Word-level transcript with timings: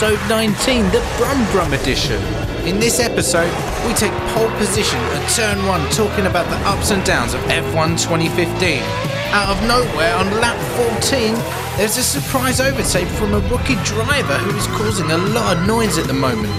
Episode 0.00 0.28
19, 0.28 0.84
the 0.92 1.04
Brum 1.16 1.50
Brum 1.50 1.72
edition. 1.72 2.22
In 2.64 2.78
this 2.78 3.00
episode, 3.00 3.50
we 3.84 3.92
take 3.94 4.12
pole 4.30 4.48
position 4.50 4.96
at 5.00 5.28
turn 5.34 5.66
one, 5.66 5.80
talking 5.90 6.26
about 6.26 6.48
the 6.50 6.56
ups 6.68 6.92
and 6.92 7.04
downs 7.04 7.34
of 7.34 7.40
F1 7.50 7.98
2015. 7.98 8.80
Out 9.34 9.48
of 9.48 9.60
nowhere, 9.66 10.14
on 10.14 10.30
lap 10.40 10.56
14, 11.02 11.34
there's 11.76 11.96
a 11.96 12.04
surprise 12.04 12.60
overtake 12.60 13.08
from 13.08 13.34
a 13.34 13.40
rookie 13.50 13.74
driver 13.82 14.38
who 14.38 14.56
is 14.56 14.68
causing 14.68 15.10
a 15.10 15.18
lot 15.34 15.56
of 15.56 15.66
noise 15.66 15.98
at 15.98 16.06
the 16.06 16.14
moment. 16.14 16.54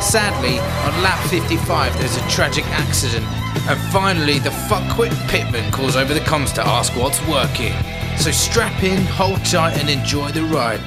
Sadly, 0.00 0.58
on 0.58 1.02
lap 1.02 1.22
55, 1.28 1.92
there's 1.98 2.16
a 2.16 2.26
tragic 2.30 2.64
accident. 2.68 3.26
And 3.68 3.78
finally, 3.92 4.38
the 4.38 4.48
fuckwit 4.48 5.12
pitman 5.28 5.70
calls 5.72 5.94
over 5.94 6.14
the 6.14 6.20
comms 6.20 6.54
to 6.54 6.66
ask 6.66 6.96
what's 6.96 7.20
working. 7.28 7.74
So 8.16 8.30
strap 8.30 8.82
in, 8.82 9.04
hold 9.04 9.44
tight, 9.44 9.76
and 9.76 9.90
enjoy 9.90 10.30
the 10.30 10.44
ride. 10.44 10.80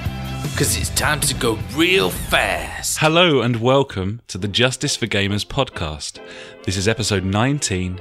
Because 0.51 0.77
it's 0.77 0.89
time 0.91 1.19
to 1.21 1.33
go 1.33 1.57
real 1.73 2.09
fast. 2.11 2.99
Hello 2.99 3.41
and 3.41 3.55
welcome 3.61 4.21
to 4.27 4.37
the 4.37 4.47
Justice 4.47 4.95
for 4.95 5.07
Gamers 5.07 5.45
podcast. 5.45 6.19
This 6.65 6.77
is 6.77 6.87
episode 6.87 7.23
19. 7.23 7.99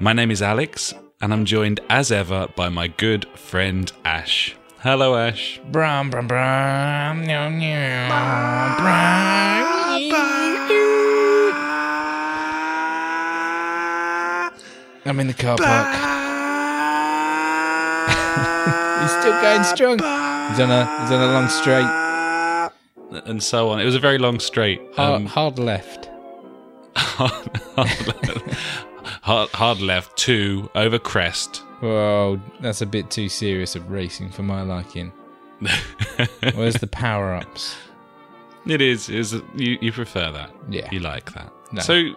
My 0.00 0.12
name 0.12 0.30
is 0.32 0.42
Alex, 0.42 0.92
and 1.20 1.32
I'm 1.32 1.44
joined 1.44 1.78
as 1.88 2.10
ever 2.10 2.48
by 2.56 2.68
my 2.68 2.88
good 2.88 3.26
friend 3.38 3.92
Ash. 4.04 4.56
Hello, 4.80 5.16
Ash. 5.16 5.60
Brum, 5.70 6.10
brum, 6.10 6.26
brum, 6.26 7.24
meow, 7.26 7.48
meow, 7.48 8.76
brum. 8.78 9.68
I'm 15.04 15.20
in 15.20 15.26
the 15.28 15.34
car 15.34 15.56
park. 15.56 15.94
he's 19.02 19.12
still 19.20 19.40
going 19.40 19.64
strong. 19.64 20.27
He's 20.50 20.60
on 20.60 20.70
a 20.70 21.00
he's 21.02 21.10
on 21.12 21.22
a 21.28 21.32
long 21.32 21.48
straight. 21.48 21.86
And 23.26 23.42
so 23.42 23.70
on. 23.70 23.80
It 23.80 23.84
was 23.86 23.94
a 23.94 24.00
very 24.00 24.18
long 24.18 24.38
straight. 24.38 24.80
Hard, 24.94 25.14
Um, 25.22 25.26
hard 25.26 25.58
left. 25.58 26.10
hard, 29.22 29.48
hard 29.50 29.80
left, 29.80 30.16
two 30.16 30.70
over 30.74 30.98
crest. 30.98 31.62
Whoa, 31.80 32.40
that's 32.60 32.82
a 32.82 32.86
bit 32.86 33.10
too 33.10 33.28
serious 33.28 33.76
of 33.76 33.90
racing 33.90 34.30
for 34.30 34.42
my 34.42 34.62
liking. 34.62 35.12
Where's 36.54 36.74
the 36.76 36.86
power 36.88 37.34
ups? 37.34 37.76
It 38.66 38.80
is. 38.80 39.08
Is 39.08 39.32
you, 39.56 39.78
you 39.80 39.92
prefer 39.92 40.30
that? 40.32 40.50
Yeah. 40.68 40.88
You 40.92 41.00
like 41.00 41.32
that? 41.32 41.50
No. 41.72 41.80
So 41.82 42.10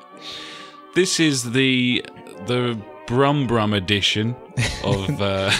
this 0.96 1.20
is 1.20 1.52
the 1.52 2.04
the 2.48 2.78
Brum 3.08 3.48
Brum 3.48 3.74
edition 3.74 4.36
of 4.84 5.22
uh, 5.22 5.52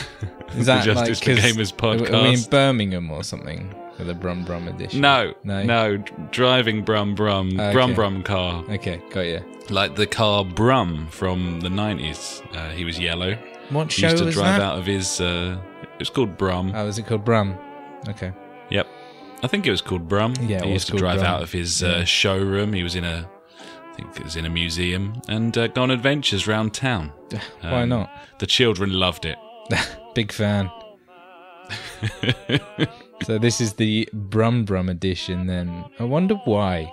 Is 0.50 0.56
the 0.58 0.64
that 0.66 0.86
Justice 0.86 1.26
like 1.28 1.38
for 1.38 1.42
Gamers 1.48 2.00
we- 2.02 2.08
are 2.08 2.24
we 2.24 2.34
in. 2.36 2.44
Birmingham 2.50 3.12
or 3.12 3.24
something 3.24 3.74
for 3.98 4.04
the 4.06 4.14
Brum 4.14 4.44
Brum 4.46 4.68
edition? 4.68 5.02
No, 5.02 5.34
No? 5.44 5.64
no, 5.64 5.98
driving 6.32 6.84
Brum 6.84 7.14
Brum, 7.16 7.50
Okay. 7.60 7.72
Brum 7.74 7.94
Brum 7.94 8.24
car, 8.24 8.64
Okay, 8.70 9.02
got 9.12 9.22
you. 9.22 9.42
like 9.70 9.96
the 9.96 10.08
car 10.08 10.46
Brum 10.46 11.08
from 11.10 11.60
the 11.62 11.70
nineties. 11.70 12.42
Uh, 12.54 12.70
he 12.70 12.86
was 12.86 12.98
yellow. 13.00 13.38
What 13.70 13.92
He 13.92 14.02
show 14.02 14.08
used 14.10 14.18
to 14.20 14.26
was 14.26 14.36
drive 14.36 14.60
that? 14.60 14.66
out 14.66 14.80
of 14.80 14.86
his. 14.86 15.20
Uh, 15.22 15.58
it 15.94 16.00
was 16.00 16.10
called 16.10 16.38
Brum. 16.38 16.72
Oh, 16.76 16.86
was 16.86 16.98
it 16.98 17.06
called 17.06 17.24
Brum? 17.26 17.58
Okay. 18.10 18.32
Yep, 18.70 18.88
I 19.44 19.48
think 19.48 19.68
it 19.68 19.72
was 19.72 19.82
called 19.82 20.08
Brum. 20.08 20.34
Yeah, 20.42 20.64
he 20.64 20.72
used 20.72 20.88
to 20.88 20.98
drive 20.98 21.20
Brum. 21.20 21.28
out 21.36 21.42
of 21.44 21.52
his 21.52 21.82
Yeah. 21.82 21.90
uh, 21.90 22.06
showroom. 22.06 22.74
He 22.74 22.84
was 22.84 22.96
in 22.96 23.04
a, 23.04 23.30
I 23.92 23.96
think 23.96 24.16
it 24.18 24.24
was 24.24 24.36
in 24.36 24.46
a 24.46 24.50
museum, 24.50 25.22
and 25.28 25.58
uh, 25.58 25.68
go 25.68 25.84
on 25.84 25.92
adventures 25.92 26.48
round 26.48 26.74
town. 26.74 27.12
Why 27.62 27.84
Um, 27.84 27.90
not? 27.90 28.10
The 28.40 28.48
children 28.48 28.92
loved 28.94 29.26
it. 29.26 29.38
Big 30.16 30.32
fan. 30.32 30.72
so 33.24 33.38
this 33.38 33.62
is 33.62 33.74
the 33.74 34.08
Brum 34.14 34.66
Brum 34.66 34.90
edition 34.90 35.48
then. 35.48 35.86
I 36.00 36.04
wonder 36.04 36.36
why. 36.46 36.92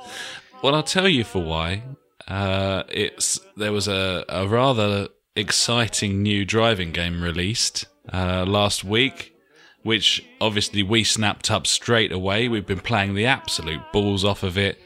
Well, 0.62 0.74
I'll 0.74 0.82
tell 0.82 1.08
you 1.08 1.24
for 1.24 1.42
why. 1.42 1.82
Uh, 2.26 2.82
it's 2.88 3.40
there 3.56 3.72
was 3.72 3.88
a, 3.88 4.24
a 4.28 4.46
rather 4.46 5.08
exciting 5.34 6.22
new 6.22 6.44
driving 6.44 6.92
game 6.92 7.22
released 7.22 7.86
uh, 8.12 8.44
last 8.46 8.84
week, 8.84 9.34
which 9.82 10.24
obviously 10.40 10.82
we 10.82 11.04
snapped 11.04 11.50
up 11.50 11.66
straight 11.66 12.12
away. 12.12 12.48
We've 12.48 12.66
been 12.66 12.80
playing 12.80 13.14
the 13.14 13.26
absolute 13.26 13.80
balls 13.92 14.24
off 14.24 14.42
of 14.42 14.58
it, 14.58 14.78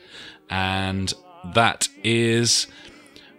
and 0.48 1.12
that 1.54 1.88
is 2.04 2.66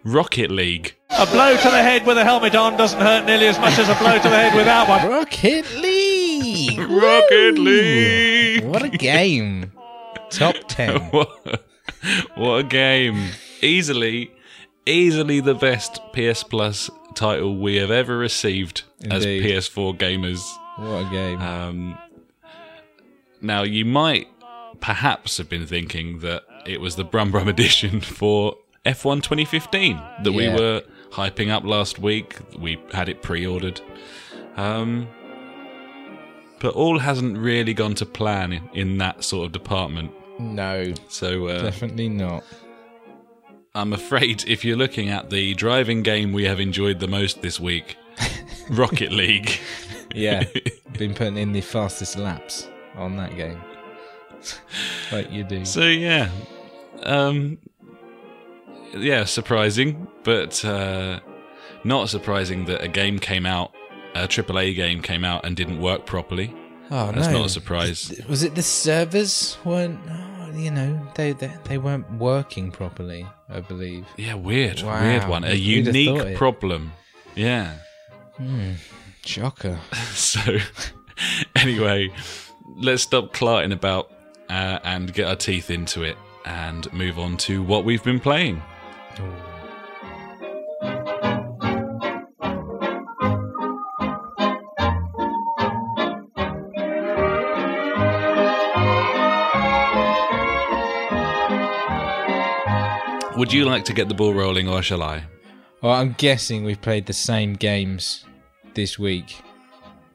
Rocket 0.03 0.51
League. 0.51 0.95
A 1.11 1.25
blow 1.27 1.55
to 1.55 1.63
the 1.69 1.81
head 1.83 2.05
with 2.05 2.17
a 2.17 2.23
helmet 2.23 2.55
on 2.55 2.75
doesn't 2.77 2.99
hurt 2.99 3.25
nearly 3.25 3.47
as 3.47 3.59
much 3.59 3.77
as 3.77 3.87
a 3.87 3.95
blow 3.95 4.17
to 4.17 4.23
the 4.29 4.35
head 4.35 4.55
without 4.55 4.89
one. 4.89 5.07
Rocket 5.09 5.65
League! 5.75 6.79
Rocket 6.79 7.57
Woo! 7.57 7.63
League! 7.63 8.63
What 8.65 8.83
a 8.83 8.89
game. 8.89 9.71
Top 10.29 10.55
10. 10.67 10.99
what, 11.11 11.63
what 12.35 12.55
a 12.55 12.63
game! 12.63 13.29
Easily, 13.61 14.31
easily 14.85 15.39
the 15.39 15.53
best 15.53 15.99
PS 16.13 16.43
Plus 16.43 16.89
title 17.15 17.57
we 17.57 17.75
have 17.75 17.91
ever 17.91 18.17
received 18.17 18.83
Indeed. 19.01 19.13
as 19.57 19.69
PS4 19.69 19.97
gamers. 19.97 20.41
What 20.77 21.05
a 21.07 21.09
game. 21.11 21.39
Um, 21.39 21.97
now 23.41 23.61
you 23.63 23.85
might 23.85 24.27
perhaps 24.81 25.37
have 25.37 25.47
been 25.47 25.67
thinking 25.67 26.19
that 26.19 26.43
it 26.65 26.79
was 26.81 26.95
the 26.95 27.03
Brum 27.03 27.31
Brum 27.31 27.47
edition 27.47 28.01
for 28.01 28.55
F1 28.85 29.23
2015 29.23 30.01
that 30.23 30.31
we 30.31 30.47
were 30.49 30.81
hyping 31.11 31.49
up 31.49 31.63
last 31.63 31.99
week. 31.99 32.37
We 32.57 32.79
had 32.91 33.09
it 33.09 33.21
pre-ordered. 33.21 33.81
Um, 34.57 35.07
but 36.59 36.73
all 36.75 36.99
hasn't 36.99 37.37
really 37.37 37.73
gone 37.73 37.93
to 37.95 38.05
plan 38.05 38.53
in, 38.53 38.69
in 38.73 38.97
that 38.99 39.23
sort 39.23 39.45
of 39.45 39.51
department. 39.51 40.11
no, 40.39 40.93
So 41.09 41.47
uh, 41.47 41.61
definitely 41.63 42.09
not. 42.09 42.43
I'm 43.75 43.91
afraid 43.91 44.43
if 44.47 44.63
you're 44.63 44.77
looking 44.77 45.09
at 45.09 45.29
the 45.29 45.55
driving 45.55 46.03
game 46.03 46.31
we 46.31 46.45
have 46.45 46.59
enjoyed 46.59 46.99
the 46.99 47.07
most 47.07 47.41
this 47.41 47.59
week, 47.59 47.97
Rocket 48.69 49.11
League. 49.11 49.59
Yeah, 50.13 50.43
been 50.97 51.13
putting 51.15 51.37
in 51.37 51.53
the 51.53 51.61
fastest 51.61 52.17
laps 52.17 52.69
on 52.95 53.17
that 53.17 53.35
game. 53.35 53.59
like 55.11 55.31
you 55.31 55.43
do. 55.43 55.65
So 55.65 55.85
yeah, 55.85 56.29
um, 57.05 57.57
yeah, 58.95 59.25
surprising, 59.25 60.07
but 60.23 60.63
uh, 60.63 61.19
not 61.83 62.09
surprising 62.09 62.65
that 62.65 62.81
a 62.81 62.87
game 62.87 63.19
came 63.19 63.45
out, 63.45 63.73
a 64.15 64.27
AAA 64.27 64.75
game 64.75 65.01
came 65.01 65.23
out 65.23 65.45
and 65.45 65.55
didn't 65.55 65.79
work 65.79 66.05
properly. 66.05 66.53
Oh 66.91 67.07
no. 67.07 67.11
That's 67.13 67.27
no! 67.27 67.39
not 67.39 67.45
a 67.47 67.49
surprise. 67.49 68.21
Was 68.27 68.43
it 68.43 68.55
the 68.55 68.61
servers 68.61 69.57
weren't? 69.63 69.99
oh, 70.09 70.51
You 70.53 70.71
know, 70.71 71.07
they, 71.15 71.33
they 71.33 71.51
they 71.63 71.77
weren't 71.77 72.09
working 72.13 72.71
properly. 72.71 73.25
I 73.49 73.61
believe. 73.61 74.05
Yeah, 74.17 74.33
weird, 74.35 74.81
Wow, 74.81 75.01
weird 75.01 75.27
one. 75.27 75.43
A 75.43 75.49
thought 75.49 75.59
unique 75.59 76.37
problem. 76.37 76.91
Yeah. 77.35 77.77
Shocker. 79.25 79.79
So 80.13 80.57
anyway, 81.55 82.09
let's 82.75 83.03
stop 83.03 83.33
clarting 83.33 83.71
about 83.71 84.11
uh, 84.49 84.79
and 84.83 85.13
get 85.13 85.27
our 85.27 85.35
teeth 85.35 85.69
into 85.69 86.03
it 86.03 86.17
and 86.45 86.91
move 86.93 87.17
on 87.19 87.37
to 87.37 87.63
what 87.63 87.85
we've 87.85 88.03
been 88.03 88.19
playing. 88.19 88.61
Would 103.35 103.51
you 103.51 103.65
like 103.65 103.83
to 103.85 103.93
get 103.93 104.07
the 104.07 104.13
ball 104.13 104.33
rolling 104.33 104.69
or 104.69 104.81
shall 104.81 105.03
I? 105.03 105.23
Well, 105.81 105.91
I'm 105.91 106.13
guessing 106.17 106.63
we've 106.63 106.79
played 106.79 107.07
the 107.07 107.13
same 107.13 107.55
games 107.55 108.25
this 108.73 108.97
week, 108.97 109.41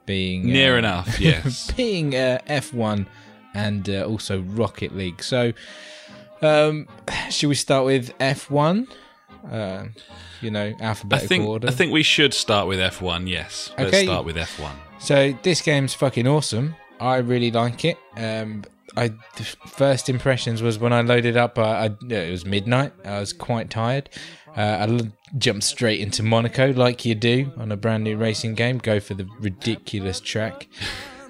being 0.06 0.46
Near 0.46 0.76
uh, 0.76 0.78
enough, 0.78 1.20
yes. 1.20 1.70
being 1.72 2.14
uh, 2.14 2.38
F1 2.48 3.06
and 3.54 3.90
uh, 3.90 4.04
also 4.04 4.40
Rocket 4.40 4.96
League. 4.96 5.22
So, 5.22 5.52
um, 6.42 6.86
should 7.30 7.48
we 7.48 7.54
start 7.54 7.84
with 7.84 8.16
F1? 8.18 8.88
Uh, 9.50 9.84
you 10.40 10.50
know, 10.50 10.72
I 10.80 10.82
alphabetical 10.84 11.28
think 11.28 11.48
order. 11.48 11.68
I 11.68 11.70
think 11.70 11.92
we 11.92 12.02
should 12.02 12.34
start 12.34 12.68
with 12.68 12.78
F1. 12.78 13.28
Yes, 13.28 13.72
let's 13.78 13.98
start 14.00 14.24
with 14.24 14.36
F1. 14.36 14.72
So 14.98 15.32
this 15.42 15.60
game's 15.62 15.94
fucking 15.94 16.26
awesome. 16.26 16.74
I 17.00 17.16
really 17.18 17.50
like 17.50 17.84
it. 17.84 17.96
Um, 18.16 18.64
I 18.96 19.08
the 19.36 19.44
first 19.66 20.08
impressions 20.08 20.62
was 20.62 20.78
when 20.78 20.92
I 20.92 21.02
loaded 21.02 21.36
up. 21.36 21.58
Uh, 21.58 21.62
I, 21.62 21.84
it 22.12 22.30
was 22.30 22.44
midnight. 22.44 22.92
I 23.04 23.20
was 23.20 23.32
quite 23.32 23.70
tired. 23.70 24.10
Uh, 24.56 24.60
I 24.60 24.82
l- 24.88 25.12
jumped 25.36 25.62
straight 25.64 26.00
into 26.00 26.22
Monaco, 26.22 26.72
like 26.72 27.04
you 27.04 27.14
do 27.14 27.52
on 27.56 27.70
a 27.70 27.76
brand 27.76 28.02
new 28.02 28.16
racing 28.16 28.54
game. 28.54 28.78
Go 28.78 28.98
for 28.98 29.14
the 29.14 29.28
ridiculous 29.38 30.18
track. 30.20 30.66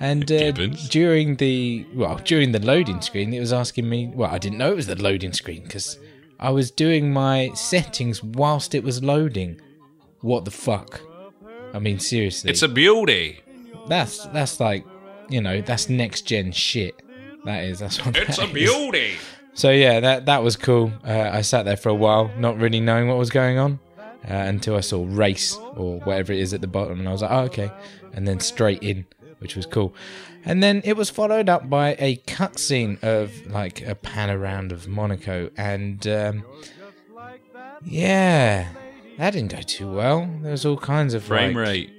And 0.00 0.30
uh, 0.30 0.52
during 0.90 1.36
the 1.36 1.86
well, 1.94 2.20
during 2.24 2.52
the 2.52 2.60
loading 2.60 3.00
screen, 3.00 3.34
it 3.34 3.40
was 3.40 3.52
asking 3.52 3.88
me. 3.88 4.06
Well, 4.14 4.30
I 4.30 4.38
didn't 4.38 4.58
know 4.58 4.72
it 4.72 4.76
was 4.76 4.86
the 4.86 5.00
loading 5.00 5.32
screen 5.32 5.64
because 5.64 5.98
I 6.38 6.50
was 6.50 6.70
doing 6.70 7.12
my 7.12 7.50
settings 7.54 8.22
whilst 8.22 8.74
it 8.74 8.84
was 8.84 9.02
loading. 9.02 9.60
What 10.20 10.44
the 10.44 10.50
fuck? 10.52 11.00
I 11.74 11.78
mean, 11.80 11.98
seriously. 11.98 12.50
It's 12.50 12.62
a 12.62 12.68
beauty. 12.68 13.40
That's 13.88 14.26
that's 14.26 14.60
like, 14.60 14.84
you 15.28 15.40
know, 15.40 15.60
that's 15.60 15.88
next 15.88 16.22
gen 16.22 16.52
shit. 16.52 17.02
That 17.44 17.64
is. 17.64 17.80
That's 17.80 18.04
what. 18.04 18.16
It's 18.16 18.38
a 18.38 18.42
that 18.42 18.56
is. 18.56 18.70
beauty. 18.70 19.14
So 19.54 19.70
yeah, 19.70 19.98
that 19.98 20.26
that 20.26 20.44
was 20.44 20.56
cool. 20.56 20.92
Uh, 21.04 21.30
I 21.32 21.40
sat 21.40 21.64
there 21.64 21.76
for 21.76 21.88
a 21.88 21.94
while, 21.94 22.30
not 22.38 22.58
really 22.58 22.78
knowing 22.78 23.08
what 23.08 23.18
was 23.18 23.30
going 23.30 23.58
on, 23.58 23.80
uh, 24.24 24.32
until 24.32 24.76
I 24.76 24.80
saw 24.80 25.04
race 25.08 25.56
or 25.74 25.98
whatever 26.00 26.32
it 26.32 26.38
is 26.38 26.54
at 26.54 26.60
the 26.60 26.68
bottom, 26.68 27.00
and 27.00 27.08
I 27.08 27.12
was 27.12 27.22
like, 27.22 27.30
oh, 27.32 27.40
okay, 27.46 27.72
and 28.12 28.28
then 28.28 28.38
straight 28.38 28.82
in, 28.84 29.04
which 29.38 29.56
was 29.56 29.67
cool. 29.67 29.94
And 30.44 30.62
then 30.62 30.82
it 30.85 30.96
was 30.96 31.11
followed 31.11 31.49
up 31.49 31.69
by 31.69 31.96
a 31.99 32.17
cutscene 32.26 33.02
of 33.02 33.46
like 33.46 33.87
a 33.87 33.94
pan 33.94 34.31
around 34.31 34.73
of 34.73 34.88
Monaco, 34.88 35.50
and 35.56 36.06
um, 36.06 36.44
yeah, 37.85 38.69
that 39.19 39.32
didn't 39.32 39.52
go 39.52 39.62
too 39.62 39.90
well. 39.90 40.29
There 40.43 40.52
was 40.52 40.64
all 40.64 40.76
kinds 40.76 41.14
of 41.14 41.25
Frame 41.25 41.55
like, 41.55 41.67
rate. 41.67 41.90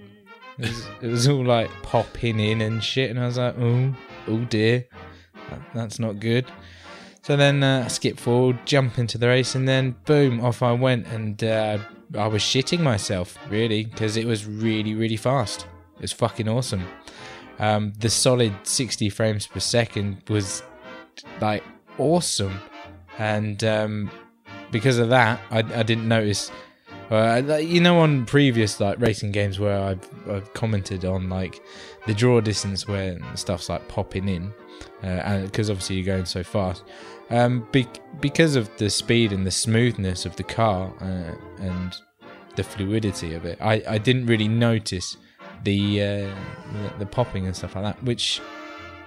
it 0.58 0.68
was, 0.68 0.88
it 1.02 1.08
was 1.08 1.28
all 1.28 1.44
like 1.44 1.70
popping 1.84 2.40
in 2.40 2.62
and 2.62 2.84
shit, 2.84 3.10
and 3.10 3.20
I 3.20 3.26
was 3.26 3.38
like, 3.38 3.56
oh, 3.60 3.96
oh 4.28 4.40
dear, 4.46 4.86
that, 5.50 5.62
that's 5.74 6.00
not 6.00 6.20
good. 6.20 6.46
So 7.22 7.36
then 7.36 7.62
uh, 7.62 7.84
I 7.86 7.90
skip 7.90 8.18
forward, 8.18 8.66
jump 8.66 8.98
into 8.98 9.18
the 9.18 9.28
race, 9.28 9.54
and 9.54 9.68
then 9.68 9.96
boom, 10.06 10.44
off 10.44 10.64
I 10.64 10.72
went, 10.72 11.06
and 11.08 11.44
uh, 11.44 11.78
I 12.18 12.28
was 12.28 12.42
shitting 12.42 12.80
myself 12.80 13.38
really 13.50 13.86
because 13.86 14.18
it 14.18 14.26
was 14.26 14.46
really, 14.46 14.96
really 14.96 15.18
fast. 15.18 15.68
It 15.98 16.02
was 16.02 16.14
fucking 16.14 16.48
awesome. 16.48 16.88
Um, 17.60 17.94
the 18.00 18.10
solid 18.10 18.54
60 18.64 19.10
frames 19.10 19.46
per 19.46 19.60
second 19.60 20.22
was 20.30 20.64
like 21.42 21.64
awesome, 21.98 22.60
and 23.18 23.62
um, 23.64 24.12
because 24.72 24.98
of 24.98 25.10
that, 25.10 25.40
I, 25.52 25.60
I 25.60 25.84
didn't 25.84 26.08
notice. 26.08 26.52
Uh, 27.12 27.58
you 27.60 27.82
know, 27.82 28.00
on 28.00 28.24
previous 28.26 28.80
like 28.80 29.00
racing 29.00 29.32
games 29.32 29.60
where 29.60 29.80
I've, 29.80 30.30
I've 30.30 30.54
commented 30.54 31.06
on 31.06 31.28
like 31.28 31.60
the 32.06 32.14
draw 32.14 32.40
distance 32.40 32.88
where 32.88 33.18
stuff's 33.36 33.68
like 33.68 33.88
popping 33.88 34.30
in, 34.30 34.54
uh, 35.04 35.08
and 35.08 35.46
because 35.46 35.72
obviously 35.72 35.96
you're 35.98 36.06
going 36.06 36.26
so 36.26 36.44
fast. 36.44 36.84
Um, 37.32 37.68
be- 37.72 37.88
because 38.22 38.56
of 38.56 38.70
the 38.78 38.90
speed 38.90 39.32
and 39.32 39.46
the 39.46 39.52
smoothness 39.52 40.26
of 40.26 40.36
the 40.36 40.44
car 40.44 40.94
uh, 41.02 41.36
and 41.64 41.96
the 42.56 42.64
fluidity 42.64 43.34
of 43.34 43.46
it, 43.46 43.58
I, 43.62 43.84
I 43.88 43.98
didn't 43.98 44.26
really 44.26 44.48
notice 44.48 45.18
the, 45.64 46.02
uh, 46.02 46.34
the 47.00 47.06
popping 47.06 47.46
and 47.46 47.56
stuff 47.56 47.76
like 47.76 47.84
that, 47.84 48.04
which 48.04 48.42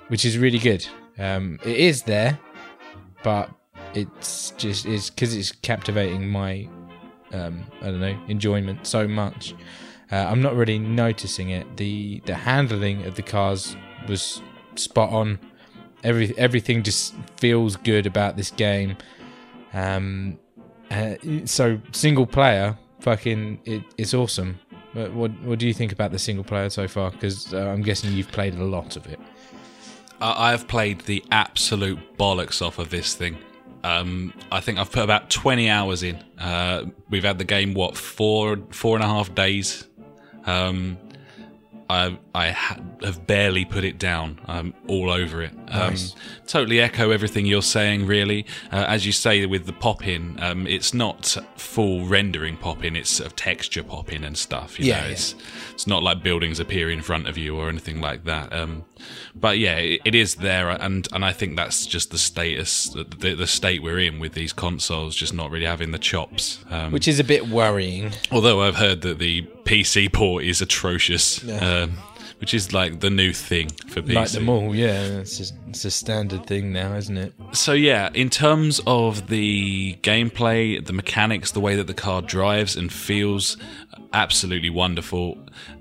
which 0.08 0.24
is 0.24 0.36
really 0.36 0.58
good. 0.58 0.86
Um, 1.18 1.58
it 1.64 1.76
is 1.76 2.02
there, 2.02 2.38
but 3.22 3.50
it's 3.94 4.50
just 4.58 4.86
it's 4.86 5.10
because 5.10 5.34
it's 5.34 5.52
captivating 5.52 6.28
my 6.28 6.68
um, 7.32 7.64
I 7.80 7.86
don't 7.86 8.00
know 8.00 8.18
enjoyment 8.28 8.86
so 8.86 9.08
much. 9.08 9.54
Uh, 10.10 10.16
I'm 10.16 10.42
not 10.42 10.54
really 10.54 10.78
noticing 10.78 11.50
it. 11.50 11.76
the 11.76 12.20
The 12.26 12.34
handling 12.34 13.06
of 13.06 13.14
the 13.14 13.22
cars 13.22 13.76
was 14.08 14.42
spot 14.74 15.10
on. 15.10 15.38
Every 16.04 16.36
everything 16.36 16.82
just 16.82 17.14
feels 17.36 17.76
good 17.76 18.06
about 18.06 18.36
this 18.36 18.50
game. 18.50 18.96
Um, 19.72 20.38
uh, 20.90 21.14
so 21.46 21.80
single 21.92 22.26
player, 22.26 22.76
fucking, 23.00 23.60
it, 23.64 23.82
it's 23.96 24.12
awesome. 24.12 24.60
But 24.94 25.12
what 25.12 25.30
what 25.42 25.58
do 25.58 25.66
you 25.66 25.74
think 25.74 25.92
about 25.92 26.10
the 26.12 26.18
single 26.18 26.44
player 26.44 26.68
so 26.70 26.86
far? 26.88 27.10
Because 27.10 27.52
uh, 27.54 27.58
I'm 27.58 27.82
guessing 27.82 28.12
you've 28.12 28.30
played 28.32 28.54
a 28.54 28.64
lot 28.64 28.96
of 28.96 29.06
it. 29.06 29.18
I- 30.20 30.52
I've 30.52 30.68
played 30.68 31.00
the 31.02 31.24
absolute 31.30 32.18
bollocks 32.18 32.60
off 32.64 32.78
of 32.78 32.90
this 32.90 33.14
thing. 33.14 33.38
Um, 33.84 34.32
I 34.52 34.60
think 34.60 34.78
I've 34.78 34.92
put 34.92 35.02
about 35.02 35.28
20 35.28 35.68
hours 35.68 36.02
in. 36.04 36.22
Uh, 36.38 36.84
we've 37.10 37.24
had 37.24 37.38
the 37.38 37.44
game, 37.44 37.74
what, 37.74 37.96
four, 37.96 38.58
four 38.70 38.96
and 38.96 39.04
a 39.04 39.08
half 39.08 39.34
days? 39.34 39.88
Um, 40.44 40.98
I, 41.90 42.18
I 42.34 42.50
ha- 42.50 42.78
have 43.02 43.26
barely 43.26 43.64
put 43.64 43.84
it 43.84 43.98
down. 43.98 44.40
I'm 44.46 44.72
all 44.88 45.10
over 45.10 45.42
it. 45.42 45.52
Nice. 45.68 46.12
Um, 46.12 46.18
totally 46.46 46.80
echo 46.80 47.10
everything 47.10 47.44
you're 47.46 47.62
saying, 47.62 48.06
really. 48.06 48.46
Uh, 48.72 48.84
as 48.88 49.04
you 49.04 49.12
say 49.12 49.44
with 49.46 49.66
the 49.66 49.72
pop 49.72 50.06
in, 50.06 50.38
um, 50.42 50.66
it's 50.66 50.94
not 50.94 51.36
full 51.56 52.06
rendering 52.06 52.56
pop 52.56 52.82
in, 52.84 52.96
it's 52.96 53.10
sort 53.10 53.26
of 53.26 53.36
texture 53.36 53.82
pop 53.82 54.12
in 54.12 54.24
and 54.24 54.36
stuff. 54.38 54.78
You 54.80 54.86
Yeah, 54.86 55.00
know, 55.00 55.06
yeah. 55.06 55.12
it's, 55.12 55.34
it's 55.72 55.86
not 55.86 56.02
like 56.02 56.22
buildings 56.22 56.60
appear 56.60 56.90
in 56.90 57.02
front 57.02 57.28
of 57.28 57.36
you 57.36 57.56
or 57.58 57.68
anything 57.68 58.00
like 58.00 58.24
that. 58.24 58.52
Um, 58.52 58.84
but 59.34 59.58
yeah, 59.58 59.76
it, 59.76 60.00
it 60.04 60.14
is 60.14 60.36
there, 60.36 60.68
and, 60.70 61.06
and 61.12 61.24
I 61.24 61.32
think 61.32 61.56
that's 61.56 61.86
just 61.86 62.10
the 62.10 62.18
status, 62.18 62.88
the, 63.18 63.34
the 63.34 63.46
state 63.46 63.82
we're 63.82 63.98
in 63.98 64.18
with 64.18 64.32
these 64.32 64.52
consoles, 64.52 65.16
just 65.16 65.34
not 65.34 65.50
really 65.50 65.66
having 65.66 65.90
the 65.90 65.98
chops. 65.98 66.64
Um, 66.70 66.92
Which 66.92 67.08
is 67.08 67.20
a 67.20 67.24
bit 67.24 67.48
worrying. 67.48 68.12
Although 68.30 68.62
I've 68.62 68.76
heard 68.76 69.02
that 69.02 69.18
the 69.18 69.42
PC 69.64 70.12
port 70.12 70.44
is 70.44 70.60
atrocious, 70.60 71.46
um, 71.60 71.92
which 72.42 72.54
is 72.54 72.72
like 72.72 73.00
the 73.00 73.10
new 73.10 73.32
thing 73.32 73.68
for 73.86 74.02
PC. 74.02 74.14
Like 74.14 74.30
them 74.30 74.48
all, 74.48 74.74
yeah. 74.74 75.00
It's, 75.04 75.38
just, 75.38 75.54
it's 75.68 75.84
a 75.84 75.90
standard 75.90 76.44
thing 76.46 76.72
now, 76.72 76.94
isn't 76.94 77.16
it? 77.16 77.32
So 77.52 77.72
yeah, 77.72 78.10
in 78.14 78.30
terms 78.30 78.80
of 78.86 79.28
the 79.28 79.94
gameplay, 80.02 80.84
the 80.84 80.92
mechanics, 80.92 81.52
the 81.52 81.60
way 81.60 81.76
that 81.76 81.86
the 81.86 81.94
car 81.94 82.20
drives 82.20 82.76
and 82.76 82.92
feels, 82.92 83.56
absolutely 84.12 84.70
wonderful. 84.70 85.38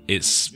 It's 0.08 0.52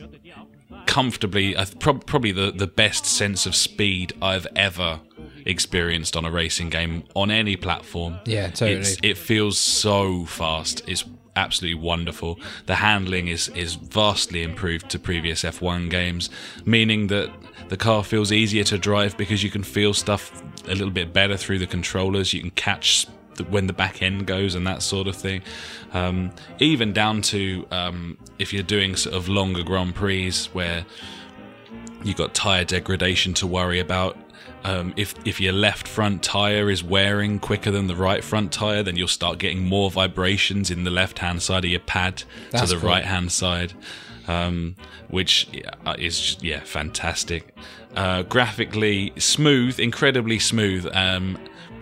comfortably, 0.87 1.55
uh, 1.55 1.67
prob- 1.81 2.07
probably 2.07 2.33
the 2.33 2.51
the 2.51 2.67
best 2.67 3.05
sense 3.05 3.47
of 3.47 3.55
speed 3.55 4.13
I've 4.23 4.47
ever 4.57 5.01
experienced 5.45 6.17
on 6.17 6.25
a 6.25 6.31
racing 6.31 6.71
game 6.71 7.05
on 7.15 7.31
any 7.31 7.57
platform. 7.57 8.19
Yeah, 8.25 8.49
totally. 8.49 8.81
It's, 8.81 8.97
it 9.03 9.19
feels 9.19 9.59
so 9.59 10.25
fast. 10.25 10.83
It's 10.87 11.05
absolutely 11.37 11.81
wonderful. 11.81 12.41
The 12.67 12.77
handling 12.77 13.29
is 13.29 13.49
is 13.49 13.75
vastly 13.75 14.43
improved 14.43 14.89
to 14.91 14.99
previous 14.99 15.43
F1 15.43 15.91
games, 15.91 16.31
meaning 16.65 17.09
that 17.09 17.31
the 17.69 17.77
car 17.77 18.03
feels 18.03 18.33
easier 18.33 18.65
to 18.65 18.79
drive 18.79 19.17
because 19.17 19.43
you 19.43 19.51
can 19.51 19.63
feel 19.63 19.95
stuff 19.95 20.43
a 20.67 20.71
little 20.75 20.91
bit 20.91 21.13
better 21.13 21.37
through 21.37 21.59
the 21.59 21.67
controllers. 21.67 22.33
You 22.33 22.41
can 22.41 22.51
catch 22.51 23.07
the, 23.37 23.45
when 23.45 23.67
the 23.67 23.73
back 23.73 24.03
end 24.03 24.27
goes 24.27 24.55
and 24.55 24.67
that 24.67 24.83
sort 24.83 25.07
of 25.07 25.17
thing. 25.17 25.43
Um, 25.93 26.33
even 26.59 26.93
down 26.93 27.23
to 27.23 27.67
um, 27.71 28.19
if 28.39 28.53
you're 28.53 28.63
doing 28.63 28.97
sort 28.97 29.15
of 29.15 29.29
longer 29.29 29.63
Grand 29.63 29.95
Prix 29.95 30.33
where 30.53 30.85
you've 32.03 32.17
got 32.17 32.35
tyre 32.35 32.65
degradation 32.65 33.35
to 33.35 33.47
worry 33.47 33.81
about. 33.81 34.17
Um, 34.65 34.95
if 34.97 35.15
if 35.25 35.41
your 35.41 35.53
left 35.53 35.87
front 35.87 36.23
tire 36.23 36.71
is 36.71 36.83
wearing 36.83 37.39
quicker 37.39 37.71
than 37.71 37.87
the 37.87 37.95
right 37.97 38.25
front 38.25 38.53
tire, 38.53 38.83
then 38.83 38.97
you'll 38.97 39.07
start 39.09 39.39
getting 39.39 39.65
more 39.65 39.91
vibrations 39.91 40.71
in 40.71 40.85
the 40.85 40.91
left 40.91 41.21
hand 41.21 41.43
side 41.43 41.65
of 41.65 41.71
your 41.71 41.81
pad 41.81 42.25
That's 42.51 42.69
to 42.69 42.75
the 42.75 42.81
cool. 42.81 42.91
right 42.91 43.05
hand 43.05 43.31
side, 43.31 43.75
um, 44.27 44.75
which 45.09 45.49
uh, 45.85 45.95
is 45.99 46.37
yeah 46.41 46.61
fantastic. 46.61 47.55
Uh, 47.95 48.23
graphically 48.23 49.13
smooth, 49.17 49.79
incredibly 49.79 50.39
smooth. 50.39 50.89
Um, 50.93 51.39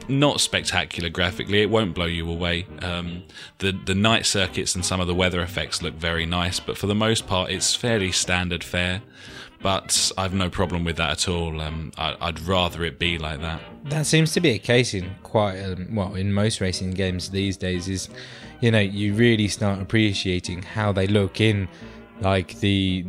not 0.09 0.41
spectacular 0.41 1.09
graphically. 1.09 1.63
It 1.63 1.71
won't 1.71 1.95
blow 1.95 2.07
you 2.07 2.31
away. 2.31 2.67
Um, 2.83 3.25
the 3.59 3.73
the 3.73 3.95
night 3.95 4.27
circuits 4.27 4.75
and 4.75 4.85
some 4.85 5.01
of 5.01 5.07
the 5.07 5.15
weather 5.15 5.41
effects 5.41 5.83
look 5.83 5.95
very 5.95 6.27
nice, 6.27 6.61
but 6.61 6.77
for 6.77 6.87
the 6.87 6.95
most 6.95 7.27
part, 7.27 7.51
it's 7.51 7.75
fairly 7.75 8.13
standard 8.13 8.65
fare. 8.65 9.03
But 9.63 10.13
I've 10.19 10.35
no 10.35 10.51
problem 10.51 10.85
with 10.85 10.97
that 10.97 11.11
at 11.11 11.29
all. 11.29 11.59
Um, 11.59 11.91
I, 11.97 12.17
I'd 12.21 12.39
rather 12.41 12.85
it 12.85 12.99
be 12.99 13.17
like 13.17 13.41
that. 13.41 13.63
That 13.85 14.05
seems 14.05 14.33
to 14.35 14.41
be 14.41 14.51
a 14.51 14.59
case 14.59 14.93
in 14.93 15.15
quite 15.23 15.59
um, 15.63 15.95
well 15.95 16.15
in 16.15 16.33
most 16.33 16.61
racing 16.61 16.91
games 16.91 17.31
these 17.31 17.57
days. 17.57 17.89
Is 17.89 18.09
you 18.61 18.71
know 18.71 18.81
you 18.81 19.15
really 19.15 19.49
start 19.49 19.81
appreciating 19.81 20.63
how 20.63 20.93
they 20.93 21.07
look 21.07 21.41
in 21.41 21.69
like 22.21 22.61
the 22.61 23.03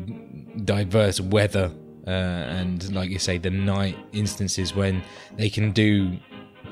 diverse 0.64 1.20
weather 1.20 1.72
uh, 2.08 2.10
and 2.10 2.94
like 2.94 3.10
you 3.10 3.20
say 3.20 3.38
the 3.38 3.50
night 3.50 3.98
instances 4.14 4.76
when 4.76 5.04
they 5.38 5.50
can 5.50 5.72
do 5.72 6.18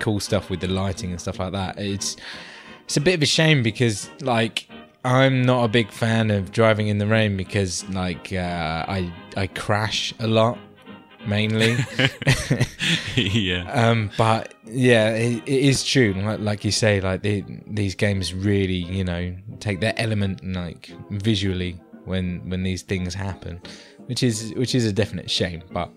cool 0.03 0.19
stuff 0.19 0.49
with 0.49 0.59
the 0.59 0.67
lighting 0.67 1.11
and 1.11 1.21
stuff 1.21 1.39
like 1.39 1.53
that. 1.53 1.79
It's 1.79 2.17
it's 2.83 2.97
a 2.97 3.01
bit 3.01 3.15
of 3.15 3.21
a 3.21 3.25
shame 3.25 3.63
because 3.63 4.09
like 4.21 4.67
I'm 5.05 5.43
not 5.43 5.63
a 5.63 5.67
big 5.69 5.91
fan 5.91 6.29
of 6.29 6.51
driving 6.51 6.89
in 6.89 6.97
the 6.97 7.07
rain 7.07 7.37
because 7.37 7.87
like 7.89 8.33
uh, 8.33 8.85
I 8.87 9.11
I 9.37 9.47
crash 9.47 10.13
a 10.19 10.27
lot 10.27 10.57
mainly. 11.25 11.77
yeah. 13.15 13.71
Um, 13.71 14.11
but 14.17 14.53
yeah, 14.65 15.11
it, 15.11 15.41
it 15.45 15.63
is 15.63 15.85
true. 15.85 16.13
Like, 16.13 16.39
like 16.41 16.65
you 16.65 16.71
say, 16.71 16.99
like 16.99 17.21
the, 17.21 17.45
these 17.65 17.95
games 17.95 18.33
really, 18.33 18.73
you 18.73 19.05
know, 19.05 19.33
take 19.61 19.79
their 19.79 19.93
element 19.95 20.43
like 20.43 20.91
visually 21.11 21.79
when 22.03 22.41
when 22.49 22.63
these 22.63 22.81
things 22.81 23.13
happen, 23.13 23.61
which 24.07 24.21
is 24.21 24.53
which 24.55 24.75
is 24.75 24.85
a 24.85 24.91
definite 24.91 25.31
shame. 25.31 25.63
But 25.71 25.89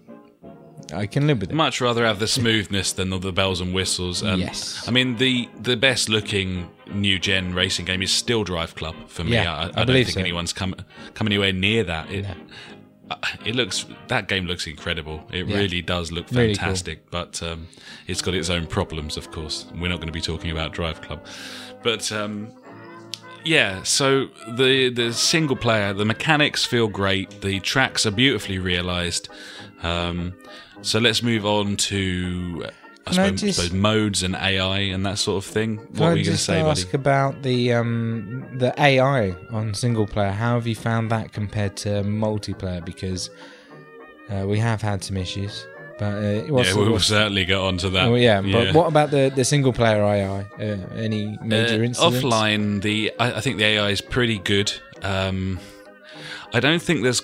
I 0.92 1.06
can 1.06 1.26
live 1.26 1.40
with 1.40 1.50
it. 1.50 1.54
Much 1.54 1.80
rather 1.80 2.04
have 2.06 2.18
the 2.20 2.28
smoothness 2.28 2.92
than 2.92 3.10
the 3.10 3.32
bells 3.32 3.60
and 3.60 3.74
whistles. 3.74 4.22
Um, 4.22 4.40
Yes. 4.40 4.86
I 4.86 4.90
mean 4.92 5.16
the 5.16 5.48
the 5.60 5.76
best 5.76 6.08
looking 6.08 6.68
new 6.92 7.18
gen 7.18 7.54
racing 7.54 7.84
game 7.86 8.02
is 8.02 8.12
still 8.12 8.44
Driveclub 8.44 9.08
for 9.08 9.24
me. 9.24 9.32
Yeah, 9.32 9.52
I, 9.52 9.56
I, 9.56 9.64
I 9.64 9.70
don't 9.70 9.86
believe 9.86 10.06
think 10.06 10.14
so. 10.14 10.20
anyone's 10.20 10.52
come 10.52 10.74
come 11.14 11.26
anywhere 11.26 11.52
near 11.52 11.82
that. 11.84 12.10
It, 12.10 12.26
uh, 13.10 13.16
it 13.44 13.54
looks 13.56 13.84
that 14.08 14.28
game 14.28 14.46
looks 14.46 14.66
incredible. 14.66 15.26
It 15.32 15.46
Yeah. 15.48 15.56
really 15.56 15.82
does 15.82 16.12
look 16.12 16.26
Really 16.30 16.48
cool. 16.48 16.54
fantastic, 16.56 17.10
but 17.10 17.42
um, 17.42 17.66
it's 18.06 18.22
got 18.22 18.34
its 18.34 18.50
own 18.50 18.66
problems. 18.66 19.16
Of 19.16 19.30
course, 19.32 19.66
we're 19.74 19.88
not 19.88 19.96
going 19.96 20.06
to 20.08 20.12
be 20.12 20.20
talking 20.20 20.50
about 20.52 20.72
Driveclub, 20.72 21.20
but 21.82 22.10
um, 22.12 22.48
yeah, 23.44 23.82
so 23.84 24.28
the 24.56 24.90
the 24.90 25.12
single 25.12 25.56
player, 25.56 25.92
the 25.92 26.04
mechanics 26.04 26.64
feel 26.64 26.86
great. 26.88 27.40
The 27.42 27.58
tracks 27.60 28.06
are 28.06 28.10
beautifully 28.12 28.58
realised. 28.60 29.28
Um, 29.82 30.34
so 30.82 30.98
let's 30.98 31.22
move 31.22 31.44
on 31.46 31.76
to 31.76 32.64
uh, 32.66 32.70
I 33.08 33.10
Can 33.12 33.20
I 33.20 33.26
suppose, 33.26 33.40
just- 33.40 33.58
suppose 33.60 33.72
modes 33.72 34.22
and 34.22 34.34
AI 34.34 34.78
and 34.78 35.06
that 35.06 35.18
sort 35.18 35.44
of 35.44 35.50
thing. 35.50 35.76
What 35.76 36.00
were 36.00 36.16
you 36.16 36.24
going 36.24 36.36
to 36.36 36.42
say, 36.42 36.60
buddy? 36.62 36.70
ask 36.82 36.92
about 36.94 37.42
the 37.42 37.72
um, 37.72 38.46
the 38.58 38.74
AI 38.80 39.30
on 39.52 39.74
single 39.74 40.06
player? 40.06 40.32
How 40.32 40.54
have 40.54 40.66
you 40.66 40.74
found 40.74 41.10
that 41.10 41.32
compared 41.32 41.76
to 41.78 41.88
multiplayer? 42.02 42.84
Because 42.84 43.30
uh, 44.30 44.44
we 44.46 44.58
have 44.58 44.82
had 44.82 45.04
some 45.04 45.16
issues, 45.16 45.64
but 46.00 46.14
uh, 46.16 46.20
Yeah, 46.46 46.50
we'll 46.74 46.98
certainly 46.98 47.44
get 47.44 47.58
onto 47.58 47.90
that. 47.90 48.08
Oh, 48.08 48.16
yeah, 48.16 48.40
but 48.40 48.74
what 48.74 48.88
about 48.88 49.12
the, 49.12 49.30
the 49.34 49.44
single 49.44 49.72
player 49.72 50.02
AI? 50.02 50.40
Uh, 50.58 50.76
any 50.96 51.38
major 51.42 51.80
Uh, 51.80 51.84
incidents? 51.84 52.00
offline, 52.00 52.82
the 52.82 53.12
I, 53.20 53.34
I 53.34 53.40
think 53.40 53.58
the 53.58 53.64
AI 53.66 53.90
is 53.90 54.00
pretty 54.00 54.38
good. 54.40 54.72
Um, 55.02 55.60
I 56.52 56.58
don't 56.58 56.82
think 56.82 57.04
there's 57.04 57.22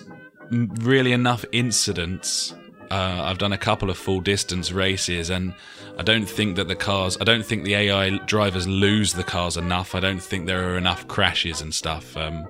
really 0.51 1.11
enough 1.13 1.45
incidents. 1.51 2.55
Uh, 2.93 3.23
I've 3.25 3.39
done 3.39 3.55
a 3.55 3.59
couple 3.59 3.89
of 3.89 3.97
full 3.97 4.21
distance 4.21 4.71
races, 4.71 5.31
and 5.31 5.55
I 5.99 6.03
don't 6.03 6.27
think 6.27 6.57
that 6.57 6.69
the 6.69 6.77
cars. 6.77 7.17
I 7.21 7.25
don't 7.25 7.45
think 7.45 7.65
the 7.65 7.75
AI 7.75 8.19
drivers 8.27 8.69
lose 8.69 9.15
the 9.15 9.25
cars 9.25 9.57
enough. 9.57 9.95
I 9.95 10.01
don't 10.01 10.23
think 10.23 10.47
there 10.47 10.69
are 10.69 10.77
enough 10.77 11.09
crashes 11.09 11.63
and 11.63 11.75
stuff. 11.75 12.15
Um, 12.19 12.47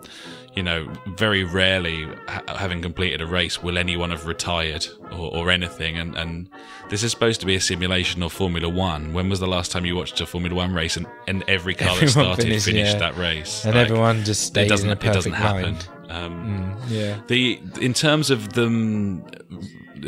you 0.56 0.62
know, 0.64 0.86
very 1.16 1.44
rarely, 1.44 2.08
ha- 2.26 2.42
having 2.56 2.82
completed 2.82 3.22
a 3.22 3.26
race, 3.26 3.62
will 3.62 3.78
anyone 3.78 4.10
have 4.10 4.26
retired 4.26 4.86
or, 5.12 5.32
or 5.32 5.50
anything. 5.50 5.96
And, 5.96 6.14
and 6.16 6.48
this 6.90 7.02
is 7.02 7.10
supposed 7.10 7.40
to 7.40 7.46
be 7.46 7.54
a 7.54 7.60
simulation 7.60 8.22
of 8.22 8.32
Formula 8.32 8.68
One. 8.68 9.12
When 9.14 9.28
was 9.30 9.40
the 9.40 9.46
last 9.46 9.70
time 9.70 9.86
you 9.86 9.94
watched 9.96 10.20
a 10.20 10.26
Formula 10.26 10.54
One 10.54 10.74
race 10.74 10.96
and, 10.96 11.06
and 11.28 11.44
every 11.48 11.74
car 11.74 11.96
that 12.00 12.08
started 12.08 12.42
finished, 12.42 12.66
finished 12.66 12.94
yeah. 12.94 12.98
that 12.98 13.16
race? 13.16 13.64
and 13.64 13.76
Like, 13.76 13.84
everyone 13.90 14.24
just 14.24 14.56
it 14.56 14.68
doesn't. 14.68 14.90
in 14.90 14.98
a 14.98 15.00
It 15.00 15.12
doesn't 15.14 15.32
perfect 15.32 15.84
happen. 15.84 16.10
Um, 16.10 16.76
Yeah, 16.88 17.20
the 17.28 17.60
in 17.80 17.94
terms 17.94 18.30
of 18.30 18.52
them 18.52 19.24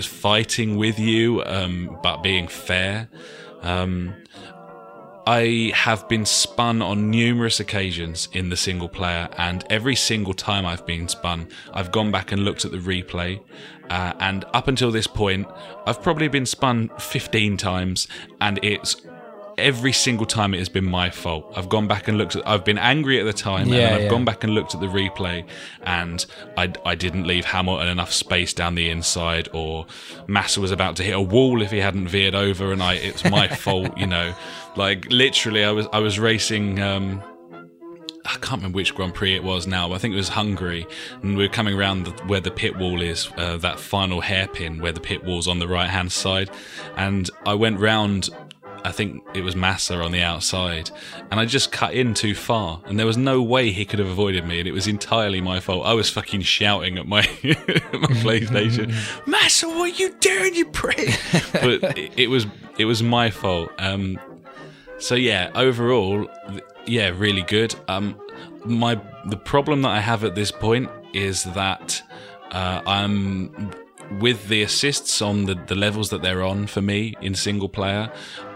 fighting 0.02 0.76
with 0.76 0.98
you, 0.98 1.42
um, 1.44 1.98
but 2.02 2.22
being 2.22 2.48
fair. 2.48 3.08
Um, 3.62 4.14
I 5.26 5.72
have 5.74 6.06
been 6.06 6.26
spun 6.26 6.82
on 6.82 7.10
numerous 7.10 7.58
occasions 7.58 8.28
in 8.32 8.50
the 8.50 8.56
single 8.56 8.90
player, 8.90 9.28
and 9.38 9.64
every 9.70 9.96
single 9.96 10.34
time 10.34 10.66
I've 10.66 10.84
been 10.84 11.08
spun, 11.08 11.48
I've 11.72 11.90
gone 11.90 12.10
back 12.10 12.30
and 12.30 12.44
looked 12.44 12.66
at 12.66 12.72
the 12.72 12.78
replay. 12.78 13.40
Uh, 13.88 14.12
and 14.20 14.44
up 14.52 14.68
until 14.68 14.90
this 14.90 15.06
point, 15.06 15.46
I've 15.86 16.02
probably 16.02 16.28
been 16.28 16.44
spun 16.44 16.90
15 16.98 17.56
times, 17.56 18.06
and 18.40 18.58
it's 18.62 18.96
every 19.58 19.92
single 19.92 20.26
time 20.26 20.54
it 20.54 20.58
has 20.58 20.68
been 20.68 20.84
my 20.84 21.11
fault. 21.11 21.52
I've 21.56 21.68
gone 21.68 21.87
back 21.87 22.08
and 22.08 22.18
looked 22.18 22.37
at. 22.37 22.46
I've 22.46 22.64
been 22.64 22.78
angry 22.78 23.20
at 23.20 23.25
the 23.25 23.32
time, 23.32 23.68
Yeah, 23.68 23.87
and 23.87 23.94
I've 23.94 24.02
yeah. 24.02 24.08
gone 24.08 24.25
back 24.25 24.44
and 24.44 24.54
looked 24.54 24.75
at 24.75 24.80
the 24.80 24.87
replay, 24.87 25.46
and 25.82 26.25
I, 26.56 26.73
I 26.84 26.94
didn't 26.94 27.26
leave 27.26 27.44
Hamilton 27.44 27.88
enough 27.88 28.12
space 28.12 28.52
down 28.52 28.75
the 28.75 28.90
inside, 28.90 29.49
or 29.52 29.87
Massa 30.26 30.61
was 30.61 30.70
about 30.70 30.96
to 30.96 31.02
hit 31.02 31.12
a 31.14 31.20
wall 31.20 31.62
if 31.62 31.70
he 31.70 31.78
hadn't 31.78 32.08
veered 32.08 32.34
over, 32.34 32.73
and 32.73 32.82
I 32.82 32.94
it's 32.94 33.25
my 33.25 33.49
fault, 33.64 33.96
you 33.96 34.06
know. 34.06 34.34
Like 34.76 35.06
literally, 35.11 35.64
I 35.64 35.70
was 35.70 35.87
I 35.92 35.99
was 36.00 36.18
racing. 36.18 36.80
Um, 36.80 37.23
I 38.26 38.37
can't 38.38 38.52
remember 38.62 38.76
which 38.76 38.94
Grand 38.94 39.12
Prix 39.14 39.34
it 39.37 39.44
was 39.44 39.66
now. 39.66 39.88
But 39.88 39.96
I 39.96 39.99
think 39.99 40.14
it 40.14 40.16
was 40.16 40.30
Hungary, 40.30 40.87
and 41.23 41.37
we 41.37 41.44
were 41.44 41.52
coming 41.52 41.75
around 41.78 42.04
the, 42.06 42.11
where 42.25 42.40
the 42.40 42.50
pit 42.50 42.75
wall 42.76 43.02
is, 43.02 43.28
uh, 43.37 43.58
that 43.58 43.78
final 43.78 44.23
hairpin 44.23 44.80
where 44.80 44.92
the 44.92 45.00
pit 45.00 45.23
wall's 45.25 45.46
on 45.46 45.58
the 45.58 45.68
right 45.68 45.90
hand 45.90 46.11
side, 46.11 46.50
and 46.96 47.28
I 47.46 47.54
went 47.54 47.78
round. 47.80 48.30
I 48.84 48.92
think 48.92 49.24
it 49.32 49.42
was 49.42 49.56
Massa 49.56 49.98
on 50.00 50.12
the 50.12 50.20
outside, 50.20 50.90
and 51.30 51.40
I 51.40 51.46
just 51.46 51.72
cut 51.72 51.94
in 51.94 52.12
too 52.12 52.34
far, 52.34 52.82
and 52.84 52.98
there 52.98 53.06
was 53.06 53.16
no 53.16 53.42
way 53.42 53.70
he 53.70 53.86
could 53.86 53.98
have 53.98 54.08
avoided 54.08 54.46
me, 54.46 54.58
and 54.58 54.68
it 54.68 54.72
was 54.72 54.86
entirely 54.86 55.40
my 55.40 55.58
fault. 55.58 55.86
I 55.86 55.94
was 55.94 56.10
fucking 56.10 56.42
shouting 56.42 56.98
at 56.98 57.06
my 57.06 57.22
my 57.42 58.14
PlayStation, 58.22 58.94
Massa, 59.26 59.68
what 59.68 59.90
are 59.90 60.02
you 60.02 60.14
doing, 60.20 60.54
you 60.54 60.66
prick? 60.66 61.18
but 61.52 61.98
it, 61.98 62.12
it 62.18 62.26
was 62.28 62.46
it 62.76 62.84
was 62.84 63.02
my 63.02 63.30
fault. 63.30 63.70
Um, 63.78 64.20
so 64.98 65.14
yeah, 65.14 65.50
overall, 65.54 66.28
yeah, 66.86 67.08
really 67.08 67.42
good. 67.42 67.74
Um, 67.88 68.20
my 68.64 69.00
the 69.26 69.38
problem 69.38 69.82
that 69.82 69.90
I 69.90 70.00
have 70.00 70.24
at 70.24 70.34
this 70.34 70.50
point 70.50 70.90
is 71.14 71.44
that 71.44 72.02
uh, 72.50 72.82
I'm 72.86 73.72
with 74.20 74.48
the 74.48 74.62
assists 74.62 75.22
on 75.22 75.44
the, 75.44 75.54
the 75.54 75.74
levels 75.74 76.10
that 76.10 76.22
they're 76.22 76.42
on 76.42 76.66
for 76.66 76.82
me 76.82 77.14
in 77.20 77.34
single 77.34 77.68
player. 77.68 78.12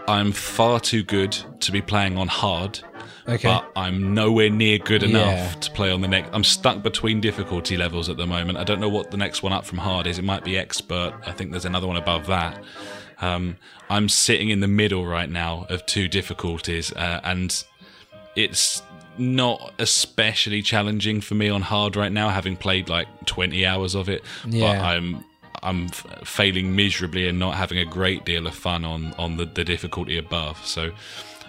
I'm 0.09 0.31
far 0.31 0.79
too 0.79 1.03
good 1.03 1.37
to 1.61 1.71
be 1.71 1.81
playing 1.81 2.17
on 2.17 2.27
hard. 2.27 2.79
Okay. 3.27 3.47
But 3.47 3.71
I'm 3.75 4.15
nowhere 4.15 4.49
near 4.49 4.79
good 4.79 5.03
enough 5.03 5.25
Yeah. 5.27 5.51
to 5.61 5.71
play 5.71 5.91
on 5.91 6.01
the 6.01 6.07
next. 6.07 6.29
I'm 6.33 6.43
stuck 6.43 6.81
between 6.81 7.21
difficulty 7.21 7.77
levels 7.77 8.09
at 8.09 8.17
the 8.17 8.25
moment. 8.25 8.57
I 8.57 8.63
don't 8.63 8.79
know 8.81 8.89
what 8.89 9.11
the 9.11 9.17
next 9.17 9.43
one 9.43 9.53
up 9.53 9.65
from 9.65 9.77
hard 9.77 10.07
is. 10.07 10.17
It 10.17 10.23
might 10.23 10.43
be 10.43 10.57
expert. 10.57 11.13
I 11.27 11.31
think 11.31 11.51
there's 11.51 11.65
another 11.65 11.85
one 11.85 11.97
above 11.97 12.25
that. 12.25 12.63
Um, 13.21 13.57
I'm 13.89 14.09
sitting 14.09 14.49
in 14.49 14.61
the 14.61 14.67
middle 14.67 15.05
right 15.05 15.29
now 15.29 15.67
of 15.69 15.85
two 15.85 16.07
difficulties, 16.07 16.91
uh, 16.93 17.19
and 17.23 17.63
it's 18.35 18.81
not 19.17 19.73
especially 19.77 20.61
challenging 20.61 21.19
for 21.21 21.35
me 21.35 21.49
on 21.49 21.61
hard 21.61 21.95
right 21.95 22.11
now, 22.11 22.29
having 22.29 22.55
played 22.55 22.89
like 22.89 23.07
20 23.25 23.65
hours 23.65 23.93
of 23.93 24.09
it. 24.09 24.23
But 24.45 24.53
Yeah. 24.53 24.81
I'm 24.89 25.23
I'm 25.63 25.85
f- 25.85 26.05
failing 26.23 26.75
miserably 26.75 27.27
and 27.27 27.39
not 27.39 27.55
having 27.55 27.77
a 27.77 27.85
great 27.85 28.25
deal 28.25 28.47
of 28.47 28.55
fun 28.55 28.85
on 28.85 29.13
on 29.17 29.37
the, 29.37 29.45
the 29.45 29.63
difficulty 29.63 30.17
above. 30.17 30.65
So 30.65 30.91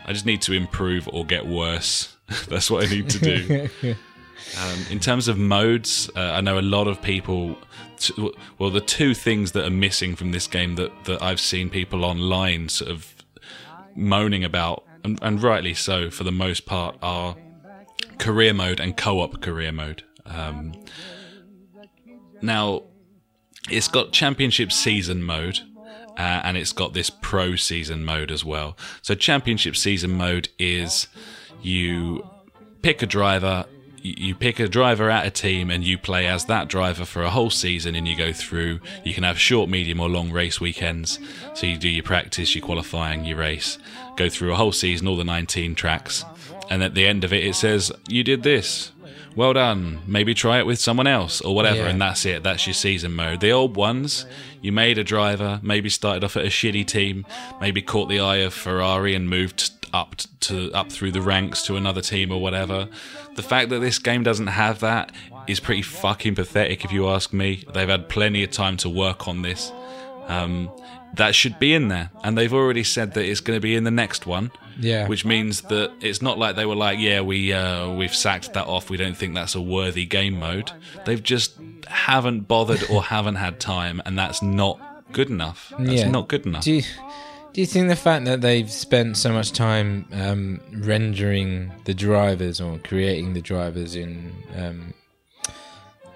I 0.06 0.12
just 0.12 0.26
need 0.26 0.42
to 0.42 0.52
improve 0.52 1.08
or 1.12 1.24
get 1.24 1.46
worse. 1.46 2.16
That's 2.48 2.70
what 2.70 2.84
I 2.86 2.90
need 2.90 3.08
to 3.10 3.18
do. 3.18 3.94
Um, 4.58 4.86
in 4.90 4.98
terms 5.00 5.28
of 5.28 5.38
modes, 5.38 6.10
uh, 6.16 6.32
I 6.32 6.40
know 6.40 6.58
a 6.58 6.62
lot 6.62 6.88
of 6.88 7.00
people. 7.02 7.56
T- 7.98 8.32
well, 8.58 8.70
the 8.70 8.80
two 8.80 9.14
things 9.14 9.52
that 9.52 9.64
are 9.64 9.70
missing 9.70 10.16
from 10.16 10.32
this 10.32 10.46
game 10.46 10.76
that, 10.76 10.90
that 11.04 11.22
I've 11.22 11.38
seen 11.40 11.68
people 11.68 12.04
online 12.04 12.68
sort 12.68 12.90
of 12.90 13.14
moaning 13.94 14.42
about, 14.42 14.84
and, 15.04 15.18
and 15.22 15.42
rightly 15.42 15.74
so 15.74 16.10
for 16.10 16.24
the 16.24 16.32
most 16.32 16.66
part, 16.66 16.96
are 17.02 17.36
career 18.18 18.54
mode 18.54 18.80
and 18.80 18.96
co-op 18.96 19.40
career 19.40 19.72
mode. 19.72 20.02
Um, 20.24 20.72
now, 22.42 22.84
it's 23.68 23.88
got 23.88 24.12
championship 24.12 24.72
season 24.72 25.22
mode. 25.22 25.60
Uh, 26.16 26.42
and 26.44 26.58
it's 26.58 26.72
got 26.72 26.92
this 26.92 27.08
pro 27.08 27.56
season 27.56 28.04
mode 28.04 28.30
as 28.30 28.44
well. 28.44 28.76
So, 29.00 29.14
championship 29.14 29.74
season 29.74 30.10
mode 30.10 30.50
is 30.58 31.06
you 31.62 32.28
pick 32.82 33.00
a 33.00 33.06
driver, 33.06 33.64
you 34.02 34.34
pick 34.34 34.60
a 34.60 34.68
driver 34.68 35.08
at 35.08 35.24
a 35.24 35.30
team, 35.30 35.70
and 35.70 35.82
you 35.82 35.96
play 35.96 36.26
as 36.26 36.44
that 36.46 36.68
driver 36.68 37.06
for 37.06 37.22
a 37.22 37.30
whole 37.30 37.48
season. 37.48 37.94
And 37.94 38.06
you 38.06 38.16
go 38.16 38.34
through. 38.34 38.80
You 39.02 39.14
can 39.14 39.24
have 39.24 39.38
short, 39.38 39.70
medium, 39.70 39.98
or 39.98 40.10
long 40.10 40.30
race 40.30 40.60
weekends. 40.60 41.18
So 41.54 41.66
you 41.66 41.78
do 41.78 41.88
your 41.88 42.04
practice, 42.04 42.54
your 42.54 42.66
qualifying, 42.66 43.24
your 43.24 43.38
race. 43.38 43.78
Go 44.16 44.28
through 44.28 44.52
a 44.52 44.56
whole 44.56 44.72
season, 44.72 45.08
all 45.08 45.16
the 45.16 45.24
19 45.24 45.74
tracks, 45.74 46.24
and 46.68 46.82
at 46.82 46.94
the 46.94 47.06
end 47.06 47.24
of 47.24 47.32
it, 47.32 47.44
it 47.44 47.54
says 47.54 47.90
you 48.08 48.22
did 48.24 48.42
this. 48.42 48.92
Well 49.36 49.52
done. 49.52 50.00
Maybe 50.06 50.34
try 50.34 50.58
it 50.58 50.66
with 50.66 50.80
someone 50.80 51.06
else 51.06 51.40
or 51.40 51.54
whatever, 51.54 51.78
Yeah. 51.82 51.88
and 51.88 52.00
that's 52.02 52.26
it. 52.26 52.42
That's 52.42 52.66
your 52.66 52.74
season 52.74 53.12
mode. 53.14 53.40
The 53.40 53.52
old 53.52 53.76
ones, 53.76 54.26
you 54.60 54.72
made 54.72 54.98
a 54.98 55.04
driver, 55.04 55.60
maybe 55.62 55.88
started 55.88 56.24
off 56.24 56.36
at 56.36 56.44
a 56.44 56.48
shitty 56.48 56.86
team, 56.86 57.24
maybe 57.60 57.80
caught 57.80 58.08
the 58.08 58.20
eye 58.20 58.36
of 58.38 58.52
Ferrari 58.52 59.14
and 59.14 59.28
moved 59.30 59.70
up 59.92 60.16
to 60.40 60.70
up 60.72 60.90
through 60.92 61.10
the 61.12 61.22
ranks 61.22 61.62
to 61.62 61.76
another 61.76 62.00
team 62.00 62.30
or 62.32 62.40
whatever. 62.40 62.88
The 63.36 63.42
fact 63.42 63.70
that 63.70 63.78
this 63.80 63.98
game 63.98 64.22
doesn't 64.22 64.48
have 64.48 64.80
that 64.80 65.12
is 65.46 65.60
pretty 65.60 65.82
fucking 65.82 66.34
pathetic, 66.34 66.84
if 66.84 66.92
you 66.92 67.08
ask 67.08 67.32
me. 67.32 67.64
They've 67.72 67.88
had 67.88 68.08
plenty 68.08 68.42
of 68.44 68.50
time 68.50 68.76
to 68.78 68.88
work 68.88 69.26
on 69.28 69.42
this. 69.42 69.72
Um, 70.26 70.70
that 71.14 71.34
should 71.34 71.58
be 71.58 71.74
in 71.74 71.88
there, 71.88 72.10
and 72.22 72.38
they've 72.38 72.52
already 72.54 72.84
said 72.84 73.14
that 73.14 73.24
it's 73.24 73.40
going 73.40 73.56
to 73.56 73.60
be 73.60 73.74
in 73.74 73.82
the 73.84 73.90
next 73.90 74.26
one. 74.26 74.52
Yeah. 74.80 75.06
which 75.08 75.24
means 75.24 75.60
that 75.62 75.92
it's 76.00 76.22
not 76.22 76.38
like 76.38 76.56
they 76.56 76.66
were 76.66 76.74
like, 76.74 76.98
yeah, 76.98 77.20
we 77.20 77.52
uh, 77.52 77.90
we've 77.90 78.14
sacked 78.14 78.54
that 78.54 78.66
off. 78.66 78.88
We 78.90 78.96
don't 78.96 79.16
think 79.16 79.34
that's 79.34 79.54
a 79.54 79.60
worthy 79.60 80.06
game 80.06 80.38
mode. 80.38 80.72
They've 81.04 81.22
just 81.22 81.54
haven't 81.86 82.48
bothered 82.48 82.82
or 82.90 83.02
haven't 83.02 83.36
had 83.36 83.60
time, 83.60 84.00
and 84.06 84.18
that's 84.18 84.42
not 84.42 84.80
good 85.12 85.28
enough. 85.30 85.72
That's 85.78 86.00
Yeah. 86.02 86.10
not 86.10 86.28
good 86.28 86.46
enough. 86.46 86.64
Do 86.64 86.72
you, 86.72 86.82
do 87.52 87.60
you 87.60 87.66
think 87.66 87.88
the 87.88 87.96
fact 87.96 88.24
that 88.26 88.40
they've 88.40 88.70
spent 88.70 89.16
so 89.16 89.32
much 89.32 89.52
time 89.52 90.06
um, 90.12 90.60
rendering 90.72 91.72
the 91.84 91.94
drivers 91.94 92.60
or 92.60 92.78
creating 92.78 93.34
the 93.34 93.40
drivers 93.42 93.96
in 93.96 94.32
um, 94.56 94.94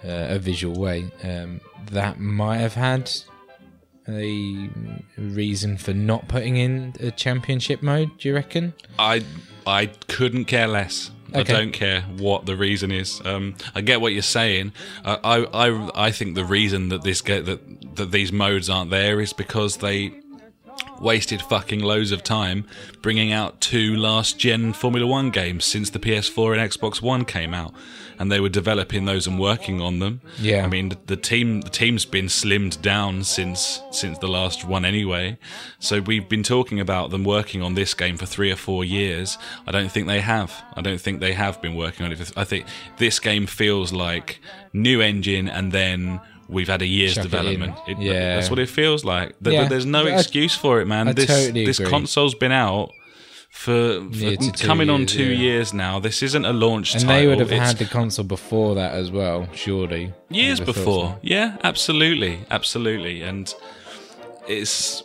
uh, 0.05 0.37
a 0.37 0.39
visual 0.39 0.79
way 0.81 1.07
um, 1.25 1.61
that 1.91 2.21
might 2.21 2.59
have 2.59 2.75
had 2.75 3.11
a 4.09 4.69
reason 5.17 5.77
for 5.77 5.93
not 5.95 6.29
putting 6.29 6.57
in 6.57 6.95
a 7.01 7.11
championship 7.11 7.83
mode? 7.83 8.11
Do 8.19 8.29
you 8.29 8.35
reckon? 8.35 8.75
I 8.99 9.25
I 9.67 9.87
couldn't 10.09 10.45
care 10.47 10.67
less. 10.69 11.11
I 11.33 11.43
don't 11.43 11.73
care 11.73 12.03
what 12.03 12.47
the 12.47 12.57
reason 12.57 12.93
is. 12.93 13.21
Um, 13.25 13.57
I 13.75 13.81
get 13.81 14.01
what 14.01 14.13
you're 14.13 14.23
saying. 14.23 14.73
Uh, 15.05 15.17
I 15.25 15.67
I 15.67 16.07
I 16.07 16.11
think 16.13 16.37
the 16.37 16.45
reason 16.45 16.91
that 16.91 17.03
this 17.03 17.21
get 17.23 17.47
that 17.47 17.97
that 17.97 18.13
these 18.13 18.31
modes 18.31 18.71
aren't 18.71 18.91
there 18.91 19.21
is 19.21 19.33
because 19.33 19.79
they 19.79 20.13
wasted 21.01 21.43
fucking 21.43 21.81
loads 21.81 22.13
of 22.13 22.23
time 22.23 22.65
bringing 23.03 23.33
out 23.33 23.61
two 23.61 23.97
last 23.97 24.39
gen 24.39 24.73
Formula 24.73 25.07
One 25.07 25.31
games 25.31 25.65
since 25.65 25.91
the 25.91 25.99
PS4 25.99 26.59
and 26.59 26.71
Xbox 26.71 27.03
One 27.03 27.25
came 27.25 27.53
out, 27.53 27.75
and 28.19 28.31
they 28.31 28.41
were 28.41 28.49
developing 28.49 29.05
those 29.05 29.27
and 29.27 29.39
working 29.39 29.81
on 29.81 29.99
them. 29.99 30.21
Yeah. 30.39 30.65
I 30.65 30.69
mean 30.69 30.89
the, 30.91 30.99
the 31.07 31.17
team 31.17 31.61
the 31.63 31.71
team's 31.71 32.05
been 32.05 32.27
slimmed 32.27 32.81
down 32.83 33.25
since 33.25 33.81
since 33.91 34.19
the 34.19 34.29
last 34.29 34.65
one 34.65 34.85
anyway. 34.85 35.39
So 35.79 36.01
we've 36.01 36.29
been 36.29 36.43
talking 36.43 36.81
about 36.81 37.11
them 37.11 37.25
working 37.25 37.63
on 37.63 37.75
this 37.75 37.95
game 37.95 38.17
for 38.17 38.27
three 38.27 38.51
or 38.51 38.57
four 38.57 38.85
years. 38.85 39.39
I 39.67 39.73
don't 39.73 39.91
think 39.91 40.07
they 40.07 40.21
have. 40.21 40.53
I 40.75 40.81
don't 40.81 41.01
think 41.01 41.21
they 41.21 41.33
have 41.35 41.61
been 41.63 41.75
working 41.75 42.07
on 42.07 42.13
it. 42.13 42.33
I 42.37 42.45
think 42.45 42.67
this 42.99 43.19
game 43.21 43.47
feels 43.47 43.93
like 43.93 44.41
new 44.73 45.01
engine 45.01 45.49
and 45.49 45.73
then 45.73 46.21
we've 46.49 46.69
had 46.69 46.83
a 46.83 46.87
year's 46.87 47.15
Chuck 47.15 47.23
development. 47.25 47.75
in. 47.89 47.99
It- 48.01 48.05
Yeah. 48.05 48.37
that's 48.37 48.51
what 48.51 48.59
it 48.59 48.69
feels 48.69 49.05
like. 49.05 49.35
Th- 49.43 49.55
Yeah. 49.55 49.67
There's 49.69 49.87
no 49.87 50.07
I- 50.07 50.11
excuse 50.19 50.55
for 50.55 50.81
it, 50.81 50.87
man. 50.87 51.09
I 51.09 51.13
this 51.13 51.27
totally 51.27 51.65
this 51.65 51.79
agree. 51.81 51.91
console's 51.91 52.35
been 52.35 52.53
out 52.53 52.91
for, 53.55 54.01
for 54.13 54.67
coming 54.67 54.91
on 54.91 55.07
two 55.07 55.23
yeah. 55.25 55.39
years 55.47 55.73
now. 55.73 56.01
This 56.01 56.23
isn't 56.25 56.45
a 56.45 56.53
launch 56.53 56.93
And 56.95 57.05
title. 57.05 57.17
they 57.17 57.27
would 57.29 57.39
have 57.39 57.53
It's 57.53 57.65
had 57.69 57.79
the 57.79 57.85
console 57.85 58.25
before 58.27 58.75
that 58.75 58.93
as 58.95 59.13
well, 59.13 59.49
surely. 59.55 60.13
years 60.29 60.61
I 60.61 60.65
would 60.65 60.67
have 60.75 60.77
thought 60.77 60.81
before. 60.85 61.09
so. 61.13 61.19
Yeah, 61.23 61.57
absolutely, 61.63 62.41
absolutely, 62.51 63.23
and 63.23 63.55
it's 64.49 65.05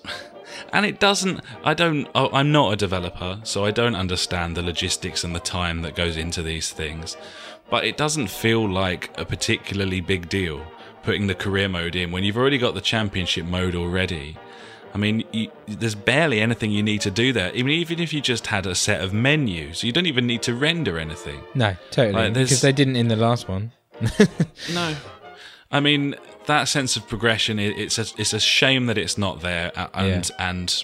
and 0.74 0.86
it 0.86 1.00
doesn't. 1.00 1.42
I 1.64 1.74
don't. 1.76 2.08
oh, 2.16 2.30
I'm 2.34 2.52
not 2.52 2.74
a 2.74 2.76
developer, 2.76 3.40
so 3.44 3.66
I 3.66 3.72
don't 3.72 3.96
understand 3.96 4.58
the 4.58 4.64
logistics 4.64 5.24
and 5.24 5.36
the 5.36 5.40
time 5.40 5.84
that 5.84 5.96
goes 5.96 6.18
into 6.18 6.42
these 6.42 6.72
things. 6.72 7.16
But 7.70 7.86
it 7.86 7.98
doesn't 7.98 8.28
feel 8.32 8.68
like 8.68 9.12
a 9.18 9.26
particularly 9.26 10.02
big 10.02 10.28
deal 10.28 10.66
putting 11.04 11.28
the 11.28 11.36
career 11.36 11.70
mode 11.70 11.96
in 11.96 12.12
when 12.12 12.24
you've 12.24 12.36
already 12.36 12.58
got 12.58 12.74
the 12.74 12.82
championship 12.82 13.46
mode 13.46 13.76
already. 13.76 14.38
I 14.94 14.98
mean, 14.98 15.24
you, 15.32 15.52
there's 15.68 15.96
barely 15.96 16.42
anything 16.42 16.72
you 16.72 16.84
need 16.84 17.02
to 17.02 17.12
do 17.12 17.32
there. 17.34 17.52
Even 17.54 17.72
even 17.72 18.00
if 18.00 18.14
you 18.14 18.22
just 18.22 18.48
had 18.48 18.66
a 18.66 18.76
set 18.76 19.02
of 19.02 19.14
menus, 19.14 19.84
you 19.84 19.92
don't 19.92 20.08
even 20.08 20.26
need 20.26 20.42
to 20.44 20.54
render 20.56 20.98
anything. 20.98 21.42
No, 21.54 21.76
totally. 21.92 22.26
Like, 22.26 22.34
because 22.34 22.62
they 22.62 22.72
didn't 22.72 22.96
in 22.96 23.08
the 23.08 23.16
last 23.16 23.48
one. 23.48 23.72
No, 24.74 24.96
I 25.72 25.80
mean 25.80 26.16
that 26.46 26.68
sense 26.68 26.96
of 26.96 27.08
progression. 27.08 27.60
It, 27.60 27.78
it's 27.78 27.98
a 27.98 28.06
it's 28.18 28.34
a 28.34 28.40
shame 28.40 28.86
that 28.88 28.98
it's 28.98 29.18
not 29.18 29.42
there, 29.42 29.72
and 29.94 30.30
and 30.40 30.84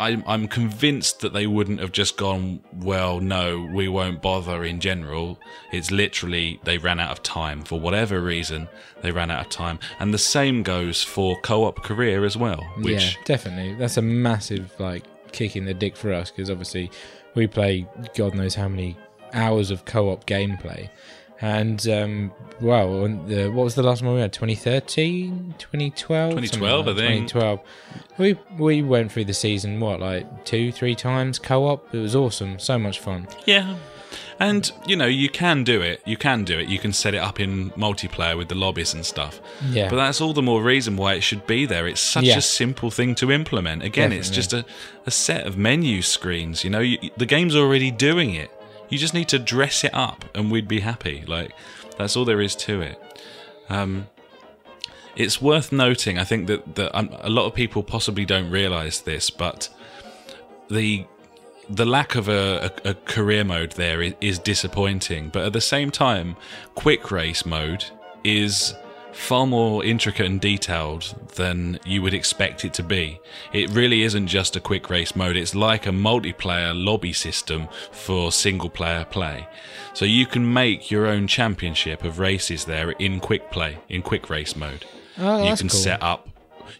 I'm 0.00 0.24
I'm 0.26 0.48
convinced 0.48 1.20
that 1.20 1.32
they 1.32 1.46
wouldn't 1.46 1.80
have 1.80 1.92
just 1.92 2.16
gone. 2.16 2.60
Well, 2.72 3.20
no, 3.20 3.68
we 3.72 3.88
won't 3.88 4.20
bother. 4.20 4.64
In 4.64 4.80
general, 4.80 5.38
it's 5.72 5.90
literally 5.90 6.60
they 6.64 6.78
ran 6.78 7.00
out 7.00 7.12
of 7.12 7.22
time 7.22 7.62
for 7.62 7.78
whatever 7.78 8.20
reason. 8.20 8.68
They 9.02 9.10
ran 9.10 9.30
out 9.30 9.46
of 9.46 9.50
time, 9.50 9.78
and 9.98 10.12
the 10.12 10.18
same 10.18 10.62
goes 10.62 11.02
for 11.02 11.40
co-op 11.40 11.82
career 11.82 12.24
as 12.24 12.36
well. 12.36 12.62
Which 12.78 13.16
yeah, 13.16 13.22
definitely. 13.24 13.74
That's 13.74 13.96
a 13.96 14.02
massive 14.02 14.72
like 14.78 15.04
kick 15.32 15.56
in 15.56 15.64
the 15.64 15.74
dick 15.74 15.96
for 15.96 16.12
us 16.12 16.30
because 16.30 16.50
obviously 16.50 16.90
we 17.34 17.46
play 17.46 17.86
God 18.14 18.34
knows 18.34 18.54
how 18.54 18.68
many 18.68 18.96
hours 19.32 19.70
of 19.70 19.84
co-op 19.84 20.26
gameplay. 20.26 20.88
And 21.40 21.86
um, 21.88 22.32
well, 22.60 23.08
the, 23.26 23.48
what 23.48 23.64
was 23.64 23.74
the 23.74 23.82
last 23.82 24.02
one 24.02 24.14
we 24.14 24.20
had? 24.20 24.32
2013, 24.32 25.54
2012, 25.58 26.30
2012, 26.30 26.86
like 26.86 26.94
I 26.94 26.98
think. 26.98 27.28
2012. 27.28 27.60
We 28.18 28.38
we 28.58 28.82
went 28.82 29.12
through 29.12 29.24
the 29.26 29.34
season 29.34 29.80
what 29.80 30.00
like 30.00 30.44
two, 30.44 30.72
three 30.72 30.94
times 30.94 31.38
co-op. 31.38 31.94
It 31.94 31.98
was 31.98 32.14
awesome, 32.14 32.58
so 32.58 32.78
much 32.78 33.00
fun. 33.00 33.26
Yeah. 33.46 33.76
And 34.38 34.70
you 34.86 34.94
know 34.96 35.06
you 35.06 35.28
can 35.28 35.64
do 35.64 35.80
it. 35.80 36.00
You 36.04 36.16
can 36.16 36.44
do 36.44 36.58
it. 36.58 36.68
You 36.68 36.78
can 36.78 36.92
set 36.92 37.14
it 37.14 37.18
up 37.18 37.40
in 37.40 37.70
multiplayer 37.70 38.36
with 38.36 38.48
the 38.48 38.54
lobbies 38.54 38.94
and 38.94 39.04
stuff. 39.04 39.40
Yeah. 39.70 39.88
But 39.88 39.96
that's 39.96 40.20
all 40.20 40.32
the 40.32 40.42
more 40.42 40.62
reason 40.62 40.96
why 40.96 41.14
it 41.14 41.22
should 41.22 41.46
be 41.46 41.66
there. 41.66 41.86
It's 41.88 42.00
such 42.00 42.24
Yeah. 42.24 42.38
a 42.38 42.40
simple 42.40 42.90
thing 42.90 43.14
to 43.16 43.30
implement. 43.32 43.82
Again, 43.82 44.12
it's 44.12 44.30
just 44.30 44.52
a, 44.52 44.64
a 45.06 45.10
set 45.10 45.46
of 45.46 45.56
menu 45.56 46.02
screens. 46.02 46.62
You 46.64 46.70
know, 46.70 46.80
you, 46.80 46.98
the 47.16 47.26
game's 47.26 47.56
already 47.56 47.90
doing 47.90 48.34
it. 48.34 48.50
You 48.88 48.98
just 48.98 49.14
need 49.14 49.28
to 49.28 49.38
dress 49.38 49.84
it 49.84 49.94
up, 49.94 50.24
and 50.34 50.50
we'd 50.50 50.68
be 50.68 50.80
happy. 50.80 51.24
Like 51.26 51.52
that's 51.98 52.16
all 52.16 52.24
there 52.24 52.40
is 52.40 52.54
to 52.56 52.80
it. 52.80 53.00
Um, 53.68 54.08
it's 55.16 55.40
worth 55.40 55.72
noting. 55.72 56.18
I 56.18 56.24
think 56.24 56.46
that 56.48 56.74
that 56.76 56.96
um, 56.96 57.10
a 57.20 57.30
lot 57.30 57.46
of 57.46 57.54
people 57.54 57.82
possibly 57.82 58.24
don't 58.24 58.50
realise 58.50 59.00
this, 59.00 59.30
but 59.30 59.68
the 60.68 61.06
the 61.68 61.86
lack 61.86 62.14
of 62.14 62.28
a, 62.28 62.70
a, 62.84 62.90
a 62.90 62.94
career 62.94 63.42
mode 63.44 63.72
there 63.72 64.02
is, 64.02 64.14
is 64.20 64.38
disappointing, 64.38 65.30
but 65.30 65.44
at 65.44 65.52
the 65.52 65.60
same 65.60 65.90
time, 65.90 66.36
quick 66.74 67.10
race 67.10 67.46
mode 67.46 67.84
is 68.22 68.74
far 69.14 69.46
more 69.46 69.84
intricate 69.84 70.26
and 70.26 70.40
detailed 70.40 71.14
than 71.36 71.78
you 71.86 72.02
would 72.02 72.14
expect 72.14 72.64
it 72.64 72.74
to 72.74 72.82
be. 72.82 73.20
It 73.52 73.70
really 73.70 74.02
isn't 74.02 74.26
just 74.26 74.56
a 74.56 74.60
quick 74.60 74.90
race 74.90 75.16
mode, 75.16 75.36
it's 75.36 75.54
like 75.54 75.86
a 75.86 75.90
multiplayer 75.90 76.72
lobby 76.74 77.12
system 77.12 77.68
for 77.92 78.32
single 78.32 78.70
player 78.70 79.04
play. 79.04 79.46
So 79.94 80.04
you 80.04 80.26
can 80.26 80.52
make 80.52 80.90
your 80.90 81.06
own 81.06 81.26
championship 81.26 82.04
of 82.04 82.18
races 82.18 82.64
there 82.64 82.90
in 82.92 83.20
quick 83.20 83.50
play, 83.50 83.78
in 83.88 84.02
quick 84.02 84.28
race 84.28 84.56
mode. 84.56 84.84
Oh, 85.18 85.48
you 85.48 85.56
can 85.56 85.68
cool. 85.68 85.80
set 85.80 86.02
up 86.02 86.28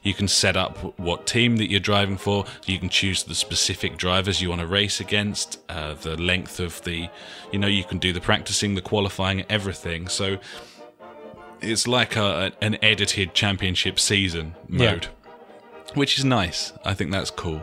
you 0.03 0.13
can 0.13 0.29
set 0.29 0.57
up 0.57 0.77
what 0.99 1.27
team 1.27 1.57
that 1.57 1.71
you're 1.71 1.81
driving 1.81 2.19
for. 2.19 2.45
You 2.67 2.79
can 2.79 2.91
choose 2.91 3.23
the 3.23 3.35
specific 3.35 3.97
drivers 3.97 4.41
you 4.41 4.51
want 4.51 4.61
to 4.61 4.67
race 4.67 5.01
against, 5.01 5.59
uh, 5.71 5.95
the 5.95 6.17
length 6.21 6.61
of 6.61 6.83
the, 6.85 7.09
you 7.53 7.59
know, 7.59 7.67
you 7.67 7.85
can 7.85 7.99
do 7.99 8.13
the 8.13 8.21
practicing, 8.21 8.75
the 8.75 8.83
qualifying, 8.83 9.45
everything. 9.49 10.09
So 10.09 10.37
it's 11.65 11.87
like 11.87 12.17
a, 12.17 12.53
an 12.61 12.77
edited 12.83 13.35
championship 13.35 13.99
season 13.99 14.55
Yeah. 14.69 14.93
mode, 14.93 15.09
which 15.95 16.19
is 16.19 16.25
nice. 16.25 16.73
I 16.85 16.95
think 16.95 17.11
that's 17.13 17.31
cool. 17.31 17.63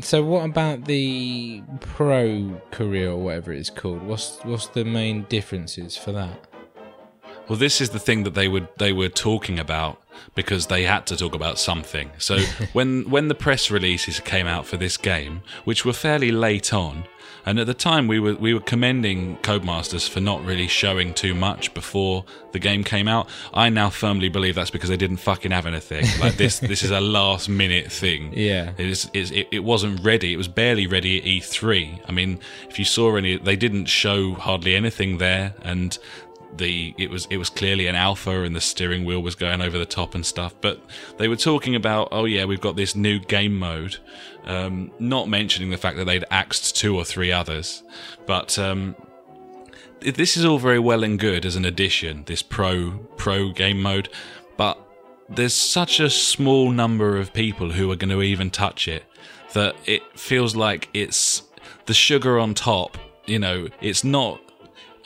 So 0.00 0.22
what 0.22 0.44
about 0.44 0.84
the 0.86 1.62
pro 1.80 2.60
career 2.70 3.10
or 3.10 3.16
whatever 3.16 3.52
it's 3.52 3.70
called? 3.70 4.02
What's 4.02 4.38
what's 4.44 4.68
the 4.68 4.84
main 4.84 5.24
differences 5.28 5.96
for 5.96 6.12
that? 6.12 6.46
Well, 7.48 7.58
this 7.58 7.80
is 7.80 7.90
the 7.90 7.98
thing 7.98 8.22
that 8.22 8.34
they 8.34 8.46
would 8.48 8.68
they 8.78 8.92
were 8.92 9.08
talking 9.08 9.58
about 9.58 10.00
because 10.34 10.68
they 10.68 10.84
had 10.84 11.06
to 11.06 11.16
talk 11.16 11.34
about 11.34 11.58
something. 11.58 12.10
So 12.18 12.38
when 12.72 13.10
when 13.10 13.28
the 13.28 13.34
press 13.34 13.70
releases 13.70 14.20
came 14.20 14.46
out 14.46 14.64
for 14.66 14.76
this 14.76 14.96
game, 14.96 15.42
which 15.64 15.84
were 15.84 15.92
fairly 15.92 16.30
late 16.30 16.72
on, 16.72 17.04
and 17.46 17.58
at 17.58 17.66
the 17.66 17.74
time 17.74 18.06
we 18.06 18.20
were 18.20 18.34
we 18.34 18.54
were 18.54 18.60
commending 18.60 19.36
Codemasters 19.38 20.08
for 20.08 20.20
not 20.20 20.44
really 20.44 20.66
showing 20.66 21.14
too 21.14 21.34
much 21.34 21.72
before 21.74 22.24
the 22.52 22.58
game 22.58 22.84
came 22.84 23.08
out. 23.08 23.28
I 23.54 23.68
now 23.68 23.90
firmly 23.90 24.28
believe 24.28 24.54
that's 24.54 24.70
because 24.70 24.88
they 24.88 24.96
didn't 24.96 25.18
fucking 25.18 25.50
have 25.50 25.66
anything. 25.66 26.06
Like 26.20 26.36
this 26.36 26.58
this 26.70 26.82
is 26.82 26.90
a 26.90 27.00
last 27.00 27.48
minute 27.48 27.90
thing. 27.90 28.32
Yeah. 28.34 28.72
It, 28.76 28.86
is, 28.86 29.10
it, 29.12 29.48
it 29.50 29.64
wasn't 29.64 30.04
ready. 30.04 30.32
It 30.32 30.36
was 30.36 30.48
barely 30.48 30.86
ready 30.86 31.18
at 31.18 31.24
E3. 31.24 32.00
I 32.08 32.12
mean, 32.12 32.40
if 32.68 32.78
you 32.78 32.84
saw 32.84 33.16
any, 33.16 33.36
they 33.36 33.56
didn't 33.56 33.86
show 33.86 34.34
hardly 34.34 34.74
anything 34.74 35.18
there, 35.18 35.54
and 35.62 35.96
the 36.56 36.94
it 36.98 37.10
was 37.10 37.26
it 37.30 37.36
was 37.36 37.50
clearly 37.50 37.86
an 37.86 37.94
alpha, 37.94 38.42
and 38.42 38.54
the 38.54 38.60
steering 38.60 39.04
wheel 39.04 39.20
was 39.20 39.34
going 39.34 39.60
over 39.60 39.78
the 39.78 39.86
top 39.86 40.14
and 40.14 40.24
stuff. 40.24 40.54
But 40.60 40.80
they 41.18 41.28
were 41.28 41.36
talking 41.36 41.74
about, 41.74 42.08
oh 42.12 42.24
yeah, 42.24 42.44
we've 42.44 42.60
got 42.60 42.76
this 42.76 42.94
new 42.94 43.18
game 43.18 43.58
mode, 43.58 43.98
um, 44.44 44.90
not 44.98 45.28
mentioning 45.28 45.70
the 45.70 45.76
fact 45.76 45.96
that 45.96 46.04
they'd 46.04 46.24
axed 46.30 46.76
two 46.76 46.96
or 46.96 47.04
three 47.04 47.32
others, 47.32 47.82
but. 48.26 48.58
Um, 48.58 48.96
this 50.00 50.34
is 50.38 50.46
all 50.46 50.58
very 50.58 50.78
well 50.78 51.04
and 51.04 51.18
good 51.18 51.44
as 51.44 51.56
an 51.56 51.66
addition, 51.66 52.24
this 52.24 52.42
pro 52.42 52.92
pro 53.18 53.50
game 53.50 53.82
mode, 53.82 54.08
but 54.56 54.78
there's 55.28 55.52
such 55.54 56.00
a 56.00 56.08
small 56.08 56.70
number 56.70 57.18
of 57.18 57.34
people 57.34 57.72
who 57.72 57.90
are 57.90 57.96
going 57.96 58.10
to 58.10 58.22
even 58.22 58.50
touch 58.50 58.88
it 58.88 59.04
that 59.52 59.76
it 59.86 60.02
feels 60.18 60.56
like 60.56 60.88
it's 60.94 61.42
the 61.86 61.94
sugar 61.94 62.38
on 62.38 62.54
top. 62.54 62.96
You 63.26 63.38
know, 63.38 63.68
it's 63.80 64.04
not. 64.04 64.40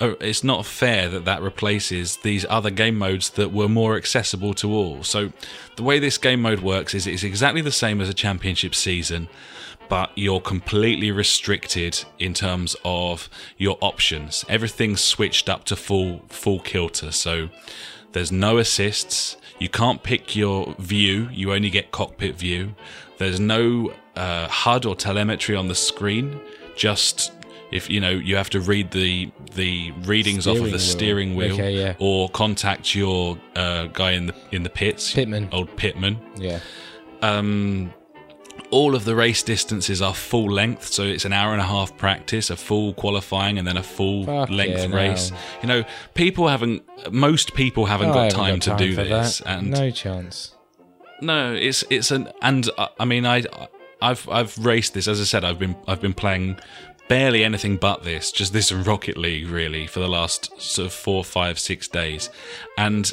Uh, 0.01 0.15
It's 0.21 0.45
not 0.45 0.67
fair 0.67 1.09
that 1.09 1.25
that 1.25 1.43
replaces 1.43 2.19
these 2.19 2.45
other 2.49 2.71
game 2.71 2.97
modes 2.97 3.31
that 3.31 3.53
were 3.53 3.69
more 3.69 3.97
accessible 3.97 4.55
to 4.55 4.73
all. 4.73 5.03
So, 5.03 5.33
the 5.77 5.83
way 5.83 5.99
this 5.99 6.19
game 6.19 6.43
mode 6.43 6.61
works 6.61 6.95
is 6.95 7.07
it's 7.07 7.25
exactly 7.25 7.61
the 7.61 7.73
same 7.73 8.01
as 8.01 8.09
a 8.09 8.15
championship 8.15 8.75
season, 8.75 9.29
but 9.89 10.11
you're 10.15 10.41
completely 10.41 11.11
restricted 11.11 12.05
in 12.19 12.35
terms 12.35 12.77
of 12.85 13.29
your 13.57 13.79
options. 13.81 14.45
Everything's 14.49 15.01
switched 15.01 15.49
up 15.49 15.65
to 15.65 15.77
full 15.77 16.25
full 16.29 16.61
kilter. 16.61 17.13
So 17.13 17.49
there's 18.13 18.33
no 18.33 18.59
assists. 18.59 19.37
You 19.59 19.69
can't 19.69 20.03
pick 20.03 20.35
your 20.35 20.75
view. 20.79 21.29
You 21.33 21.53
only 21.53 21.71
get 21.71 21.91
cockpit 21.91 22.37
view. 22.37 22.75
There's 23.19 23.39
no 23.39 23.93
uh, 24.17 24.49
HUD 24.49 24.87
or 24.87 24.97
telemetry 24.97 25.55
on 25.55 25.69
the 25.69 25.75
screen. 25.75 26.41
Just 26.77 27.33
if 27.75 27.91
you 27.91 28.01
know, 28.01 28.11
you 28.11 28.37
have 28.37 28.51
to 28.51 28.61
read 28.61 28.91
the 28.93 29.31
the 29.55 29.91
readings 30.05 30.47
off 30.47 30.59
of 30.59 30.71
the 30.71 30.79
Steering 30.79 31.35
wheel. 31.37 31.55
steering 31.57 31.59
wheel, 31.59 31.75
Okay, 31.75 31.79
yeah. 31.79 31.95
or 31.99 32.29
contact 32.31 32.95
your 32.95 33.37
uh, 33.57 33.87
guy 33.87 34.13
in 34.13 34.27
the 34.27 34.35
in 34.53 34.63
the 34.63 34.71
pits, 34.71 35.13
Pitman. 35.13 35.49
old 35.53 35.75
pitman 35.77 36.19
Yeah. 36.37 36.61
um, 37.23 37.93
all 38.71 38.95
of 38.95 39.05
the 39.05 39.15
race 39.15 39.43
distances 39.43 40.01
are 40.03 40.15
full 40.15 40.51
length, 40.51 40.87
so 40.93 41.03
it's 41.05 41.25
an 41.25 41.33
hour 41.33 41.53
and 41.53 41.61
a 41.61 41.65
half 41.65 41.97
practice, 41.97 42.51
a 42.51 42.57
full 42.57 42.93
qualifying, 42.95 43.59
and 43.59 43.67
then 43.69 43.77
a 43.77 43.83
full 43.83 44.25
Fuck 44.25 44.51
length 44.51 44.79
yeah, 44.81 44.87
no. 44.87 44.97
race. 44.97 45.33
You 45.63 45.69
know, 45.69 45.85
people 46.15 46.49
haven't, 46.49 46.83
most 47.13 47.55
people 47.55 47.87
haven't 47.87 48.11
I 48.11 48.15
got 48.15 48.33
haven't 48.33 48.61
time 48.63 48.79
to 48.79 48.85
do 48.85 48.97
this, 48.97 49.39
that. 49.39 49.59
and 49.59 49.71
no 49.71 49.91
chance. 49.91 50.55
no, 51.21 51.53
it's 51.55 51.85
it's 51.91 52.11
an 52.11 52.33
and 52.43 52.69
uh, 52.79 52.89
I 52.99 53.05
mean 53.05 53.27
I 53.27 53.45
I've 54.03 54.29
I've 54.29 54.57
raced 54.59 54.95
this 54.95 55.07
as 55.09 55.21
I 55.21 55.25
said 55.25 55.45
I've 55.45 55.59
been 55.59 55.77
I've 55.87 56.01
been 56.01 56.15
playing 56.15 56.59
barely 57.09 57.45
anything 57.45 57.77
but 57.77 58.03
this 58.05 58.33
just 58.33 58.53
this 58.53 58.71
and 58.71 58.87
Rocket 58.87 59.17
League 59.17 59.49
really 59.49 59.87
for 59.87 60.01
the 60.01 60.09
last 60.09 60.61
sort 60.61 60.87
of 60.87 60.93
four 60.93 61.25
five 61.25 61.59
six 61.59 61.89
days, 61.89 62.31
and 62.79 63.13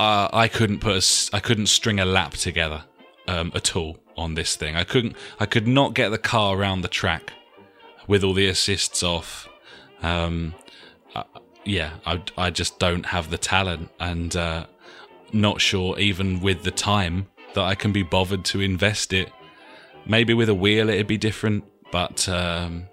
uh, 0.00 0.28
I 0.32 0.48
couldn't 0.48 0.80
put 0.80 0.96
a, 0.96 1.36
I 1.36 1.40
couldn't 1.40 1.66
string 1.66 2.00
a 2.00 2.04
lap 2.04 2.32
together 2.32 2.84
um, 3.26 3.52
at 3.54 3.76
all 3.76 3.98
on 4.16 4.34
this 4.34 4.56
thing. 4.56 4.76
I 4.76 4.84
couldn't 4.84 5.16
I 5.38 5.46
could 5.46 5.66
not 5.66 5.94
get 5.94 6.10
the 6.10 6.18
car 6.18 6.56
around 6.56 6.82
the 6.82 6.88
track 6.88 7.32
with 8.06 8.24
all 8.24 8.34
the 8.34 8.46
assists 8.46 9.02
off. 9.02 9.48
Um, 10.02 10.54
uh, 11.14 11.24
yeah, 11.64 11.94
I 12.06 12.22
I 12.36 12.50
just 12.50 12.78
don't 12.78 13.06
have 13.06 13.30
the 13.30 13.38
talent 13.38 13.90
and. 14.00 14.34
Uh, 14.34 14.66
not 15.32 15.60
sure 15.60 15.98
even 15.98 16.40
with 16.40 16.62
the 16.62 16.70
time 16.70 17.26
that 17.54 17.62
I 17.62 17.74
can 17.74 17.92
be 17.92 18.02
bothered 18.02 18.44
to 18.46 18.60
invest 18.60 19.12
it. 19.12 19.30
Maybe 20.06 20.34
with 20.34 20.48
a 20.48 20.54
wheel 20.54 20.88
it'd 20.88 21.06
be 21.06 21.18
different, 21.18 21.64
but 21.92 22.28
um, 22.28 22.86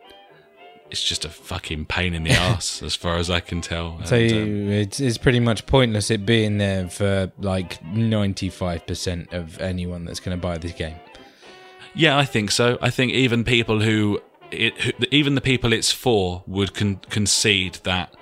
it's 0.95 1.03
just 1.03 1.25
a 1.25 1.29
fucking 1.29 1.85
pain 1.85 2.13
in 2.13 2.23
the 2.23 2.31
ass 2.47 2.81
as 2.81 2.95
far 2.95 3.17
as 3.17 3.29
I 3.29 3.41
can 3.41 3.59
tell. 3.59 3.99
So 4.05 4.15
And, 4.15 4.31
um, 4.33 4.69
it's, 4.71 4.99
it's 5.01 5.17
pretty 5.17 5.41
much 5.41 5.65
pointless 5.65 6.09
it 6.09 6.25
being 6.25 6.57
there 6.57 6.87
for 6.89 7.31
like 7.37 7.83
95% 7.83 9.33
of 9.33 9.59
anyone 9.59 10.05
that's 10.05 10.19
going 10.19 10.37
to 10.37 10.41
buy 10.41 10.57
this 10.57 10.71
game. 10.71 10.95
yeah, 11.93 12.17
I 12.17 12.25
think 12.25 12.51
so. 12.51 12.77
I 12.81 12.89
think 12.89 13.11
even 13.11 13.43
people 13.43 13.81
who, 13.81 14.21
it, 14.51 14.77
who 14.81 14.91
even 15.11 15.35
the 15.35 15.41
people 15.41 15.73
it's 15.73 15.91
for 15.91 16.43
would 16.47 16.73
con- 16.73 17.01
concede 17.09 17.75
that. 17.83 18.13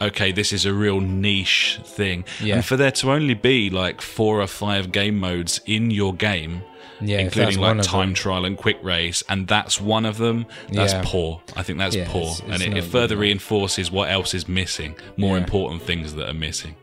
Okay, 0.00 0.32
this 0.32 0.52
is 0.52 0.64
a 0.66 0.72
real 0.72 1.00
niche 1.00 1.78
thing, 1.84 2.24
Yeah. 2.40 2.56
and 2.56 2.64
for 2.64 2.76
there 2.76 2.90
to 2.90 3.12
only 3.12 3.34
be 3.34 3.70
like 3.70 4.00
four 4.00 4.40
or 4.40 4.48
five 4.48 4.90
game 4.90 5.16
modes 5.18 5.60
in 5.64 5.92
your 5.92 6.12
game, 6.12 6.62
Yeah, 7.02 7.18
including 7.18 7.58
like 7.60 7.82
time 7.82 8.08
them. 8.10 8.14
trial 8.14 8.44
and 8.44 8.56
quick 8.56 8.78
race, 8.82 9.22
and 9.28 9.46
that's 9.48 9.80
one 9.80 10.04
of 10.06 10.18
them. 10.18 10.46
That's 10.70 10.92
Yeah. 10.92 11.02
poor. 11.04 11.40
I 11.56 11.62
think 11.62 11.78
that's 11.78 11.96
Yeah, 11.96 12.08
poor, 12.08 12.22
it's- 12.22 12.40
it's 12.40 12.62
and 12.64 12.76
it, 12.76 12.78
it 12.78 12.84
further 12.84 13.14
enough. 13.14 13.22
reinforces 13.22 13.90
what 13.90 14.10
else 14.10 14.34
is 14.34 14.48
missing. 14.48 14.94
More 15.16 15.36
Yeah. 15.36 15.42
important 15.44 15.82
things 15.82 16.14
that 16.14 16.28
are 16.28 16.34
missing. 16.34 16.74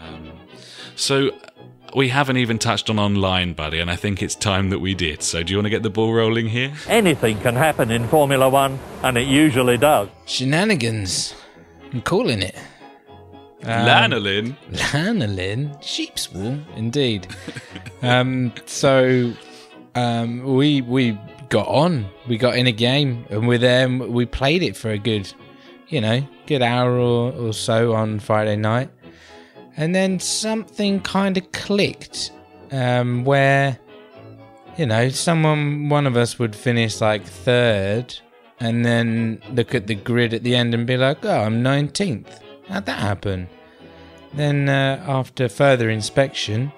Um, 0.00 0.30
so 0.96 1.30
we 1.94 2.08
haven't 2.08 2.38
even 2.38 2.58
touched 2.58 2.88
on 2.88 2.98
online, 2.98 3.52
buddy, 3.52 3.78
and 3.78 3.90
I 3.90 3.96
think 3.96 4.22
it's 4.22 4.34
time 4.34 4.70
that 4.70 4.78
we 4.78 4.94
did. 4.94 5.22
So 5.22 5.42
do 5.42 5.52
you 5.52 5.58
want 5.58 5.66
to 5.66 5.70
get 5.70 5.82
the 5.82 5.90
ball 5.90 6.12
rolling 6.12 6.48
here? 6.48 6.72
Anything 6.88 7.38
can 7.40 7.54
happen 7.56 7.90
in 7.90 8.08
Formula 8.08 8.48
One, 8.48 8.78
and 9.02 9.18
it 9.18 9.26
usually 9.28 9.76
does. 9.78 10.08
Shenanigans. 10.26 11.34
I'm 11.92 12.00
calling 12.00 12.40
it. 12.40 12.56
Um, 13.64 13.86
Lanolin. 13.86 14.56
Lanolin? 14.72 15.82
Sheep's 15.82 16.32
wool, 16.32 16.58
indeed. 16.76 17.28
um, 18.02 18.52
so 18.66 19.32
um, 19.94 20.42
we 20.42 20.82
we 20.82 21.18
got 21.48 21.68
on. 21.68 22.06
We 22.28 22.38
got 22.38 22.56
in 22.56 22.66
a 22.66 22.72
game, 22.72 23.26
and 23.30 23.46
with 23.46 23.60
them, 23.60 24.12
we 24.12 24.26
played 24.26 24.62
it 24.62 24.76
for 24.76 24.90
a 24.90 24.98
good, 24.98 25.32
you 25.88 26.00
know, 26.00 26.26
good 26.46 26.62
hour 26.62 26.92
or, 26.92 27.32
or 27.32 27.52
so 27.52 27.94
on 27.94 28.18
Friday 28.18 28.56
night, 28.56 28.90
and 29.76 29.94
then 29.94 30.18
something 30.18 31.00
kind 31.00 31.36
of 31.36 31.52
clicked, 31.52 32.32
um, 32.70 33.24
where, 33.24 33.78
you 34.76 34.86
know, 34.86 35.08
someone, 35.10 35.88
one 35.88 36.06
of 36.06 36.16
us 36.16 36.38
would 36.38 36.56
finish 36.56 37.00
like 37.00 37.24
third, 37.24 38.18
and 38.58 38.84
then 38.84 39.40
look 39.52 39.74
at 39.74 39.86
the 39.86 39.94
grid 39.94 40.32
at 40.34 40.42
the 40.42 40.56
end 40.56 40.74
and 40.74 40.86
be 40.86 40.96
like, 40.96 41.24
"Oh, 41.24 41.42
I'm 41.42 41.62
19th. 41.62 42.40
How'd 42.72 42.86
that 42.86 42.98
happen?" 42.98 43.48
Then, 44.34 44.68
uh, 44.68 45.04
after 45.06 45.48
further 45.48 45.90
inspection, 45.90 46.72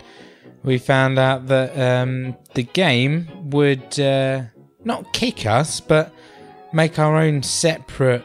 we 0.65 0.79
found 0.79 1.19
out 1.19 1.47
that 1.47 1.79
um, 1.79 2.37
the 2.55 2.65
game 2.65 3.29
would 3.51 4.01
uh, 4.01 4.43
not 4.85 5.13
kick 5.13 5.47
us, 5.47 5.81
but 5.81 6.13
make 6.73 6.99
our 6.99 7.17
own 7.17 7.43
separate 7.43 8.25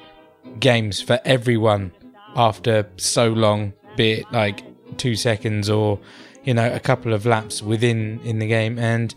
games 0.60 1.00
for 1.00 1.20
everyone 1.26 1.92
after 2.36 2.90
so 2.98 3.30
long, 3.30 3.74
be 3.96 4.12
it 4.14 4.26
like 4.32 4.64
two 4.98 5.16
seconds 5.16 5.70
or 5.70 6.00
you 6.44 6.54
know 6.54 6.74
a 6.74 6.80
couple 6.80 7.14
of 7.14 7.26
laps 7.26 7.62
within 7.62 8.20
in 8.24 8.40
the 8.40 8.48
game, 8.48 8.80
and 8.80 9.14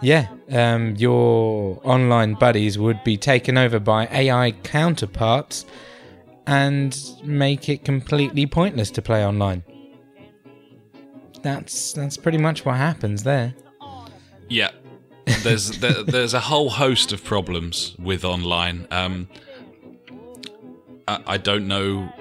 yeah, 0.00 0.28
um, 0.50 0.96
your 0.96 1.80
online 1.84 2.34
buddies 2.34 2.78
would 2.78 3.04
be 3.04 3.16
taken 3.16 3.58
over 3.58 3.78
by 3.78 4.06
AI 4.06 4.52
counterparts 4.62 5.66
and 6.46 6.98
make 7.24 7.68
it 7.68 7.84
completely 7.84 8.46
pointless 8.46 8.90
to 8.92 9.02
play 9.02 9.24
online. 9.24 9.64
That's 11.42 11.92
that's 11.92 12.16
pretty 12.16 12.38
much 12.38 12.64
what 12.64 12.76
happens 12.76 13.24
there. 13.24 13.54
Yeah. 14.48 14.70
There's 15.42 15.70
there, 15.80 16.02
there's 16.02 16.34
a 16.34 16.40
whole 16.40 16.70
host 16.70 17.12
of 17.12 17.24
problems 17.24 17.96
with 17.98 18.24
online. 18.24 18.86
Um, 18.90 19.28
I, 21.08 21.22
I 21.26 21.36
don't 21.38 21.66
know 21.66 22.12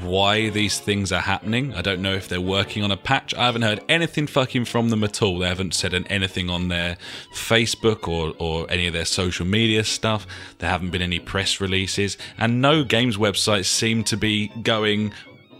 why 0.00 0.48
these 0.48 0.78
things 0.78 1.12
are 1.12 1.20
happening. 1.20 1.74
I 1.74 1.82
don't 1.82 2.00
know 2.00 2.14
if 2.14 2.28
they're 2.28 2.40
working 2.40 2.82
on 2.82 2.90
a 2.90 2.96
patch. 2.96 3.34
I 3.34 3.46
haven't 3.46 3.62
heard 3.62 3.84
anything 3.88 4.26
fucking 4.26 4.64
from 4.64 4.88
them 4.88 5.04
at 5.04 5.22
all. 5.22 5.38
They 5.38 5.48
haven't 5.48 5.74
said 5.74 5.94
anything 6.08 6.48
on 6.50 6.68
their 6.68 6.96
Facebook 7.34 8.08
or, 8.08 8.34
or 8.38 8.70
any 8.70 8.86
of 8.86 8.92
their 8.92 9.04
social 9.04 9.46
media 9.46 9.84
stuff. 9.84 10.26
There 10.58 10.70
haven't 10.70 10.90
been 10.90 11.02
any 11.02 11.18
press 11.18 11.60
releases. 11.60 12.16
And 12.38 12.62
no 12.62 12.84
games 12.84 13.16
websites 13.16 13.66
seem 13.66 14.04
to 14.04 14.16
be 14.16 14.48
going, 14.62 15.12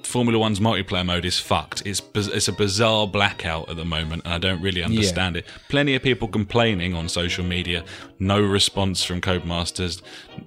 Formula 0.04 0.38
One's 0.38 0.60
multiplayer 0.60 1.04
mode 1.04 1.24
is 1.24 1.38
fucked. 1.38 1.82
It's 1.84 2.02
it's 2.14 2.48
a 2.48 2.52
bizarre 2.52 3.06
blackout 3.06 3.68
at 3.68 3.76
the 3.76 3.84
moment, 3.84 4.22
and 4.24 4.34
I 4.34 4.38
don't 4.38 4.60
really 4.60 4.82
understand 4.82 5.36
it. 5.36 5.46
Plenty 5.68 5.94
of 5.94 6.02
people 6.02 6.28
complaining 6.28 6.94
on 6.94 7.08
social 7.08 7.44
media. 7.44 7.84
No 8.18 8.40
response 8.40 9.04
from 9.04 9.20
Codemasters. 9.20 10.02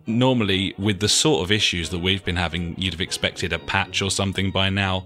Normally, 0.06 0.76
with 0.78 1.00
the 1.00 1.10
sort 1.10 1.44
of 1.44 1.52
issues 1.52 1.90
that 1.90 2.00
we've 2.00 2.24
been 2.24 2.36
having, 2.36 2.76
you'd 2.78 2.94
have 2.94 3.02
expected 3.02 3.54
a 3.54 3.60
patch 3.60 4.02
or 4.02 4.12
something 4.12 4.52
by 4.52 4.70
now. 4.70 5.06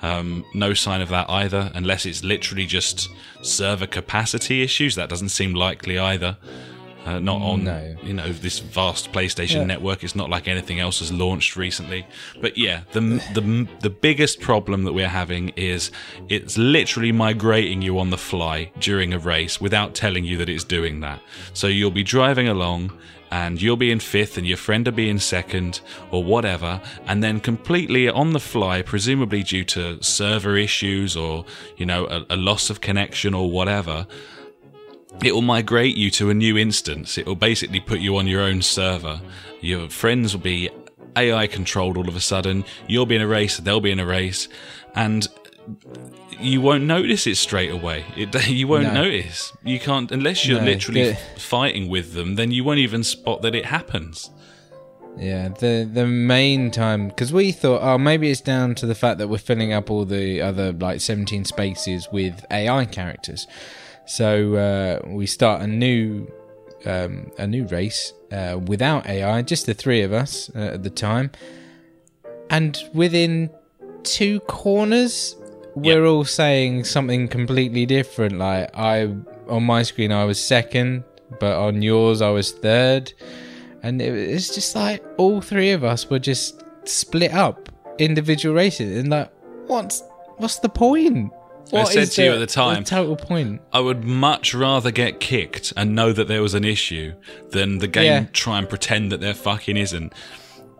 Um, 0.00 0.44
no 0.54 0.74
sign 0.74 1.00
of 1.00 1.08
that 1.08 1.28
either, 1.28 1.72
unless 1.74 2.06
it's 2.06 2.22
literally 2.22 2.66
just 2.66 3.08
server 3.42 3.86
capacity 3.86 4.62
issues. 4.62 4.94
That 4.94 5.08
doesn't 5.08 5.30
seem 5.30 5.54
likely 5.54 5.98
either. 5.98 6.36
Uh, 7.06 7.18
not 7.18 7.40
on 7.40 7.64
No. 7.64 7.96
you 8.02 8.12
know 8.12 8.30
this 8.32 8.58
vast 8.58 9.12
PlayStation 9.12 9.56
Yeah. 9.60 9.64
network. 9.64 10.04
It's 10.04 10.14
not 10.16 10.28
like 10.28 10.46
anything 10.46 10.78
else 10.78 10.98
has 10.98 11.10
launched 11.10 11.56
recently. 11.56 12.04
But 12.40 12.58
yeah, 12.58 12.80
the 12.92 13.00
the 13.32 13.66
the 13.80 13.88
biggest 13.90 14.40
problem 14.40 14.84
that 14.84 14.92
we're 14.92 15.08
having 15.08 15.50
is 15.56 15.90
it's 16.28 16.58
literally 16.58 17.12
migrating 17.12 17.80
you 17.82 17.98
on 17.98 18.10
the 18.10 18.18
fly 18.18 18.70
during 18.78 19.14
a 19.14 19.18
race 19.18 19.60
without 19.60 19.94
telling 19.94 20.24
you 20.24 20.36
that 20.38 20.48
it's 20.48 20.64
doing 20.64 21.00
that. 21.00 21.20
So 21.54 21.66
you'll 21.66 21.90
be 21.90 22.02
driving 22.04 22.46
along 22.48 22.92
and 23.30 23.60
you'll 23.60 23.76
be 23.76 23.90
in 23.90 24.00
fifth 24.00 24.36
and 24.38 24.46
your 24.46 24.56
friend 24.56 24.86
will 24.86 24.92
be 24.94 25.08
in 25.10 25.18
second 25.18 25.80
or 26.10 26.24
whatever 26.24 26.80
and 27.06 27.22
then 27.22 27.40
completely 27.40 28.08
on 28.08 28.32
the 28.32 28.40
fly 28.40 28.80
presumably 28.80 29.42
due 29.42 29.64
to 29.64 30.02
server 30.02 30.56
issues 30.56 31.14
or 31.14 31.44
you 31.76 31.84
know 31.84 32.06
a, 32.06 32.24
a 32.30 32.36
loss 32.36 32.70
of 32.70 32.80
connection 32.80 33.34
or 33.34 33.50
whatever 33.50 34.06
it 35.24 35.32
will 35.32 35.42
migrate 35.42 35.96
you 35.96 36.10
to 36.12 36.30
a 36.30 36.34
new 36.34 36.56
instance. 36.56 37.18
It 37.18 37.26
will 37.26 37.34
basically 37.36 37.80
put 37.80 38.00
you 38.00 38.16
on 38.16 38.26
your 38.26 38.42
own 38.42 38.62
server. 38.62 39.20
Your 39.60 39.88
friends 39.90 40.34
will 40.34 40.42
be 40.42 40.70
AI 41.16 41.46
controlled 41.46 41.96
all 41.96 42.08
of 42.08 42.14
a 42.16 42.20
sudden. 42.20 42.64
You'll 42.86 43.06
be 43.06 43.16
in 43.16 43.22
a 43.22 43.26
race, 43.26 43.56
they'll 43.58 43.80
be 43.80 43.90
in 43.90 43.98
a 44.00 44.06
race, 44.06 44.48
and 44.94 45.26
you 46.40 46.60
won't 46.60 46.84
notice 46.84 47.26
it 47.26 47.36
straight 47.36 47.70
away. 47.72 48.04
It, 48.16 48.48
you 48.48 48.68
won't 48.68 48.84
No. 48.94 49.02
notice. 49.04 49.52
You 49.64 49.80
can't 49.80 50.10
unless 50.12 50.46
you're 50.46 50.60
No, 50.60 50.66
literally 50.66 51.10
the- 51.10 51.16
fighting 51.36 51.88
with 51.88 52.12
them. 52.14 52.36
Then 52.36 52.52
you 52.52 52.62
won't 52.64 52.78
even 52.78 53.02
spot 53.02 53.42
that 53.42 53.54
it 53.54 53.66
happens. 53.66 54.30
Yeah, 55.18 55.48
the 55.48 55.88
the 55.92 56.06
main 56.06 56.70
time 56.70 57.08
because 57.08 57.32
we 57.32 57.50
thought, 57.50 57.80
oh, 57.82 57.98
maybe 57.98 58.30
it's 58.30 58.40
down 58.40 58.76
to 58.76 58.86
the 58.86 58.94
fact 58.94 59.18
that 59.18 59.26
we're 59.26 59.38
filling 59.38 59.72
up 59.72 59.90
all 59.90 60.04
the 60.04 60.40
other 60.40 60.72
like 60.72 61.00
seventeen 61.00 61.44
spaces 61.44 62.06
with 62.12 62.44
AI 62.52 62.84
characters. 62.84 63.48
So 64.08 64.54
uh, 64.54 65.06
we 65.06 65.26
start 65.26 65.60
a 65.60 65.66
new 65.66 66.26
um, 66.86 67.30
a 67.36 67.46
new 67.46 67.66
race 67.66 68.14
uh, 68.32 68.58
without 68.66 69.06
AI, 69.06 69.42
just 69.42 69.66
the 69.66 69.74
three 69.74 70.00
of 70.00 70.14
us 70.14 70.50
uh, 70.56 70.74
at 70.74 70.82
the 70.82 70.90
time, 70.90 71.30
and 72.48 72.82
within 72.94 73.50
two 74.04 74.40
corners, 74.40 75.36
we're 75.74 76.06
all 76.06 76.24
saying 76.24 76.84
something 76.84 77.28
completely 77.28 77.84
different. 77.84 78.38
Like 78.38 78.70
I 78.74 79.14
on 79.46 79.64
my 79.64 79.82
screen, 79.82 80.10
I 80.10 80.24
was 80.24 80.42
second, 80.42 81.04
but 81.38 81.58
on 81.58 81.82
yours, 81.82 82.22
I 82.22 82.30
was 82.30 82.52
third. 82.52 83.12
And 83.82 84.00
it 84.00 84.32
was 84.32 84.48
just 84.48 84.74
like 84.74 85.04
all 85.18 85.42
three 85.42 85.70
of 85.72 85.84
us 85.84 86.08
were 86.08 86.18
just 86.18 86.62
split 86.84 87.32
up 87.34 87.68
individual 87.98 88.54
races. 88.54 88.96
And 88.96 89.10
like 89.10 89.30
what's 89.66 90.02
what's 90.38 90.60
the 90.60 90.70
point 90.70 91.30
I 91.72 91.76
What 91.82 91.88
said 91.92 92.02
is 92.04 92.14
to 92.14 92.24
you 92.24 92.32
at 92.32 92.38
the 92.38 92.46
time- 92.46 92.84
total 92.84 93.16
point 93.16 93.60
I 93.72 93.80
would 93.80 94.04
much 94.04 94.54
rather 94.54 94.90
get 94.90 95.20
kicked 95.20 95.72
and 95.76 95.94
know 95.94 96.12
that 96.12 96.28
there 96.28 96.42
was 96.42 96.54
an 96.54 96.64
issue 96.64 97.12
than 97.50 97.78
the 97.78 97.88
game 97.88 98.04
Yeah. 98.04 98.26
try 98.32 98.58
and 98.58 98.68
pretend 98.68 99.12
that 99.12 99.20
there 99.20 99.34
fucking 99.34 99.76
isn't. 99.76 100.12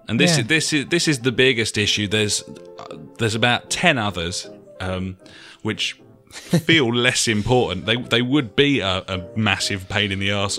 And 0.08 0.18
this 0.18 0.36
Yeah. 0.36 0.42
is 0.42 0.46
this 0.48 0.72
is 0.72 0.86
this 0.86 1.08
is 1.08 1.18
the 1.20 1.32
biggest 1.32 1.76
issue. 1.76 2.08
There's 2.08 2.42
uh, 2.78 2.96
there's 3.18 3.34
about 3.34 3.68
ten 3.70 3.98
others, 3.98 4.48
um, 4.80 5.16
which 5.62 5.96
feel 6.30 6.94
less 6.94 7.28
important. 7.28 7.84
They 7.86 7.96
they 7.96 8.22
would 8.22 8.56
be 8.56 8.80
a, 8.80 9.04
a 9.08 9.24
massive 9.36 9.88
pain 9.88 10.10
in 10.12 10.18
the 10.18 10.30
ass. 10.30 10.58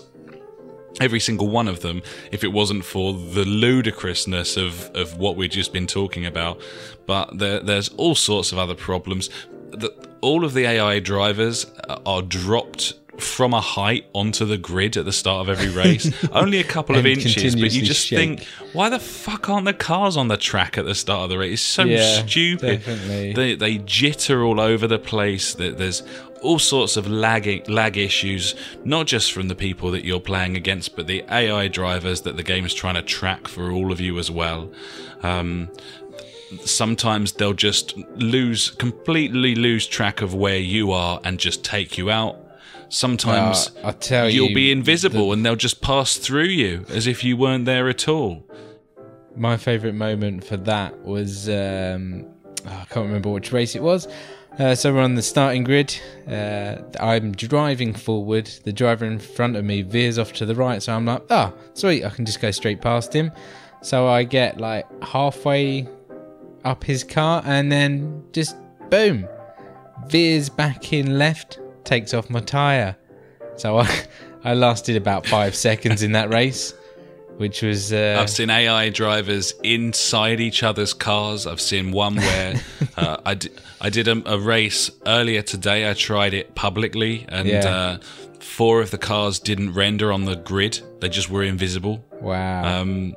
Every 0.99 1.19
single 1.19 1.47
one 1.47 1.67
of 1.67 1.79
them, 1.81 2.01
if 2.31 2.43
it 2.43 2.49
wasn't 2.51 2.83
for 2.83 3.13
the 3.13 3.45
ludicrousness 3.45 4.57
of, 4.57 4.89
of 4.95 5.17
what 5.17 5.35
we've 5.37 5.49
just 5.49 5.71
been 5.71 5.87
talking 5.87 6.25
about. 6.25 6.59
But 7.05 7.37
there, 7.37 7.59
there's 7.61 7.89
all 7.89 8.15
sorts 8.15 8.51
of 8.51 8.57
other 8.57 8.73
problems. 8.75 9.29
The, 9.71 9.93
all 10.21 10.43
of 10.45 10.53
the 10.53 10.65
AI 10.65 10.99
drivers 10.99 11.65
are 12.05 12.21
dropped 12.21 12.93
from 13.17 13.53
a 13.53 13.59
height 13.59 14.05
onto 14.13 14.45
the 14.45 14.57
grid 14.57 14.95
at 14.95 15.03
the 15.03 15.11
start 15.11 15.47
of 15.47 15.49
every 15.59 15.69
race. 15.69 16.09
Only 16.31 16.59
a 16.59 16.63
couple 16.63 16.95
of 16.95 17.05
inches, 17.05 17.53
but 17.55 17.71
you 17.73 17.81
just 17.81 18.05
shake. 18.07 18.17
think, 18.17 18.43
why 18.71 18.89
the 18.89 18.99
fuck 18.99 19.49
aren't 19.49 19.65
the 19.65 19.73
cars 19.73 20.15
on 20.15 20.29
the 20.29 20.37
track 20.37 20.77
at 20.77 20.85
the 20.85 20.95
start 20.95 21.23
of 21.23 21.29
the 21.29 21.37
race? 21.37 21.53
It's 21.53 21.61
so 21.61 21.83
Yeah, 21.83 22.25
stupid. 22.25 22.79
definitely. 22.85 23.33
They 23.33 23.55
they 23.55 23.77
jitter 23.79 24.45
all 24.45 24.59
over 24.61 24.87
the 24.87 24.99
place. 24.99 25.53
There- 25.53 25.71
There's 25.73 26.01
all 26.41 26.59
sorts 26.59 26.95
of 26.95 27.05
lagging 27.09 27.63
lag 27.67 27.97
issues, 27.97 28.55
not 28.85 29.05
just 29.07 29.33
from 29.33 29.49
the 29.49 29.55
people 29.55 29.91
that 29.91 30.05
you're 30.05 30.21
playing 30.21 30.55
against, 30.55 30.95
but 30.95 31.05
the 31.05 31.21
AI 31.29 31.67
drivers 31.67 32.21
that 32.21 32.37
the 32.37 32.43
game 32.43 32.65
is 32.65 32.73
trying 32.73 32.95
to 32.95 33.01
track 33.01 33.49
for 33.49 33.69
all 33.69 33.91
of 33.91 33.99
you 33.99 34.17
as 34.17 34.31
well. 34.31 34.71
Um, 35.21 35.67
sometimes 36.65 37.33
they'll 37.33 37.53
just 37.53 37.97
lose 38.15 38.71
completely 38.71 39.55
lose 39.55 39.87
track 39.87 40.21
of 40.21 40.33
where 40.33 40.57
you 40.57 40.91
are 40.91 41.19
and 41.23 41.39
just 41.39 41.63
take 41.63 41.97
you 41.97 42.09
out. 42.09 42.37
Sometimes 42.89 43.69
Uh, 43.83 43.89
I 43.89 43.91
tell 43.91 44.29
you'll 44.29 44.49
you, 44.49 44.55
be 44.55 44.71
invisible 44.71 45.31
and 45.31 45.45
they'll 45.45 45.55
just 45.55 45.81
pass 45.81 46.17
through 46.17 46.45
you 46.45 46.85
as 46.89 47.05
if 47.07 47.23
you 47.23 47.37
weren't 47.37 47.65
there 47.65 47.87
at 47.87 48.07
all. 48.07 48.45
My 49.35 49.57
favourite 49.57 49.95
moment 49.95 50.43
for 50.43 50.57
that 50.57 50.99
was 51.05 51.47
um, 51.49 52.25
oh, 52.65 52.69
I 52.81 52.85
can't 52.89 53.05
remember 53.05 53.29
which 53.29 53.51
race 53.51 53.75
it 53.75 53.83
was. 53.83 54.07
Uh, 54.57 54.75
so 54.75 54.91
we're 54.93 54.99
on 55.01 55.15
the 55.15 55.21
starting 55.21 55.63
grid. 55.63 55.95
Uh, 56.27 56.77
I'm 56.99 57.31
driving 57.31 57.93
forward. 57.93 58.47
The 58.65 58.73
driver 58.73 59.05
in 59.05 59.19
front 59.19 59.55
of 59.55 59.63
me 59.63 59.83
veers 59.83 60.17
off 60.17 60.33
to 60.33 60.45
the 60.45 60.55
right, 60.55 60.81
so 60.83 60.93
I'm 60.93 61.05
like, 61.05 61.21
"Ah, 61.29 61.53
sweet! 61.75 62.03
I 62.03 62.09
can 62.09 62.25
just 62.25 62.41
go 62.41 62.51
straight 62.51 62.81
past 62.81 63.13
him." 63.13 63.31
So 63.81 64.07
I 64.07 64.23
get 64.23 64.59
like 64.59 64.85
halfway 65.01 65.87
up 66.65 66.83
his 66.83 67.03
car, 67.03 67.41
and 67.45 67.71
then 67.71 68.23
just 68.33 68.55
boom, 68.89 69.27
veers 70.07 70.49
back 70.49 70.93
in 70.93 71.17
left, 71.17 71.59
takes 71.83 72.13
off 72.13 72.29
my 72.29 72.39
tire. 72.41 72.95
So 73.57 73.77
I, 73.79 73.89
I 74.43 74.53
lasted 74.53 74.95
about 74.95 75.25
five 75.27 75.55
seconds 75.55 76.01
in 76.03 76.13
that 76.13 76.29
race, 76.31 76.73
which 77.37 77.61
was 77.61 77.91
uh, 77.93 78.17
I've 78.19 78.29
seen 78.29 78.49
AI 78.49 78.89
drivers 78.89 79.53
inside 79.63 80.39
each 80.39 80.63
other's 80.63 80.93
cars. 80.93 81.45
I've 81.47 81.61
seen 81.61 81.91
one 81.91 82.15
where 82.15 82.61
uh, 82.97 83.17
I, 83.25 83.33
d- 83.35 83.49
I 83.81 83.89
did 83.89 84.07
a, 84.07 84.21
a 84.33 84.37
race 84.37 84.91
earlier 85.05 85.41
today. 85.41 85.89
I 85.89 85.93
tried 85.93 86.33
it 86.33 86.55
publicly, 86.55 87.25
and 87.29 87.47
Yeah. 87.47 87.65
uh, 87.69 87.97
four 88.39 88.81
of 88.81 88.91
the 88.91 88.97
cars 88.97 89.39
didn't 89.39 89.73
render 89.73 90.11
on 90.11 90.25
the 90.25 90.35
grid. 90.35 90.79
They 90.99 91.09
just 91.09 91.29
were 91.29 91.43
invisible. 91.43 92.03
wow. 92.19 92.81
Um, 92.81 93.15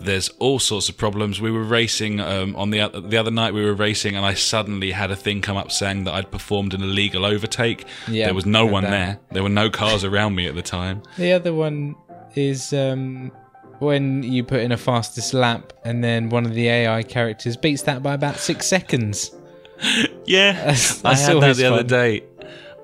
there's 0.00 0.28
all 0.38 0.58
sorts 0.58 0.88
of 0.88 0.96
problems. 0.96 1.40
We 1.40 1.50
were 1.50 1.62
racing 1.62 2.20
um, 2.20 2.56
on 2.56 2.70
the 2.70 2.88
the 2.88 3.16
other 3.16 3.30
night. 3.30 3.54
We 3.54 3.64
were 3.64 3.74
racing, 3.74 4.16
and 4.16 4.24
I 4.24 4.34
suddenly 4.34 4.92
had 4.92 5.10
a 5.10 5.16
thing 5.16 5.40
come 5.42 5.56
up 5.56 5.70
saying 5.70 6.04
that 6.04 6.14
I'd 6.14 6.30
performed 6.30 6.74
an 6.74 6.82
illegal 6.82 7.24
overtake. 7.24 7.84
Yeah, 8.08 8.26
there 8.26 8.34
was 8.34 8.46
no 8.46 8.66
one 8.66 8.84
that. 8.84 8.90
there. 8.90 9.20
There 9.32 9.42
were 9.42 9.48
no 9.48 9.70
cars 9.70 10.04
around 10.04 10.34
me 10.34 10.46
at 10.46 10.54
the 10.54 10.62
time. 10.62 11.02
The 11.16 11.32
other 11.32 11.54
one 11.54 11.96
is 12.34 12.72
um, 12.72 13.32
when 13.80 14.22
you 14.22 14.44
put 14.44 14.60
in 14.60 14.72
a 14.72 14.76
fastest 14.76 15.34
lap 15.34 15.72
and 15.84 16.04
then 16.04 16.28
one 16.28 16.46
of 16.46 16.54
the 16.54 16.68
AI 16.68 17.02
characters 17.02 17.56
beats 17.56 17.82
that 17.82 18.02
by 18.02 18.14
about 18.14 18.36
six 18.36 18.66
seconds. 18.66 19.34
Yeah, 20.26 20.50
I 20.60 20.64
that's 20.66 21.02
had 21.02 21.40
that 21.40 21.56
the 21.56 21.64
other 21.64 21.82
day. 21.82 22.22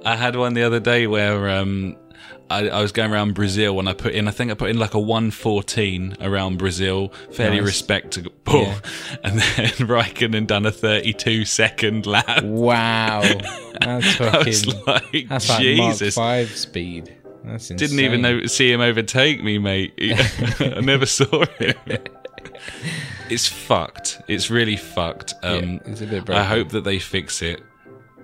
I 0.05 0.17
had 0.17 0.35
one 0.35 0.55
the 0.55 0.65
other 0.65 0.81
day 0.81 1.07
where 1.07 1.49
um, 1.51 1.97
I, 2.49 2.69
I 2.69 2.81
was 2.81 2.93
going 2.93 3.13
around 3.13 3.35
Brazil 3.35 3.79
and 3.81 3.89
I 3.89 3.93
put 3.93 4.13
in, 4.15 4.29
I 4.29 4.31
think 4.31 4.51
I 4.51 4.55
put 4.55 4.71
in 4.71 4.79
like 4.79 4.95
a 4.95 5.01
114 5.01 6.17
around 6.21 6.59
Brazil, 6.59 7.13
fairly 7.33 7.57
Nice. 7.59 7.67
respectable. 7.67 8.33
Yeah. 8.49 8.81
And 9.25 9.39
then 9.41 9.67
Raikkonen 9.89 10.47
done 10.47 10.65
a 10.67 10.71
32 10.73 11.45
second 11.45 12.07
lap. 12.07 12.45
Wow, 12.45 13.23
that's 13.81 14.15
fucking. 14.15 14.85
like, 14.87 15.29
that's 15.29 15.49
like 15.49 15.59
Jesus. 15.61 16.17
Mark 16.17 16.47
Five 16.49 16.57
speed. 16.57 17.17
That's 17.45 17.71
insane. 17.71 17.77
Didn't 17.77 18.05
even 18.05 18.23
know, 18.23 18.47
see 18.47 18.73
him 18.73 18.81
overtake 18.81 19.43
me, 19.43 19.59
mate. 19.59 19.95
I 19.99 20.81
never 20.81 21.07
saw 21.07 21.45
him. 21.59 21.75
It's 23.29 23.49
fucked. 23.49 24.23
It's 24.29 24.51
really 24.51 24.77
fucked. 24.77 25.35
Um, 25.43 25.75
Yeah, 25.75 25.79
it's 25.87 26.01
a 26.01 26.07
bit 26.07 26.31
I 26.31 26.45
hope 26.45 26.69
that 26.71 26.85
they 26.85 26.99
fix 27.01 27.43
it 27.43 27.61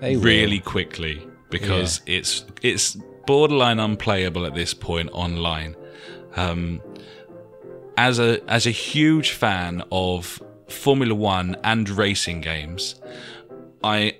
They 0.01 0.17
really 0.17 0.61
quickly 0.61 1.27
because 1.51 2.01
it's 2.07 2.45
it's 2.63 2.97
borderline 3.27 3.79
unplayable 3.79 4.47
at 4.47 4.55
this 4.55 4.75
point 4.75 5.11
online. 5.13 5.77
Um, 6.37 6.81
as 7.97 8.19
a 8.19 8.41
as 8.51 8.67
a 8.67 8.71
huge 8.71 9.33
fan 9.33 9.83
of 9.93 10.43
Formula 10.69 11.15
One 11.15 11.57
and 11.63 11.89
racing 11.89 12.41
games, 12.41 13.01
I 13.85 14.17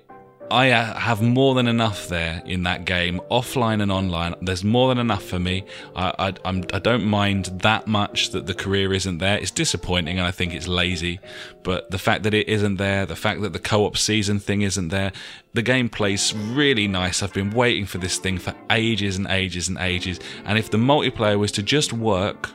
I 0.53 0.69
uh, 0.69 0.93
have 0.99 1.19
more 1.19 1.55
than 1.55 1.67
enough 1.67 2.07
there 2.09 2.43
in 2.45 2.61
that 2.63 2.85
game, 2.85 3.19
offline 3.31 3.81
and 3.81 3.91
online. 3.91 4.35
There's 4.39 4.63
more 4.63 4.87
than 4.89 4.99
enough 4.99 5.23
for 5.23 5.39
me. 5.39 5.65
I 5.95 6.33
I, 6.45 6.49
I 6.71 6.79
don't 6.79 7.05
mind 7.05 7.45
that 7.63 7.87
much 7.87 8.29
that 8.29 8.45
the 8.45 8.53
career 8.53 8.93
isn't 8.93 9.17
there. 9.17 9.39
It's 9.39 9.49
disappointing, 9.49 10.19
and 10.19 10.27
I 10.27 10.31
think 10.31 10.53
it's 10.53 10.67
lazy. 10.67 11.19
But 11.63 11.89
the 11.89 11.97
fact 11.97 12.21
that 12.23 12.35
it 12.35 12.47
isn't 12.47 12.75
there, 12.75 13.07
the 13.07 13.15
fact 13.15 13.41
that 13.41 13.53
the 13.53 13.59
co-op 13.59 13.97
season 13.97 14.39
thing 14.39 14.61
isn't 14.61 14.89
there, 14.89 15.11
the 15.53 15.63
gameplay's 15.63 16.35
really 16.35 16.87
nice. 16.87 17.23
I've 17.23 17.33
been 17.33 17.49
waiting 17.49 17.87
for 17.87 17.97
this 17.97 18.19
thing 18.19 18.37
for 18.37 18.53
ages 18.69 19.17
and 19.17 19.25
ages 19.27 19.67
and 19.69 19.79
ages. 19.79 20.19
And 20.45 20.59
if 20.59 20.69
the 20.69 20.77
multiplayer 20.77 21.39
was 21.39 21.51
to 21.53 21.63
just 21.63 21.93
work, 21.93 22.51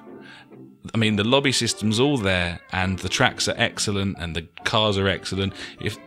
I 0.94 0.98
mean, 0.98 1.16
the 1.16 1.24
lobby 1.24 1.52
system's 1.52 2.00
all 2.00 2.16
there, 2.16 2.60
and 2.72 2.98
the 3.00 3.08
tracks 3.08 3.48
are 3.48 3.54
excellent, 3.56 4.16
and 4.18 4.34
the 4.34 4.46
cars 4.64 4.96
are 4.96 5.08
excellent. 5.08 5.52
If 5.80 5.98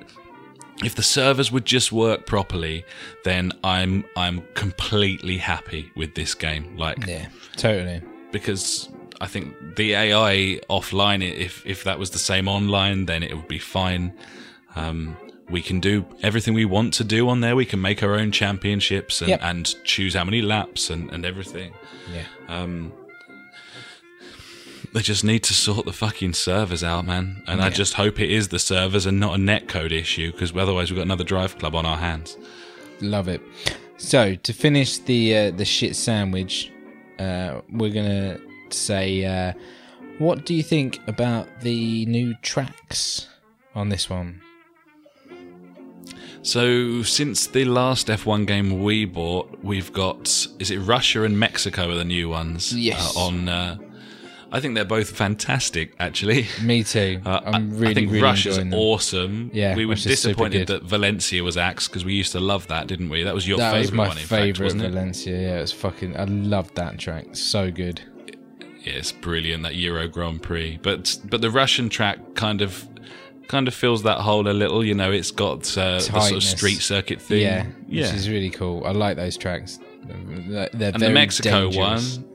if 0.84 0.96
the 0.96 1.04
servers 1.04 1.52
would 1.52 1.66
just 1.66 1.92
work 1.92 2.26
properly, 2.26 2.84
then 3.24 3.52
I'm 3.64 4.06
I'm 4.16 4.44
completely 4.54 5.38
happy 5.38 5.92
with 5.96 6.16
this 6.16 6.34
game. 6.34 6.76
Like, 6.78 7.06
Yeah, 7.08 7.28
totally. 7.58 8.02
because 8.32 8.90
I 9.20 9.28
think 9.28 9.76
the 9.76 9.94
AI 9.94 10.60
offline, 10.70 11.22
if 11.22 11.64
if 11.66 11.84
that 11.84 12.00
was 12.00 12.10
the 12.12 12.20
same 12.20 12.48
online, 12.48 13.06
then 13.06 13.22
it 13.24 13.36
would 13.36 13.48
be 13.48 13.60
fine. 13.60 14.14
Um, 14.76 15.18
we 15.50 15.62
can 15.62 15.82
do 15.82 16.06
everything 16.24 16.54
we 16.54 16.64
want 16.66 16.94
to 16.96 17.04
do 17.04 17.28
on 17.28 17.42
there. 17.42 17.56
We 17.58 17.66
can 17.66 17.82
make 17.82 18.02
our 18.04 18.16
own 18.16 18.32
championships 18.32 19.20
and, 19.22 19.30
Yep. 19.32 19.40
and 19.44 19.76
choose 19.84 20.14
how 20.14 20.24
many 20.24 20.42
laps 20.42 20.90
and, 20.90 21.10
and 21.12 21.26
everything. 21.26 21.74
Yeah. 22.14 22.24
Um, 22.48 22.94
they 24.94 25.02
just 25.02 25.24
need 25.24 25.44
to 25.44 25.54
sort 25.54 25.86
the 25.86 25.94
fucking 25.94 26.34
servers 26.34 26.84
out, 26.84 27.06
man. 27.06 27.44
And 27.48 27.62
I 27.62 27.70
just 27.70 27.94
hope 27.94 28.20
it 28.20 28.30
is 28.30 28.50
the 28.50 28.60
servers 28.60 29.06
and 29.06 29.20
not 29.20 29.36
a 29.36 29.38
netcode 29.38 29.92
issue, 29.92 30.32
because 30.32 30.56
otherwise 30.56 30.92
we've 30.92 30.98
got 30.98 31.04
another 31.04 31.24
Driveclub 31.24 31.74
on 31.74 31.86
our 31.86 31.98
hands. 31.98 32.38
Love 33.00 33.28
it. 33.28 33.42
So 33.98 34.36
to 34.36 34.54
finish 34.54 34.98
the 34.98 35.38
uh, 35.38 35.52
the 35.52 35.66
shit 35.66 35.96
sandwich, 35.96 36.72
uh, 37.20 37.62
we're 37.70 37.94
gonna 37.94 38.40
say, 38.70 39.24
uh, 39.26 39.54
what 40.18 40.46
do 40.46 40.54
you 40.54 40.64
think 40.64 41.00
about 41.08 41.48
the 41.62 42.06
new 42.08 42.34
tracks 42.42 43.28
on 43.76 43.90
this 43.90 44.10
one? 44.10 44.42
So 46.44 47.04
since 47.04 47.48
the 47.48 47.66
last 47.66 48.08
F1 48.08 48.48
game 48.48 48.82
we 48.82 49.06
bought, 49.06 49.60
we've 49.64 49.94
got 49.94 50.28
is 50.60 50.72
it 50.72 50.80
Russia 50.80 51.24
and 51.24 51.40
Mexico 51.40 51.92
are 51.92 51.96
the 51.96 52.04
new 52.04 52.30
ones? 52.30 52.76
Yes. 52.76 53.16
Uh, 53.16 53.20
on, 53.20 53.50
uh, 53.50 53.78
I 54.54 54.60
think 54.60 54.76
they're 54.76 54.84
both 54.84 55.10
fantastic. 55.12 55.94
Actually, 56.00 56.48
Me 56.62 56.84
too. 56.84 57.22
Uh, 57.26 57.40
I'm 57.46 57.72
really, 57.72 57.92
I 57.92 57.94
think 57.94 58.12
really 58.12 58.22
Russia's 58.24 58.58
enjoying 58.58 58.70
them. 58.72 58.80
awesome. 58.80 59.52
Yeah, 59.54 59.76
we 59.76 59.86
were 59.86 59.96
disappointed 59.96 60.68
that 60.68 60.84
Valencia 60.84 61.44
was 61.44 61.58
axed 61.58 61.90
because 61.90 62.04
we 62.04 62.14
used 62.14 62.34
to 62.34 62.40
love 62.40 62.68
that, 62.68 62.88
didn't 62.88 63.10
we? 63.10 63.24
That 63.24 63.34
was 63.34 63.48
your 63.48 63.58
That 63.60 63.72
favorite 63.72 63.82
was 63.82 63.92
my 63.94 64.08
one, 64.10 64.18
in 64.18 64.24
fact, 64.24 64.30
favorite 64.30 64.66
wasn't 64.66 64.84
it? 64.84 64.90
Valencia. 64.90 65.40
Yeah, 65.40 65.58
it 65.58 65.62
was 65.62 65.72
fucking. 65.72 66.18
I 66.18 66.26
loved 66.26 66.76
that 66.76 67.00
track. 67.00 67.28
So 67.36 67.72
good. 67.72 68.02
Yeah, 68.84 68.94
it's 68.94 69.12
brilliant 69.12 69.64
that 69.64 69.76
Euro 69.76 70.08
Grand 70.08 70.42
Prix. 70.42 70.80
But 70.82 71.18
but 71.26 71.42
the 71.42 71.52
Russian 71.52 71.88
track 71.90 72.36
kind 72.36 72.62
of 72.62 72.88
kind 73.48 73.68
of 73.68 73.74
fills 73.74 74.04
that 74.04 74.20
hole 74.20 74.48
a 74.48 74.52
little. 74.54 74.84
You 74.84 74.96
know, 74.96 75.12
it's 75.12 75.32
got 75.32 75.78
uh, 75.78 75.96
the 75.96 76.00
sort 76.02 76.32
of 76.34 76.44
street 76.44 76.82
circuit 76.82 77.22
thing. 77.22 77.42
Yeah, 77.42 77.68
yeah. 77.88 78.08
which 78.08 78.16
is 78.16 78.30
really 78.30 78.50
cool. 78.50 78.84
I 78.86 78.92
like 78.92 79.18
those 79.18 79.38
tracks. 79.38 79.80
They're, 80.04 80.70
they're 80.74 80.92
and 80.94 81.02
the 81.02 81.10
Mexico 81.12 81.70
dangerous. 81.70 82.18
one, 82.18 82.26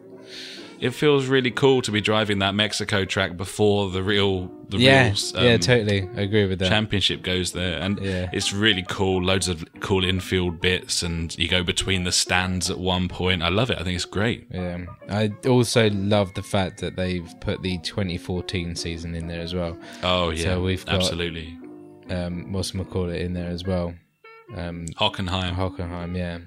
it 0.81 0.91
feels 0.91 1.27
really 1.27 1.51
cool 1.51 1.81
to 1.83 1.91
be 1.91 2.01
driving 2.01 2.39
that 2.41 2.55
Mexico 2.55 3.05
track 3.05 3.37
before 3.37 3.91
the 3.91 4.03
real 4.03 4.51
the 4.69 4.79
Yeah, 4.79 5.05
real 5.11 5.39
um, 5.39 5.45
yeah, 5.45 5.57
totally. 5.59 6.09
I 6.17 6.21
agree 6.23 6.45
with 6.47 6.59
that. 6.59 6.69
championship 6.69 7.23
goes 7.23 7.53
there, 7.53 7.79
and 7.81 7.99
Yeah. 8.01 8.29
it's 8.33 8.53
really 8.53 8.85
cool. 8.89 9.23
Loads 9.23 9.49
of 9.49 9.65
cool 9.81 10.05
infield 10.05 10.61
bits, 10.61 11.03
and 11.03 11.37
you 11.39 11.47
go 11.49 11.63
between 11.63 12.05
the 12.05 12.13
stands 12.13 12.69
at 12.71 12.79
one 12.79 13.09
point. 13.09 13.43
I 13.43 13.49
love 13.49 13.71
it. 13.71 13.79
I 13.79 13.85
think 13.85 13.95
it's 13.97 14.05
great. 14.05 14.47
Yeah, 14.53 14.79
I 15.09 15.33
also 15.49 15.89
love 15.91 16.35
the 16.35 16.43
fact 16.43 16.81
that 16.81 16.97
they've 16.97 17.33
put 17.41 17.63
the 17.63 17.79
2014 17.79 18.75
season 18.77 19.15
in 19.15 19.29
there 19.29 19.41
as 19.41 19.55
well. 19.55 19.79
Oh 20.03 20.31
yeah, 20.31 20.43
So 20.45 20.63
we've 20.63 20.85
got- 20.85 20.97
absolutely. 20.97 21.57
Um, 22.11 22.53
what's 22.53 22.71
call 22.73 23.09
it 23.09 23.21
in 23.21 23.33
there 23.35 23.49
as 23.51 23.65
well? 23.65 23.95
Um, 24.57 24.87
Hockenheim. 25.01 25.55
Hockenheim, 25.57 26.17
yeah. 26.17 26.39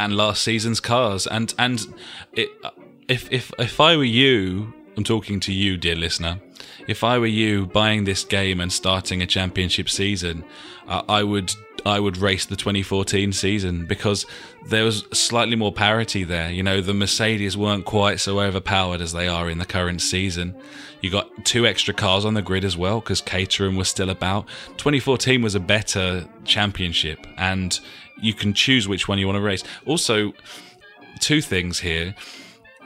and 0.00 0.16
last 0.16 0.42
season's 0.42 0.80
cars. 0.80 1.26
And 1.26 1.54
and 1.58 1.80
it, 2.32 2.48
if 3.12 3.30
if 3.30 3.52
if 3.58 3.78
I 3.78 3.96
were 3.96 4.04
you, 4.04 4.72
I'm 4.96 5.04
talking 5.04 5.38
to 5.40 5.52
you, 5.52 5.76
dear 5.76 5.94
listener. 5.94 6.40
If 6.88 7.04
I 7.04 7.18
were 7.18 7.26
you 7.26 7.66
buying 7.66 8.04
this 8.04 8.24
game 8.24 8.60
and 8.60 8.72
starting 8.72 9.20
a 9.22 9.26
championship 9.26 9.88
season, 9.90 10.44
uh, 10.88 11.02
I 11.08 11.22
would 11.22 11.54
I 11.84 12.00
would 12.00 12.16
race 12.16 12.46
the 12.46 12.56
2014 12.56 13.32
season 13.32 13.86
because 13.86 14.24
there 14.68 14.84
was 14.84 15.04
slightly 15.12 15.56
more 15.56 15.72
parity 15.72 16.24
there. 16.24 16.50
You 16.50 16.62
know, 16.62 16.80
the 16.80 16.94
Mercedes 16.94 17.56
weren't 17.56 17.84
quite 17.84 18.18
so 18.18 18.40
overpowered 18.40 19.02
as 19.02 19.12
they 19.12 19.28
are 19.28 19.50
in 19.50 19.58
the 19.58 19.66
current 19.66 20.00
season. 20.00 20.54
You 21.02 21.10
got 21.10 21.28
two 21.44 21.66
extra 21.66 21.92
cars 21.92 22.24
on 22.24 22.34
the 22.34 22.42
grid 22.42 22.64
as 22.64 22.76
well 22.78 23.00
because 23.00 23.20
Caterham 23.20 23.76
was 23.76 23.88
still 23.88 24.08
about. 24.08 24.46
2014 24.78 25.42
was 25.42 25.54
a 25.54 25.60
better 25.60 26.26
championship, 26.44 27.18
and 27.36 27.78
you 28.20 28.32
can 28.32 28.54
choose 28.54 28.88
which 28.88 29.06
one 29.06 29.18
you 29.18 29.26
want 29.26 29.36
to 29.36 29.42
race. 29.42 29.64
Also, 29.84 30.32
two 31.20 31.42
things 31.42 31.80
here. 31.80 32.14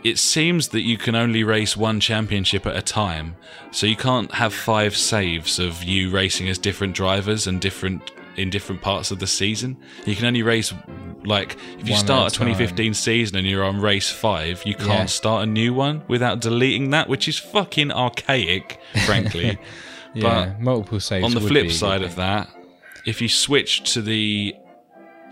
It 0.05 0.19
seems 0.19 0.69
that 0.69 0.83
you 0.83 0.99
can 0.99 1.15
only 1.17 1.43
race 1.43 1.77
one 1.77 1.99
championship 2.01 2.65
at 2.67 2.77
a 2.77 2.83
time, 2.83 3.35
so 3.73 3.87
you 3.87 3.97
can't 3.97 4.33
have 4.35 4.55
five 4.55 4.97
saves 4.97 5.59
of 5.59 5.83
you 5.83 6.11
racing 6.11 6.49
as 6.49 6.59
different 6.59 6.95
drivers 6.95 7.47
and 7.47 7.61
different 7.61 8.13
in 8.37 8.51
different 8.51 8.83
parts 8.83 9.11
of 9.11 9.19
the 9.19 9.27
season. 9.27 9.77
You 10.05 10.15
can 10.15 10.27
only 10.27 10.43
race 10.43 10.73
like 11.25 11.57
if 11.79 11.89
you 11.89 11.95
One 11.95 12.05
start 12.05 12.23
a 12.33 12.37
a 12.37 12.39
time. 12.39 12.49
2015 12.49 12.95
season 12.95 13.37
and 13.39 13.47
you're 13.47 13.65
on 13.65 13.81
race 13.81 14.11
five, 14.11 14.63
you 14.67 14.75
can't 14.75 14.89
Yeah. 14.89 15.05
start 15.07 15.43
a 15.43 15.47
new 15.51 15.73
one 15.75 16.03
without 16.07 16.41
deleting 16.41 16.91
that, 16.91 17.09
which 17.09 17.27
is 17.27 17.39
fucking 17.39 17.91
archaic, 17.91 18.79
frankly. 19.07 19.59
Yeah, 20.15 20.55
multiple 20.59 20.99
saves. 20.99 21.27
on 21.27 21.35
the 21.35 21.47
flip 21.47 21.71
side 21.71 22.01
of 22.01 22.15
that, 22.17 22.49
if 23.05 23.21
you 23.21 23.29
switch 23.29 23.93
to 23.93 24.01
the 24.01 24.55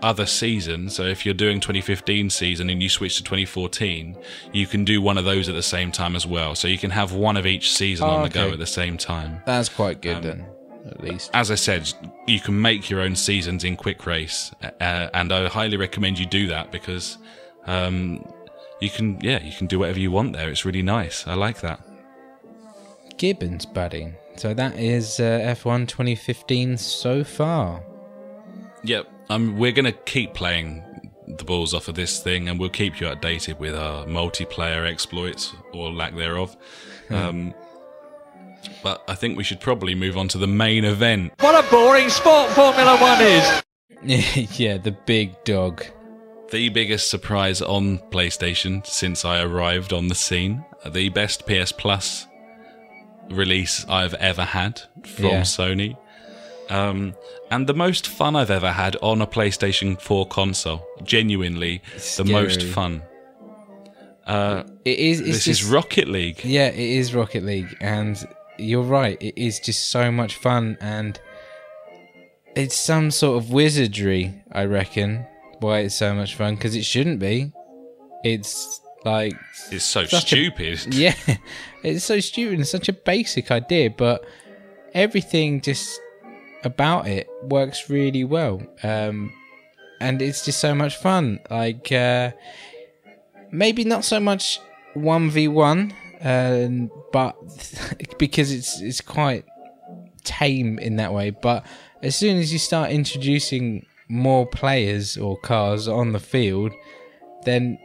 other 0.05 0.25
season, 0.25 0.89
so 0.89 1.03
if 1.03 1.25
you're 1.25 1.33
doing 1.33 1.59
2015 1.59 2.29
season 2.29 2.69
and 2.69 2.81
you 2.81 2.89
switch 2.89 3.17
to 3.17 3.23
2014, 3.23 4.15
you 4.53 4.67
can 4.67 4.85
do 4.85 5.01
one 5.01 5.17
of 5.17 5.25
those 5.25 5.49
at 5.49 5.55
the 5.55 5.63
same 5.63 5.91
time 5.91 6.15
as 6.15 6.25
well. 6.25 6.53
So 6.55 6.67
you 6.67 6.77
can 6.77 6.91
have 6.91 7.11
one 7.13 7.37
of 7.37 7.45
each 7.45 7.73
season 7.73 8.07
Oh, 8.07 8.11
on 8.11 8.23
the 8.23 8.29
go 8.29 8.51
at 8.51 8.59
the 8.59 8.65
same 8.65 8.97
time. 8.97 9.41
That's 9.45 9.67
quite 9.69 9.95
Um, 9.97 10.01
good 10.01 10.23
then, 10.23 10.45
at 10.87 11.03
least. 11.03 11.31
As 11.33 11.49
I 11.51 11.55
said, 11.55 11.91
you 12.27 12.39
can 12.39 12.61
make 12.61 12.89
your 12.89 13.01
own 13.01 13.15
seasons 13.15 13.63
in 13.63 13.75
Quick 13.75 14.05
Race, 14.05 14.51
uh, 14.63 15.09
and 15.13 15.31
I 15.33 15.47
highly 15.47 15.77
recommend 15.77 16.19
you 16.19 16.25
do 16.25 16.47
that 16.47 16.71
because 16.71 17.17
um, 17.65 18.23
you 18.79 18.89
can, 18.89 19.19
yeah, 19.21 19.43
you 19.43 19.53
can 19.57 19.67
do 19.67 19.79
whatever 19.79 19.99
you 19.99 20.11
want 20.11 20.33
there. 20.33 20.49
It's 20.49 20.65
really 20.65 20.83
nice. 20.83 21.25
I 21.27 21.33
like 21.33 21.61
that. 21.61 21.79
Gibbons, 23.17 23.65
buddy. 23.65 24.13
So 24.35 24.53
that 24.53 24.77
is 24.77 25.19
uh, 25.19 25.55
F1 25.55 25.87
2015 25.87 26.77
so 26.77 27.23
far. 27.23 27.81
Yep. 28.83 29.07
Um, 29.29 29.57
we're 29.57 29.71
going 29.71 29.85
to 29.85 29.91
keep 29.91 30.33
playing 30.33 30.83
the 31.27 31.43
balls 31.43 31.73
off 31.73 31.87
of 31.87 31.95
this 31.95 32.21
thing 32.21 32.47
and 32.47 32.59
we'll 32.59 32.69
keep 32.69 32.99
you 32.99 33.07
updated 33.07 33.59
with 33.59 33.75
our 33.75 34.05
multiplayer 34.05 34.89
exploits 34.89 35.53
or 35.73 35.91
lack 35.91 36.15
thereof. 36.15 36.55
Um, 37.09 37.53
but 38.83 39.03
I 39.07 39.15
think 39.15 39.37
we 39.37 39.43
should 39.43 39.59
probably 39.59 39.95
move 39.95 40.17
on 40.17 40.27
to 40.29 40.37
the 40.37 40.47
main 40.47 40.85
event. 40.85 41.33
What 41.39 41.63
a 41.63 41.67
boring 41.69 42.09
sport 42.09 42.49
Formula 42.51 42.97
One 42.97 43.21
is. 43.21 43.63
yeah, 44.59 44.77
the 44.77 44.91
big 44.91 45.43
dog. 45.43 45.83
The 46.51 46.69
biggest 46.69 47.09
surprise 47.09 47.61
on 47.61 47.97
PlayStation 48.11 48.85
since 48.85 49.25
I 49.25 49.41
arrived 49.41 49.91
on 49.91 50.07
the 50.07 50.15
scene. 50.15 50.63
The 50.85 51.09
best 51.09 51.47
PS 51.47 51.71
Plus 51.71 52.27
release 53.31 53.83
I've 53.89 54.13
ever 54.15 54.43
had 54.43 54.81
from 55.03 55.25
Yeah. 55.25 55.41
Sony. 55.41 55.97
Um, 56.69 57.13
and 57.51 57.67
the 57.67 57.73
most 57.73 58.07
fun 58.07 58.35
I've 58.35 58.49
ever 58.51 58.71
had 58.71 58.95
on 59.01 59.21
a 59.21 59.27
PlayStation 59.27 59.99
4 60.01 60.25
console. 60.27 60.85
Genuinely, 61.03 61.81
the 62.17 62.23
most 62.25 62.63
fun. 62.63 63.03
Uh, 64.25 64.63
It 64.83 64.97
is. 64.99 65.19
It's 65.19 65.29
this 65.29 65.45
just, 65.45 65.61
is 65.61 65.69
Rocket 65.69 66.07
League. 66.07 66.43
Yeah, 66.43 66.67
it 66.69 66.79
is 66.79 67.13
Rocket 67.13 67.43
League, 67.43 67.77
and 67.79 68.17
you're 68.57 68.81
right. 68.81 69.21
It 69.21 69.37
is 69.39 69.59
just 69.59 69.91
so 69.91 70.11
much 70.11 70.35
fun, 70.35 70.77
and 70.81 71.19
it's 72.55 72.75
some 72.75 73.11
sort 73.11 73.37
of 73.43 73.51
wizardry. 73.51 74.33
I 74.51 74.65
reckon 74.65 75.25
why 75.59 75.79
it's 75.79 75.95
so 75.95 76.13
much 76.15 76.35
fun 76.35 76.55
because 76.55 76.75
it 76.75 76.83
shouldn't 76.85 77.19
be. 77.19 77.51
It's 78.23 78.81
like 79.03 79.35
It's 79.71 79.85
so 79.85 80.05
Such 80.05 80.13
a- 80.23 80.25
stupid. 80.27 80.79
yeah, 80.95 81.13
it's 81.83 82.03
so 82.05 82.19
stupid 82.19 82.55
and 82.57 82.67
such 82.67 82.89
a 82.89 82.93
basic 82.93 83.51
idea, 83.51 83.91
but 83.91 84.25
everything 84.95 85.61
just 85.61 85.99
about 86.65 87.07
it 87.07 87.27
works 87.43 87.89
really 87.89 88.23
well. 88.23 88.61
Um, 88.83 89.31
and 90.01 90.21
it's 90.21 90.43
just 90.43 90.59
so 90.59 90.75
much 90.75 90.97
fun. 90.97 91.39
Like, 91.49 91.91
uh, 91.91 92.31
maybe 93.51 93.83
not 93.83 94.03
so 94.03 94.19
much 94.19 94.59
1v1, 94.95 95.93
um, 96.21 96.91
but 97.11 97.35
because 98.17 98.51
it's, 98.51 98.81
it's 98.81 99.01
quite 99.01 99.45
tame 100.23 100.79
in 100.79 100.97
that 100.97 101.13
way. 101.13 101.29
But 101.29 101.65
as 102.01 102.15
soon 102.15 102.37
as 102.37 102.51
you 102.51 102.59
start 102.59 102.91
introducing 102.91 103.85
more 104.07 104.45
players 104.45 105.17
or 105.17 105.37
cars 105.37 105.87
on 105.87 106.11
the 106.11 106.19
field, 106.19 106.73
then 107.43 107.79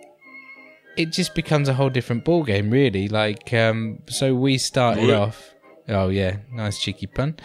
it 0.96 1.12
just 1.12 1.34
becomes 1.34 1.68
a 1.68 1.74
whole 1.74 1.90
different 1.90 2.24
ball 2.24 2.42
game, 2.42 2.70
really. 2.70 3.08
Like, 3.08 3.52
um, 3.54 4.00
so 4.08 4.34
we 4.34 4.58
started 4.58 5.10
off. 5.10 5.54
Oh 5.88 6.08
yeah, 6.08 6.36
nice 6.52 6.78
cheeky 6.78 7.06
pun. 7.06 7.36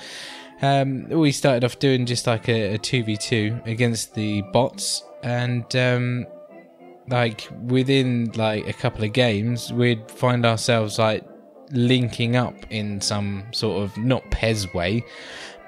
Um, 0.61 1.09
we 1.09 1.31
started 1.31 1.63
off 1.63 1.79
doing 1.79 2.05
just 2.05 2.27
like 2.27 2.47
a 2.47 2.77
v 2.77 3.17
two 3.17 3.59
against 3.65 4.15
the 4.15 4.41
bots, 4.41 5.03
and 5.23 5.75
um, 5.75 6.25
like 7.07 7.47
within 7.63 8.31
like 8.35 8.67
a 8.67 8.73
couple 8.73 9.03
of 9.03 9.13
games, 9.13 9.71
we'd 9.73 10.09
find 10.09 10.45
ourselves 10.45 10.97
like 10.97 11.27
linking 11.71 12.35
up 12.35 12.55
in 12.69 13.01
some 13.01 13.43
sort 13.51 13.83
of 13.83 13.97
not 13.97 14.23
Pez 14.31 14.73
way, 14.73 15.03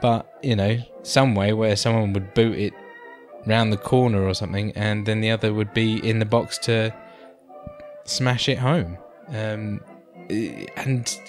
but 0.02 0.38
you 0.41 0.56
know, 0.56 0.78
some 1.04 1.36
way 1.36 1.54
where 1.54 1.76
someone 1.76 2.13
would 2.13 2.34
boot 2.34 2.58
it 2.58 2.73
round 3.45 3.71
the 3.71 3.78
corner 3.78 4.23
or 4.23 4.34
something, 4.34 4.71
and 4.76 5.06
then 5.06 5.21
the 5.21 5.32
other 5.32 5.54
would 5.54 5.73
be 5.73 5.97
in 6.08 6.19
the 6.19 6.26
box 6.26 6.58
to 6.60 6.93
smash 8.06 8.47
it 8.50 8.58
home. 8.58 8.97
Um, 9.30 9.82
and 10.30 11.19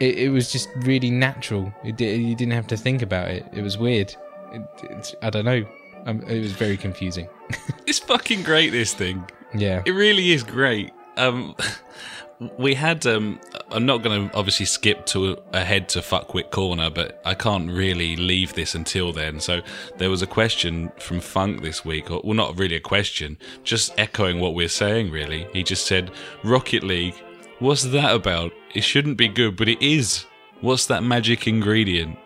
it, 0.00 0.18
it 0.18 0.28
was 0.30 0.52
just 0.52 0.68
really 0.76 1.10
natural. 1.10 1.72
It, 1.84 1.96
di- 1.96 2.14
you 2.14 2.34
didn't 2.34 2.52
have 2.52 2.66
to 2.68 2.76
think 2.76 3.02
about 3.02 3.28
it. 3.28 3.46
It 3.52 3.62
was 3.62 3.78
weird. 3.78 4.14
It, 4.52 5.14
I 5.22 5.30
don't 5.30 5.44
know. 5.44 5.64
Um, 6.06 6.22
it 6.22 6.40
was 6.40 6.52
very 6.52 6.76
confusing. 6.76 7.28
It's 7.86 8.00
fucking 8.00 8.42
great, 8.42 8.72
this 8.72 8.92
thing. 8.92 9.30
Yeah. 9.54 9.80
It 9.86 9.92
really 9.92 10.32
is 10.32 10.42
great. 10.42 10.92
Um, 11.16 11.54
we 12.58 12.74
had. 12.74 13.06
Um, 13.06 13.40
I'm 13.70 13.86
not 13.86 14.02
going 14.02 14.28
to 14.28 14.36
obviously 14.36 14.66
skip 14.66 15.06
to 15.06 15.38
ahead 15.52 15.88
to 15.90 16.00
fuckwit 16.00 16.50
corner, 16.50 16.90
but 16.90 17.20
I 17.24 17.34
can't 17.34 17.70
really 17.70 18.16
leave 18.16 18.54
this 18.54 18.74
until 18.74 19.12
then. 19.12 19.38
So 19.38 19.60
there 19.98 20.10
was 20.10 20.20
a 20.22 20.26
question 20.26 20.90
from 20.98 21.20
Funk 21.20 21.62
this 21.62 21.84
week, 21.84 22.10
or 22.10 22.20
well, 22.24 22.34
not 22.34 22.58
really 22.58 22.74
a 22.74 22.80
question, 22.80 23.38
just 23.62 23.94
echoing 23.98 24.40
what 24.40 24.54
we're 24.54 24.68
saying. 24.68 25.10
Really, 25.10 25.46
he 25.52 25.62
just 25.62 25.86
said, 25.86 26.10
"Rocket 26.42 26.82
League, 26.82 27.14
what's 27.58 27.84
that 27.84 28.14
about? 28.14 28.52
It 28.74 28.82
shouldn't 28.84 29.16
be 29.16 29.28
good, 29.28 29.56
but 29.56 29.68
it 29.68 29.80
is. 29.82 30.26
What's 30.60 30.86
that 30.86 31.02
magic 31.02 31.46
ingredient?" 31.46 32.18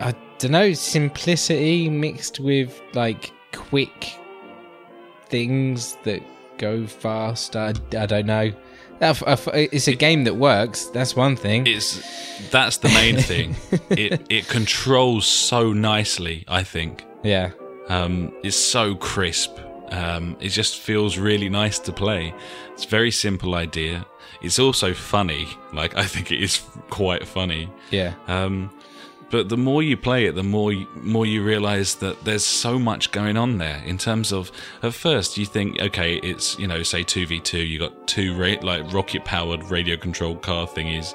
I 0.00 0.14
don't 0.38 0.50
know, 0.52 0.72
simplicity 0.74 1.88
mixed 1.88 2.40
with 2.40 2.80
like 2.94 3.32
quick 3.52 4.12
things 5.28 5.96
that 6.04 6.22
go 6.58 6.86
fast. 6.86 7.56
I, 7.56 7.72
I 7.98 8.06
don't 8.06 8.26
know. 8.26 8.52
I 9.00 9.04
f- 9.08 9.22
I 9.26 9.32
f- 9.32 9.48
It's 9.54 9.88
a 9.88 9.94
game 9.94 10.24
that 10.24 10.36
works. 10.36 10.86
That's 10.86 11.14
one 11.16 11.36
thing. 11.36 11.66
It's 11.66 12.02
that's 12.50 12.78
the 12.78 12.88
main 12.88 13.16
thing. 13.18 13.56
it 13.90 14.26
it 14.30 14.48
controls 14.48 15.26
so 15.26 15.72
nicely. 15.72 16.44
I 16.48 16.62
think. 16.62 17.04
yeah. 17.22 17.50
Um, 17.88 18.32
it's 18.42 18.56
so 18.56 18.96
crisp. 18.96 19.60
Um, 19.92 20.36
it 20.40 20.48
just 20.48 20.80
feels 20.80 21.18
really 21.18 21.48
nice 21.48 21.78
to 21.78 21.92
play. 21.92 22.34
It's 22.76 22.84
a 22.84 22.88
very 22.88 23.10
simple 23.10 23.54
idea. 23.54 24.04
It's 24.42 24.58
also 24.58 24.92
funny. 24.92 25.48
Like 25.72 25.96
I 25.96 26.04
think 26.04 26.30
it 26.30 26.42
is 26.42 26.60
quite 26.90 27.26
funny. 27.26 27.70
Yeah. 27.90 28.12
Um, 28.28 28.70
but 29.30 29.48
the 29.48 29.56
more 29.56 29.82
you 29.82 29.96
play 29.96 30.26
it, 30.26 30.34
the 30.34 30.42
more 30.42 30.74
you, 30.74 30.86
more 30.94 31.24
you 31.24 31.42
realize 31.42 31.94
that 31.96 32.22
there's 32.24 32.44
so 32.44 32.78
much 32.78 33.12
going 33.12 33.38
on 33.38 33.56
there. 33.56 33.82
In 33.86 33.96
terms 33.96 34.30
of, 34.30 34.52
at 34.82 34.92
first 34.92 35.38
you 35.38 35.46
think, 35.46 35.80
okay, 35.80 36.16
it's 36.16 36.58
you 36.58 36.66
know, 36.66 36.82
say 36.82 37.02
two 37.02 37.26
v 37.26 37.40
two. 37.40 37.58
You 37.64 37.78
got 37.78 38.06
two 38.06 38.36
ra- 38.36 38.60
like 38.60 38.92
rocket 38.92 39.24
powered 39.24 39.64
radio 39.70 39.96
controlled 39.96 40.42
car 40.42 40.66
thingies. 40.66 41.14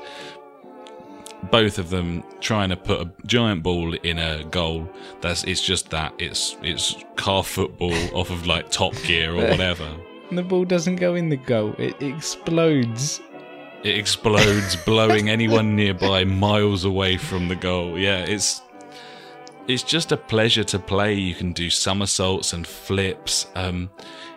Both 1.51 1.77
of 1.77 1.91
them 1.91 2.23
trying 2.39 2.69
to 2.69 2.75
put 2.75 3.01
a 3.01 3.11
giant 3.27 3.61
ball 3.61 3.93
in 3.93 4.17
a 4.17 4.43
goal. 4.45 4.89
That's 5.21 5.43
it's 5.43 5.61
just 5.61 5.91
that. 5.91 6.13
It's 6.17 6.57
it's 6.63 6.95
car 7.17 7.43
football 7.43 7.93
off 8.15 8.31
of 8.31 8.47
like 8.47 8.71
Top 8.71 8.95
Gear 9.03 9.31
or 9.35 9.47
whatever. 9.51 9.87
The 10.31 10.43
ball 10.43 10.63
doesn't 10.63 10.95
go 10.95 11.15
in 11.15 11.27
the 11.27 11.35
goal. 11.35 11.75
It 11.77 12.01
explodes. 12.01 13.19
It 13.83 13.97
explodes, 13.97 14.75
blowing 14.85 15.29
anyone 15.29 15.75
nearby 15.75 16.23
miles 16.23 16.85
away 16.85 17.17
from 17.17 17.49
the 17.49 17.55
goal. 17.55 17.99
Yeah, 17.99 18.19
it's 18.19 18.61
it's 19.67 19.83
just 19.83 20.11
a 20.11 20.17
pleasure 20.17 20.63
to 20.63 20.79
play. 20.79 21.13
You 21.15 21.35
can 21.35 21.51
do 21.51 21.69
somersaults 21.69 22.53
and 22.53 22.65
flips. 22.65 23.47
Um, 23.55 23.89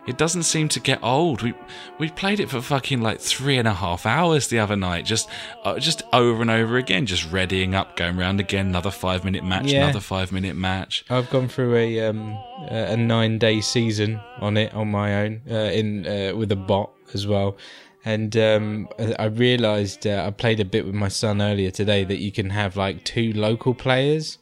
it 0.07 0.19
doesn't 0.19 0.43
seem 0.43 0.69
to 0.69 0.81
get 0.81 0.99
old. 1.03 1.43
We 1.43 1.55
we 1.99 2.11
played 2.11 2.41
it 2.41 2.51
for 2.51 2.61
fucking 2.61 3.01
like 3.01 3.21
three 3.21 3.57
and 3.59 3.67
a 3.69 3.75
half 3.75 4.05
hours 4.07 4.49
the 4.49 4.59
other 4.59 4.77
night, 4.77 5.05
just 5.07 5.29
uh, 5.65 5.79
just 5.79 6.03
over 6.13 6.43
and 6.43 6.51
over 6.51 6.77
again, 6.77 7.07
just 7.07 7.31
readying 7.33 7.75
up, 7.75 7.97
going 7.97 8.17
round 8.17 8.41
again, 8.41 8.67
another 8.67 8.91
five 8.91 9.25
minute 9.25 9.45
match, 9.45 9.73
Yeah. 9.73 9.85
another 9.85 10.01
five 10.01 10.33
minute 10.33 10.57
match. 10.57 11.05
I've 11.11 11.31
gone 11.31 11.49
through 11.49 11.77
a 11.77 12.01
um, 12.09 12.33
a 12.71 12.93
a 12.93 12.97
nine 12.97 13.39
day 13.39 13.61
season 13.61 14.21
on 14.41 14.57
it 14.57 14.75
on 14.75 14.91
my 14.91 15.23
own 15.25 15.41
uh, 15.51 15.55
in 15.55 16.07
uh, 16.07 16.35
with 16.37 16.53
a 16.53 16.57
bot 16.57 16.91
as 17.15 17.27
well, 17.27 17.57
and 18.05 18.37
um, 18.37 18.89
I 18.99 19.15
I 19.19 19.25
realised 19.27 20.07
uh, 20.07 20.25
I 20.27 20.31
played 20.31 20.61
a 20.61 20.65
bit 20.65 20.85
with 20.85 20.95
my 20.95 21.09
son 21.09 21.41
earlier 21.41 21.71
today 21.71 22.05
that 22.05 22.19
you 22.19 22.31
can 22.33 22.51
have 22.51 22.77
like 22.77 23.05
two 23.05 23.33
local 23.33 23.73
players 23.75 24.39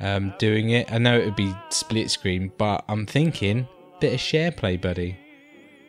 um, 0.00 0.34
doing 0.38 0.70
it. 0.70 0.92
I 0.92 0.98
know 0.98 1.18
it 1.18 1.24
would 1.24 1.36
be 1.36 1.54
split 1.70 2.10
screen, 2.10 2.52
but 2.58 2.84
I'm 2.88 3.06
thinking 3.06 3.68
bit 4.02 4.14
of 4.14 4.20
share 4.20 4.50
play, 4.50 4.76
buddy. 4.76 5.16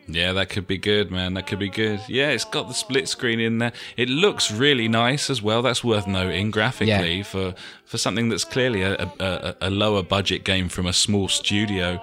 Yeah, 0.07 0.33
that 0.33 0.49
could 0.49 0.67
be 0.67 0.77
good, 0.77 1.09
man. 1.09 1.33
That 1.33 1.47
could 1.47 1.57
be 1.57 1.69
good. 1.69 1.99
Yeah, 2.07 2.29
it's 2.29 2.45
got 2.45 2.67
the 2.67 2.73
split 2.73 3.07
screen 3.07 3.39
in 3.39 3.57
there. 3.57 3.73
It 3.97 4.07
looks 4.07 4.51
really 4.51 4.87
nice 4.87 5.31
as 5.31 5.41
well. 5.41 5.63
That's 5.63 5.83
worth 5.83 6.05
noting 6.05 6.51
graphically 6.51 7.23
for 7.23 7.55
for 7.85 7.97
something 7.97 8.29
that's 8.29 8.43
clearly 8.43 8.83
a, 8.83 9.11
a, 9.19 9.55
a, 9.61 9.69
lower 9.69 10.03
budget 10.03 10.43
game 10.43 10.69
from 10.69 10.85
a 10.85 10.93
small 10.93 11.27
studio. 11.27 11.99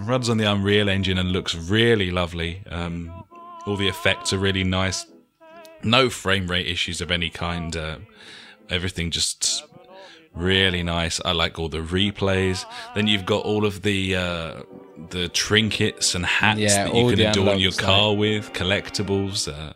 runs 0.00 0.28
on 0.28 0.38
the 0.38 0.50
Unreal 0.50 0.88
Engine 0.88 1.18
and 1.18 1.30
looks 1.30 1.54
really 1.54 2.10
lovely. 2.10 2.62
Um, 2.70 3.24
all 3.66 3.76
the 3.76 3.88
effects 3.88 4.32
are 4.32 4.38
really 4.38 4.64
nice. 4.64 5.06
No 5.82 6.10
frame 6.10 6.48
rate 6.48 6.66
issues 6.66 7.00
of 7.00 7.10
any 7.10 7.30
kind. 7.30 7.76
Uh, 7.76 7.98
everything 8.68 9.10
just 9.10 9.64
really 10.34 10.82
nice. 10.82 11.20
I 11.24 11.32
like 11.32 11.58
all 11.58 11.68
the 11.68 11.78
replays. 11.78 12.64
Then 12.94 13.06
you've 13.06 13.26
got 13.26 13.44
all 13.44 13.64
of 13.64 13.82
the 13.82 14.16
uh, 14.16 14.62
the 15.10 15.28
trinkets 15.28 16.14
and 16.14 16.24
hats 16.26 16.60
Yeah, 16.60 16.84
that 16.84 16.94
you 16.94 17.10
can 17.10 17.20
adorn 17.20 17.58
your 17.58 17.72
car 17.72 18.14
with, 18.14 18.52
collectibles. 18.52 19.52
Uh, 19.52 19.72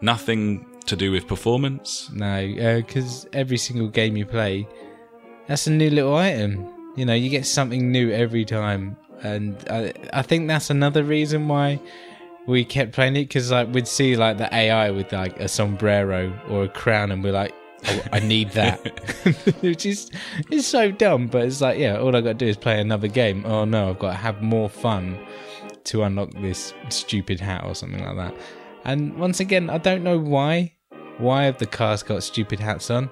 nothing 0.00 0.66
to 0.86 0.96
do 0.96 1.12
with 1.12 1.26
performance. 1.26 2.10
No, 2.12 2.46
because 2.76 3.26
every 3.32 3.58
single 3.58 3.88
game 3.88 4.16
you 4.16 4.26
play, 4.26 4.66
that's 5.46 5.66
a 5.66 5.70
new 5.70 5.90
little 5.90 6.16
item. 6.16 6.68
You 6.96 7.06
know, 7.06 7.14
you 7.14 7.30
get 7.30 7.46
something 7.46 7.90
new 7.90 8.10
every 8.10 8.44
time, 8.44 8.96
and 9.22 9.56
I, 9.70 9.92
I 10.12 10.22
think 10.22 10.48
that's 10.48 10.70
another 10.70 11.02
reason 11.04 11.48
why 11.48 11.80
we 12.46 12.64
kept 12.64 12.92
playing 12.92 13.16
it. 13.16 13.28
Because 13.28 13.50
like 13.50 13.72
we'd 13.72 13.88
see 13.88 14.16
like 14.16 14.38
the 14.38 14.52
AI 14.54 14.90
with 14.90 15.12
like 15.12 15.38
a 15.40 15.48
sombrero 15.48 16.38
or 16.48 16.64
a 16.64 16.68
crown, 16.68 17.10
and 17.10 17.24
we're 17.24 17.32
like, 17.32 17.54
oh, 17.86 18.02
I 18.12 18.20
need 18.20 18.50
that, 18.52 18.80
which 19.60 19.86
is 19.86 20.10
it's 20.50 20.66
so 20.66 20.90
dumb. 20.90 21.26
But 21.28 21.44
it's 21.46 21.60
like, 21.60 21.78
yeah, 21.78 21.98
all 21.98 22.14
I 22.14 22.20
got 22.20 22.28
to 22.28 22.34
do 22.34 22.46
is 22.46 22.56
play 22.56 22.80
another 22.80 23.08
game. 23.08 23.44
Oh 23.46 23.64
no, 23.64 23.90
I've 23.90 23.98
got 23.98 24.10
to 24.10 24.16
have 24.16 24.42
more 24.42 24.68
fun 24.68 25.18
to 25.84 26.02
unlock 26.02 26.30
this 26.34 26.74
stupid 26.88 27.40
hat 27.40 27.64
or 27.64 27.74
something 27.74 28.04
like 28.04 28.16
that. 28.16 28.34
And 28.84 29.16
once 29.16 29.40
again, 29.40 29.70
I 29.70 29.78
don't 29.78 30.02
know 30.02 30.18
why. 30.18 30.74
Why 31.18 31.44
have 31.44 31.58
the 31.58 31.66
cars 31.66 32.02
got 32.02 32.22
stupid 32.22 32.58
hats 32.58 32.90
on? 32.90 33.10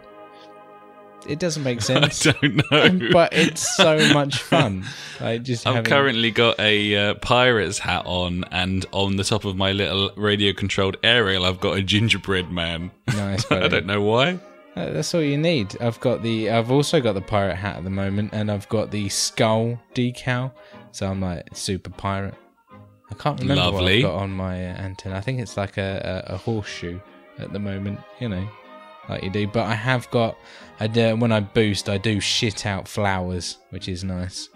It 1.28 1.38
doesn't 1.38 1.62
make 1.62 1.80
sense. 1.82 2.26
I 2.26 2.32
don't 2.32 2.70
know. 2.70 3.10
but 3.12 3.32
it's 3.32 3.76
so 3.76 4.12
much 4.12 4.38
fun. 4.38 4.84
Like 5.20 5.42
just 5.42 5.66
I've 5.66 5.76
having, 5.76 5.90
currently 5.90 6.30
got 6.30 6.58
a 6.58 6.96
uh, 6.96 7.14
pirate's 7.14 7.78
hat 7.78 8.02
on, 8.06 8.44
and 8.50 8.86
on 8.92 9.16
the 9.16 9.24
top 9.24 9.44
of 9.44 9.56
my 9.56 9.72
little 9.72 10.10
radio-controlled 10.16 10.96
aerial, 11.02 11.44
I've 11.44 11.60
got 11.60 11.76
a 11.76 11.82
gingerbread 11.82 12.50
man. 12.50 12.90
nice. 13.08 13.44
I 13.50 13.68
don't 13.68 13.86
know 13.86 14.00
why. 14.00 14.40
Uh, 14.76 14.90
That's 14.90 15.14
all 15.14 15.22
you 15.22 15.36
need. 15.36 15.80
I've 15.80 16.00
got 16.00 16.22
the. 16.22 16.50
I've 16.50 16.70
also 16.70 17.00
got 17.00 17.14
the 17.14 17.20
pirate 17.20 17.56
hat 17.56 17.76
at 17.76 17.84
the 17.84 17.90
moment, 17.90 18.30
and 18.32 18.50
I've 18.50 18.68
got 18.68 18.90
the 18.90 19.08
skull 19.08 19.80
decal. 19.94 20.52
So 20.92 21.08
I'm 21.08 21.20
like 21.20 21.48
super 21.52 21.90
pirate. 21.90 22.34
I 23.10 23.14
can't 23.14 23.40
remember 23.40 23.62
Lovely. 23.62 24.04
what 24.04 24.10
I've 24.10 24.14
got 24.14 24.22
on 24.22 24.30
my 24.30 24.64
uh, 24.64 24.74
antenna. 24.74 25.16
I 25.16 25.20
think 25.20 25.40
it's 25.40 25.56
like 25.56 25.76
a, 25.76 26.24
a, 26.28 26.34
a 26.34 26.36
horseshoe 26.36 27.00
at 27.38 27.52
the 27.52 27.58
moment. 27.58 27.98
You 28.20 28.28
know, 28.28 28.48
like 29.08 29.24
you 29.24 29.30
do. 29.30 29.46
But 29.46 29.66
I 29.66 29.74
have 29.74 30.10
got. 30.10 30.36
I 30.78 30.86
do, 30.86 31.14
when 31.16 31.30
I 31.32 31.40
boost, 31.40 31.88
I 31.88 31.98
do 31.98 32.20
shit 32.20 32.64
out 32.64 32.88
flowers, 32.88 33.58
which 33.68 33.88
is 33.88 34.02
nice. 34.02 34.48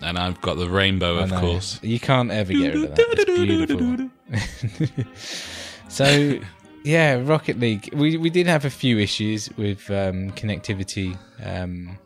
And 0.00 0.18
I've 0.18 0.40
got 0.40 0.58
the 0.58 0.68
rainbow, 0.68 1.18
of 1.18 1.30
course. 1.32 1.80
You 1.82 1.98
can't 1.98 2.30
ever 2.30 2.52
get 2.52 2.74
rid 2.74 2.84
of 2.84 2.94
that. 2.94 3.06
It's 3.10 3.24
beautiful. 3.24 4.10
so, 5.88 6.38
yeah, 6.84 7.20
Rocket 7.24 7.58
League. 7.58 7.88
We 7.94 8.18
we 8.18 8.28
did 8.30 8.46
have 8.46 8.66
a 8.66 8.70
few 8.70 8.98
issues 8.98 9.48
with 9.56 9.90
um, 9.90 10.30
connectivity 10.32 11.16
um, 11.42 11.98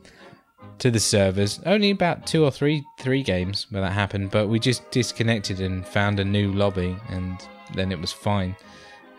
to 0.79 0.91
the 0.91 1.01
servers. 1.01 1.61
Only 1.67 1.91
about 1.91 2.27
two 2.27 2.45
or 2.45 2.53
three 2.53 2.85
three 3.01 3.25
games 3.25 3.67
where 3.71 3.83
that 3.83 3.93
happened, 3.93 4.31
but 4.31 4.47
we 4.47 4.61
just 4.61 4.89
disconnected 4.93 5.61
and 5.61 5.85
found 5.85 6.21
a 6.21 6.25
new 6.25 6.53
lobby, 6.53 6.97
and 7.11 7.39
then 7.75 7.91
it 7.91 8.01
was 8.01 8.13
fine. 8.13 8.57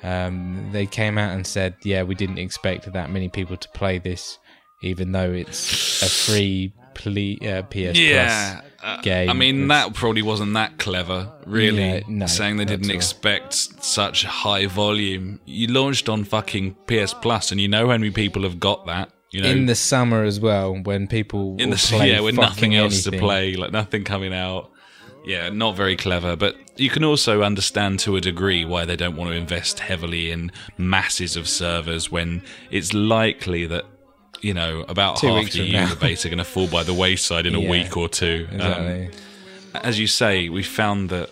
Um, 0.01 0.69
they 0.71 0.85
came 0.85 1.17
out 1.17 1.35
and 1.35 1.45
said, 1.45 1.75
"Yeah, 1.83 2.03
we 2.03 2.15
didn't 2.15 2.37
expect 2.37 2.91
that 2.91 3.09
many 3.11 3.27
people 3.27 3.57
to 3.57 3.69
play 3.69 3.99
this, 3.99 4.39
even 4.81 5.11
though 5.11 5.31
it's 5.31 6.01
a 6.01 6.09
free 6.09 6.73
ple- 7.01 7.47
uh, 7.47 7.61
PS 7.63 7.97
Yeah. 7.97 8.61
Plus." 8.61 8.65
uh, 8.81 9.01
game. 9.01 9.29
I 9.29 9.33
mean, 9.33 9.63
It's- 9.63 9.85
that 9.87 9.93
probably 9.93 10.21
wasn't 10.21 10.53
that 10.53 10.77
clever, 10.77 11.31
really. 11.45 11.77
Yeah, 11.89 11.99
no, 12.07 12.27
saying 12.27 12.57
they 12.57 12.65
didn't 12.65 12.91
expect 12.91 13.53
such 13.53 14.23
high 14.23 14.67
volume. 14.67 15.39
You 15.45 15.67
launched 15.67 16.07
on 16.07 16.23
fucking 16.23 16.75
PS 16.87 17.13
Plus, 17.13 17.51
and 17.51 17.59
you 17.59 17.67
know 17.67 17.87
how 17.89 17.97
many 17.97 18.11
people 18.11 18.43
have 18.43 18.59
got 18.59 18.85
that. 18.85 19.09
You 19.31 19.41
know, 19.41 19.49
in 19.49 19.65
the 19.67 19.75
summer 19.75 20.23
as 20.23 20.39
well 20.39 20.75
when 20.83 21.07
people 21.07 21.55
in 21.59 21.69
the 21.69 22.01
yeah, 22.03 22.19
with 22.21 22.35
nothing 22.35 22.73
else 22.75 23.03
to 23.03 23.11
play, 23.11 23.55
like 23.55 23.71
nothing 23.71 24.03
coming 24.03 24.33
out. 24.33 24.71
Yeah, 25.25 25.49
not 25.49 25.75
very 25.75 25.95
clever, 25.95 26.35
but 26.35 26.55
you 26.77 26.89
can 26.89 27.03
also 27.03 27.43
understand 27.43 27.99
to 27.99 28.15
a 28.15 28.21
degree 28.21 28.63
why 28.65 28.85
they 28.85 28.95
don't 28.95 29.15
want 29.17 29.29
to 29.31 29.35
invest 29.37 29.81
heavily 29.81 30.31
in 30.31 30.51
masses 30.77 31.35
of 31.35 31.47
servers 31.47 32.09
when 32.09 32.41
it's 32.71 32.93
likely 32.93 33.67
that 33.67 33.85
you 34.41 34.53
know 34.53 34.85
about 34.87 35.17
Two 35.17 35.27
half 35.27 35.43
weeks 35.43 35.55
your 35.55 35.65
from 35.65 35.75
user 35.75 35.95
base 35.95 36.25
are 36.25 36.29
going 36.29 36.39
to 36.39 36.43
fall 36.43 36.67
by 36.67 36.83
the 36.83 36.93
wayside 36.93 37.45
in 37.45 37.55
a 37.55 37.59
week 37.69 37.97
or 37.97 38.09
two. 38.09 38.47
Um, 38.51 38.59
exactly 38.59 39.11
as 39.73 39.99
you 39.99 40.07
say, 40.07 40.49
we 40.49 40.63
found 40.63 41.09
that 41.09 41.29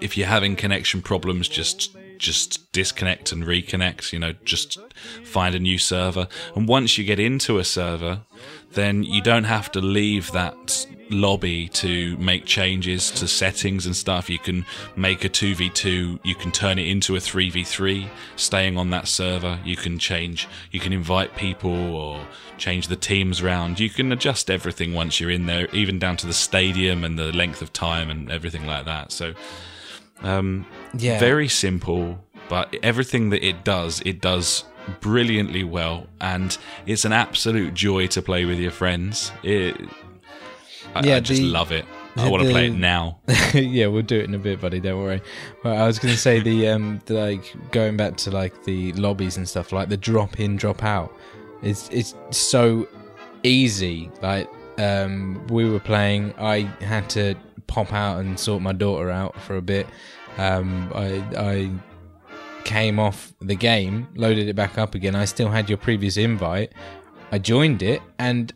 if 0.00 0.16
you're 0.16 0.26
having 0.26 0.56
connection 0.56 1.02
problems, 1.02 1.48
just 1.48 1.96
just 2.18 2.70
disconnect 2.72 3.32
and 3.32 3.44
reconnect. 3.44 4.12
You 4.12 4.18
know, 4.18 4.34
just 4.44 4.78
find 5.24 5.54
a 5.54 5.58
new 5.58 5.78
server. 5.78 6.28
And 6.54 6.68
once 6.68 6.98
you 6.98 7.04
get 7.04 7.18
into 7.18 7.58
a 7.58 7.64
server, 7.64 8.20
then 8.72 9.02
you 9.02 9.20
don't 9.20 9.44
have 9.44 9.70
to 9.72 9.80
leave 9.80 10.30
that 10.32 10.86
lobby 11.10 11.68
to 11.68 12.16
make 12.18 12.44
changes 12.44 13.10
to 13.10 13.26
settings 13.26 13.84
and 13.86 13.96
stuff. 13.96 14.30
You 14.30 14.38
can 14.38 14.64
make 14.96 15.24
a 15.24 15.28
2v2, 15.28 16.20
you 16.22 16.34
can 16.34 16.52
turn 16.52 16.78
it 16.78 16.86
into 16.86 17.16
a 17.16 17.18
3v3, 17.18 18.08
staying 18.36 18.78
on 18.78 18.90
that 18.90 19.08
server. 19.08 19.58
You 19.64 19.76
can 19.76 19.98
change, 19.98 20.48
you 20.70 20.80
can 20.80 20.92
invite 20.92 21.36
people 21.36 21.94
or 21.94 22.24
change 22.58 22.88
the 22.88 22.96
teams 22.96 23.42
around. 23.42 23.80
You 23.80 23.90
can 23.90 24.12
adjust 24.12 24.50
everything 24.50 24.94
once 24.94 25.18
you're 25.20 25.30
in 25.30 25.46
there, 25.46 25.66
even 25.72 25.98
down 25.98 26.16
to 26.18 26.26
the 26.26 26.32
stadium 26.32 27.04
and 27.04 27.18
the 27.18 27.32
length 27.32 27.62
of 27.62 27.72
time 27.72 28.10
and 28.10 28.30
everything 28.30 28.66
like 28.66 28.84
that. 28.84 29.12
So, 29.12 29.34
um, 30.22 30.66
yeah 30.96 31.18
very 31.18 31.48
simple, 31.48 32.22
but 32.48 32.74
everything 32.82 33.30
that 33.30 33.44
it 33.44 33.64
does, 33.64 34.02
it 34.04 34.20
does 34.20 34.64
brilliantly 35.00 35.64
well, 35.64 36.06
and 36.20 36.56
it's 36.86 37.04
an 37.04 37.12
absolute 37.12 37.74
joy 37.74 38.06
to 38.08 38.22
play 38.22 38.44
with 38.44 38.58
your 38.58 38.70
friends. 38.72 39.32
It, 39.42 39.76
I, 40.94 41.04
Yeah, 41.06 41.16
I 41.16 41.20
just 41.20 41.40
the- 41.42 41.48
love 41.48 41.72
it. 41.72 41.84
I 42.16 42.28
want 42.28 42.42
to 42.42 42.50
play 42.50 42.66
it 42.66 42.74
now. 42.74 43.20
yeah 43.54 43.86
we'll 43.86 44.02
do 44.02 44.18
it 44.18 44.24
in 44.24 44.34
a 44.34 44.38
bit 44.38 44.60
buddy 44.60 44.80
don't 44.80 45.00
worry 45.00 45.22
but 45.62 45.76
i 45.76 45.86
was 45.86 45.98
going 46.00 46.12
to 46.12 46.18
say 46.20 46.40
the 46.40 46.68
um 46.68 47.00
the, 47.06 47.14
like 47.14 47.54
going 47.70 47.96
back 47.96 48.16
to 48.16 48.32
like 48.32 48.64
the 48.64 48.92
lobbies 48.94 49.36
and 49.36 49.48
stuff 49.48 49.70
like 49.72 49.88
the 49.88 49.96
drop 49.96 50.40
in 50.40 50.56
drop 50.56 50.82
out 50.82 51.14
it's 51.62 51.88
it's 51.90 52.14
so 52.30 52.86
easy 53.44 54.10
like 54.22 54.48
um 54.78 55.46
we 55.46 55.70
were 55.70 55.78
playing 55.80 56.34
i 56.38 56.62
had 56.82 57.08
to 57.08 57.34
pop 57.68 57.92
out 57.92 58.18
and 58.18 58.38
sort 58.38 58.60
my 58.60 58.72
daughter 58.72 59.08
out 59.08 59.40
for 59.40 59.56
a 59.56 59.62
bit 59.62 59.86
um 60.36 60.90
i 60.94 61.24
i 61.38 61.70
came 62.64 62.98
off 62.98 63.32
the 63.40 63.54
game 63.54 64.06
loaded 64.14 64.48
it 64.48 64.54
back 64.54 64.78
up 64.78 64.94
again 64.94 65.14
i 65.14 65.24
still 65.24 65.48
had 65.48 65.68
your 65.68 65.78
previous 65.78 66.16
invite 66.16 66.72
i 67.32 67.38
joined 67.38 67.82
it 67.82 68.00
and 68.18 68.52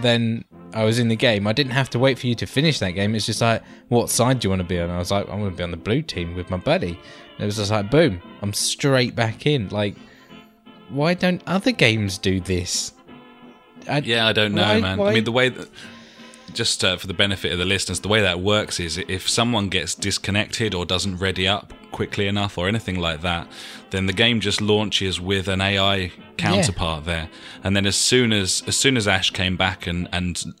then 0.00 0.44
I 0.74 0.84
was 0.84 0.98
in 0.98 1.08
the 1.08 1.16
game. 1.16 1.46
I 1.46 1.52
didn't 1.54 1.72
have 1.72 1.88
to 1.90 1.98
wait 1.98 2.18
for 2.18 2.26
you 2.26 2.34
to 2.36 2.46
finish 2.46 2.78
that 2.80 2.90
game. 2.90 3.14
It's 3.14 3.24
just 3.24 3.40
like, 3.40 3.62
what 3.88 4.10
side 4.10 4.38
do 4.40 4.46
you 4.46 4.50
want 4.50 4.60
to 4.60 4.68
be 4.68 4.78
on? 4.78 4.90
I 4.90 4.98
was 4.98 5.10
like, 5.10 5.26
I 5.28 5.34
want 5.34 5.50
to 5.52 5.56
be 5.56 5.62
on 5.62 5.70
the 5.70 5.78
blue 5.78 6.02
team 6.02 6.34
with 6.34 6.50
my 6.50 6.58
buddy. 6.58 6.90
And 6.90 7.40
it 7.40 7.46
was 7.46 7.56
just 7.56 7.70
like, 7.70 7.90
boom, 7.90 8.20
I'm 8.42 8.52
straight 8.52 9.16
back 9.16 9.46
in. 9.46 9.70
Like, 9.70 9.96
why 10.90 11.14
don't 11.14 11.42
other 11.46 11.72
games 11.72 12.18
do 12.18 12.38
this? 12.38 12.92
I, 13.88 13.98
Yeah, 14.00 14.26
I 14.26 14.32
don't 14.34 14.52
know, 14.54 14.62
Why- 14.62 14.80
man. 14.80 14.98
why- 14.98 15.10
I 15.10 15.14
mean, 15.14 15.24
the 15.24 15.32
way 15.32 15.48
that. 15.48 15.68
Just 16.52 16.84
uh, 16.84 16.96
for 16.98 17.06
the 17.06 17.14
benefit 17.14 17.50
of 17.50 17.58
the 17.58 17.64
listeners, 17.64 18.00
the 18.00 18.08
way 18.08 18.20
that 18.20 18.40
works 18.40 18.78
is 18.78 18.98
if 18.98 19.28
someone 19.28 19.70
gets 19.70 19.94
disconnected 19.94 20.74
or 20.74 20.84
doesn't 20.84 21.16
ready 21.16 21.48
up 21.48 21.72
quickly 21.92 22.26
enough 22.26 22.58
or 22.58 22.68
anything 22.68 22.98
like 22.98 23.22
that, 23.22 23.48
then 23.90 24.06
the 24.06 24.12
game 24.12 24.40
just 24.40 24.60
launches 24.60 25.20
with 25.20 25.48
an 25.48 25.60
AI 25.60 26.12
counterpart 26.36 27.04
there. 27.04 27.28
And 27.64 27.74
then 27.76 27.86
as 27.86 27.96
soon 27.96 28.32
as 28.32 28.62
as 28.66 28.76
soon 28.76 28.96
as 28.96 29.08
Ash 29.08 29.30
came 29.30 29.56
back 29.56 29.86
and 29.86 30.08
and 30.12 30.54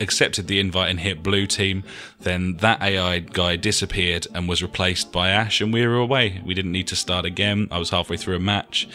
accepted 0.00 0.48
the 0.48 0.58
invite 0.58 0.90
and 0.90 1.00
hit 1.00 1.22
blue 1.22 1.46
team, 1.46 1.84
then 2.20 2.56
that 2.56 2.82
AI 2.82 3.20
guy 3.20 3.56
disappeared 3.56 4.26
and 4.34 4.48
was 4.48 4.62
replaced 4.62 5.12
by 5.12 5.30
Ash, 5.30 5.60
and 5.60 5.72
we 5.72 5.86
were 5.86 5.96
away. 5.96 6.42
We 6.44 6.54
didn't 6.54 6.72
need 6.72 6.88
to 6.88 6.96
start 6.96 7.24
again. 7.24 7.68
I 7.70 7.78
was 7.78 7.90
halfway 7.90 8.16
through 8.16 8.36
a 8.36 8.40
match. 8.40 8.88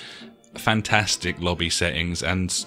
Fantastic 0.55 1.39
lobby 1.39 1.70
settings 1.70 2.22
and 2.22 2.66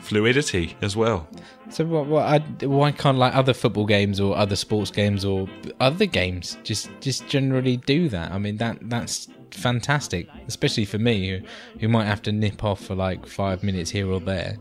fluidity 0.00 0.76
as 0.82 0.96
well. 0.96 1.28
So 1.70 1.84
what? 1.84 2.06
what 2.06 2.22
I, 2.24 2.38
why 2.66 2.92
can't 2.92 3.18
like 3.18 3.34
other 3.34 3.52
football 3.54 3.86
games 3.86 4.20
or 4.20 4.36
other 4.36 4.56
sports 4.56 4.90
games 4.90 5.24
or 5.24 5.48
other 5.80 6.06
games 6.06 6.56
just 6.64 6.90
just 7.00 7.26
generally 7.28 7.76
do 7.78 8.08
that? 8.08 8.32
I 8.32 8.38
mean 8.38 8.56
that 8.58 8.78
that's 8.82 9.28
fantastic, 9.50 10.28
especially 10.46 10.84
for 10.84 10.98
me 10.98 11.28
who 11.28 11.40
who 11.80 11.88
might 11.88 12.04
have 12.06 12.22
to 12.22 12.32
nip 12.32 12.64
off 12.64 12.80
for 12.84 12.94
like 12.94 13.26
five 13.26 13.62
minutes 13.62 13.90
here 13.90 14.10
or 14.10 14.20
there 14.20 14.56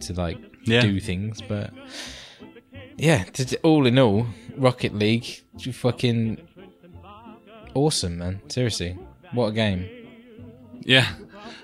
to 0.00 0.12
like 0.12 0.38
Yeah. 0.64 0.82
do 0.82 1.00
things, 1.00 1.40
but 1.40 1.72
yeah, 2.96 3.24
t- 3.24 3.56
all 3.62 3.86
in 3.86 3.98
all, 3.98 4.26
Rocket 4.56 4.94
League, 4.94 5.26
fucking 5.72 6.40
awesome, 7.74 8.18
man. 8.18 8.40
Seriously, 8.48 8.98
what 9.32 9.48
a 9.48 9.52
game. 9.52 9.88
Yeah. 10.80 11.06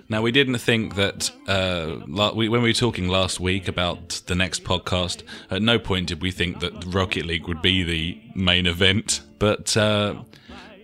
Now 0.08 0.22
we 0.22 0.32
didn't 0.32 0.58
think 0.58 0.94
that 0.96 1.30
uh, 1.46 1.98
we, 2.34 2.48
when 2.48 2.62
we 2.62 2.70
were 2.70 2.72
talking 2.74 3.08
last 3.08 3.40
week 3.40 3.68
about 3.68 4.22
the 4.26 4.34
next 4.34 4.64
podcast. 4.64 5.22
At 5.50 5.62
no 5.62 5.78
point 5.78 6.08
did 6.08 6.22
we 6.22 6.30
think 6.30 6.60
that 6.60 6.72
Rocket 6.86 7.26
League 7.26 7.46
would 7.48 7.62
be 7.62 7.82
the 7.82 8.20
main 8.34 8.66
event, 8.66 9.20
but 9.38 9.76
uh, 9.76 10.22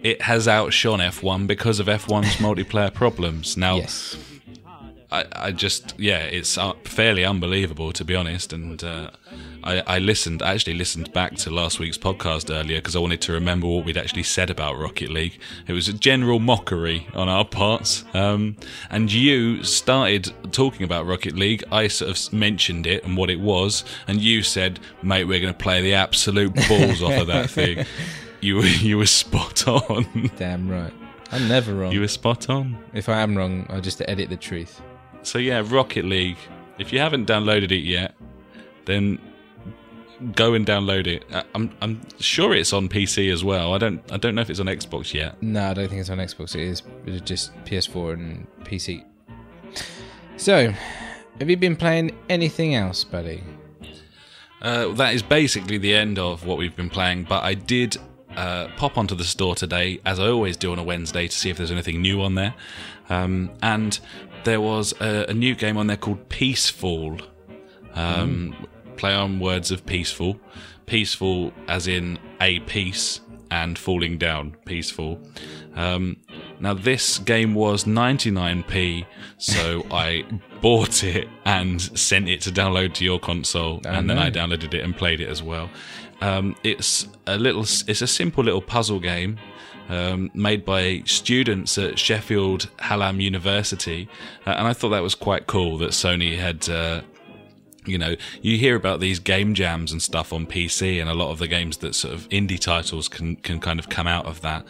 it 0.03 0.23
has 0.23 0.47
outshone 0.49 1.01
F1 1.01 1.47
because 1.47 1.81
of 1.81 1.87
F1's 1.87 2.37
multiplayer 2.47 2.93
problems. 2.93 3.57
Now, 3.57 3.77
Yes. 3.77 4.17
I, 5.11 5.25
I 5.33 5.53
just 5.53 5.95
yeah, 5.99 6.19
it's 6.19 6.59
uh, 6.59 6.75
fairly 6.85 7.25
unbelievable 7.25 7.93
to 7.93 8.05
be 8.05 8.15
honest. 8.15 8.53
And 8.53 8.83
uh, 8.85 9.11
I, 9.65 9.81
I 9.81 9.99
listened, 9.99 10.43
I 10.43 10.53
actually 10.55 10.75
listened 10.75 11.13
back 11.13 11.35
to 11.37 11.51
last 11.51 11.79
week's 11.79 11.97
podcast 11.97 12.55
earlier 12.55 12.79
because 12.79 12.95
I 12.95 12.99
wanted 12.99 13.21
to 13.23 13.33
remember 13.33 13.67
what 13.67 13.85
we'd 13.85 13.97
actually 13.97 14.23
said 14.25 14.51
about 14.51 14.79
Rocket 14.79 15.09
League. 15.11 15.39
It 15.67 15.73
was 15.73 15.89
a 15.89 15.93
general 15.95 16.41
mockery 16.41 17.07
on 17.15 17.29
our 17.29 17.45
parts, 17.45 18.05
um, 18.15 18.57
and 18.91 19.11
you 19.11 19.63
started 19.65 20.33
talking 20.53 20.85
about 20.85 21.07
Rocket 21.07 21.35
League. 21.35 21.65
I 21.73 21.89
sort 21.89 22.11
of 22.11 22.33
mentioned 22.33 22.87
it 22.87 23.05
and 23.05 23.17
what 23.17 23.31
it 23.31 23.41
was, 23.41 23.85
and 24.07 24.21
you 24.21 24.43
said, 24.43 24.79
"Mate, 25.03 25.25
we're 25.25 25.41
going 25.41 25.55
to 25.55 25.59
play 25.59 25.81
the 25.81 25.95
absolute 25.95 26.55
balls 26.69 27.03
off 27.03 27.21
of 27.23 27.27
that 27.29 27.51
thing." 27.59 27.87
You 28.41 28.61
you 28.63 28.99
were 28.99 29.07
spot 29.07 29.67
on. 29.67 30.31
Damn 30.37 30.69
right. 30.69 30.93
I'm 31.33 31.49
never 31.49 31.75
wrong. 31.75 31.93
you 31.93 32.01
were 32.01 32.09
spot 32.09 32.49
on. 32.49 32.79
if 32.95 33.09
I 33.09 33.21
am 33.21 33.37
wrong, 33.37 33.67
I'll 33.69 33.81
just 33.81 34.01
edit 34.07 34.29
the 34.31 34.37
truth. 34.37 34.81
So 35.29 35.39
yeah, 35.39 35.63
Rocket 35.63 36.07
League. 36.07 36.39
If 36.79 36.91
you 36.91 37.01
haven't 37.01 37.29
downloaded 37.29 37.71
it 37.71 37.83
yet, 37.85 38.15
then 38.87 39.19
go 40.35 40.55
and 40.55 40.67
download 40.67 41.07
it. 41.07 41.23
I'm 41.55 41.71
I'm 41.83 42.01
sure 42.19 42.55
it's 42.55 42.73
on 42.73 42.89
PC 42.89 43.31
as 43.31 43.45
well. 43.45 43.75
I 43.75 43.79
don't 43.79 44.01
I 44.11 44.17
don't 44.17 44.35
know 44.35 44.41
if 44.41 44.49
it's 44.49 44.59
on 44.59 44.67
Xbox 44.67 45.13
yet. 45.13 45.41
No, 45.43 45.71
I 45.71 45.75
don't 45.75 45.89
think 45.89 46.01
it's 46.01 46.09
on 46.09 46.17
Xbox. 46.17 46.55
It 46.55 46.63
is 46.63 46.83
it's 47.05 47.21
just 47.29 47.55
PS4 47.67 48.15
and 48.15 48.47
PC. 48.65 49.05
So, 50.39 50.73
have 51.39 51.51
you 51.51 51.59
been 51.59 51.77
playing 51.77 52.17
anything 52.31 52.75
else, 52.75 53.05
buddy? 53.05 53.45
Uh, 54.63 54.89
that 54.95 55.13
is 55.13 55.23
basically 55.23 55.77
the 55.77 55.95
end 55.95 56.19
of 56.19 56.47
what 56.47 56.57
we've 56.57 56.75
been 56.75 56.89
playing. 56.89 57.25
But 57.25 57.45
I 57.45 57.53
did 57.53 57.99
uh, 58.35 58.69
pop 58.77 58.97
onto 58.97 59.15
the 59.15 59.25
store 59.25 59.55
today, 59.55 60.01
as 60.07 60.19
I 60.19 60.29
always 60.29 60.57
do 60.57 60.73
on 60.73 60.79
a 60.79 60.83
Wednesday, 60.83 61.29
to 61.29 61.37
see 61.37 61.51
if 61.51 61.59
there's 61.59 61.71
anything 61.71 62.01
new 62.01 62.23
on 62.23 62.35
there. 62.35 62.55
Um, 63.09 63.51
and 63.63 63.99
there 64.45 64.61
was 64.61 64.93
a, 65.01 65.27
a 65.29 65.35
new 65.35 65.55
game 65.55 65.77
on 65.77 65.87
there 65.87 65.97
called 65.97 66.29
Peaceful. 66.29 67.19
Um, 67.95 68.55
Play 68.97 69.15
on 69.15 69.39
words 69.39 69.71
of 69.71 69.87
peaceful. 69.87 70.41
Peaceful 70.87 71.53
as 71.69 71.87
in 71.87 72.19
a 72.41 72.59
peace 72.61 73.21
and 73.51 73.79
falling 73.79 74.19
down. 74.19 74.57
Peaceful. 74.65 75.21
Um, 75.77 76.17
now, 76.59 76.75
this 76.75 77.19
game 77.19 77.55
was 77.55 77.85
99p, 77.85 79.07
so 79.37 79.87
I 79.93 80.25
bought 80.61 81.05
it 81.05 81.29
and 81.45 81.81
sent 81.81 82.29
it 82.29 82.41
to 82.43 82.51
download 82.51 82.95
to 82.95 83.05
your 83.05 83.21
console, 83.21 83.81
and 83.87 84.11
then 84.11 84.19
I 84.19 84.31
downloaded 84.31 84.75
it 84.75 84.83
and 84.83 84.97
played 84.97 85.21
it 85.21 85.29
as 85.29 85.43
well. 85.43 85.71
Um, 86.21 86.57
it's 86.65 87.07
a 87.29 87.39
little, 87.39 87.63
it's 87.63 88.03
a 88.03 88.09
simple 88.09 88.43
little 88.43 88.63
puzzle 88.63 88.99
game 88.99 89.39
um, 89.89 90.31
made 90.35 90.65
by 90.65 91.03
students 91.07 91.79
at 91.79 91.99
Sheffield 91.99 92.71
Hallam 92.79 93.21
University, 93.21 94.09
uh, 94.47 94.51
and 94.51 94.67
I 94.67 94.73
thought 94.73 94.91
that 94.91 95.03
was 95.03 95.15
quite 95.15 95.47
cool 95.47 95.79
that 95.79 95.91
Sony 95.91 96.39
had. 96.39 96.69
Uh, 96.69 97.03
you 97.87 97.97
know, 97.97 98.17
you 98.43 98.59
hear 98.59 98.77
about 98.77 99.01
these 99.01 99.19
game 99.19 99.55
jams 99.55 99.93
and 99.93 100.03
stuff 100.03 100.31
on 100.31 100.47
PC, 100.47 101.01
and 101.01 101.09
a 101.09 101.15
lot 101.15 101.31
of 101.31 101.39
the 101.39 101.49
games 101.49 101.79
that 101.79 101.95
sort 101.95 102.13
of 102.13 102.29
indie 102.29 102.59
titles 102.59 103.09
can 103.09 103.37
can 103.37 103.61
kind 103.61 103.79
of 103.79 103.89
come 103.89 104.07
out 104.07 104.27
of 104.27 104.43
that. 104.43 104.67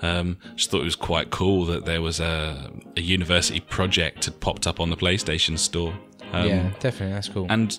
Um, 0.00 0.38
just 0.56 0.70
thought 0.70 0.80
it 0.80 0.84
was 0.84 0.96
quite 0.96 1.30
cool 1.30 1.66
that 1.66 1.84
there 1.84 2.00
was 2.00 2.18
a, 2.18 2.70
a 2.96 3.02
university 3.02 3.60
project 3.60 4.24
had 4.24 4.40
popped 4.40 4.66
up 4.66 4.80
on 4.80 4.88
the 4.88 4.96
PlayStation 4.96 5.58
Store. 5.58 5.92
Um, 6.32 6.48
yeah, 6.48 6.70
definitely. 6.80 7.12
That's 7.14 7.28
cool. 7.28 7.46
and 7.50 7.78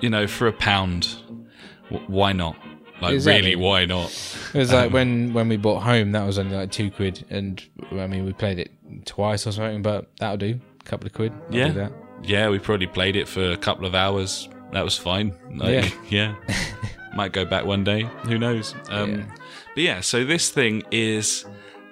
you 0.00 0.10
know, 0.10 0.26
for 0.26 0.46
a 0.46 0.52
pound, 0.52 1.16
w- 1.90 2.06
why 2.06 2.32
not? 2.32 2.56
Like, 3.00 3.14
Exactly. 3.14 3.50
really, 3.50 3.56
why 3.56 3.84
not? 3.84 4.10
it 4.54 4.58
was 4.58 4.72
like 4.72 4.92
when 4.92 5.32
when 5.34 5.48
we 5.48 5.56
bought 5.56 5.82
home, 5.82 6.12
that 6.12 6.24
was 6.24 6.38
only 6.38 6.56
like 6.56 6.70
two 6.70 6.90
quid, 6.90 7.24
and 7.30 7.62
I 7.92 8.06
mean 8.06 8.24
we 8.24 8.32
played 8.32 8.58
it 8.58 8.70
twice 9.04 9.46
or 9.46 9.52
something, 9.52 9.82
but 9.82 10.08
that'll 10.18 10.38
do. 10.38 10.58
A 10.80 10.84
couple 10.84 11.06
of 11.06 11.12
quid. 11.12 11.32
I'll 11.50 11.54
Yeah. 11.54 11.68
do 11.68 11.72
that. 11.74 11.92
Yeah, 12.22 12.48
we 12.48 12.58
probably 12.58 12.86
played 12.86 13.16
it 13.16 13.28
for 13.28 13.50
a 13.50 13.56
couple 13.56 13.86
of 13.86 13.94
hours. 13.94 14.48
That 14.72 14.82
was 14.84 14.96
fine. 14.96 15.34
Like, 15.54 15.94
yeah. 16.08 16.34
Might 17.14 17.32
go 17.32 17.44
back 17.44 17.64
one 17.66 17.84
day. 17.84 18.02
Who 18.24 18.38
knows? 18.38 18.74
Um, 18.88 19.10
Yeah. 19.10 19.24
But 19.74 19.82
yeah, 19.82 20.00
so 20.00 20.24
this 20.24 20.50
thing 20.50 20.82
is 20.90 21.44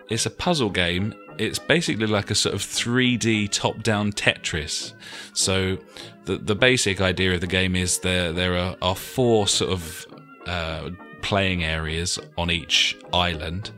it's 0.09 0.25
a 0.27 0.31
puzzle 0.31 0.71
game. 0.71 1.15
It's 1.37 1.59
basically 1.59 2.07
like 2.07 2.31
a 2.31 2.35
sort 2.35 2.55
of 2.55 2.63
3D 2.63 3.49
top-down 3.51 4.13
Tetris. 4.13 4.95
So 5.35 5.77
the 6.25 6.37
the 6.39 6.55
basic 6.55 7.01
idea 7.03 7.35
of 7.35 7.41
the 7.43 7.47
game 7.47 7.77
is 7.77 7.99
there 7.99 8.33
there 8.33 8.57
are, 8.57 8.77
are 8.81 8.95
four 8.97 9.47
sort 9.49 9.71
of 9.73 10.07
uh, 10.47 10.91
playing 11.23 11.65
areas 11.65 12.19
on 12.37 12.51
each 12.51 12.97
island, 13.13 13.71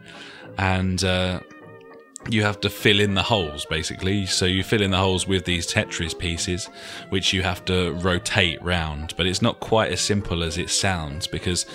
and 0.59 1.03
uh, 1.05 1.41
you 2.29 2.43
have 2.43 2.61
to 2.61 2.71
fill 2.71 3.01
in 3.01 3.15
the 3.15 3.23
holes 3.23 3.65
basically. 3.67 4.27
So 4.27 4.47
you 4.47 4.63
fill 4.63 4.83
in 4.83 4.91
the 4.91 4.99
holes 4.99 5.27
with 5.27 5.45
these 5.45 5.67
Tetris 5.67 6.19
pieces, 6.19 6.69
which 7.11 7.33
you 7.33 7.43
have 7.43 7.65
to 7.67 7.93
rotate 7.95 8.63
round. 8.63 9.15
But 9.17 9.27
it's 9.27 9.43
not 9.43 9.61
quite 9.61 9.93
as 9.93 10.01
simple 10.01 10.43
as 10.43 10.59
it 10.59 10.71
sounds 10.71 11.27
because 11.27 11.67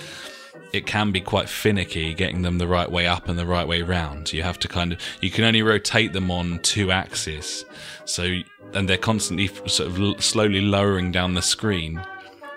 it 0.72 0.86
can 0.86 1.12
be 1.12 1.20
quite 1.20 1.48
finicky 1.48 2.14
getting 2.14 2.42
them 2.42 2.58
the 2.58 2.66
right 2.66 2.90
way 2.90 3.06
up 3.06 3.28
and 3.28 3.38
the 3.38 3.46
right 3.46 3.66
way 3.66 3.82
round. 3.82 4.32
You 4.32 4.42
have 4.42 4.58
to 4.60 4.68
kind 4.68 4.92
of, 4.92 5.00
you 5.20 5.30
can 5.30 5.44
only 5.44 5.62
rotate 5.62 6.12
them 6.12 6.30
on 6.30 6.60
two 6.60 6.90
axes. 6.90 7.64
So, 8.04 8.40
and 8.72 8.88
they're 8.88 8.96
constantly 8.96 9.48
sort 9.66 9.98
of 9.98 10.24
slowly 10.24 10.62
lowering 10.62 11.12
down 11.12 11.34
the 11.34 11.42
screen. 11.42 12.02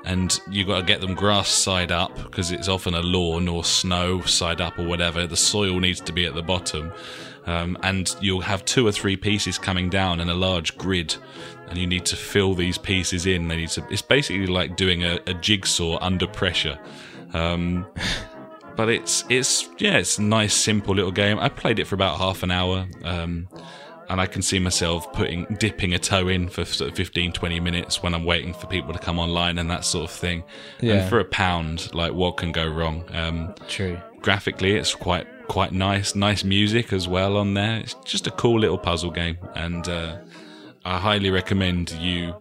And 0.05 0.39
you've 0.49 0.67
got 0.67 0.81
to 0.81 0.85
get 0.85 1.01
them 1.01 1.15
grass 1.15 1.49
side 1.49 1.91
up 1.91 2.15
because 2.15 2.51
it's 2.51 2.67
often 2.67 2.93
a 2.93 3.01
lawn 3.01 3.47
or 3.47 3.63
snow 3.63 4.21
side 4.21 4.61
up 4.61 4.77
or 4.77 4.85
whatever. 4.85 5.25
The 5.25 5.35
soil 5.35 5.79
needs 5.79 5.99
to 6.01 6.13
be 6.13 6.25
at 6.25 6.35
the 6.35 6.43
bottom. 6.43 6.93
Um, 7.47 7.77
and 7.83 8.15
you'll 8.21 8.41
have 8.41 8.65
two 8.65 8.87
or 8.87 8.91
three 8.91 9.17
pieces 9.17 9.57
coming 9.57 9.89
down 9.89 10.19
in 10.19 10.29
a 10.29 10.33
large 10.33 10.77
grid, 10.77 11.15
and 11.69 11.77
you 11.77 11.85
need 11.85 12.05
to 12.07 12.15
fill 12.15 12.55
these 12.55 12.77
pieces 12.77 13.25
in. 13.25 13.47
They 13.47 13.57
need 13.57 13.69
to. 13.69 13.85
It's 13.91 14.01
basically 14.01 14.47
like 14.47 14.75
doing 14.75 15.03
a, 15.03 15.19
a 15.27 15.33
jigsaw 15.35 15.99
under 16.01 16.27
pressure. 16.27 16.79
Um, 17.33 17.85
but 18.75 18.89
it's 18.89 19.23
it's 19.29 19.69
yeah, 19.77 19.97
it's 19.97 20.17
a 20.17 20.23
nice 20.23 20.53
simple 20.53 20.95
little 20.95 21.11
game. 21.11 21.39
I 21.39 21.49
played 21.49 21.79
it 21.79 21.85
for 21.85 21.95
about 21.95 22.17
half 22.17 22.41
an 22.43 22.51
hour, 22.51 22.87
um, 23.03 23.47
and 24.09 24.21
I 24.21 24.25
can 24.25 24.41
see 24.41 24.59
myself 24.59 25.11
putting 25.13 25.45
dipping 25.59 25.93
a 25.93 25.99
toe 25.99 26.27
in 26.27 26.47
for 26.49 26.63
sort 26.65 26.91
of 26.91 26.97
15, 26.97 27.31
20 27.31 27.59
minutes 27.59 28.03
when 28.03 28.13
I'm 28.13 28.23
waiting 28.23 28.53
for 28.53 28.67
people 28.67 28.93
to 28.93 28.99
come 28.99 29.17
online 29.19 29.57
and 29.57 29.69
that 29.71 29.83
sort 29.85 30.09
of 30.09 30.15
thing. 30.15 30.43
Yeah. 30.81 30.93
And 30.95 31.09
for 31.09 31.19
a 31.19 31.25
pound, 31.25 31.93
like 31.93 32.13
what 32.13 32.37
can 32.37 32.51
go 32.51 32.67
wrong? 32.67 33.03
Um, 33.13 33.55
True. 33.67 33.97
graphically 34.21 34.75
it's 34.75 34.93
quite 34.95 35.27
quite 35.47 35.71
nice 35.71 36.15
nice 36.15 36.43
music 36.43 36.91
as 36.91 37.07
well 37.07 37.37
on 37.37 37.53
there 37.53 37.77
it's 37.81 37.93
just 38.03 38.25
a 38.25 38.31
cool 38.31 38.59
little 38.59 38.79
puzzle 38.79 39.11
game 39.11 39.37
and 39.53 39.87
uh, 39.87 40.17
i 40.83 40.97
highly 40.97 41.29
recommend 41.29 41.91
you 41.91 42.33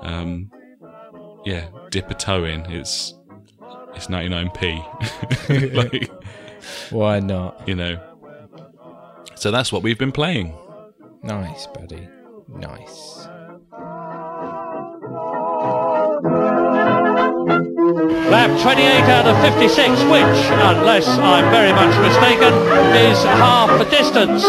um, 0.00 0.50
yeah 1.44 1.68
dip 1.90 2.10
a 2.10 2.14
toe 2.14 2.42
in 2.42 2.62
it's 2.72 3.14
it's 3.94 4.08
99p 4.08 5.72
like 5.74 6.10
Why 6.90 7.20
not? 7.20 7.62
you 7.68 7.76
know 7.76 8.00
so 9.36 9.52
that's 9.52 9.70
what 9.70 9.84
we've 9.84 9.98
been 9.98 10.10
playing 10.10 10.52
Nice, 11.22 11.66
buddy. 11.68 12.08
Nice. 12.48 13.28
Left 18.30 18.48
left, 18.48 18.62
28 18.62 18.84
out 19.04 19.26
of 19.26 19.40
56, 19.42 20.02
which, 20.04 20.22
unless 20.22 21.06
I'm 21.08 21.50
very 21.50 21.72
much 21.72 21.96
mistaken, 22.00 22.54
is 22.96 23.22
half 23.24 23.78
the 23.78 23.84
distance. 23.84 24.44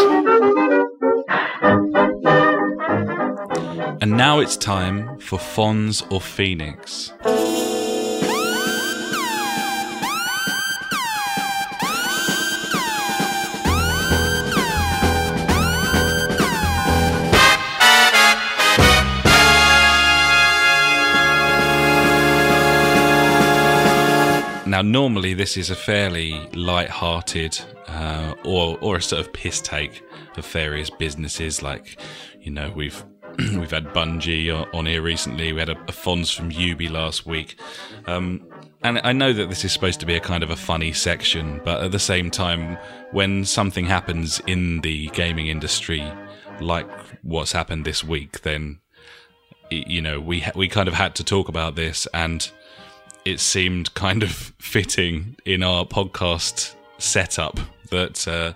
And 4.01 4.17
now 4.17 4.39
it's 4.39 4.57
time 4.57 5.19
for 5.19 5.37
Fonz 5.37 6.09
or 6.11 6.21
Phoenix. 6.21 7.13
Now, 24.79 24.83
normally 24.83 25.33
this 25.33 25.57
is 25.57 25.69
a 25.69 25.75
fairly 25.75 26.39
light-hearted 26.53 27.59
uh, 27.87 28.33
or 28.45 28.77
or 28.79 28.95
a 28.95 29.01
sort 29.01 29.19
of 29.19 29.33
piss 29.33 29.59
take 29.59 30.01
of 30.37 30.45
various 30.45 30.89
businesses. 30.89 31.61
Like, 31.61 31.99
you 32.39 32.49
know, 32.49 32.71
we've 32.73 33.03
we've 33.37 33.71
had 33.71 33.87
Bungie 33.87 34.73
on 34.73 34.85
here 34.85 35.01
recently. 35.01 35.51
We 35.51 35.59
had 35.59 35.67
a, 35.67 35.77
a 35.81 35.91
Fonz 35.91 36.33
from 36.33 36.49
Ubi 36.51 36.87
last 36.87 37.25
week, 37.25 37.59
um, 38.07 38.47
and 38.81 39.01
I 39.03 39.11
know 39.11 39.33
that 39.33 39.49
this 39.49 39.65
is 39.65 39.73
supposed 39.73 39.99
to 39.99 40.05
be 40.05 40.15
a 40.15 40.21
kind 40.21 40.43
of 40.43 40.49
a 40.49 40.55
funny 40.55 40.93
section, 40.93 41.59
but 41.65 41.83
at 41.83 41.91
the 41.91 41.99
same 41.99 42.31
time, 42.31 42.77
when 43.11 43.43
something 43.43 43.83
happens 43.83 44.41
in 44.47 44.79
the 44.79 45.07
gaming 45.07 45.47
industry, 45.47 46.09
like 46.61 46.89
what's 47.23 47.51
happened 47.51 47.83
this 47.83 48.01
week, 48.01 48.43
then 48.43 48.79
you 49.69 50.01
know 50.01 50.21
we 50.21 50.45
we 50.55 50.69
kind 50.69 50.87
of 50.87 50.93
had 50.93 51.15
to 51.15 51.23
talk 51.25 51.49
about 51.49 51.75
this 51.75 52.07
and 52.13 52.49
it 53.25 53.39
seemed 53.39 53.93
kind 53.93 54.23
of 54.23 54.31
fitting 54.59 55.35
in 55.45 55.63
our 55.63 55.85
podcast 55.85 56.75
setup 56.97 57.59
that 57.91 58.27
uh, 58.27 58.53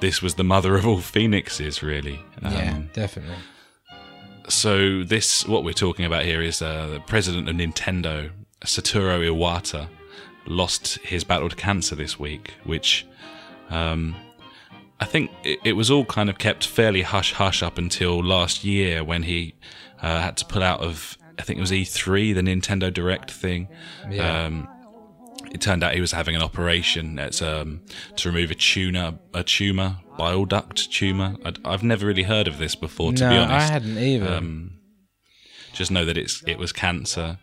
this 0.00 0.20
was 0.22 0.34
the 0.34 0.44
mother 0.44 0.74
of 0.76 0.86
all 0.86 0.98
phoenixes, 1.00 1.82
really. 1.82 2.20
yeah, 2.42 2.72
Um, 2.74 2.90
definitely. 2.92 3.36
so 4.48 5.02
this, 5.04 5.46
what 5.46 5.64
we're 5.64 5.72
talking 5.72 6.04
about 6.04 6.24
here, 6.24 6.42
is 6.42 6.60
uh, 6.62 6.88
the 6.88 7.00
president 7.00 7.48
of 7.48 7.56
Nintendo, 7.56 8.30
Satoru 8.64 9.20
Iwata, 9.30 9.88
lost 10.46 10.98
his 10.98 11.22
battle 11.24 11.48
to 11.48 11.56
cancer 11.56 11.94
this 11.94 12.18
week, 12.18 12.54
which 12.64 13.06
um, 13.70 14.14
I 15.00 15.04
think 15.04 15.30
it, 15.44 15.60
it 15.64 15.72
was 15.74 15.90
all 15.90 16.04
kind 16.04 16.28
of 16.28 16.38
kept 16.38 16.66
fairly 16.66 17.02
hush 17.02 17.32
hush 17.32 17.62
up 17.62 17.78
until 17.78 18.22
last 18.22 18.64
year 18.64 19.04
when 19.04 19.22
he 19.22 19.54
uh, 20.02 20.20
had 20.20 20.36
to 20.38 20.44
pull 20.44 20.62
out 20.62 20.80
of, 20.80 21.16
I 21.38 21.42
think 21.42 21.58
it 21.58 21.60
was 21.60 21.70
E3, 21.70 22.34
the 22.34 22.42
Nintendo 22.42 22.92
Direct 22.92 23.30
thing. 23.30 23.68
Yeah. 24.10 24.44
Um, 24.44 24.68
it 25.52 25.60
turned 25.60 25.84
out 25.84 25.94
he 25.94 26.00
was 26.00 26.12
having 26.12 26.34
an 26.34 26.42
operation 26.42 27.18
it's, 27.18 27.42
um, 27.42 27.82
to 28.16 28.28
remove 28.28 28.50
a 28.50 28.54
tumor, 28.54 29.18
a 29.34 29.42
tumor, 29.42 29.98
bile 30.16 30.46
duct 30.46 30.90
tumor. 30.90 31.36
I'd, 31.44 31.58
I've 31.64 31.82
never 31.82 32.06
really 32.06 32.22
heard 32.22 32.48
of 32.48 32.58
this 32.58 32.74
before, 32.74 33.12
to 33.12 33.24
no, 33.24 33.30
be 33.30 33.36
honest. 33.36 33.70
I 33.70 33.72
hadn't 33.72 33.98
either. 33.98 34.32
Um, 34.32 34.78
just 35.72 35.90
know 35.90 36.04
that 36.04 36.16
it's 36.16 36.42
it 36.46 36.58
was 36.58 36.72
cancer. 36.72 37.38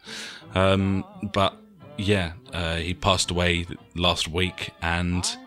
Um, 0.56 1.04
but 1.34 1.56
yeah, 1.98 2.34
uh, 2.54 2.78
he 2.78 2.94
passed 2.94 3.32
away 3.32 3.68
last 3.96 4.28
week, 4.28 4.72
and 4.82 5.38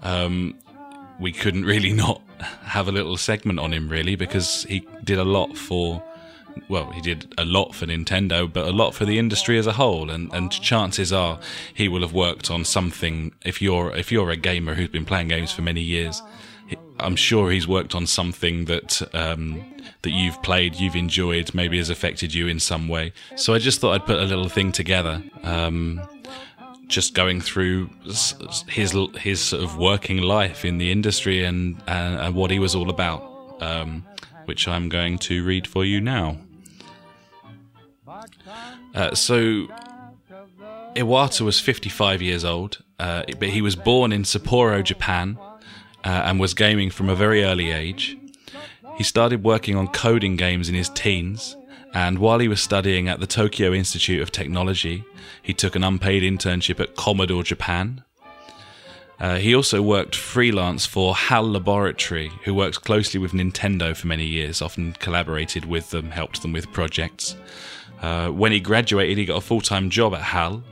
um, 0.00 0.58
we 1.18 1.32
couldn't 1.32 1.64
really 1.74 1.92
not 1.92 2.22
have 2.62 2.88
a 2.88 2.92
little 2.92 3.16
segment 3.16 3.58
on 3.58 3.72
him 3.72 3.88
really 3.88 4.16
because 4.16 4.64
he 4.64 4.86
did 5.04 5.18
a 5.18 5.24
lot 5.24 5.56
for. 5.56 6.02
Well, 6.68 6.90
he 6.92 7.00
did 7.00 7.32
a 7.36 7.44
lot 7.44 7.74
for 7.74 7.86
Nintendo, 7.86 8.50
but 8.52 8.66
a 8.66 8.72
lot 8.72 8.94
for 8.94 9.04
the 9.04 9.18
industry 9.18 9.58
as 9.58 9.66
a 9.66 9.72
whole. 9.72 10.10
And, 10.10 10.32
and 10.32 10.50
chances 10.50 11.12
are 11.12 11.40
he 11.74 11.88
will 11.88 12.02
have 12.02 12.12
worked 12.12 12.50
on 12.50 12.64
something. 12.64 13.32
If 13.44 13.60
you're 13.60 13.94
if 13.94 14.12
you're 14.12 14.30
a 14.30 14.36
gamer 14.36 14.74
who's 14.74 14.88
been 14.88 15.04
playing 15.04 15.28
games 15.28 15.52
for 15.52 15.62
many 15.62 15.80
years, 15.80 16.22
I'm 16.98 17.16
sure 17.16 17.50
he's 17.50 17.66
worked 17.66 17.94
on 17.94 18.06
something 18.06 18.66
that 18.66 19.02
um, 19.14 19.64
that 20.02 20.10
you've 20.10 20.40
played, 20.42 20.76
you've 20.76 20.96
enjoyed, 20.96 21.54
maybe 21.54 21.78
has 21.78 21.90
affected 21.90 22.34
you 22.34 22.46
in 22.46 22.60
some 22.60 22.88
way. 22.88 23.12
So 23.36 23.54
I 23.54 23.58
just 23.58 23.80
thought 23.80 23.94
I'd 23.94 24.06
put 24.06 24.18
a 24.18 24.24
little 24.24 24.48
thing 24.48 24.72
together, 24.72 25.22
um, 25.42 26.00
just 26.86 27.14
going 27.14 27.40
through 27.40 27.90
his 28.68 28.94
his 29.18 29.40
sort 29.40 29.62
of 29.62 29.76
working 29.76 30.18
life 30.18 30.64
in 30.64 30.78
the 30.78 30.90
industry 30.92 31.44
and 31.44 31.80
and, 31.86 32.20
and 32.20 32.34
what 32.34 32.50
he 32.50 32.58
was 32.58 32.74
all 32.74 32.90
about, 32.90 33.22
um, 33.60 34.04
which 34.50 34.66
I'm 34.66 34.88
going 34.88 35.16
to 35.18 35.44
read 35.44 35.68
for 35.68 35.84
you 35.84 36.00
now. 36.00 36.36
Uh, 38.92 39.14
so 39.14 39.68
Iwata 40.96 41.42
was 41.42 41.60
55 41.60 42.20
years 42.20 42.44
old, 42.44 42.82
uh, 42.98 43.22
but 43.38 43.50
he 43.50 43.62
was 43.62 43.76
born 43.76 44.10
in 44.10 44.24
Sapporo, 44.24 44.82
Japan, 44.82 45.38
uh, 46.02 46.22
and 46.26 46.40
was 46.40 46.52
gaming 46.52 46.90
from 46.90 47.08
a 47.08 47.14
very 47.14 47.44
early 47.44 47.70
age. 47.70 48.16
He 48.98 49.04
started 49.04 49.44
working 49.44 49.76
on 49.76 49.86
coding 49.86 50.34
games 50.34 50.68
in 50.68 50.74
his 50.74 50.88
teens, 50.88 51.56
and 51.94 52.18
while 52.18 52.40
he 52.40 52.48
was 52.48 52.60
studying 52.60 53.08
at 53.08 53.20
the 53.20 53.28
Tokyo 53.28 53.72
Institute 53.72 54.20
of 54.20 54.32
Technology, 54.32 55.04
he 55.40 55.54
took 55.54 55.76
an 55.76 55.84
unpaid 55.84 56.24
internship 56.24 56.80
at 56.80 56.96
Commodore 56.96 57.44
Japan. 57.44 58.02
Uh, 59.20 59.36
he 59.36 59.54
also 59.54 59.82
worked 59.82 60.16
freelance 60.16 60.86
for 60.86 61.14
HAL 61.14 61.50
Laboratory, 61.50 62.32
who 62.44 62.54
works 62.54 62.78
closely 62.78 63.20
with 63.20 63.32
Nintendo 63.32 63.94
for 63.94 64.06
many 64.06 64.24
years, 64.24 64.62
often 64.62 64.94
collaborated 64.94 65.66
with 65.66 65.90
them, 65.90 66.10
helped 66.10 66.40
them 66.40 66.52
with 66.52 66.72
projects. 66.72 67.36
Uh, 68.00 68.30
when 68.30 68.50
he 68.50 68.60
graduated, 68.60 69.18
he 69.18 69.26
got 69.26 69.36
a 69.36 69.42
full 69.42 69.60
time 69.60 69.90
job 69.90 70.14
at 70.14 70.22
HAL 70.22 70.62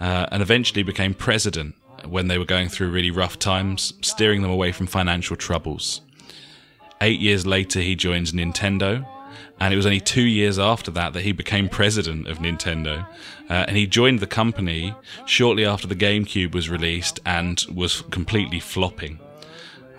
uh, 0.00 0.26
and 0.32 0.42
eventually 0.42 0.82
became 0.82 1.14
president 1.14 1.76
when 2.04 2.26
they 2.26 2.36
were 2.36 2.44
going 2.44 2.68
through 2.68 2.90
really 2.90 3.12
rough 3.12 3.38
times, 3.38 3.94
steering 4.02 4.42
them 4.42 4.50
away 4.50 4.72
from 4.72 4.88
financial 4.88 5.36
troubles. 5.36 6.00
Eight 7.00 7.20
years 7.20 7.46
later, 7.46 7.80
he 7.80 7.94
joins 7.94 8.32
Nintendo, 8.32 9.06
and 9.60 9.72
it 9.72 9.76
was 9.76 9.86
only 9.86 10.00
two 10.00 10.22
years 10.22 10.58
after 10.58 10.90
that 10.92 11.12
that 11.12 11.22
he 11.22 11.32
became 11.32 11.68
president 11.68 12.28
of 12.28 12.38
Nintendo. 12.38 13.06
Uh, 13.48 13.64
and 13.68 13.76
he 13.76 13.86
joined 13.86 14.20
the 14.20 14.26
company 14.26 14.94
shortly 15.26 15.64
after 15.64 15.86
the 15.86 15.94
GameCube 15.94 16.54
was 16.54 16.68
released 16.68 17.20
and 17.24 17.64
was 17.72 18.02
completely 18.10 18.60
flopping. 18.60 19.20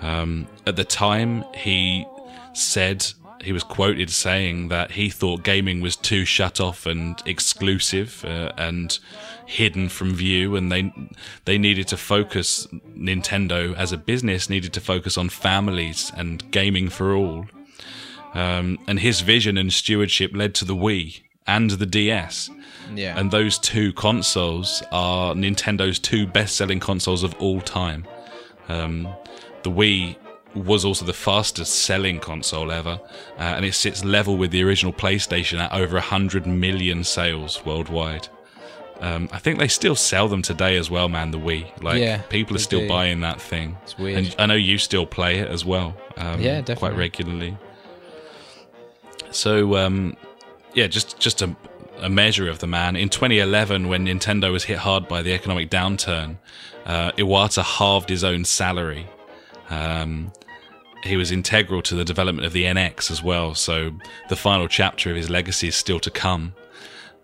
Um, 0.01 0.47
at 0.67 0.75
the 0.75 0.83
time, 0.83 1.45
he 1.53 2.05
said 2.53 3.05
he 3.41 3.53
was 3.53 3.63
quoted 3.63 4.09
saying 4.09 4.69
that 4.69 4.91
he 4.91 5.09
thought 5.09 5.43
gaming 5.43 5.81
was 5.81 5.95
too 5.95 6.25
shut 6.25 6.59
off 6.59 6.85
and 6.85 7.21
exclusive 7.25 8.25
uh, 8.25 8.51
and 8.57 8.99
hidden 9.45 9.87
from 9.89 10.15
view, 10.15 10.55
and 10.55 10.71
they 10.71 10.91
they 11.45 11.57
needed 11.57 11.87
to 11.89 11.97
focus. 11.97 12.67
Nintendo 12.97 13.75
as 13.75 13.91
a 13.91 13.97
business 13.97 14.49
needed 14.49 14.73
to 14.73 14.81
focus 14.81 15.17
on 15.17 15.29
families 15.29 16.11
and 16.17 16.49
gaming 16.51 16.89
for 16.89 17.15
all. 17.15 17.45
Um, 18.35 18.77
and 18.87 18.99
his 18.99 19.21
vision 19.21 19.57
and 19.57 19.71
stewardship 19.71 20.31
led 20.35 20.53
to 20.55 20.65
the 20.65 20.75
Wii 20.75 21.21
and 21.47 21.71
the 21.71 21.85
DS. 21.85 22.49
yeah. 22.93 23.17
And 23.17 23.31
those 23.31 23.57
two 23.57 23.93
consoles 23.93 24.83
are 24.91 25.33
Nintendo's 25.33 25.99
two 25.99 26.27
best 26.27 26.55
selling 26.55 26.79
consoles 26.79 27.23
of 27.23 27.33
all 27.39 27.61
time. 27.61 28.05
Um, 28.67 29.07
the 29.63 29.71
Wii 29.71 30.17
was 30.53 30.85
also 30.85 31.05
the 31.05 31.13
fastest 31.13 31.83
selling 31.85 32.19
console 32.19 32.71
ever, 32.71 32.99
uh, 33.37 33.41
and 33.41 33.65
it 33.65 33.73
sits 33.73 34.03
level 34.05 34.37
with 34.37 34.51
the 34.51 34.63
original 34.63 34.93
PlayStation 34.93 35.59
at 35.59 35.71
over 35.73 35.93
100 35.95 36.45
million 36.45 37.03
sales 37.03 37.63
worldwide. 37.65 38.27
Um, 39.01 39.27
I 39.33 39.39
think 39.39 39.59
they 39.59 39.67
still 39.67 39.95
sell 39.95 40.29
them 40.29 40.41
today 40.41 40.77
as 40.77 40.89
well, 40.89 41.09
man. 41.09 41.31
The 41.31 41.39
Wii, 41.39 41.83
like 41.83 41.99
Yeah, 41.99 42.21
people 42.29 42.55
are 42.55 42.59
still 42.59 42.79
do. 42.81 42.87
buying 42.87 43.19
that 43.21 43.41
thing. 43.41 43.77
It's 43.83 43.97
weird. 43.97 44.17
And 44.17 44.35
I 44.39 44.45
know 44.45 44.55
you 44.55 44.77
still 44.77 45.05
play 45.05 45.39
it 45.39 45.49
as 45.49 45.65
well. 45.65 45.95
Um, 46.17 46.39
Yeah, 46.41 46.61
quite 46.61 46.95
regularly. 46.95 47.57
So 49.35 49.75
um, 49.75 50.15
yeah, 50.73 50.87
just 50.87 51.19
just 51.19 51.41
a, 51.41 51.55
a 51.99 52.09
measure 52.09 52.49
of 52.49 52.59
the 52.59 52.67
man. 52.67 52.95
In 52.95 53.09
2011, 53.09 53.87
when 53.87 54.05
Nintendo 54.05 54.51
was 54.51 54.63
hit 54.63 54.77
hard 54.77 55.07
by 55.07 55.21
the 55.21 55.33
economic 55.33 55.69
downturn, 55.69 56.37
uh, 56.85 57.11
Iwata 57.13 57.63
halved 57.63 58.09
his 58.09 58.23
own 58.23 58.45
salary. 58.45 59.07
Um, 59.69 60.31
he 61.03 61.17
was 61.17 61.31
integral 61.31 61.81
to 61.83 61.95
the 61.95 62.05
development 62.05 62.45
of 62.45 62.53
the 62.53 62.63
NX 62.63 63.11
as 63.11 63.21
well. 63.21 63.53
So 63.53 63.91
the 64.29 64.35
final 64.35 64.67
chapter 64.67 65.11
of 65.11 65.15
his 65.15 65.29
legacy 65.29 65.67
is 65.67 65.75
still 65.75 65.99
to 65.99 66.09
come. 66.09 66.53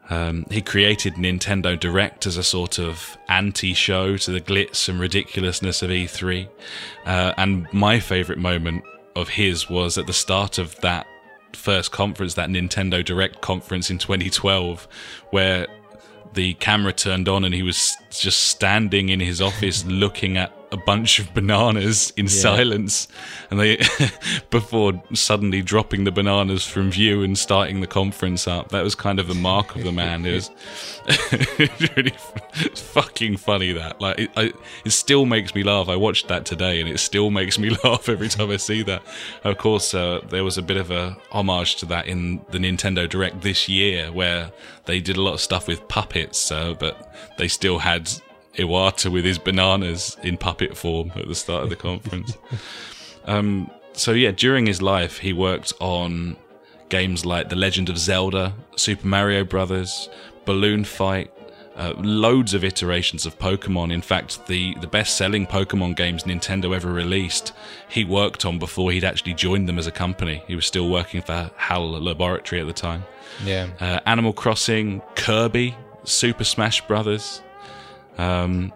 Um, 0.09 0.45
he 0.51 0.61
created 0.61 1.15
Nintendo 1.15 1.79
Direct 1.79 2.27
as 2.27 2.35
a 2.35 2.43
sort 2.43 2.77
of 2.77 3.17
anti-show 3.29 4.17
to 4.17 4.31
the 4.31 4.41
glitz 4.41 4.89
and 4.89 4.99
ridiculousness 4.99 5.81
of 5.81 5.89
E3. 5.89 6.49
Uh, 7.05 7.33
and 7.37 7.71
my 7.71 7.99
favorite 7.99 8.37
moment 8.37 8.83
of 9.15 9.29
his 9.29 9.69
was 9.69 9.97
at 9.97 10.07
the 10.07 10.13
start 10.13 10.57
of 10.57 10.79
that 10.81 11.07
first 11.53 11.91
conference, 11.91 12.33
that 12.35 12.49
Nintendo 12.49 13.03
Direct 13.03 13.41
conference 13.41 13.89
in 13.89 13.97
2012, 13.97 14.87
where 15.31 15.67
the 16.33 16.53
camera 16.55 16.93
turned 16.93 17.27
on 17.27 17.43
and 17.43 17.53
he 17.53 17.63
was 17.63 17.95
just 18.09 18.43
standing 18.43 19.09
in 19.09 19.19
his 19.19 19.41
office 19.41 19.85
looking 19.87 20.37
at 20.37 20.53
a 20.71 20.77
bunch 20.77 21.19
of 21.19 21.33
bananas 21.33 22.13
in 22.15 22.29
silence, 22.29 23.07
and 23.49 23.59
they 23.59 23.77
before 24.49 25.03
suddenly 25.13 25.61
dropping 25.61 26.05
the 26.05 26.11
bananas 26.11 26.65
from 26.65 26.89
view 26.89 27.23
and 27.23 27.37
starting 27.37 27.81
the 27.81 27.87
conference 27.87 28.47
up. 28.47 28.69
That 28.69 28.83
was 28.83 28.95
kind 28.95 29.19
of 29.19 29.27
the 29.27 29.35
mark 29.35 29.75
of 29.75 29.83
the 29.83 29.91
man. 29.91 30.25
It 30.25 30.33
was 30.33 30.51
really 31.95 32.13
fucking 32.75 33.37
funny. 33.37 33.73
That 33.73 33.99
like 33.99 34.19
it, 34.19 34.31
I, 34.37 34.53
it 34.85 34.91
still 34.91 35.25
makes 35.25 35.53
me 35.53 35.63
laugh. 35.63 35.89
I 35.89 35.97
watched 35.97 36.29
that 36.29 36.45
today, 36.45 36.79
and 36.79 36.89
it 36.89 36.99
still 36.99 37.31
makes 37.31 37.59
me 37.59 37.69
laugh 37.83 38.07
every 38.07 38.29
time 38.29 38.49
I 38.49 38.57
see 38.57 38.81
that. 38.83 39.03
Of 39.43 39.57
course, 39.57 39.93
uh, 39.93 40.21
there 40.29 40.45
was 40.45 40.57
a 40.57 40.61
bit 40.61 40.77
of 40.77 40.89
a 40.89 41.17
homage 41.31 41.75
to 41.77 41.85
that 41.87 42.07
in 42.07 42.41
the 42.51 42.59
Nintendo 42.59 43.09
Direct 43.09 43.41
this 43.41 43.67
year, 43.67 44.11
where 44.11 44.51
they 44.85 45.01
did 45.01 45.17
a 45.17 45.21
lot 45.21 45.33
of 45.33 45.41
stuff 45.41 45.67
with 45.67 45.85
puppets, 45.89 46.49
uh, 46.49 46.73
but 46.79 47.13
they 47.37 47.49
still 47.49 47.79
had 47.79 48.09
Iwata 48.55 49.11
with 49.11 49.25
his 49.25 49.37
bananas 49.37 50.17
in 50.23 50.37
puppet 50.37 50.77
form 50.77 51.11
at 51.15 51.27
the 51.27 51.35
start 51.35 51.63
of 51.63 51.69
the 51.69 51.75
conference. 51.75 52.37
um, 53.25 53.69
so 53.93 54.11
yeah, 54.11 54.31
during 54.31 54.65
his 54.65 54.81
life, 54.81 55.19
he 55.19 55.33
worked 55.33 55.73
on 55.79 56.37
games 56.89 57.25
like 57.25 57.49
The 57.49 57.55
Legend 57.55 57.89
of 57.89 57.97
Zelda, 57.97 58.53
Super 58.75 59.07
Mario 59.07 59.43
Brothers, 59.43 60.09
Balloon 60.45 60.83
Fight, 60.83 61.31
uh, 61.75 61.93
loads 61.97 62.53
of 62.53 62.63
iterations 62.63 63.25
of 63.25 63.39
Pokemon. 63.39 63.91
In 63.93 64.01
fact, 64.01 64.45
the, 64.47 64.75
the 64.81 64.87
best 64.87 65.15
selling 65.15 65.47
Pokemon 65.47 65.95
games 65.95 66.23
Nintendo 66.23 66.75
ever 66.75 66.91
released, 66.91 67.53
he 67.89 68.03
worked 68.03 68.45
on 68.45 68.59
before 68.59 68.91
he'd 68.91 69.05
actually 69.05 69.33
joined 69.33 69.67
them 69.69 69.79
as 69.79 69.87
a 69.87 69.91
company. 69.91 70.43
He 70.47 70.55
was 70.55 70.65
still 70.65 70.89
working 70.89 71.21
for 71.21 71.49
HAL 71.55 71.91
Laboratory 72.01 72.61
at 72.61 72.67
the 72.67 72.73
time. 72.73 73.03
Yeah. 73.43 73.69
Uh, 73.79 73.99
Animal 74.05 74.33
Crossing, 74.33 75.01
Kirby, 75.15 75.75
Super 76.03 76.43
Smash 76.43 76.85
Brothers. 76.87 77.41
Um, 78.21 78.71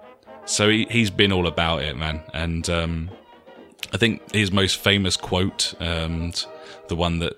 so 0.45 0.69
he, 0.69 0.87
he's 0.89 1.09
been 1.09 1.31
all 1.31 1.47
about 1.47 1.83
it, 1.83 1.95
man. 1.95 2.21
And 2.33 2.69
um, 2.69 3.09
I 3.93 3.97
think 3.97 4.31
his 4.31 4.51
most 4.51 4.77
famous 4.77 5.17
quote, 5.17 5.73
um, 5.79 6.33
the 6.87 6.95
one 6.95 7.19
that 7.19 7.33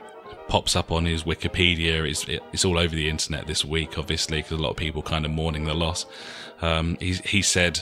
pops 0.47 0.75
up 0.75 0.91
on 0.91 1.05
his 1.05 1.23
Wikipedia, 1.23 2.09
is 2.09 2.23
it, 2.29 2.41
it's 2.53 2.63
all 2.63 2.77
over 2.77 2.95
the 2.95 3.09
internet 3.09 3.47
this 3.47 3.65
week, 3.65 3.97
obviously, 3.97 4.37
because 4.37 4.59
a 4.59 4.61
lot 4.61 4.71
of 4.71 4.77
people 4.77 5.01
kind 5.01 5.25
of 5.25 5.31
mourning 5.31 5.65
the 5.65 5.73
loss. 5.73 6.05
Um, 6.61 6.97
he, 6.99 7.13
he 7.13 7.41
said, 7.41 7.81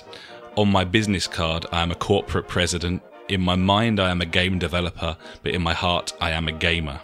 "On 0.56 0.72
my 0.72 0.84
business 0.84 1.28
card, 1.28 1.66
I 1.72 1.82
am 1.82 1.92
a 1.92 1.96
corporate 1.96 2.48
president. 2.48 3.04
In 3.28 3.42
my 3.42 3.56
mind, 3.56 4.00
I 4.00 4.10
am 4.10 4.22
a 4.22 4.26
game 4.26 4.60
developer, 4.60 5.18
but 5.44 5.54
in 5.54 5.62
my 5.62 5.74
heart, 5.74 6.14
I 6.20 6.32
am 6.32 6.48
a 6.48 6.52
gamer." 6.52 7.00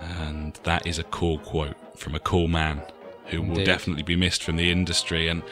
And 0.00 0.54
that 0.64 0.86
is 0.86 0.98
a 0.98 1.04
cool 1.04 1.38
quote 1.38 1.76
from 1.96 2.14
a 2.14 2.20
cool 2.20 2.48
man 2.48 2.82
who 3.26 3.42
will 3.42 3.64
definitely 3.64 4.02
be 4.02 4.16
missed 4.16 4.42
from 4.42 4.56
the 4.56 4.70
industry. 4.70 5.28
And 5.28 5.42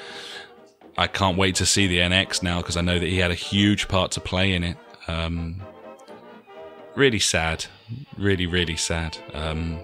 I 0.98 1.06
can't 1.06 1.38
wait 1.38 1.54
to 1.54 1.64
see 1.64 1.86
the 1.86 1.98
NX 1.98 2.42
now 2.42 2.60
because 2.60 2.76
I 2.76 2.80
know 2.80 2.98
that 2.98 3.06
he 3.06 3.18
had 3.18 3.30
a 3.30 3.36
huge 3.36 3.86
part 3.86 4.10
to 4.12 4.20
play 4.20 4.52
in 4.52 4.64
it. 4.64 4.76
Um, 5.06 5.62
really 6.96 7.20
sad, 7.20 7.66
really, 8.16 8.46
really 8.46 8.74
sad. 8.74 9.16
Um, 9.32 9.78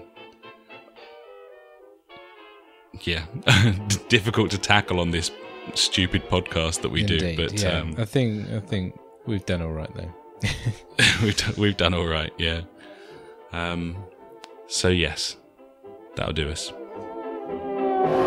yeah, 2.99 3.23
difficult 4.09 4.51
to 4.51 4.57
tackle 4.57 4.99
on 4.99 5.11
this 5.11 5.31
stupid 5.73 6.27
podcast 6.27 6.81
that 6.81 6.89
we 6.89 7.01
Indeed, 7.01 7.37
do, 7.37 7.47
but 7.47 7.61
yeah. 7.61 7.79
um, 7.79 7.95
I 7.97 8.03
think 8.03 8.49
I 8.49 8.59
think 8.59 8.99
we've 9.25 9.45
done 9.45 9.61
all 9.61 9.71
right 9.71 9.89
though. 9.95 10.13
we've 11.23 11.37
done, 11.37 11.53
we've 11.57 11.77
done 11.77 11.93
all 11.93 12.05
right. 12.05 12.33
Yeah. 12.37 12.61
Um, 13.53 13.95
so 14.67 14.89
yes, 14.89 15.37
that'll 16.17 16.33
do 16.33 16.49
us. 16.49 16.73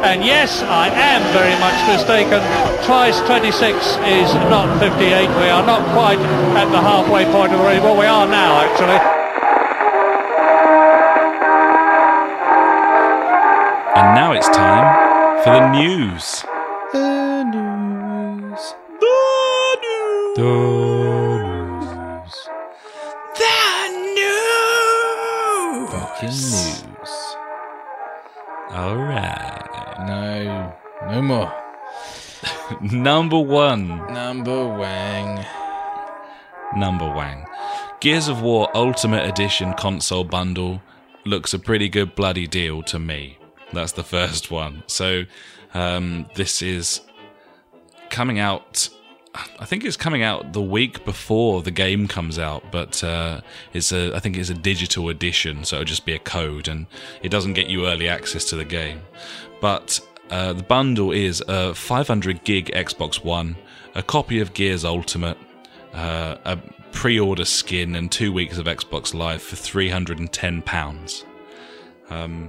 And 0.02 0.24
yes, 0.24 0.62
I 0.62 0.88
am 0.88 1.22
very 1.32 1.58
much 1.58 1.74
mistaken. 1.90 2.40
Twice 2.86 3.20
26 3.26 3.76
is 4.06 4.32
not 4.48 4.78
58. 4.78 5.28
We 5.28 5.48
are 5.50 5.66
not 5.66 5.82
quite 5.92 6.18
at 6.56 6.70
the 6.70 6.80
halfway 6.80 7.24
point 7.26 7.52
of 7.52 7.58
the 7.58 7.64
race. 7.64 7.82
Well, 7.82 7.98
we 7.98 8.06
are 8.06 8.26
now, 8.26 8.60
actually. 8.62 8.98
And 13.98 14.14
now 14.14 14.32
it's 14.32 14.48
time 14.48 15.42
for 15.42 15.50
the 15.50 15.70
news. 15.72 16.44
The 16.92 17.42
news. 17.44 18.74
the 19.00 19.76
news. 19.82 20.36
The 20.36 20.52
news. 21.82 22.34
The 23.34 23.58
news. 24.14 25.90
Fucking 25.90 26.38
news. 26.38 27.12
All 28.70 28.96
right. 28.96 29.57
No, 30.08 30.74
no 31.06 31.20
more. 31.20 31.52
Number 32.80 33.38
one. 33.38 33.88
Number 34.10 34.66
Wang. 34.66 35.44
Number 36.74 37.06
Wang. 37.14 37.44
Gears 38.00 38.28
of 38.28 38.40
War 38.40 38.70
Ultimate 38.74 39.28
Edition 39.28 39.74
console 39.74 40.24
bundle 40.24 40.80
looks 41.26 41.52
a 41.52 41.58
pretty 41.58 41.90
good 41.90 42.14
bloody 42.14 42.46
deal 42.46 42.82
to 42.84 42.98
me. 42.98 43.38
That's 43.74 43.92
the 43.92 44.02
first 44.02 44.50
one. 44.50 44.82
So, 44.86 45.24
um, 45.74 46.26
this 46.36 46.62
is 46.62 47.02
coming 48.08 48.38
out. 48.38 48.88
I 49.60 49.64
think 49.64 49.84
it's 49.84 49.96
coming 49.96 50.22
out 50.22 50.52
the 50.52 50.62
week 50.62 51.04
before 51.04 51.62
the 51.62 51.70
game 51.70 52.08
comes 52.08 52.38
out, 52.38 52.64
but 52.72 53.02
uh, 53.04 53.40
it's 53.72 53.92
a. 53.92 54.14
I 54.14 54.20
think 54.20 54.36
it's 54.36 54.50
a 54.50 54.54
digital 54.54 55.08
edition, 55.08 55.64
so 55.64 55.76
it'll 55.76 55.84
just 55.84 56.04
be 56.04 56.14
a 56.14 56.18
code, 56.18 56.68
and 56.68 56.86
it 57.22 57.28
doesn't 57.28 57.52
get 57.52 57.68
you 57.68 57.86
early 57.86 58.08
access 58.08 58.44
to 58.46 58.56
the 58.56 58.64
game. 58.64 59.00
But 59.60 60.00
uh, 60.30 60.54
the 60.54 60.62
bundle 60.62 61.12
is 61.12 61.42
a 61.46 61.74
500 61.74 62.44
gig 62.44 62.66
Xbox 62.74 63.24
One, 63.24 63.56
a 63.94 64.02
copy 64.02 64.40
of 64.40 64.54
Gears 64.54 64.84
Ultimate, 64.84 65.38
uh, 65.92 66.36
a 66.44 66.58
pre-order 66.92 67.44
skin, 67.44 67.94
and 67.94 68.10
two 68.10 68.32
weeks 68.32 68.58
of 68.58 68.66
Xbox 68.66 69.14
Live 69.14 69.42
for 69.42 69.56
310 69.56 70.62
pounds. 70.62 71.24
Um, 72.10 72.48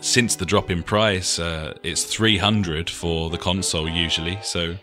since 0.00 0.36
the 0.36 0.44
drop 0.44 0.70
in 0.70 0.82
price, 0.82 1.38
uh, 1.38 1.74
it's 1.82 2.04
300 2.04 2.90
for 2.90 3.30
the 3.30 3.38
console 3.38 3.88
usually. 3.88 4.38
So 4.42 4.76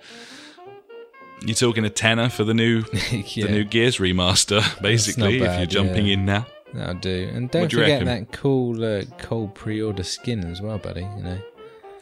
you're 1.41 1.55
talking 1.55 1.85
a 1.85 1.89
tenner 1.89 2.29
for 2.29 2.43
the 2.43 2.53
new 2.53 2.83
Yeah. 3.11 3.45
the 3.47 3.51
new 3.51 3.63
Gears 3.63 3.97
remaster, 3.97 4.61
basically. 4.81 5.37
if 5.41 5.57
you're 5.57 5.65
jumping 5.65 6.07
yeah. 6.07 6.13
in 6.13 6.25
now. 6.25 6.45
That'll 6.73 6.95
do. 6.95 7.29
And 7.33 7.51
don't 7.51 7.69
do 7.69 7.77
forget 7.77 8.05
that 8.05 8.31
cool, 8.31 8.83
uh, 8.83 9.03
cold 9.17 9.55
pre-order 9.55 10.03
skin 10.03 10.43
as 10.49 10.61
well, 10.61 10.77
buddy. 10.77 11.01
You 11.01 11.23
know. 11.23 11.39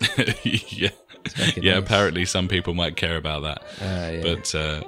yeah, 0.44 0.90
yeah. 1.56 1.74
nice. 1.74 1.84
Apparently, 1.84 2.26
some 2.26 2.48
people 2.48 2.74
might 2.74 2.96
care 2.96 3.18
about 3.18 3.42
that, 3.44 3.64
Uh, 3.82 4.12
yeah. 4.12 4.22
but 4.22 4.56
uh, 4.56 4.82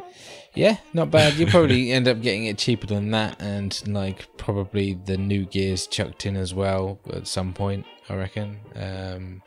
Yeah, 0.54 0.78
not 0.94 1.10
bad. 1.10 1.34
You 1.38 1.48
probably 1.48 1.92
end 1.98 2.08
up 2.08 2.22
getting 2.22 2.46
it 2.46 2.58
cheaper 2.60 2.86
than 2.88 3.12
that, 3.12 3.42
and 3.42 3.82
like 3.88 4.28
probably 4.38 4.94
the 5.06 5.18
new 5.18 5.46
gears 5.46 5.88
chucked 5.88 6.26
in 6.26 6.36
as 6.38 6.54
well 6.54 7.00
at 7.12 7.26
some 7.28 7.52
point. 7.54 7.86
I 8.08 8.16
reckon. 8.16 8.60
Um, 8.76 9.42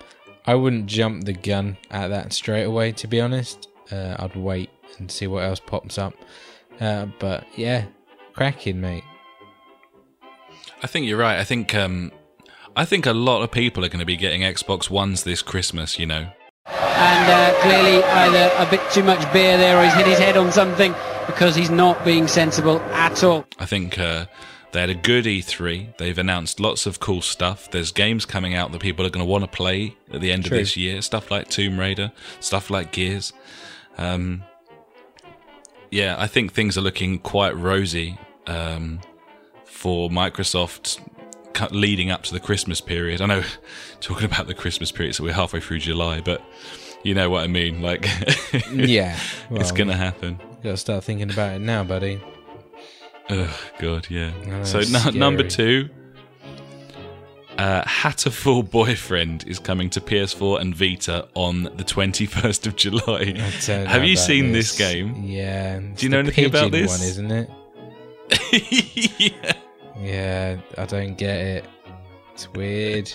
I 0.47 0.55
wouldn't 0.57 0.87
jump 0.87 1.25
the 1.25 1.33
gun 1.33 1.77
at 1.91 2.09
that 2.09 2.33
straight 2.33 2.65
away, 2.65 2.93
to 2.93 3.07
be 3.07 3.21
honest. 3.21 3.69
Uh, 3.93 4.17
I'd 4.19 4.35
wait 4.37 4.71
and 4.99 5.11
see 5.11 5.27
what 5.27 5.45
else 5.45 5.61
pops 5.61 5.99
up. 5.99 6.15
Uh, 6.81 7.07
but 7.19 7.47
yeah, 7.57 7.87
cracking, 8.33 8.81
mate. 8.81 9.05
I 10.83 10.87
think 10.87 11.07
you're 11.07 11.19
right. 11.19 11.39
I 11.39 11.45
think 11.45 11.75
um, 11.75 12.13
I 12.77 12.85
think 12.85 13.07
a 13.07 13.13
lot 13.13 13.43
of 13.43 13.51
people 13.51 13.85
are 13.85 13.89
going 13.89 14.01
to 14.01 14.07
be 14.07 14.17
getting 14.17 14.43
Xbox 14.43 14.91
Ones 14.91 15.25
this 15.25 15.43
Christmas. 15.43 15.99
You 15.99 16.07
know, 16.07 16.27
and 16.67 17.31
uh, 17.31 17.61
clearly 17.61 18.03
either 18.03 18.53
a 18.57 18.71
bit 18.71 18.81
too 18.91 19.03
much 19.03 19.21
beer 19.33 19.57
there 19.57 19.79
or 19.79 19.85
he's 19.85 19.95
hit 19.95 20.07
his 20.07 20.19
head 20.19 20.37
on 20.37 20.53
something 20.53 20.95
because 21.27 21.55
he's 21.55 21.71
not 21.71 22.05
being 22.05 22.29
sensible 22.29 22.81
at 22.93 23.23
all. 23.23 23.45
I 23.59 23.67
think 23.67 23.99
uh, 23.99 24.27
they 24.73 24.81
had 24.81 24.91
a 24.91 24.95
good 24.95 25.25
E3. 25.25 25.97
They've 25.99 26.19
announced 26.19 26.61
lots 26.61 26.87
of 26.87 27.01
cool 27.01 27.23
stuff. 27.23 27.71
There's 27.71 27.93
games 27.93 28.25
coming 28.25 28.55
out 28.55 28.73
that 28.73 28.81
people 28.81 29.07
are 29.07 29.11
going 29.11 29.25
to 29.25 29.31
want 29.31 29.45
to 29.45 29.49
play 29.49 29.97
at 30.13 30.21
the 30.21 30.33
end 30.33 30.45
True. 30.45 30.57
of 30.57 30.61
this 30.63 30.77
year. 30.77 31.01
Stuff 31.03 31.31
like 31.31 31.49
Tomb 31.49 31.79
Raider, 31.79 32.13
stuff 32.41 32.71
like 32.71 32.93
Gears. 32.93 33.33
Um, 33.99 34.43
yeah, 35.95 36.17
I 36.19 36.27
think 36.27 36.53
things 36.53 36.77
are 36.77 36.81
looking 36.81 37.21
quite 37.21 37.57
rosy 37.57 38.19
um, 38.49 39.01
for 39.65 40.11
Microsoft 40.11 41.01
leading 41.71 42.11
up 42.11 42.25
to 42.25 42.33
the 42.33 42.41
Christmas 42.41 42.81
period. 42.81 43.21
I 43.21 43.27
know 43.27 43.45
talking 44.01 44.25
about 44.25 44.49
the 44.49 44.55
Christmas 44.55 44.91
period, 44.91 45.15
so 45.15 45.23
we're 45.23 45.33
halfway 45.33 45.61
through 45.61 45.79
July, 45.79 46.21
but 46.21 46.43
you 47.05 47.15
know 47.15 47.31
what 47.31 47.45
I 47.45 47.47
mean. 47.47 47.81
Like, 47.81 48.09
Yeah, 48.73 49.17
it's 49.51 49.71
going 49.71 49.87
to 49.87 49.97
happen. 49.97 50.41
Gotta 50.65 50.77
start 50.77 51.05
thinking 51.05 51.31
about 51.31 51.55
it 51.55 51.59
now, 51.61 51.85
buddy. 51.85 52.21
Oh 53.31 53.61
God, 53.79 54.09
yeah. 54.11 54.33
Oh, 54.49 54.65
so 54.65 54.81
nu- 54.81 55.17
number 55.17 55.45
two, 55.45 55.89
uh, 57.59 57.83
Hatoful 57.85 58.71
Boyfriend 58.71 59.45
is 59.47 59.59
coming 59.59 59.91
to 59.91 60.01
PS4 60.01 60.61
and 60.61 60.75
Vita 60.75 61.29
on 61.35 61.65
the 61.65 61.85
21st 61.85 62.67
of 62.67 62.77
July. 62.77 63.03
I 63.03 63.53
don't 63.67 63.85
know 63.85 63.87
Have 63.87 64.05
you 64.05 64.17
seen 64.17 64.53
this, 64.53 64.77
game? 64.77 65.23
Yeah. 65.25 65.79
Do 65.79 66.07
you 66.07 66.09
know 66.09 66.19
anything 66.21 66.47
about 66.47 66.71
this? 66.73 66.91
One, 66.91 67.09
isn't 67.09 67.31
it? 67.31 67.51
yeah. 69.19 69.53
Yeah, 70.01 70.57
I 70.77 70.87
don't 70.87 71.15
get 71.17 71.37
it. 71.37 71.65
It's 72.33 72.53
weird. 72.53 73.13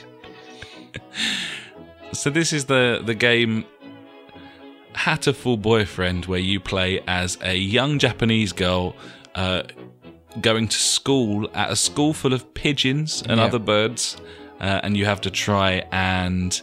So 2.14 2.30
this 2.30 2.54
is 2.54 2.66
the 2.66 3.02
the 3.06 3.14
game 3.14 3.66
Hatoful 4.94 5.62
Boyfriend, 5.62 6.26
where 6.26 6.40
you 6.40 6.60
play 6.62 7.02
as 7.06 7.38
a 7.42 7.54
young 7.56 8.00
Japanese 8.00 8.54
girl 8.54 8.96
uh, 9.36 9.64
going 10.42 10.68
to 10.68 10.78
school 10.78 11.50
at 11.54 11.72
a 11.72 11.76
school 11.76 12.14
full 12.14 12.34
of 12.34 12.54
pigeons 12.54 13.22
and 13.28 13.40
Yeah. 13.40 13.46
other 13.46 13.60
birds, 13.60 14.18
uh, 14.62 14.82
and 14.84 14.96
you 14.98 15.06
have 15.06 15.22
to 15.22 15.30
try 15.32 15.84
and 15.92 16.62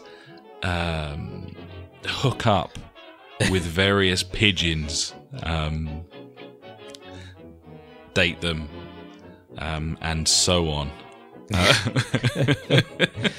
um, 0.63 1.55
hook 2.05 2.47
up 2.47 2.79
with 3.51 3.63
various 3.63 4.23
pigeons, 4.23 5.15
um, 5.43 6.05
date 8.15 8.41
them, 8.41 8.69
um, 9.59 9.99
and 10.01 10.27
so 10.29 10.69
on. 10.71 10.91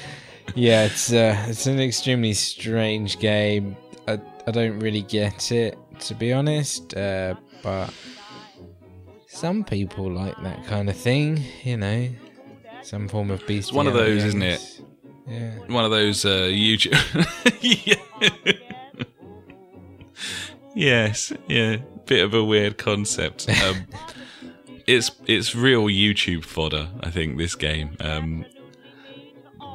Yeah, 0.54 0.86
it's 0.86 1.12
uh, 1.12 1.36
it's 1.46 1.66
an 1.66 1.78
extremely 1.78 2.32
strange 2.32 3.18
game. 3.20 3.76
I 4.08 4.18
I 4.46 4.50
don't 4.50 4.78
really 4.80 5.02
get 5.02 5.52
it 5.52 5.78
to 6.00 6.14
be 6.14 6.32
honest, 6.32 6.96
uh, 6.96 7.34
but 7.62 7.92
some 9.38 9.62
people 9.62 10.10
like 10.10 10.36
that 10.42 10.66
kind 10.66 10.90
of 10.90 10.96
thing. 10.96 11.42
You 11.62 11.76
know, 11.76 12.08
some 12.82 13.08
form 13.08 13.30
of 13.30 13.46
beast. 13.46 13.72
one 13.72 13.86
of 13.86 13.94
those, 13.94 14.24
isn't 14.24 14.42
it? 14.42 14.80
Yeah. 15.28 15.50
one 15.68 15.84
of 15.84 15.90
those 15.90 16.24
uh, 16.24 16.48
YouTube. 16.50 16.96
Yeah. 17.60 18.54
yes, 20.74 21.32
yeah, 21.46 21.76
bit 22.06 22.24
of 22.24 22.34
a 22.34 22.42
weird 22.42 22.78
concept. 22.78 23.48
Um, 23.62 23.86
it's 24.86 25.12
it's 25.26 25.54
real 25.54 25.84
YouTube 25.84 26.44
fodder. 26.44 26.88
I 27.00 27.10
think 27.10 27.38
this 27.38 27.54
game. 27.54 27.96
Um, 28.00 28.44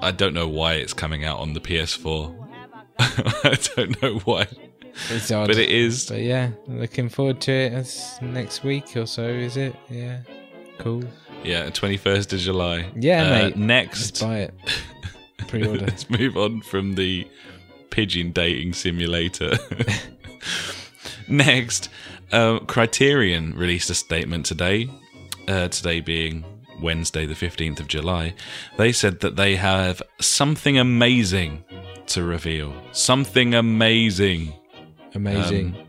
I 0.02 0.12
don't 0.12 0.34
know 0.34 0.50
why 0.50 0.74
it's 0.74 0.94
coming 0.94 1.24
out 1.24 1.40
on 1.40 1.54
the 1.54 1.62
PS4. 1.62 2.36
I 3.00 3.58
don't 3.76 4.02
know 4.02 4.20
why, 4.26 4.48
It's 5.10 5.32
odd. 5.32 5.48
but 5.48 5.58
it 5.58 5.70
is. 5.70 6.08
But 6.08 6.22
yeah, 6.22 6.52
looking 6.68 7.10
forward 7.10 7.42
to 7.42 7.52
it. 7.52 7.74
It's 7.74 8.22
next 8.22 8.64
week 8.64 8.96
or 8.96 9.06
so, 9.06 9.26
is 9.26 9.58
it? 9.58 9.76
Yeah. 9.90 10.20
Cool. 10.78 11.04
Yeah, 11.44 11.70
twenty 11.72 11.98
first 11.98 12.32
of 12.34 12.40
July. 12.40 12.90
Yeah, 12.96 13.24
Uh, 13.26 13.30
mate. 13.30 13.44
Let's 13.44 13.58
Next, 13.58 14.22
buy 14.22 14.38
it. 14.40 14.54
Pre-order. 15.48 15.86
Let's 15.86 16.10
move 16.10 16.38
on 16.38 16.62
from 16.62 16.96
the 16.96 17.28
pigeon 17.90 18.32
dating 18.32 18.74
simulator. 18.74 19.58
Next, 21.28 21.90
uh, 22.32 22.60
Criterion 22.60 23.54
released 23.56 23.90
a 23.90 23.94
statement 23.96 24.46
today, 24.46 24.90
uh, 25.48 25.68
today 25.70 26.00
being 26.02 26.44
Wednesday, 26.82 27.26
the 27.26 27.34
15th 27.34 27.80
of 27.80 27.88
July. 27.88 28.34
They 28.78 28.92
said 28.92 29.20
that 29.22 29.36
they 29.36 29.56
have 29.56 30.02
something 30.20 30.78
amazing 30.78 31.64
to 32.08 32.24
reveal. 32.24 32.74
Something 32.92 33.54
amazing. 33.54 34.54
Amazing. 35.16 35.76
Um, 35.76 35.88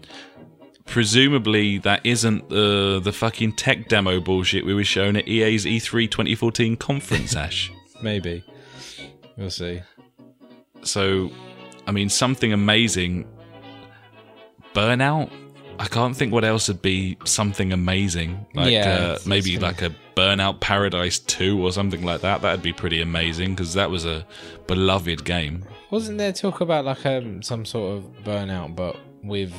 Presumably, 0.87 1.79
that 1.79 2.05
isn't 2.05 2.51
the 2.51 3.01
the 3.03 3.13
fucking 3.13 3.53
tech 3.53 3.89
demo 3.89 4.21
bullshit 4.21 4.67
we 4.67 4.75
were 4.75 4.85
shown 4.85 5.17
at 5.17 5.27
EA's 5.27 5.65
E3 5.65 6.11
2014 6.11 6.77
conference, 6.77 7.35
Ash. 7.37 7.73
Maybe. 8.03 8.45
We'll 9.37 9.51
see. 9.51 9.81
So, 10.83 11.31
I 11.87 11.91
mean, 11.93 12.11
something 12.11 12.53
amazing. 12.53 13.27
Burnout. 14.75 15.31
I 15.79 15.87
can't 15.87 16.15
think 16.17 16.33
what 16.33 16.45
else 16.45 16.69
would 16.69 16.83
be 16.83 17.17
something 17.25 17.73
amazing. 17.73 18.47
Like 18.55 18.71
Yeah, 18.71 19.17
uh, 19.17 19.19
maybe 19.27 19.59
like 19.59 19.83
a 19.83 19.91
Burnout 20.15 20.61
Paradise 20.61 21.19
Two 21.19 21.65
or 21.65 21.73
something 21.73 22.05
like 22.05 22.21
that. 22.21 22.43
That'd 22.43 22.63
be 22.63 22.73
pretty 22.73 23.01
amazing 23.01 23.55
because 23.55 23.75
that 23.75 23.91
was 23.91 24.05
a 24.05 24.25
beloved 24.69 25.25
game. 25.25 25.65
Wasn't 25.91 26.19
there 26.19 26.33
talk 26.33 26.61
about 26.61 26.85
like 26.85 27.05
um 27.07 27.43
some 27.43 27.65
sort 27.65 27.97
of 27.97 28.05
burnout, 28.25 28.77
but 28.77 28.97
with 29.25 29.53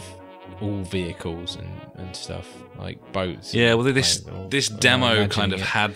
all 0.61 0.83
vehicles 0.83 1.55
and, 1.55 1.69
and 1.95 2.15
stuff 2.15 2.47
like 2.77 3.11
boats? 3.11 3.53
Yeah, 3.53 3.73
well, 3.73 3.83
this 3.91 4.25
or- 4.27 4.47
this 4.49 4.69
or 4.71 4.77
demo 4.77 5.27
kind 5.27 5.53
of 5.53 5.59
it. 5.59 5.65
had 5.65 5.95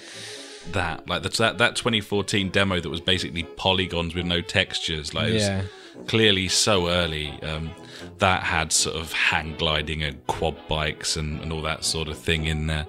that, 0.71 1.07
like 1.07 1.23
the, 1.23 1.29
that 1.29 1.57
that 1.59 1.75
2014 1.75 2.49
demo 2.49 2.79
that 2.79 2.89
was 2.89 3.01
basically 3.01 3.43
polygons 3.43 4.13
with 4.15 4.25
no 4.25 4.41
textures. 4.41 5.13
Like, 5.13 5.29
it 5.29 5.33
was 5.33 5.43
Yeah. 5.43 5.61
clearly 6.07 6.47
so 6.47 6.89
early. 6.89 7.29
Um, 7.43 7.71
that 8.19 8.43
had 8.43 8.71
sort 8.71 8.95
of 8.95 9.11
hang 9.11 9.55
gliding 9.57 10.03
and 10.03 10.25
quad 10.27 10.55
bikes 10.67 11.17
and, 11.17 11.41
and 11.41 11.51
all 11.51 11.61
that 11.63 11.83
sort 11.83 12.07
of 12.07 12.17
thing 12.17 12.45
in 12.45 12.67
there. 12.67 12.85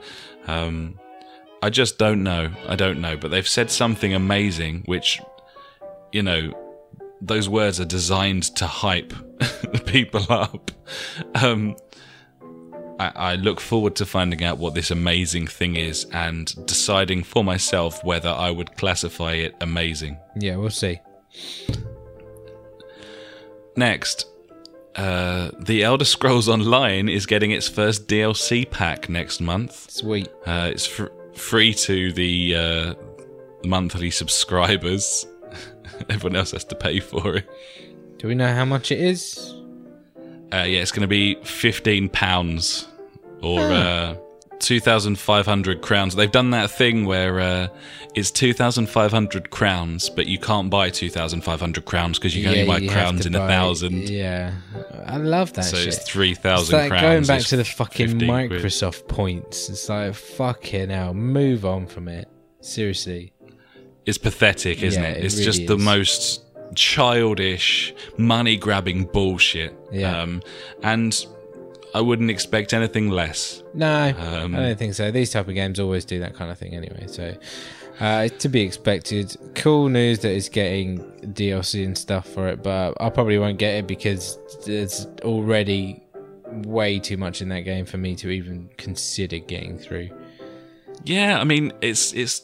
Um, 0.47 0.99
I 1.63 1.69
just 1.71 1.99
don't 1.99 2.23
know. 2.23 2.51
I 2.69 2.77
don't 2.77 3.01
know. 3.01 3.17
But 3.17 3.31
they've 3.31 3.47
said 3.49 3.71
something 3.71 4.15
amazing, 4.15 4.83
which, 4.87 5.21
you 6.13 6.23
know, 6.23 6.53
those 7.21 7.49
words 7.49 7.81
are 7.81 7.85
designed 7.85 8.45
to 8.57 8.67
hype 8.67 9.13
people 9.87 10.25
up. 10.31 10.71
Um, 11.35 11.77
I, 12.99 13.13
I 13.15 13.35
look 13.37 13.61
forward 13.61 13.97
to 13.97 14.07
finding 14.07 14.43
out 14.45 14.59
what 14.59 14.75
this 14.75 14.91
amazing 14.91 15.47
thing 15.47 15.77
is 15.77 16.07
and 16.13 16.55
deciding 16.67 17.23
for 17.25 17.43
myself 17.43 18.05
whether 18.05 18.29
I 18.29 18.51
would 18.51 18.77
classify 18.77 19.33
it 19.33 19.55
amazing. 19.61 20.19
Yeah, 20.37 20.57
we'll 20.57 20.71
see. 20.71 21.01
Next, 23.77 24.27
uh, 24.97 25.51
The 25.61 25.85
Elder 25.85 26.05
Scrolls 26.05 26.49
Online 26.49 27.09
is 27.09 27.25
getting 27.27 27.53
its 27.53 27.69
first 27.69 28.09
DLC 28.09 28.69
pack 28.71 29.09
next 29.09 29.41
month. 29.41 29.91
Sweet. 29.91 30.29
Uh, 30.47 30.71
it's 30.73 30.87
fr- 30.87 31.07
free 31.35 31.73
to 31.75 32.13
the 32.13 32.57
uh, 32.57 32.95
monthly 33.65 34.11
subscribers. 34.11 35.27
Everyone 36.09 36.37
else 36.37 36.53
has 36.53 36.65
to 36.65 36.75
pay 36.75 37.01
for 37.01 37.37
it. 37.37 37.49
Do 38.19 38.29
we 38.29 38.35
know 38.35 38.53
how 38.53 38.65
much 38.65 38.91
it 38.93 39.01
is? 39.01 39.55
Uh, 40.53 40.65
yeah, 40.67 40.81
it's 40.81 40.93
going 40.93 41.03
to 41.03 41.09
be 41.09 41.37
fifteen 41.45 42.09
pounds 42.09 42.89
or 43.43 43.61
uh, 43.61 44.17
two 44.59 44.81
thousand 44.81 45.19
five 45.19 45.47
hundred 45.47 45.81
crowns. 45.81 46.17
They've 46.17 46.31
done 46.31 46.51
that 46.51 46.71
thing 46.71 47.07
where 47.07 47.39
uh, 47.41 47.69
it's 48.15 48.31
two 48.33 48.53
thousand 48.53 48.89
five 48.89 49.13
hundred 49.13 49.51
crowns, 49.51 50.11
but 50.11 50.27
you 50.27 50.39
can't 50.39 50.69
buy 50.69 50.91
two 50.91 51.09
thousand 51.09 51.43
five 51.43 51.61
hundred 51.61 51.85
crowns 51.85 52.19
because 52.19 52.35
you 52.37 52.43
can 52.43 52.53
only 52.53 52.67
buy 52.67 52.79
you 52.79 52.91
crowns 52.91 53.27
in 53.27 53.35
a 53.37 53.47
thousand. 53.47 54.09
Yeah, 54.11 54.53
I 55.07 55.17
love 55.19 55.53
that 55.55 55.65
So 55.67 55.77
shit. 55.77 55.87
it's 55.89 56.03
three 56.03 56.35
thousand. 56.35 56.77
Like 56.79 56.91
crowns. 56.91 57.29
going 57.29 57.39
back 57.39 57.47
to 57.49 57.57
the 57.57 57.65
fucking 57.65 58.09
15 58.19 58.49
quid. 58.49 58.63
Microsoft 58.63 59.07
points. 59.09 59.69
It's 59.71 59.89
like 59.89 60.15
fucking 60.15 60.91
hell, 60.91 61.15
move 61.15 61.65
on 61.65 61.87
from 61.87 62.09
it. 62.09 62.29
Seriously. 62.61 63.33
It's 64.07 64.19
pathetic, 64.19 64.83
isn't 64.83 65.03
Yeah, 65.03 65.11
it? 65.11 65.19
it 65.19 65.25
It's 65.25 65.35
really 65.35 65.45
just 65.47 65.67
the 65.67 65.77
most 65.79 66.43
childish, 66.75 67.95
money 68.17 68.57
grabbing 68.57 69.05
bullshit. 69.05 69.75
Yeah. 69.93 70.21
Um, 70.23 70.43
and 70.83 71.27
I 71.95 72.01
wouldn't 72.01 72.31
expect 72.31 72.73
anything 72.73 73.11
less. 73.11 73.63
No, 73.75 74.13
Um, 74.19 74.55
I 74.55 74.61
don't 74.61 74.79
think 74.79 74.95
so. 74.95 75.11
These 75.11 75.31
type 75.31 75.49
of 75.49 75.55
games 75.55 75.81
always 75.81 76.05
do 76.05 76.21
that 76.21 76.35
kind 76.35 76.51
of 76.51 76.59
thing 76.59 76.75
anyway. 76.75 77.05
So, 77.09 77.35
uh, 77.99 78.29
to 78.29 78.49
be 78.49 78.63
expected. 78.63 79.37
Cool 79.55 79.89
news 79.89 80.21
that 80.21 80.33
it's 80.33 80.49
getting 80.49 81.01
DLC 81.35 81.85
and 81.85 81.97
stuff 81.99 82.27
for 82.29 82.49
it, 82.49 82.63
but 82.63 82.95
I 83.01 83.11
probably 83.11 83.39
won't 83.39 83.59
get 83.59 83.75
it 83.75 83.87
because 83.87 84.39
there's 84.65 85.07
already 85.23 86.03
way 86.65 86.99
too 86.99 87.17
much 87.17 87.43
in 87.43 87.49
that 87.51 87.61
game 87.61 87.85
for 87.85 87.99
me 87.99 88.15
to 88.17 88.31
even 88.31 88.71
consider 88.77 89.39
getting 89.39 89.77
through. 89.79 90.09
Yeah, 91.05 91.39
I 91.41 91.45
mean, 91.45 91.73
it's 91.81 92.13
it's 92.13 92.43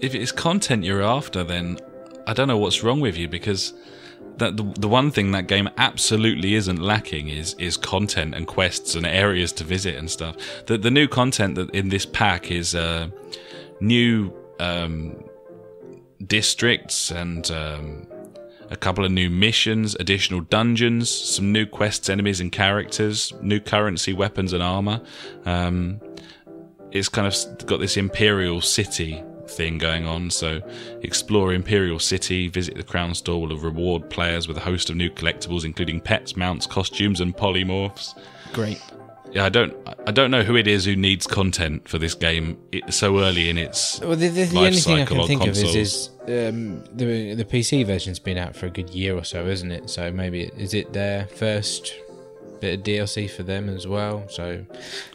if 0.00 0.14
it's 0.14 0.32
content 0.32 0.84
you're 0.84 1.02
after, 1.02 1.44
then 1.44 1.78
I 2.26 2.32
don't 2.32 2.48
know 2.48 2.58
what's 2.58 2.82
wrong 2.82 3.00
with 3.00 3.16
you 3.16 3.28
because 3.28 3.72
that 4.36 4.56
the, 4.56 4.64
the 4.78 4.88
one 4.88 5.10
thing 5.10 5.32
that 5.32 5.46
game 5.46 5.68
absolutely 5.76 6.54
isn't 6.54 6.80
lacking 6.80 7.28
is 7.28 7.54
is 7.54 7.76
content 7.76 8.34
and 8.34 8.46
quests 8.46 8.94
and 8.94 9.06
areas 9.06 9.52
to 9.52 9.64
visit 9.64 9.96
and 9.96 10.10
stuff. 10.10 10.36
The 10.66 10.78
the 10.78 10.90
new 10.90 11.08
content 11.08 11.54
that 11.56 11.70
in 11.70 11.88
this 11.88 12.06
pack 12.06 12.50
is 12.50 12.74
uh, 12.74 13.08
new 13.80 14.32
um, 14.58 15.22
districts 16.26 17.10
and 17.10 17.50
um, 17.50 18.06
a 18.70 18.76
couple 18.76 19.04
of 19.04 19.10
new 19.10 19.28
missions, 19.28 19.96
additional 19.96 20.40
dungeons, 20.40 21.10
some 21.10 21.52
new 21.52 21.66
quests, 21.66 22.08
enemies, 22.08 22.40
and 22.40 22.52
characters, 22.52 23.32
new 23.42 23.60
currency, 23.60 24.12
weapons, 24.12 24.52
and 24.52 24.62
armor. 24.62 25.00
Um, 25.44 26.00
it's 26.92 27.08
kind 27.08 27.26
of 27.26 27.66
got 27.66 27.80
this 27.80 27.96
Imperial 27.96 28.60
City 28.60 29.22
thing 29.50 29.78
going 29.78 30.06
on. 30.06 30.30
So, 30.30 30.60
explore 31.02 31.52
Imperial 31.52 31.98
City, 31.98 32.48
visit 32.48 32.76
the 32.76 32.82
Crown 32.82 33.14
Store 33.14 33.40
will 33.40 33.56
reward 33.56 34.08
players 34.10 34.48
with 34.48 34.56
a 34.56 34.60
host 34.60 34.90
of 34.90 34.96
new 34.96 35.10
collectibles, 35.10 35.64
including 35.64 36.00
pets, 36.00 36.36
mounts, 36.36 36.66
costumes, 36.66 37.20
and 37.20 37.36
polymorphs. 37.36 38.18
Great. 38.52 38.80
Yeah, 39.32 39.44
I 39.44 39.48
don't, 39.48 39.76
I 40.06 40.10
don't 40.10 40.30
know 40.30 40.42
who 40.42 40.56
it 40.56 40.66
is 40.66 40.84
who 40.84 40.96
needs 40.96 41.26
content 41.26 41.88
for 41.88 41.98
this 41.98 42.14
game 42.14 42.58
so 42.88 43.20
early 43.20 43.48
in 43.48 43.58
its 43.58 44.00
Well, 44.00 44.16
the, 44.16 44.28
the, 44.28 44.44
the 44.44 44.58
only 44.58 44.72
thing 44.72 45.00
I 45.00 45.04
can 45.04 45.20
on 45.20 45.28
think 45.28 45.42
consoles. 45.42 45.74
of 45.74 45.80
is, 45.80 46.10
is 46.26 46.48
um, 46.48 46.82
the 46.92 47.34
the 47.34 47.44
PC 47.44 47.86
version's 47.86 48.18
been 48.18 48.38
out 48.38 48.56
for 48.56 48.66
a 48.66 48.70
good 48.70 48.90
year 48.90 49.16
or 49.16 49.22
so, 49.22 49.46
isn't 49.46 49.70
it? 49.70 49.88
So 49.88 50.10
maybe 50.10 50.50
is 50.56 50.74
it 50.74 50.92
their 50.92 51.26
first 51.26 51.94
bit 52.60 52.78
of 52.78 52.84
DLC 52.84 53.28
for 53.30 53.42
them 53.42 53.68
as 53.68 53.86
well? 53.86 54.28
So 54.28 54.64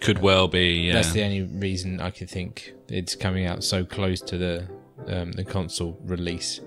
Could 0.02 0.20
well 0.20 0.48
be. 0.48 0.88
Yeah. 0.88 0.94
that's 0.94 1.12
the 1.14 1.24
only 1.24 1.44
reason 1.44 2.00
I 2.02 2.12
could 2.12 2.30
think 2.30 2.74
it's 2.90 3.16
coming 3.16 3.46
out 3.46 3.64
so 3.64 3.86
close 3.86 4.22
to 4.22 4.38
the 4.38 4.68
um, 5.08 5.32
the 5.34 5.44
console 5.44 5.98
release. 6.04 6.60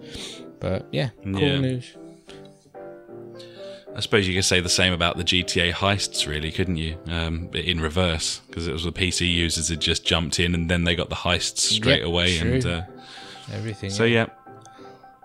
But 0.61 0.87
yeah, 0.93 1.11
cool 1.24 1.41
Yeah. 1.41 1.59
news. 1.61 1.97
I 3.97 4.01
suppose 4.01 4.29
you 4.29 4.35
could 4.35 4.45
say 4.45 4.61
the 4.61 4.68
same 4.68 4.93
about 4.93 5.16
the 5.16 5.24
GTA 5.24 5.72
heists, 5.72 6.26
really, 6.29 6.53
couldn't 6.53 6.76
you? 6.76 6.97
Um, 7.09 7.49
in 7.53 7.81
reverse, 7.81 8.41
because 8.47 8.68
it 8.68 8.72
was 8.72 8.85
the 8.85 8.93
PC 8.93 9.26
users 9.33 9.68
had 9.70 9.81
just 9.81 10.05
jumped 10.05 10.39
in 10.39 10.55
and 10.55 10.70
then 10.70 10.85
they 10.85 10.95
got 10.95 11.09
the 11.09 11.16
heists 11.16 11.59
straight 11.59 12.01
Yep, 12.01 12.07
away. 12.07 12.39
true. 12.39 12.53
And 12.53 12.66
uh, 12.66 12.83
Everything. 13.53 13.91
so, 13.91 14.05
yeah. 14.05 14.26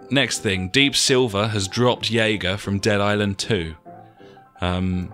Next 0.09 0.39
thing, 0.39 0.69
Deep 0.69 0.95
Silver 0.95 1.49
has 1.49 1.67
dropped 1.67 2.09
Yager 2.09 2.57
from 2.57 2.79
Dead 2.79 2.99
Island 2.99 3.37
2. 3.37 3.75
Um, 4.61 5.13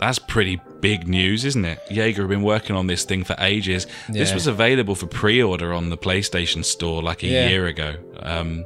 that's 0.00 0.18
pretty 0.18 0.60
big 0.80 1.06
news, 1.06 1.44
isn't 1.44 1.64
it? 1.64 1.78
Yager 1.90 2.22
have 2.22 2.30
been 2.30 2.42
working 2.42 2.74
on 2.74 2.86
this 2.86 3.04
thing 3.04 3.22
for 3.22 3.36
ages. 3.38 3.86
This 4.08 4.32
was 4.34 4.46
available 4.46 4.94
for 4.94 5.06
pre-order 5.06 5.72
on 5.72 5.90
the 5.90 5.98
PlayStation 5.98 6.64
Store 6.64 7.02
like 7.02 7.22
a 7.22 7.26
Yeah. 7.28 7.48
year 7.48 7.66
ago. 7.66 7.96
Um, 8.18 8.64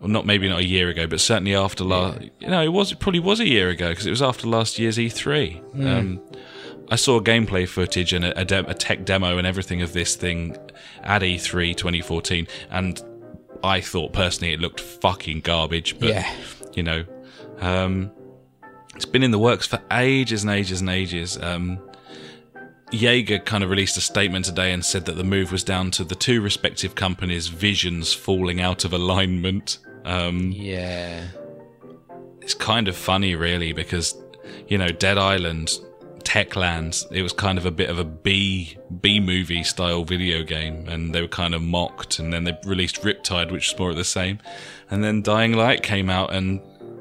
well, 0.00 0.08
not 0.08 0.26
maybe 0.26 0.48
not 0.48 0.58
a 0.60 0.64
year 0.66 0.88
ago, 0.88 1.06
but 1.06 1.20
certainly 1.20 1.54
after 1.54 1.84
last. 1.84 2.20
You 2.40 2.48
know, 2.48 2.62
it 2.62 2.72
was 2.72 2.92
it 2.92 2.98
probably 3.00 3.20
was 3.20 3.40
a 3.40 3.46
year 3.48 3.68
ago 3.70 3.88
because 3.90 4.06
it 4.06 4.10
was 4.10 4.22
after 4.22 4.46
last 4.46 4.78
year's 4.78 4.98
E3. 4.98 5.60
Um, 5.86 6.20
I 6.90 6.96
saw 6.96 7.20
gameplay 7.20 7.68
footage 7.68 8.12
and 8.12 8.24
a, 8.24 8.40
a, 8.40 8.44
de- 8.44 8.70
a 8.70 8.74
tech 8.74 9.04
demo 9.04 9.38
and 9.38 9.46
everything 9.46 9.82
of 9.82 9.92
this 9.92 10.16
thing 10.16 10.56
at 11.02 11.22
E 11.22 11.36
E3 11.36 11.76
2014, 11.76 12.46
and 12.70 13.00
I 13.62 13.80
thought 13.80 14.12
personally 14.12 14.54
it 14.54 14.60
looked 14.60 14.80
fucking 14.80 15.40
garbage. 15.40 15.98
But 15.98 16.08
Yeah. 16.10 16.32
you 16.74 16.82
know, 16.82 17.04
um, 17.60 18.10
it's 18.98 19.04
been 19.04 19.22
in 19.22 19.30
the 19.30 19.38
works 19.38 19.64
for 19.64 19.80
ages 19.92 20.42
and 20.42 20.50
ages 20.50 20.80
and 20.80 20.90
ages. 20.90 21.38
Um, 21.40 21.78
Yager 22.90 23.38
kind 23.38 23.62
of 23.62 23.70
released 23.70 23.96
a 23.96 24.00
statement 24.00 24.46
today 24.46 24.72
and 24.72 24.84
said 24.84 25.04
that 25.04 25.12
the 25.12 25.22
move 25.22 25.52
was 25.52 25.62
down 25.62 25.92
to 25.92 26.02
the 26.02 26.16
two 26.16 26.40
respective 26.40 26.96
companies' 26.96 27.46
visions 27.46 28.12
falling 28.12 28.60
out 28.60 28.84
of 28.84 28.92
alignment. 28.92 29.78
Um, 30.04 30.50
yeah. 30.50 31.28
it's 32.48 32.54
kind 32.54 32.88
of 32.88 32.96
funny, 32.96 33.36
really, 33.36 33.72
because 33.72 34.20
you 34.66 34.78
know, 34.78 34.88
Dead 34.88 35.16
Island, 35.16 35.70
Techland, 36.24 37.06
it 37.12 37.22
was 37.22 37.32
kind 37.32 37.56
of 37.56 37.66
a 37.66 37.70
bit 37.70 37.90
of 37.90 38.00
a 38.00 38.04
B 38.04 38.76
B 39.00 39.20
movie 39.20 39.62
style 39.62 40.02
video 40.02 40.42
game, 40.42 40.88
and 40.88 41.14
they 41.14 41.22
were 41.22 41.28
kind 41.28 41.54
of 41.54 41.62
mocked. 41.62 42.18
And 42.18 42.32
then 42.32 42.42
they 42.42 42.58
released 42.64 43.02
Riptide, 43.02 43.52
which 43.52 43.70
was 43.70 43.78
more 43.78 43.90
of 43.90 43.96
the 43.96 44.04
same, 44.04 44.40
and 44.90 45.04
then 45.04 45.22
Dying 45.22 45.52
Light 45.52 45.84
came 45.84 46.10
out 46.10 46.34
and 46.34 46.60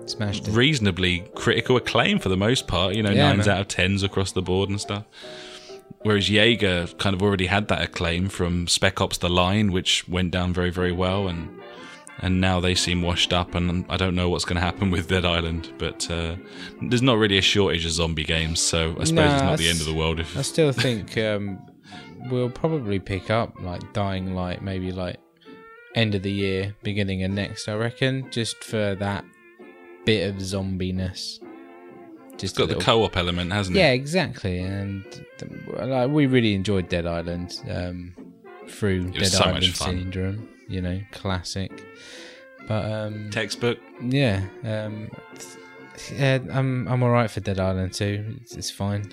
Smashed 0.10 0.48
it. 0.48 0.52
reasonably 0.52 1.30
critical 1.36 1.78
acclaim 1.78 2.20
for 2.20 2.30
the 2.30 2.38
most 2.38 2.68
part. 2.68 2.96
You 2.96 3.04
know, 3.04 3.12
Yeah, 3.12 3.30
nines 3.34 3.48
man. 3.48 3.56
out 3.56 3.62
of 3.62 3.68
tens 3.68 4.04
across 4.04 4.32
the 4.32 4.42
board 4.42 4.70
and 4.70 4.80
stuff. 4.80 5.06
Whereas 6.04 6.30
Yager 6.30 6.88
kind 7.00 7.16
of 7.16 7.22
already 7.22 7.48
had 7.48 7.68
that 7.70 7.82
acclaim 7.82 8.30
from 8.30 8.68
Spec 8.68 9.02
Ops: 9.02 9.18
The 9.18 9.30
Line, 9.30 9.72
which 9.72 10.08
went 10.08 10.32
down 10.32 10.54
very, 10.54 10.70
very 10.70 10.92
well, 10.92 11.28
and 11.28 11.50
and 12.20 12.40
now 12.42 12.60
they 12.60 12.76
seem 12.76 13.02
washed 13.02 13.34
up. 13.34 13.56
And 13.56 13.86
I 13.90 13.98
don't 13.98 14.16
know 14.16 14.30
what's 14.30 14.46
going 14.46 14.56
to 14.56 14.62
happen 14.62 14.90
with 14.92 15.08
Dead 15.08 15.26
Island, 15.26 15.72
but 15.78 16.10
uh, 16.10 16.36
there's 16.82 17.02
not 17.02 17.18
really 17.18 17.38
a 17.38 17.42
shortage 17.42 17.86
of 17.86 17.92
zombie 17.92 18.24
games, 18.24 18.60
so 18.62 18.92
I 19.00 19.04
suppose 19.04 19.12
Nah, 19.12 19.34
it's 19.34 19.44
not 19.44 19.58
the 19.60 19.70
end 19.70 19.80
of 19.80 19.86
the 19.86 19.94
world. 19.94 20.20
If 20.20 20.38
I 20.38 20.42
still 20.42 20.72
think 20.72 21.18
um, 21.18 21.60
we'll 22.30 22.50
probably 22.50 23.00
pick 23.00 23.30
up 23.30 23.60
like 23.62 23.94
Dying 23.94 24.34
Light, 24.36 24.62
maybe 24.62 24.92
like 24.92 25.18
end 25.96 26.16
of 26.16 26.22
the 26.24 26.32
year, 26.32 26.76
beginning 26.84 27.24
of 27.24 27.32
next. 27.32 27.68
I 27.68 27.76
reckon, 27.76 28.30
just 28.32 28.64
for 28.64 28.96
that 28.96 29.26
bit 30.08 30.30
of 30.30 30.38
zombiness. 30.38 31.40
Just 32.38 32.44
it's 32.44 32.54
got 32.58 32.72
a 32.72 32.76
the 32.76 32.82
co-op 32.82 33.18
element, 33.18 33.52
hasn't 33.52 33.76
it? 33.76 33.80
Yeah, 33.82 33.92
exactly. 33.92 34.60
And 34.60 35.04
th- 35.38 35.52
like 35.80 36.10
we 36.10 36.28
really 36.28 36.54
enjoyed 36.54 36.88
Dead 36.88 37.06
Island 37.06 37.60
um, 37.70 38.16
through 38.70 39.06
was 39.08 39.14
Dead 39.14 39.26
so 39.32 39.40
much 39.40 39.48
Island 39.48 39.76
fun. 39.76 39.98
Syndrome. 39.98 40.50
You 40.70 40.82
know, 40.82 41.02
classic. 41.12 41.84
But 42.68 42.92
um, 42.92 43.30
Textbook. 43.32 43.80
yeah, 44.02 44.44
um, 44.64 45.10
yeah, 46.14 46.40
I'm 46.52 46.88
I'm 46.88 47.04
alright 47.04 47.30
for 47.32 47.40
Dead 47.40 47.60
Island 47.60 47.94
too. 47.94 48.38
It's, 48.42 48.56
it's 48.56 48.72
fine. 48.72 49.12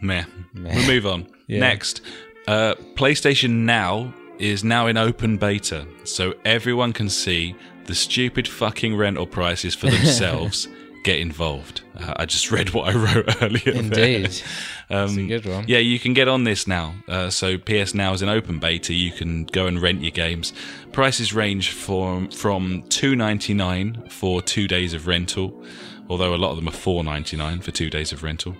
Meh. 0.00 0.24
Meh. 0.54 0.74
We'll 0.74 0.86
move 0.86 1.06
on. 1.06 1.26
Yeah. 1.48 1.60
Next, 1.60 2.02
uh, 2.46 2.74
PlayStation 2.94 3.50
Now 3.64 4.14
is 4.38 4.64
now 4.64 4.86
in 4.86 4.96
open 4.96 5.38
beta, 5.38 5.86
so 6.04 6.34
everyone 6.44 6.92
can 6.92 7.08
see 7.08 7.54
the 7.86 7.94
stupid 7.94 8.46
fucking 8.48 8.96
rental 8.96 9.26
prices 9.26 9.74
for 9.74 9.86
themselves. 9.86 10.68
Get 11.04 11.18
involved. 11.18 11.82
Uh, 11.98 12.14
I 12.14 12.26
just 12.26 12.52
read 12.52 12.70
what 12.70 12.94
I 12.94 12.96
wrote 12.96 13.36
earlier. 13.42 13.72
Indeed. 13.76 14.40
Um, 14.88 15.26
good 15.26 15.44
one. 15.44 15.64
Yeah, 15.66 15.78
you 15.78 15.98
can 15.98 16.14
get 16.14 16.28
on 16.28 16.44
this 16.44 16.68
now. 16.68 16.94
Uh, 17.08 17.28
so 17.28 17.58
PS 17.58 17.92
Now 17.92 18.12
is 18.12 18.22
an 18.22 18.28
open 18.28 18.60
beta. 18.60 18.94
You 18.94 19.10
can 19.10 19.46
go 19.46 19.66
and 19.66 19.82
rent 19.82 20.02
your 20.02 20.12
games. 20.12 20.52
Prices 20.92 21.32
range 21.34 21.70
from 21.70 22.30
from 22.30 22.84
two 22.88 23.16
ninety 23.16 23.52
nine 23.52 24.04
for 24.10 24.40
two 24.40 24.68
days 24.68 24.94
of 24.94 25.08
rental, 25.08 25.64
although 26.08 26.36
a 26.36 26.38
lot 26.38 26.50
of 26.50 26.56
them 26.56 26.68
are 26.68 26.70
four 26.70 27.02
ninety 27.02 27.36
nine 27.36 27.60
for 27.60 27.72
two 27.72 27.90
days 27.90 28.12
of 28.12 28.22
rental, 28.22 28.54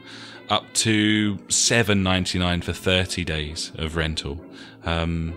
up 0.48 0.64
to 0.74 1.38
seven 1.48 2.02
ninety 2.02 2.40
nine 2.40 2.60
for 2.60 2.72
thirty 2.72 3.24
days 3.24 3.70
of 3.76 3.94
rental. 3.94 4.44
Um, 4.84 5.34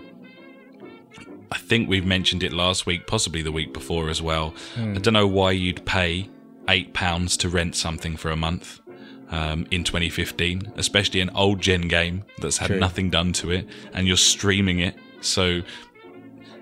I 1.56 1.58
think 1.58 1.88
we've 1.88 2.06
mentioned 2.06 2.44
it 2.44 2.52
last 2.52 2.86
week, 2.86 3.08
possibly 3.08 3.42
the 3.42 3.52
week 3.52 3.74
before 3.74 4.10
as 4.10 4.22
well. 4.22 4.54
I 4.78 5.00
don't 5.00 5.14
know 5.14 5.26
why 5.26 5.52
you'd 5.52 5.86
pay 5.86 6.30
eight 6.68 6.94
pounds 6.94 7.38
to 7.38 7.50
rent 7.50 7.76
something 7.76 8.18
for 8.18 8.30
a 8.30 8.36
month 8.36 8.82
um, 9.30 9.66
in 9.72 9.86
2015, 9.86 10.74
especially 10.76 11.22
an 11.22 11.30
old 11.30 11.62
gen 11.62 11.88
game 11.88 12.26
that's 12.40 12.58
had 12.58 12.68
True. 12.68 12.80
nothing 12.80 13.10
done 13.10 13.32
to 13.34 13.52
it, 13.52 13.70
and 13.94 14.06
you're 14.06 14.18
streaming 14.18 14.80
it. 14.80 14.96
So 15.22 15.62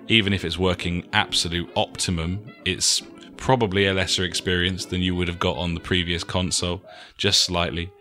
even 0.06 0.32
if 0.32 0.44
it's 0.44 0.58
working 0.58 1.08
absolute 1.12 1.68
optimum, 1.74 2.52
it's 2.64 3.02
probably 3.36 3.86
a 3.86 3.94
lesser 3.94 4.22
experience 4.22 4.84
than 4.84 5.02
you 5.02 5.16
would 5.16 5.26
have 5.26 5.40
got 5.40 5.56
on 5.56 5.74
the 5.74 5.80
previous 5.80 6.22
console, 6.22 6.82
just 7.18 7.42
slightly. 7.42 7.92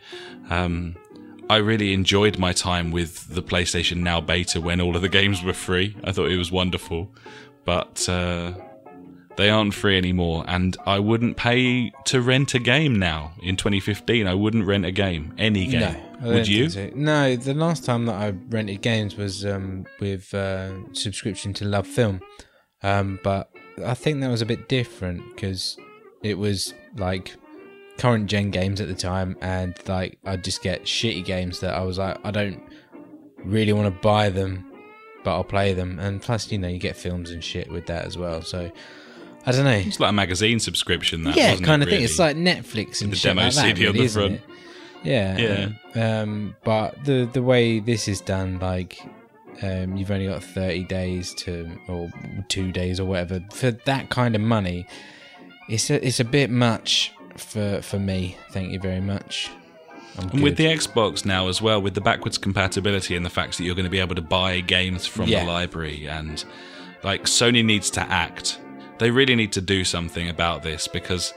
Um, 0.51 0.95
I 1.49 1.57
really 1.57 1.93
enjoyed 1.93 2.37
my 2.37 2.53
time 2.53 2.91
with 2.91 3.33
the 3.33 3.43
PlayStation 3.43 3.97
Now 3.97 4.21
beta 4.21 4.61
when 4.61 4.79
all 4.81 4.95
of 4.95 5.01
the 5.01 5.09
games 5.09 5.43
were 5.43 5.53
free. 5.53 5.95
I 6.03 6.11
thought 6.11 6.31
it 6.31 6.37
was 6.37 6.51
wonderful, 6.51 7.13
but 7.65 8.07
uh, 8.07 8.53
they 9.35 9.49
aren't 9.49 9.73
free 9.73 9.97
anymore, 9.97 10.45
and 10.47 10.77
I 10.85 10.99
wouldn't 10.99 11.37
pay 11.37 11.91
to 12.05 12.21
rent 12.21 12.53
a 12.53 12.59
game 12.59 12.97
now 12.97 13.33
in 13.41 13.55
2015. 13.55 14.27
I 14.27 14.33
wouldn't 14.33 14.65
rent 14.65 14.85
a 14.85 14.91
game, 14.91 15.33
any 15.37 15.67
game. 15.67 15.97
No, 16.21 16.33
Would 16.33 16.47
you? 16.47 16.69
so. 16.69 16.89
No, 16.95 17.35
the 17.35 17.53
last 17.53 17.83
time 17.83 18.05
that 18.05 18.15
I 18.15 18.29
rented 18.49 18.81
games 18.81 19.17
was 19.17 19.45
um, 19.45 19.85
with 19.99 20.33
uh, 20.33 20.93
subscription 20.93 21.53
to 21.55 21.65
LoveFilm, 21.65 22.21
um, 22.83 23.19
but 23.23 23.49
I 23.83 23.93
think 23.95 24.21
that 24.21 24.29
was 24.29 24.41
a 24.41 24.45
bit 24.45 24.69
different 24.69 25.23
because 25.35 25.77
it 26.21 26.37
was 26.37 26.73
like 26.95 27.35
current 28.03 28.27
gen 28.27 28.51
games 28.51 28.81
at 28.81 28.89
the 28.89 28.93
time, 28.93 29.37
and 29.39 29.73
like 29.87 30.17
I'd 30.25 30.43
just 30.43 30.61
get 30.61 30.83
shitty 30.83 31.23
games 31.23 31.61
that 31.61 31.73
I 31.73 31.83
was 31.83 31.97
like, 31.97 32.17
I 32.25 32.31
don't 32.31 32.61
really 33.45 33.71
want 33.71 33.85
to 33.85 34.01
buy 34.01 34.29
them, 34.29 34.69
but 35.23 35.33
I'll 35.33 35.45
play 35.45 35.71
them, 35.73 35.99
and 35.99 36.21
plus, 36.21 36.51
you 36.51 36.57
know, 36.57 36.67
you 36.67 36.79
get 36.79 36.97
films 36.97 37.31
and 37.31 37.41
shit 37.41 37.71
with 37.71 37.85
that 37.85 38.03
as 38.03 38.17
well. 38.17 38.41
So 38.41 38.69
I 39.45 39.51
don't 39.53 39.63
know. 39.63 39.71
It's 39.71 40.01
like 40.01 40.09
a 40.09 40.13
magazine 40.13 40.59
subscription, 40.59 41.23
that 41.23 41.37
yeah, 41.37 41.55
kind 41.55 41.81
it, 41.81 41.87
of 41.87 41.93
thing. 41.93 42.03
It's 42.03 42.19
like 42.19 42.35
Netflix 42.35 43.01
and 43.01 43.09
the 43.09 43.15
shit 43.15 43.29
demo 43.29 43.43
like 43.43 43.53
that, 43.53 43.61
CD 43.61 43.87
on 43.87 43.93
really, 43.93 44.07
the 44.07 44.13
front. 44.13 44.33
it? 44.33 44.41
Yeah, 45.03 45.71
Yeah. 45.95 46.19
Um, 46.21 46.57
but 46.65 47.05
the 47.05 47.29
the 47.31 47.41
way 47.41 47.79
this 47.79 48.09
is 48.09 48.19
done, 48.19 48.59
like, 48.59 48.99
um, 49.61 49.95
you've 49.95 50.11
only 50.11 50.27
got 50.27 50.43
thirty 50.43 50.83
days 50.83 51.33
to, 51.35 51.71
or 51.87 52.11
two 52.49 52.73
days 52.73 52.99
or 52.99 53.05
whatever, 53.05 53.39
for 53.53 53.71
that 53.71 54.09
kind 54.09 54.35
of 54.35 54.41
money. 54.41 54.87
It's 55.69 55.89
a, 55.89 56.05
it's 56.05 56.19
a 56.19 56.25
bit 56.25 56.49
much 56.49 57.13
for 57.38 57.81
for 57.81 57.99
me. 57.99 58.38
Thank 58.51 58.71
you 58.71 58.79
very 58.79 59.01
much. 59.01 59.49
I'm 60.17 60.29
And 60.29 60.43
with 60.43 60.57
the 60.57 60.65
Xbox 60.65 61.25
now 61.25 61.47
as 61.47 61.61
well, 61.61 61.81
with 61.81 61.95
the 61.95 62.01
backwards 62.01 62.38
compatibility 62.38 63.15
and 63.15 63.25
the 63.25 63.29
fact 63.31 63.57
that 63.57 63.63
you're 63.63 63.73
going 63.75 63.86
to 63.86 63.89
be 63.91 63.99
able 63.99 64.15
to 64.15 64.21
buy 64.21 64.59
games 64.59 65.05
from 65.07 65.27
Yeah. 65.27 65.43
the 65.43 65.51
library, 65.51 66.07
and 66.07 66.43
like 67.03 67.23
Sony 67.23 67.65
needs 67.65 67.89
to 67.91 68.01
act. 68.01 68.59
They 68.99 69.09
really 69.09 69.36
need 69.36 69.51
to 69.53 69.61
do 69.61 69.84
something 69.84 70.29
about 70.29 70.61
this 70.63 70.88
because 70.88 71.34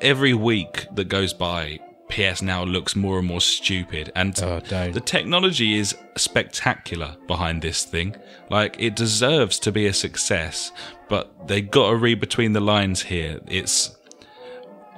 every 0.00 0.34
week 0.34 0.86
that 0.94 1.08
goes 1.08 1.32
by, 1.32 1.80
PS 2.08 2.42
Now 2.42 2.62
looks 2.62 2.94
more 2.94 3.18
and 3.18 3.26
more 3.26 3.40
stupid, 3.40 4.12
and 4.14 4.38
Oh, 4.42 4.60
the 4.60 5.02
technology 5.04 5.78
is 5.78 5.96
spectacular 6.16 7.16
behind 7.26 7.62
this 7.62 7.84
thing. 7.84 8.14
Like 8.50 8.76
it 8.78 8.94
deserves 8.94 9.58
to 9.60 9.72
be 9.72 9.86
a 9.86 9.92
success, 9.92 10.70
but 11.08 11.48
they 11.48 11.62
got 11.62 11.90
to 11.90 11.96
read 11.96 12.20
between 12.20 12.52
the 12.52 12.60
lines 12.60 13.02
here. 13.02 13.40
It's 13.48 13.95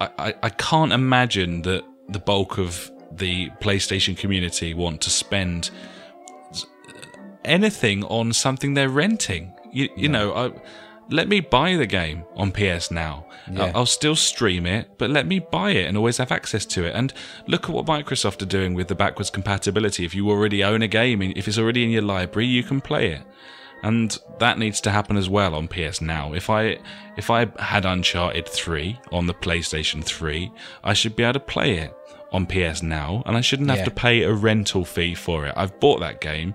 I, 0.01 0.11
I, 0.19 0.35
I 0.45 0.49
can't 0.51 0.93
imagine 0.93 1.63
that 1.63 1.85
the 2.09 2.19
bulk 2.19 2.59
of 2.59 2.91
the 3.11 3.51
PlayStation 3.61 4.17
community 4.17 4.75
want 4.75 5.01
to 5.03 5.11
spend 5.11 5.71
anything 7.45 8.05
on 8.05 8.33
something 8.33 8.75
they're 8.75 8.89
renting. 8.89 9.53
You, 9.73 9.89
you 9.97 10.09
know, 10.09 10.33
I, 10.33 10.53
let 11.11 11.29
me 11.29 11.41
buy 11.41 11.77
the 11.77 11.87
game 11.87 12.25
on 12.37 12.53
PS 12.53 12.91
Now. 12.91 13.27
Uh, 13.49 13.53
yeah. 13.53 13.65
I'll, 13.65 13.79
I'll 13.79 13.87
still 13.87 14.17
stream 14.17 14.67
it, 14.67 14.91
but 14.99 15.11
let 15.11 15.27
me 15.27 15.39
buy 15.39 15.71
it 15.71 15.87
and 15.87 15.97
always 15.97 16.19
have 16.19 16.31
access 16.31 16.67
to 16.67 16.85
it. 16.85 16.95
And 16.95 17.13
look 17.47 17.65
at 17.65 17.71
what 17.71 17.87
Microsoft 17.87 18.43
are 18.43 18.47
doing 18.47 18.75
with 18.75 18.89
the 18.89 18.95
backwards 18.95 19.31
compatibility. 19.31 20.05
If 20.05 20.15
you 20.15 20.29
already 20.31 20.63
own 20.63 20.83
a 20.83 20.89
game, 20.89 21.23
if 21.23 21.49
it's 21.49 21.59
already 21.59 21.85
in 21.85 21.91
your 21.91 22.03
library, 22.03 22.47
you 22.47 22.63
can 22.63 22.81
play 22.81 23.13
it. 23.13 23.23
And 23.83 24.19
that 24.39 24.59
needs 24.59 24.81
to 24.83 24.91
happen 24.91 25.17
as 25.17 25.29
well 25.29 25.55
on 25.55 25.69
PS 25.69 26.01
Now. 26.01 26.33
If 26.33 26.51
I 26.51 26.79
if 27.17 27.31
I 27.31 27.47
had 27.59 27.85
Uncharted 27.85 28.49
3 28.49 28.99
on 29.13 29.27
the 29.27 29.35
PlayStation 29.35 30.03
3, 30.05 30.51
I 30.85 30.93
should 30.93 31.17
be 31.17 31.23
able 31.23 31.35
to 31.35 31.41
play 31.41 31.79
it 31.79 31.95
on 32.33 32.45
PS 32.47 32.83
Now, 32.83 33.23
and 33.27 33.37
I 33.37 33.41
shouldn't 33.41 33.71
have 33.71 33.79
Yeah. 33.79 33.85
to 33.87 33.91
pay 33.91 34.23
a 34.23 34.33
rental 34.33 34.85
fee 34.85 35.15
for 35.15 35.47
it. 35.47 35.55
I've 35.57 35.79
bought 35.81 36.01
that 36.01 36.21
game. 36.21 36.55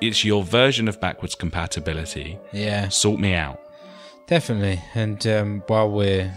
It's 0.00 0.24
your 0.24 0.44
version 0.44 0.86
of 0.88 1.00
backwards 1.00 1.34
compatibility. 1.34 2.38
Yeah, 2.52 2.88
Sort 2.88 3.18
me 3.18 3.34
out. 3.34 3.60
definitely. 4.28 4.80
And 4.94 5.26
um, 5.26 5.62
while 5.66 5.90
we're 5.90 6.32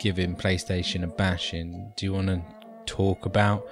giving 0.00 0.34
PlayStation 0.34 1.02
a 1.04 1.06
bashing, 1.06 1.92
do 1.96 2.06
you 2.06 2.12
want 2.14 2.28
to 2.28 2.40
talk 2.86 3.26
about 3.26 3.66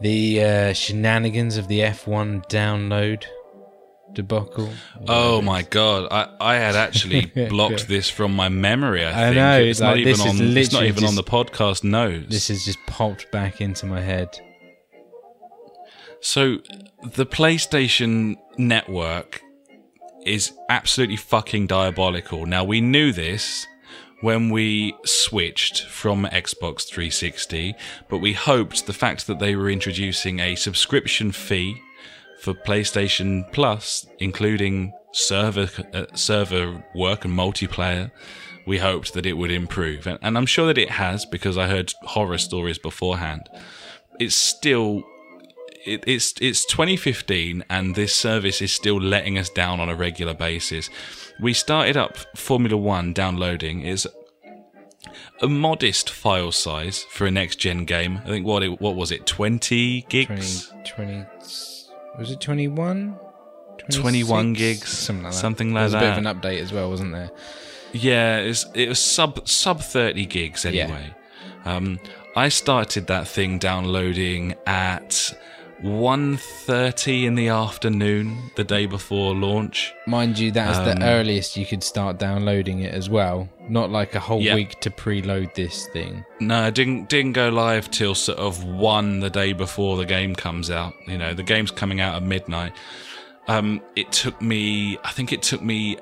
the 0.00 0.42
uh, 0.42 0.72
shenanigans 0.72 1.56
of 1.56 1.68
the 1.68 1.80
F1 1.80 2.48
download 2.48 3.24
debacle? 4.14 4.70
Oh 5.08 5.40
my 5.42 5.62
god! 5.62 6.08
I, 6.10 6.28
I 6.40 6.54
had 6.56 6.76
actually 6.76 7.26
blocked 7.48 7.88
this 7.88 8.08
from 8.10 8.34
my 8.34 8.48
memory. 8.48 9.04
I, 9.04 9.10
I 9.10 9.24
think. 9.26 9.36
know, 9.36 9.60
it's 9.60 9.80
like, 9.80 9.88
not 9.88 9.98
even 9.98 10.20
on. 10.20 10.56
It's 10.56 10.72
not 10.72 10.84
even 10.84 11.04
on 11.04 11.14
the 11.14 11.24
podcast 11.24 11.84
notes. 11.84 12.26
This 12.28 12.48
has 12.48 12.64
just 12.64 12.78
popped 12.86 13.30
back 13.30 13.60
into 13.60 13.86
my 13.86 14.00
head. 14.00 14.40
So, 16.20 16.58
the 17.02 17.24
PlayStation 17.24 18.36
Network 18.58 19.42
is 20.26 20.52
absolutely 20.68 21.16
fucking 21.16 21.66
diabolical. 21.66 22.44
Now, 22.44 22.62
we 22.62 22.82
knew 22.82 23.10
this 23.10 23.66
when 24.20 24.50
we 24.50 24.94
switched 25.06 25.86
from 25.86 26.26
Xbox 26.26 26.86
360, 26.86 27.74
but 28.08 28.18
we 28.18 28.34
hoped 28.34 28.86
the 28.86 28.92
fact 28.92 29.26
that 29.26 29.38
they 29.38 29.56
were 29.56 29.70
introducing 29.70 30.40
a 30.40 30.56
subscription 30.56 31.32
fee 31.32 31.80
for 32.40 32.54
PlayStation 32.54 33.50
Plus, 33.52 34.06
including 34.18 34.92
server 35.12 35.68
uh, 35.92 36.06
server 36.14 36.82
work 36.94 37.24
and 37.24 37.34
multiplayer, 37.34 38.10
we 38.66 38.78
hoped 38.78 39.14
that 39.14 39.26
it 39.26 39.34
would 39.34 39.50
improve, 39.50 40.06
and, 40.06 40.18
and 40.22 40.36
I'm 40.36 40.46
sure 40.46 40.66
that 40.66 40.78
it 40.78 40.90
has 40.90 41.26
because 41.26 41.58
I 41.58 41.66
heard 41.66 41.92
horror 42.02 42.38
stories 42.38 42.78
beforehand. 42.78 43.48
It's 44.18 44.34
still 44.34 45.02
it, 45.84 46.04
it's 46.06 46.34
it's 46.40 46.64
2015 46.66 47.64
and 47.70 47.94
this 47.94 48.14
service 48.14 48.60
is 48.60 48.72
still 48.72 49.00
letting 49.00 49.38
us 49.38 49.48
down 49.48 49.80
on 49.80 49.88
a 49.88 49.94
regular 49.94 50.34
basis. 50.34 50.90
We 51.40 51.52
started 51.54 51.96
up 51.96 52.16
Formula 52.36 52.76
One 52.76 53.12
downloading 53.12 53.80
is 53.82 54.06
a 55.40 55.48
modest 55.48 56.10
file 56.10 56.52
size 56.52 57.04
for 57.04 57.26
a 57.26 57.30
next 57.30 57.56
gen 57.56 57.86
game. 57.86 58.20
I 58.24 58.28
think 58.28 58.46
what 58.46 58.62
it, 58.62 58.80
what 58.80 58.94
was 58.94 59.10
it 59.10 59.26
20 59.26 60.02
20, 60.02 60.06
gigs, 60.08 60.72
20 60.84 61.24
was 62.18 62.30
it 62.30 62.40
21? 62.40 63.18
21 63.88 64.52
gigs, 64.52 64.88
something 64.88 65.24
like 65.24 65.32
that. 65.32 65.38
something 65.38 65.68
There 65.68 65.82
like 65.82 65.84
was 65.84 65.94
a 65.94 65.98
bit 65.98 66.10
of 66.10 66.18
an 66.18 66.24
update 66.24 66.60
as 66.60 66.72
well, 66.72 66.90
wasn't 66.90 67.12
there? 67.12 67.30
Yeah, 67.92 68.38
it's, 68.38 68.66
it 68.74 68.88
was 68.88 68.98
sub 68.98 69.48
sub 69.48 69.80
30 69.80 70.26
gigs 70.26 70.64
anyway. 70.64 71.14
Um, 71.64 71.98
I 72.36 72.48
started 72.48 73.06
that 73.08 73.26
thing 73.26 73.58
downloading 73.58 74.54
at 74.66 75.34
1.30 75.82 77.24
in 77.24 77.34
the 77.34 77.48
afternoon 77.48 78.50
the 78.56 78.64
day 78.64 78.86
before 78.86 79.34
launch. 79.34 79.92
Mind 80.06 80.38
you, 80.38 80.50
that's 80.50 80.78
Um, 80.78 80.84
the 80.84 81.04
earliest 81.04 81.56
you 81.56 81.64
could 81.66 81.82
start 81.82 82.18
downloading 82.18 82.80
it 82.80 82.92
as 82.94 83.08
well. 83.08 83.48
Not 83.68 83.90
like 83.90 84.14
a 84.14 84.20
whole 84.20 84.40
Yeah. 84.42 84.54
week 84.54 84.78
to 84.80 84.90
preload 84.90 85.54
this 85.54 85.86
thing. 85.92 86.24
No, 86.40 86.66
it 86.66 86.74
didn't 86.74 87.08
didn't 87.08 87.32
go 87.32 87.48
live 87.48 87.90
till 87.90 88.14
sort 88.14 88.38
of 88.38 88.62
one 88.64 89.20
the 89.20 89.30
day 89.30 89.52
before 89.52 89.96
the 89.96 90.04
game 90.06 90.34
comes 90.34 90.70
out. 90.70 90.92
You 91.06 91.18
know, 91.18 91.34
the 91.34 91.42
game's 91.42 91.70
coming 91.70 92.00
out 92.00 92.14
at 92.14 92.22
midnight. 92.22 92.72
Um, 93.48 93.80
it 93.96 94.12
took 94.12 94.40
me, 94.40 94.98
I 95.04 95.10
think 95.12 95.32
it 95.32 95.42
took 95.42 95.62
me 95.62 95.96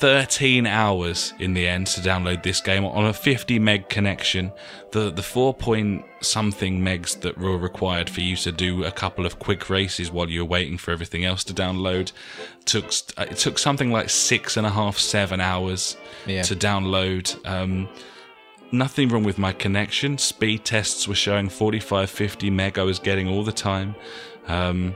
13 0.00 0.66
hours 0.66 1.34
in 1.38 1.52
the 1.52 1.68
end 1.68 1.86
to 1.86 2.00
download 2.00 2.42
this 2.42 2.60
game 2.62 2.86
on 2.86 3.04
a 3.04 3.12
50 3.12 3.58
meg 3.58 3.88
connection. 3.90 4.50
The 4.92 5.10
the 5.10 5.22
4 5.22 5.52
point 5.52 6.04
something 6.22 6.80
megs 6.80 7.20
that 7.20 7.36
were 7.36 7.58
required 7.58 8.08
for 8.08 8.22
you 8.22 8.34
to 8.36 8.50
do 8.50 8.84
a 8.84 8.90
couple 8.90 9.26
of 9.26 9.38
quick 9.38 9.68
races 9.68 10.10
while 10.10 10.28
you 10.30 10.40
were 10.40 10.48
waiting 10.50 10.78
for 10.78 10.90
everything 10.90 11.24
else 11.26 11.44
to 11.44 11.52
download 11.54 12.12
took 12.64 12.90
st- 12.92 13.30
it 13.30 13.36
took 13.36 13.58
something 13.58 13.90
like 13.92 14.08
six 14.08 14.56
and 14.56 14.66
a 14.66 14.70
half 14.70 14.96
seven 14.98 15.38
hours 15.40 15.96
Yeah. 16.26 16.42
to 16.44 16.56
download. 16.56 17.24
Um, 17.46 17.86
nothing 18.72 19.10
wrong 19.10 19.22
with 19.24 19.36
my 19.38 19.52
connection. 19.52 20.16
Speed 20.16 20.64
tests 20.64 21.06
were 21.08 21.14
showing 21.14 21.48
45, 21.50 22.08
50 22.08 22.48
meg 22.50 22.78
I 22.78 22.84
was 22.84 22.98
getting 22.98 23.28
all 23.28 23.44
the 23.44 23.52
time. 23.52 23.94
Um, 24.48 24.94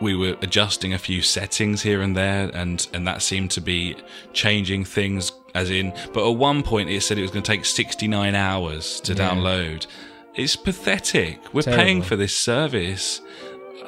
we 0.00 0.14
were 0.14 0.36
adjusting 0.42 0.92
a 0.94 0.98
few 0.98 1.22
settings 1.22 1.82
here 1.82 2.02
and 2.02 2.16
there, 2.16 2.50
and, 2.54 2.86
and 2.92 3.06
that 3.06 3.22
seemed 3.22 3.50
to 3.52 3.60
be 3.60 3.96
changing 4.32 4.84
things. 4.84 5.32
As 5.54 5.70
in, 5.70 5.94
but 6.12 6.28
at 6.30 6.36
one 6.36 6.62
point 6.62 6.90
it 6.90 7.00
said 7.02 7.16
it 7.16 7.22
was 7.22 7.30
going 7.30 7.42
to 7.42 7.50
take 7.50 7.64
69 7.64 8.34
hours 8.34 9.00
to 9.00 9.14
Yeah. 9.14 9.30
download. 9.30 9.86
It's 10.34 10.54
pathetic. 10.54 11.38
We're 11.54 11.62
Terrible. 11.62 11.82
paying 11.82 12.02
for 12.02 12.14
this 12.14 12.36
service. 12.36 13.22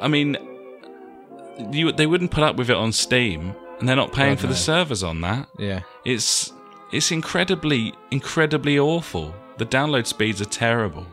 I 0.01 0.09
mean, 0.09 0.39
you 1.71 1.93
they 1.93 2.07
wouldn't 2.07 2.31
put 2.31 2.43
up 2.43 2.57
with 2.57 2.71
it 2.71 2.77
on 2.77 2.93
Steam, 2.93 3.55
and 3.79 3.87
they're 3.87 3.97
not 3.97 4.15
paying 4.15 4.37
God, 4.37 4.41
for 4.41 4.47
the 4.47 4.55
servers 4.55 5.03
on 5.03 5.21
that. 5.21 5.49
Yeah. 5.59 5.81
It's 6.07 6.53
it's 6.91 7.11
incredibly 7.11 7.93
incredibly 8.11 8.79
awful. 8.79 9.35
The 9.59 9.67
download 9.67 10.07
speeds 10.07 10.41
are 10.41 10.47
terrible, 10.47 11.07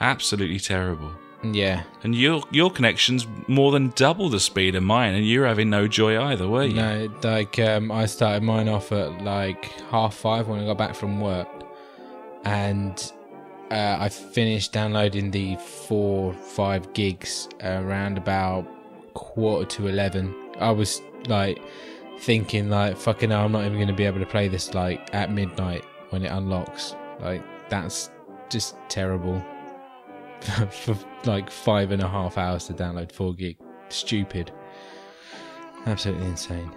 absolutely 0.00 0.58
terrible. 0.58 1.12
Yeah. 1.44 1.82
And 2.02 2.14
your 2.14 2.42
your 2.50 2.70
connection's 2.70 3.26
more 3.48 3.72
than 3.72 3.90
double 3.90 4.28
the 4.28 4.40
speed 4.40 4.74
of 4.74 4.82
mine, 4.82 5.14
and 5.14 5.26
you're 5.26 5.46
having 5.46 5.70
no 5.70 5.86
joy 5.86 6.20
either, 6.20 6.48
were 6.48 6.64
you? 6.64 6.74
No, 6.74 7.08
like 7.22 7.58
um, 7.58 7.92
I 7.92 8.06
started 8.06 8.42
mine 8.42 8.68
off 8.68 8.92
at 8.92 9.22
like 9.22 9.66
half 9.90 10.14
five 10.14 10.48
when 10.48 10.60
I 10.60 10.66
got 10.66 10.78
back 10.78 10.94
from 10.94 11.20
work, 11.20 11.48
and 12.44 13.12
uh, 13.70 13.96
I 14.00 14.08
finished 14.08 14.72
downloading 14.72 15.30
the 15.30 15.56
four 15.56 16.32
five 16.32 16.92
gigs 16.92 17.48
around 17.62 18.18
about 18.18 18.66
quarter 19.14 19.66
to 19.76 19.88
eleven. 19.88 20.34
I 20.60 20.70
was 20.70 21.02
like 21.26 21.60
thinking 22.20 22.70
like 22.70 22.96
fucking 22.96 23.30
hell, 23.30 23.44
I'm 23.44 23.52
not 23.52 23.64
even 23.64 23.74
going 23.74 23.88
to 23.88 23.94
be 23.94 24.04
able 24.04 24.20
to 24.20 24.26
play 24.26 24.48
this 24.48 24.72
like 24.72 25.14
at 25.14 25.30
midnight 25.30 25.84
when 26.10 26.24
it 26.24 26.28
unlocks. 26.28 26.94
Like 27.20 27.42
that's 27.68 28.10
just 28.50 28.76
terrible. 28.88 29.44
For 30.70 30.96
like 31.24 31.50
five 31.50 31.90
and 31.90 32.02
a 32.02 32.08
half 32.08 32.36
hours 32.38 32.66
to 32.66 32.74
download 32.74 33.12
four 33.12 33.34
gig, 33.34 33.56
stupid. 33.88 34.52
Absolutely 35.86 36.26
insane. 36.26 36.70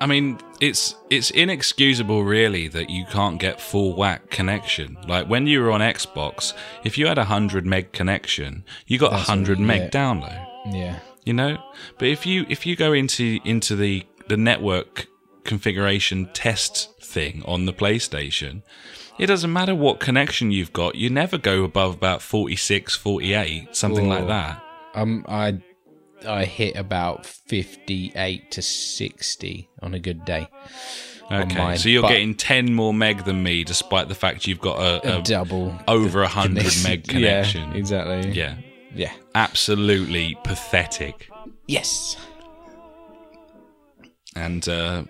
I 0.00 0.06
mean, 0.06 0.38
it's 0.60 0.94
it's 1.10 1.30
inexcusable, 1.30 2.24
really, 2.24 2.68
that 2.68 2.90
you 2.90 3.04
can't 3.06 3.40
get 3.40 3.60
full 3.60 3.96
whack 3.96 4.30
connection. 4.30 4.96
Like 5.06 5.28
when 5.28 5.46
you 5.46 5.60
were 5.60 5.70
on 5.70 5.80
Xbox, 5.80 6.52
if 6.84 6.96
you 6.98 7.06
had 7.06 7.18
a 7.18 7.24
hundred 7.24 7.66
meg 7.66 7.92
connection, 7.92 8.64
you 8.86 8.98
got 8.98 9.12
a 9.12 9.16
hundred 9.16 9.58
meg 9.58 9.80
yeah. 9.80 9.90
download. 9.90 10.48
Yeah. 10.70 10.98
you 11.24 11.32
know 11.32 11.58
but 11.98 12.08
if 12.08 12.26
you 12.26 12.44
if 12.48 12.66
you 12.66 12.76
go 12.76 12.92
into 12.92 13.38
into 13.44 13.76
the 13.76 14.04
the 14.28 14.36
network 14.36 15.06
configuration 15.44 16.28
test 16.32 17.00
thing 17.00 17.42
on 17.46 17.64
the 17.64 17.72
playstation 17.72 18.62
it 19.18 19.26
doesn't 19.26 19.52
matter 19.52 19.74
what 19.74 19.98
connection 20.00 20.50
you've 20.50 20.72
got 20.72 20.94
you 20.94 21.10
never 21.10 21.36
go 21.38 21.64
above 21.64 21.94
about 21.94 22.22
46 22.22 22.94
48 22.96 23.74
something 23.76 24.08
like 24.08 24.26
that 24.28 24.62
Um, 24.94 25.24
I 25.28 25.58
I 26.26 26.44
hit 26.46 26.76
about 26.76 27.24
fifty-eight 27.26 28.50
to 28.52 28.62
sixty 28.62 29.68
on 29.80 29.94
a 29.94 30.00
good 30.00 30.24
day. 30.24 30.48
okay 31.30 31.76
so 31.76 31.88
you're 31.88 32.02
but 32.02 32.08
getting 32.08 32.34
10 32.34 32.74
more 32.74 32.92
meg 32.94 33.24
than 33.24 33.42
me 33.42 33.62
despite 33.64 34.08
the 34.08 34.14
fact 34.16 34.46
you've 34.46 34.60
got 34.60 34.78
a, 34.80 35.14
a 35.16 35.18
a 35.20 35.22
double 35.22 35.78
over 35.86 36.18
the 36.20 36.24
100 36.24 36.56
connection. 36.58 36.82
meg 36.90 37.06
connection 37.08 37.70
Yeah, 37.70 37.76
exactly. 37.76 38.30
yeah 38.32 38.54
Yeah. 38.94 39.12
absolutely 39.34 40.36
pathetic 40.42 41.28
Yes. 41.66 42.16
and 44.34 44.66
uh 44.68 45.04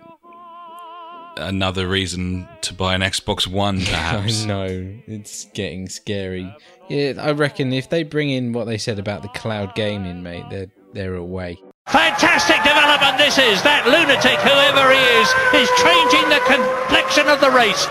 another 1.39 1.87
reason 1.87 2.47
to 2.61 2.73
buy 2.73 2.95
an 2.95 3.01
xbox 3.01 3.47
one 3.47 3.79
perhaps 3.85 4.43
I 4.43 4.47
know 4.47 4.95
it's 5.07 5.45
getting 5.53 5.87
scary. 5.89 6.53
Yeah, 6.89 7.13
I 7.19 7.31
reckon 7.31 7.71
if 7.73 7.89
they 7.89 8.03
bring 8.03 8.29
in 8.29 8.53
what 8.53 8.65
they 8.65 8.77
said 8.77 8.99
about 8.99 9.21
the 9.21 9.27
cloud 9.29 9.75
gaming, 9.75 10.23
mate, 10.23 10.45
they're 10.49 10.71
they're 10.93 11.15
away. 11.15 11.61
Fantastic 11.87 12.57
development 12.57 13.17
this 13.17 13.37
is. 13.37 13.61
That 13.63 13.87
lunatic, 13.87 14.39
whoever 14.41 14.91
he 14.91 14.99
is, 15.21 15.29
is 15.57 15.69
changing 15.81 16.29
the 16.29 16.39
complexion 16.45 17.27
of 17.27 17.41
the 17.41 17.49
race. 17.49 17.87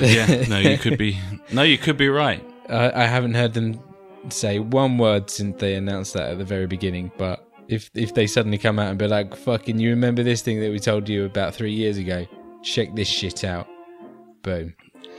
yeah, 0.00 0.46
no, 0.48 0.58
you 0.58 0.78
could 0.78 0.98
be. 0.98 1.18
No, 1.52 1.62
you 1.62 1.78
could 1.78 1.96
be 1.96 2.08
right. 2.08 2.44
I, 2.68 3.02
I 3.02 3.06
haven't 3.06 3.34
heard 3.34 3.54
them 3.54 3.80
say 4.28 4.58
one 4.58 4.98
word 4.98 5.30
since 5.30 5.60
they 5.60 5.74
announced 5.74 6.14
that 6.14 6.30
at 6.30 6.38
the 6.38 6.44
very 6.44 6.66
beginning. 6.66 7.10
But 7.16 7.47
if 7.68 7.90
if 7.94 8.14
they 8.14 8.26
suddenly 8.26 8.58
come 8.58 8.78
out 8.78 8.88
and 8.88 8.98
be 8.98 9.06
like, 9.06 9.36
"Fucking, 9.36 9.78
you 9.78 9.90
remember 9.90 10.22
this 10.22 10.42
thing 10.42 10.60
that 10.60 10.70
we 10.70 10.78
told 10.78 11.08
you 11.08 11.24
about 11.24 11.54
three 11.54 11.72
years 11.72 11.98
ago? 11.98 12.26
Check 12.62 12.94
this 12.94 13.08
shit 13.08 13.44
out." 13.44 13.68
Boom. 14.42 14.74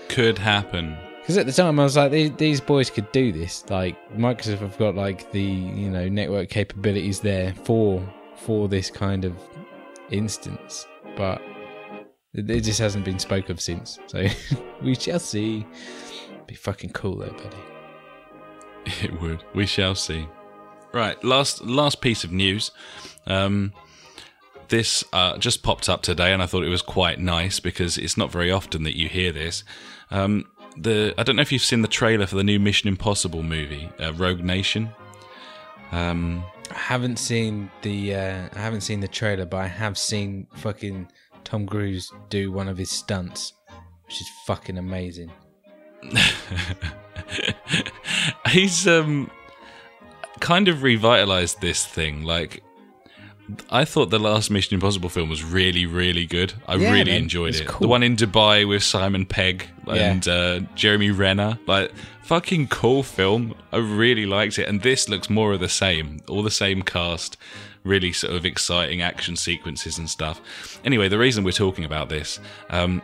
Could 0.09 0.37
happen. 0.37 0.97
Because 1.21 1.37
at 1.37 1.45
the 1.45 1.51
time 1.51 1.79
I 1.79 1.83
was 1.83 1.95
like, 1.95 2.11
these, 2.11 2.31
these 2.37 2.59
boys 2.59 2.89
could 2.89 3.11
do 3.11 3.31
this. 3.31 3.63
Like 3.69 3.95
Microsoft 4.17 4.59
have 4.59 4.77
got 4.79 4.95
like 4.95 5.31
the 5.31 5.41
you 5.41 5.89
know 5.89 6.09
network 6.09 6.49
capabilities 6.49 7.19
there 7.19 7.53
for 7.53 8.03
for 8.35 8.67
this 8.67 8.89
kind 8.89 9.25
of 9.25 9.37
instance, 10.09 10.87
but 11.15 11.39
it, 12.33 12.49
it 12.49 12.61
just 12.61 12.79
hasn't 12.79 13.05
been 13.05 13.19
spoke 13.19 13.49
of 13.49 13.61
since. 13.61 13.99
So 14.07 14.25
we 14.81 14.95
shall 14.95 15.19
see. 15.19 15.67
Be 16.47 16.55
fucking 16.55 16.91
cool 16.93 17.17
though, 17.17 17.27
buddy. 17.27 19.03
It 19.03 19.21
would. 19.21 19.43
We 19.53 19.67
shall 19.67 19.93
see. 19.93 20.27
Right, 20.91 21.21
last 21.23 21.61
last 21.61 22.01
piece 22.01 22.23
of 22.23 22.31
news. 22.31 22.71
Um, 23.27 23.73
this 24.69 25.03
uh, 25.13 25.37
just 25.37 25.61
popped 25.63 25.89
up 25.89 26.01
today, 26.01 26.33
and 26.33 26.41
I 26.41 26.45
thought 26.45 26.63
it 26.63 26.69
was 26.69 26.81
quite 26.81 27.19
nice 27.19 27.59
because 27.59 27.97
it's 27.97 28.17
not 28.17 28.31
very 28.31 28.51
often 28.51 28.83
that 28.83 28.97
you 28.97 29.07
hear 29.07 29.31
this. 29.31 29.63
Um, 30.11 30.45
the 30.77 31.13
I 31.17 31.23
don't 31.23 31.35
know 31.35 31.41
if 31.41 31.51
you've 31.51 31.61
seen 31.61 31.81
the 31.81 31.87
trailer 31.87 32.25
for 32.25 32.35
the 32.35 32.43
new 32.43 32.59
Mission 32.59 32.87
Impossible 32.87 33.43
movie, 33.43 33.89
uh, 33.99 34.13
Rogue 34.13 34.41
Nation. 34.41 34.89
Um, 35.91 36.43
I 36.71 36.77
haven't 36.77 37.17
seen 37.17 37.69
the 37.81 38.15
uh, 38.15 38.49
I 38.53 38.59
haven't 38.59 38.81
seen 38.81 38.99
the 38.99 39.07
trailer, 39.07 39.45
but 39.45 39.57
I 39.57 39.67
have 39.67 39.97
seen 39.97 40.47
fucking 40.55 41.11
Tom 41.43 41.67
Cruise 41.67 42.11
do 42.29 42.51
one 42.51 42.67
of 42.67 42.77
his 42.77 42.89
stunts, 42.89 43.53
which 44.05 44.21
is 44.21 44.29
fucking 44.45 44.77
amazing. 44.77 45.31
he's 48.47 48.87
um 48.87 49.29
kind 50.39 50.67
of 50.67 50.83
revitalized 50.83 51.61
this 51.61 51.85
thing. 51.85 52.23
Like, 52.23 52.63
I 53.71 53.83
thought 53.85 54.09
the 54.11 54.19
last 54.19 54.51
Mission 54.51 54.75
Impossible 54.75 55.09
film 55.09 55.29
was 55.29 55.43
really, 55.43 55.85
really 55.85 56.25
good. 56.25 56.53
I 56.67 56.75
Yeah, 56.75 56.91
really 56.91 57.11
man, 57.11 57.23
enjoyed 57.23 57.55
it. 57.55 57.67
cool. 57.67 57.79
The 57.81 57.87
one 57.87 58.03
in 58.03 58.15
Dubai 58.15 58.67
with 58.67 58.83
Simon 58.83 59.25
Pegg 59.25 59.67
Yeah. 59.87 59.93
and 60.11 60.27
uh, 60.27 60.59
Jeremy 60.75 61.09
Renner, 61.11 61.57
like 61.65 61.91
fucking 62.23 62.67
cool 62.67 63.01
film. 63.03 63.55
I 63.71 63.77
really 63.77 64.25
liked 64.27 64.59
it, 64.59 64.67
and 64.69 64.81
this 64.81 65.09
looks 65.09 65.29
more 65.29 65.53
of 65.53 65.59
the 65.59 65.69
same. 65.69 66.21
All 66.27 66.43
the 66.43 66.51
same 66.51 66.83
cast. 66.83 67.37
Really 67.83 68.11
sort 68.13 68.33
of 68.35 68.45
exciting 68.45 69.01
action 69.01 69.35
sequences 69.35 69.97
and 69.97 70.09
stuff. 70.09 70.79
Anyway, 70.83 71.07
the 71.07 71.17
reason 71.17 71.43
we're 71.43 71.51
talking 71.51 71.85
about 71.85 72.09
this, 72.09 72.39
um, 72.69 73.01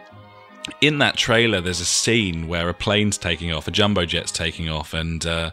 in 0.81 0.97
that 0.99 1.15
trailer, 1.15 1.61
there's 1.61 1.79
a 1.79 1.85
scene 1.85 2.47
where 2.47 2.67
a 2.69 2.73
plane's 2.73 3.17
taking 3.17 3.51
off, 3.53 3.67
a 3.67 3.71
jumbo 3.71 4.05
jet's 4.05 4.31
taking 4.31 4.67
off, 4.69 4.93
and 4.93 5.25
uh, 5.25 5.51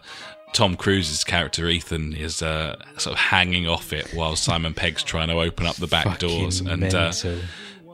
Tom 0.53 0.77
Cruise's 0.77 1.25
character 1.25 1.67
Ethan 1.69 2.15
is 2.15 2.43
uh, 2.43 2.77
sort 2.99 3.15
of 3.15 3.19
hanging 3.19 3.67
off 3.69 3.93
it 3.93 4.13
while 4.15 4.37
Simon 4.37 4.75
Pegg's 4.75 5.03
trying 5.03 5.29
to 5.29 5.35
open 5.41 5.67
up 5.67 5.77
the 5.77 5.87
back 5.87 6.05
Fucking 6.05 6.29
doors, 6.29 6.61
and 6.61 6.83
uh, 6.95 7.07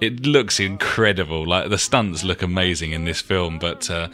it 0.01 0.27
looks 0.27 0.59
incredible. 0.61 1.47
Like 1.47 1.71
the 1.71 1.79
stunts 1.79 2.25
look 2.25 2.43
amazing 2.43 2.93
in 2.93 3.05
this 3.05 3.21
film, 3.21 3.59
but. 3.59 3.91
Uh, 3.91 4.09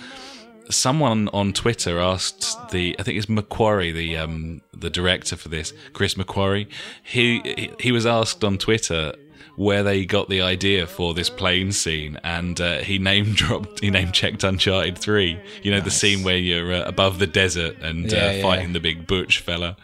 Someone 0.71 1.29
on 1.35 1.53
Twitter 1.53 1.99
asked 2.01 2.71
the, 2.71 2.97
I 2.99 3.03
think 3.03 3.19
it's 3.19 3.27
McQuarrie, 3.27 3.93
the 3.93 4.17
um, 4.17 4.63
the 4.73 4.89
director 4.89 5.37
for 5.37 5.51
this, 5.51 5.75
Chris 5.93 6.15
McQuarrie. 6.15 6.69
He 7.03 7.41
he- 7.45 7.71
he 7.79 7.93
was 7.93 8.07
asked 8.07 8.43
on 8.43 8.57
Twitter 8.57 9.13
where 9.57 9.83
they 9.83 10.05
got 10.05 10.29
the 10.29 10.41
idea 10.43 10.87
for 10.87 11.15
this 11.15 11.31
plane 11.31 11.73
scene, 11.73 12.19
and 12.25 12.61
uh, 12.61 12.79
he 12.79 12.99
name 12.99 13.33
dropped, 13.35 13.81
he 13.81 13.91
name 13.91 14.13
checked 14.13 14.45
Uncharted 14.45 14.99
Three. 14.99 15.39
You 15.63 15.71
know 15.71 15.81
the 15.81 15.91
scene 15.91 16.23
where 16.25 16.37
you're 16.37 16.73
uh, 16.73 16.83
above 16.85 17.19
the 17.19 17.27
desert 17.27 17.77
and 17.81 18.11
Yeah, 18.11 18.19
uh, 18.27 18.31
yeah. 18.33 18.43
fighting 18.43 18.73
the 18.73 18.81
big 18.81 19.07
butch 19.07 19.39
fella. 19.41 19.77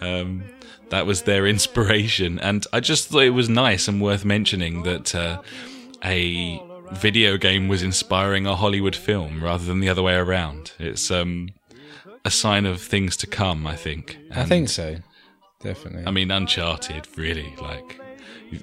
Um, 0.00 0.44
that 0.90 1.06
was 1.06 1.22
their 1.22 1.46
inspiration, 1.54 2.38
and 2.38 2.66
I 2.72 2.80
just 2.80 3.08
thought 3.08 3.22
it 3.24 3.30
was 3.30 3.48
nice 3.48 3.88
and 3.88 4.00
worth 4.00 4.24
mentioning 4.24 4.82
that 4.84 5.14
uh, 5.14 5.40
a 6.04 6.62
video 6.92 7.36
game 7.36 7.68
was 7.68 7.82
inspiring 7.82 8.46
a 8.46 8.56
Hollywood 8.56 8.96
film 8.96 9.42
rather 9.44 9.64
than 9.64 9.80
the 9.80 9.88
other 9.90 10.02
way 10.02 10.14
around. 10.14 10.72
It's 10.78 11.10
um, 11.10 11.50
a 12.24 12.30
sign 12.30 12.64
of 12.64 12.80
things 12.80 13.16
to 13.18 13.26
come, 13.26 13.66
I 13.66 13.76
think. 13.76 14.16
I 14.34 14.44
think 14.44 14.68
so. 14.70 14.96
Definitely. 15.60 16.04
I 16.06 16.10
mean, 16.10 16.30
Uncharted, 16.30 17.06
really, 17.16 17.54
like. 17.60 18.00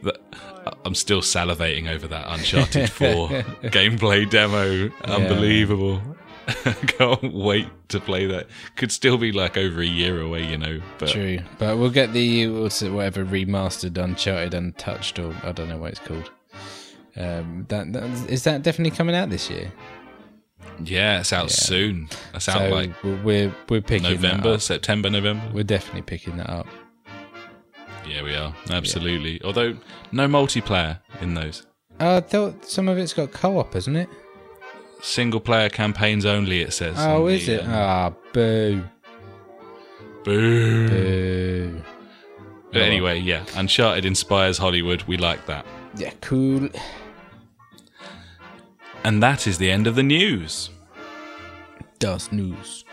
That- 0.03 0.21
I'm 0.83 0.95
still 0.95 1.21
salivating 1.21 1.87
over 1.89 2.07
that 2.07 2.25
Uncharted 2.27 2.89
4 2.91 3.27
gameplay 3.69 4.27
demo. 4.29 4.89
Unbelievable. 5.03 6.01
Can't 6.87 7.33
wait 7.33 7.67
to 7.89 7.99
play 7.99 8.25
that. 8.27 8.47
Could 8.75 8.91
still 8.91 9.17
be 9.17 9.31
like 9.31 9.57
over 9.57 9.81
a 9.81 9.85
year 9.85 10.21
away, 10.21 10.45
you 10.45 10.57
know. 10.57 10.79
But 10.99 11.09
True, 11.09 11.39
but 11.59 11.77
we'll 11.77 11.89
get 11.91 12.13
the 12.13 12.47
whatever 12.47 13.25
remastered, 13.25 13.97
Uncharted, 13.97 14.53
Untouched, 14.53 15.17
or 15.19 15.35
I 15.43 15.51
don't 15.51 15.69
know 15.69 15.77
what 15.77 15.91
it's 15.91 15.99
called. 15.99 16.29
Um, 17.15 17.65
that, 17.69 17.93
that 17.93 18.03
is 18.29 18.43
that 18.43 18.61
definitely 18.63 18.95
coming 18.95 19.15
out 19.15 19.29
this 19.29 19.49
year. 19.49 19.71
yeah, 20.83 21.19
it's 21.21 21.31
out 21.33 21.49
soon. 21.49 22.09
It's 22.33 22.49
out 22.49 22.57
So 22.59 22.69
like 22.69 22.91
we're 23.03 23.53
we're 23.69 23.81
picking 23.81 24.03
November, 24.11 24.53
up. 24.53 24.61
September, 24.61 25.09
November. 25.09 25.49
We're 25.53 25.63
definitely 25.63 26.01
picking 26.03 26.37
that 26.37 26.49
up. 26.49 26.67
Yeah, 28.07 28.23
we 28.23 28.35
are. 28.35 28.53
Absolutely. 28.69 29.41
Although, 29.43 29.77
no 30.11 30.27
multiplayer 30.27 30.99
in 31.21 31.33
those. 31.33 31.65
Uh, 31.99 32.17
I 32.17 32.21
thought 32.21 32.65
some 32.65 32.87
of 32.87 32.97
it's 32.97 33.13
got 33.13 33.31
co-op, 33.31 33.75
isn't 33.75 33.95
it? 33.95 34.09
Single 35.01 35.39
player 35.39 35.69
campaigns 35.69 36.25
only, 36.25 36.61
it 36.61 36.73
says. 36.73 36.95
Oh, 36.99 37.27
is 37.27 37.45
the, 37.47 37.55
it? 37.55 37.61
um, 37.63 37.71
Ah, 37.73 38.13
boo, 38.33 38.83
boo. 40.23 40.87
boo. 40.89 41.81
But 42.71 42.81
anyway, 42.81 43.19
yeah. 43.19 43.45
Uncharted 43.55 44.03
inspires 44.05 44.57
Hollywood. 44.57 45.03
We 45.03 45.15
like 45.17 45.45
that. 45.45 45.65
Yeah, 45.95 46.11
cool. 46.21 46.67
And 49.05 49.21
that 49.23 49.47
is 49.47 49.57
the 49.57 49.71
end 49.71 49.87
of 49.87 49.95
the 49.95 50.03
news. 50.03 50.69
Das 51.99 52.31
News. 52.31 52.83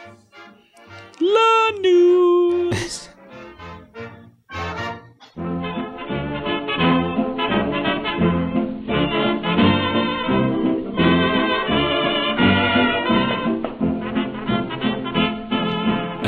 La 1.21 1.71
news. 1.81 3.09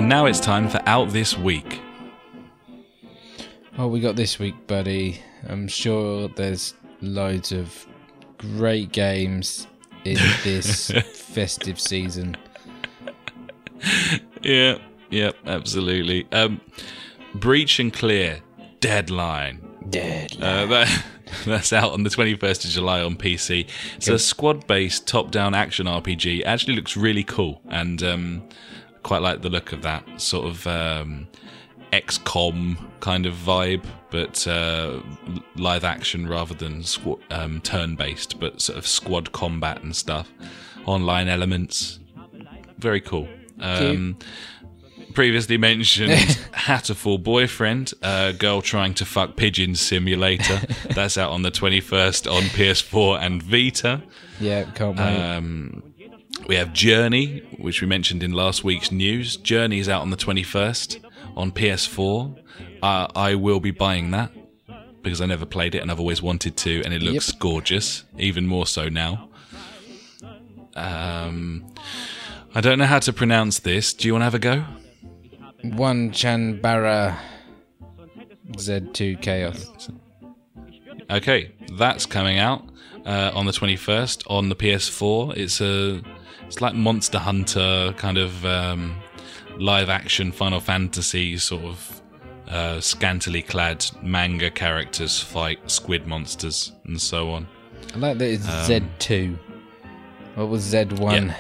and 0.05 0.11
now 0.11 0.27
it's 0.27 0.39
time 0.39 0.69
for 0.69 0.83
Out 0.85 1.09
This 1.13 1.39
Week. 1.39 1.81
What 3.77 3.89
we 3.89 4.01
got 4.01 4.17
this 4.17 4.39
week, 4.39 4.67
buddy? 4.67 5.23
I'm 5.49 5.67
sure 5.67 6.29
there's 6.29 6.75
loads 7.01 7.53
of 7.53 7.87
great 8.37 8.93
games 8.93 9.67
in 10.05 10.19
this 10.45 10.91
festive 10.91 11.81
season. 11.81 12.37
Yeah, 14.43 14.77
yep, 15.09 15.37
absolutely. 15.47 16.29
Um, 16.33 16.61
Breach 17.35 17.79
and 17.79 17.91
Clear, 17.91 18.41
Deadline. 18.81 19.67
Dead. 19.89 20.37
Uh, 20.39 20.67
that, 20.67 21.05
that's 21.47 21.73
out 21.73 21.93
on 21.93 22.03
the 22.03 22.11
21st 22.11 22.67
of 22.67 22.71
July 22.73 23.01
on 23.01 23.17
PC. 23.17 23.67
It's 23.97 24.09
a 24.09 24.19
squad 24.19 24.67
based 24.67 25.07
top 25.07 25.31
down 25.31 25.55
action 25.55 25.87
RPG. 25.87 26.41
It 26.41 26.45
actually 26.45 26.77
looks 26.77 26.95
really 26.95 27.25
cool 27.25 27.63
and 27.71 28.03
um, 28.03 28.49
quite 29.05 29.23
like 29.23 29.43
the 29.43 29.51
look 29.51 29.73
of 29.73 29.83
that. 29.83 30.05
Sort 30.21 30.47
of 30.47 30.67
um, 30.67 31.29
XCOM 31.93 32.77
kind 32.99 33.27
of 33.27 33.35
vibe, 33.35 33.85
but 34.11 34.47
uh, 34.49 35.01
live 35.55 35.85
action 35.85 36.27
rather 36.27 36.55
than 36.55 36.81
squ- 36.81 37.21
um, 37.31 37.61
turn 37.61 37.95
based, 37.95 38.41
but 38.41 38.61
sort 38.61 38.77
of 38.77 38.87
squad 38.87 39.31
combat 39.31 39.83
and 39.83 39.95
stuff. 39.95 40.33
Online 40.87 41.29
elements. 41.29 42.01
Very 42.79 43.01
cool. 43.01 43.29
Um, 43.61 44.19
previously 45.15 45.57
mentioned 45.57 46.13
Hatoful 46.53 47.23
Boyfriend, 47.23 47.95
a 48.03 48.33
girl 48.33 48.61
trying 48.61 48.95
to 48.95 49.05
fuck 49.05 49.37
pigeons 49.37 49.81
simulator. 49.81 50.61
That's 50.95 51.17
out 51.17 51.31
on 51.31 51.43
the 51.43 51.53
21st 51.53 52.31
on 52.31 52.43
PS4 52.43 53.21
and 53.21 53.43
Vita. 53.43 54.03
Yeah, 54.41 54.65
can't 54.73 54.99
wait. 54.99 55.17
Um, 55.17 55.94
we 56.47 56.57
have 56.57 56.73
Journey, 56.73 57.39
which 57.59 57.81
we 57.81 57.87
mentioned 57.87 58.23
in 58.23 58.33
last 58.33 58.65
week's 58.65 58.93
news. 58.93 59.37
Journey 59.37 59.79
is 59.79 59.89
out 59.89 60.03
on 60.03 60.11
the 60.11 60.17
21st 60.17 61.05
on 61.37 61.53
PS4. 61.53 62.39
Uh, 62.83 63.09
I 63.15 63.35
will 63.35 63.61
be 63.61 63.71
buying 63.71 64.11
that 64.11 64.31
because 65.03 65.21
I 65.21 65.27
never 65.27 65.47
played 65.47 65.75
it 65.75 65.79
and 65.79 65.91
I've 65.91 66.01
always 66.01 66.23
wanted 66.23 66.57
to, 66.59 66.83
and 66.85 66.93
it 66.93 67.03
looks 67.03 67.33
gorgeous, 67.33 68.05
even 68.19 68.47
more 68.47 68.67
so 68.67 68.89
now. 68.89 69.29
Um, 70.75 71.67
I 72.55 72.61
don't 72.61 72.79
know 72.79 72.87
how 72.87 72.99
to 73.01 73.13
pronounce 73.13 73.61
this. 73.61 73.93
Do 73.93 74.09
you 74.09 74.15
want 74.15 74.23
to 74.23 74.25
have 74.25 74.35
a 74.35 74.39
go? 74.39 74.65
One 75.77 76.11
Chanbara 76.11 77.17
Z2 78.53 79.21
Chaos. 79.21 79.91
Okay, 81.11 81.53
that's 81.73 82.07
coming 82.07 82.39
out 82.39 82.65
uh, 83.05 83.31
on 83.35 83.47
the 83.47 83.53
21st 83.53 84.25
on 84.29 84.49
the 84.49 84.57
PS4. 84.57 85.37
It's 85.37 85.61
a 85.61 86.03
it's 86.47 86.61
like 86.61 86.75
Monster 86.75 87.19
Hunter 87.19 87.95
kind 87.97 88.19
of 88.19 88.45
um, 88.45 88.97
live 89.59 89.89
action 89.89 90.33
Final 90.33 90.61
Fantasy 90.61 91.37
sort 91.39 91.65
of 91.65 92.01
uh, 92.49 92.81
scantily 92.81 93.43
clad 93.43 93.85
manga 94.03 94.51
characters 94.51 95.19
fight 95.21 95.59
squid 95.71 96.07
monsters 96.07 96.73
and 96.85 97.01
so 97.01 97.31
on. 97.31 97.47
I 97.95 97.99
like 97.99 98.19
that 98.19 98.29
it's 98.29 98.47
Um, 98.49 98.89
Z2. 98.99 99.39
What 100.35 100.49
was 100.49 100.73
Z1? 100.73 101.35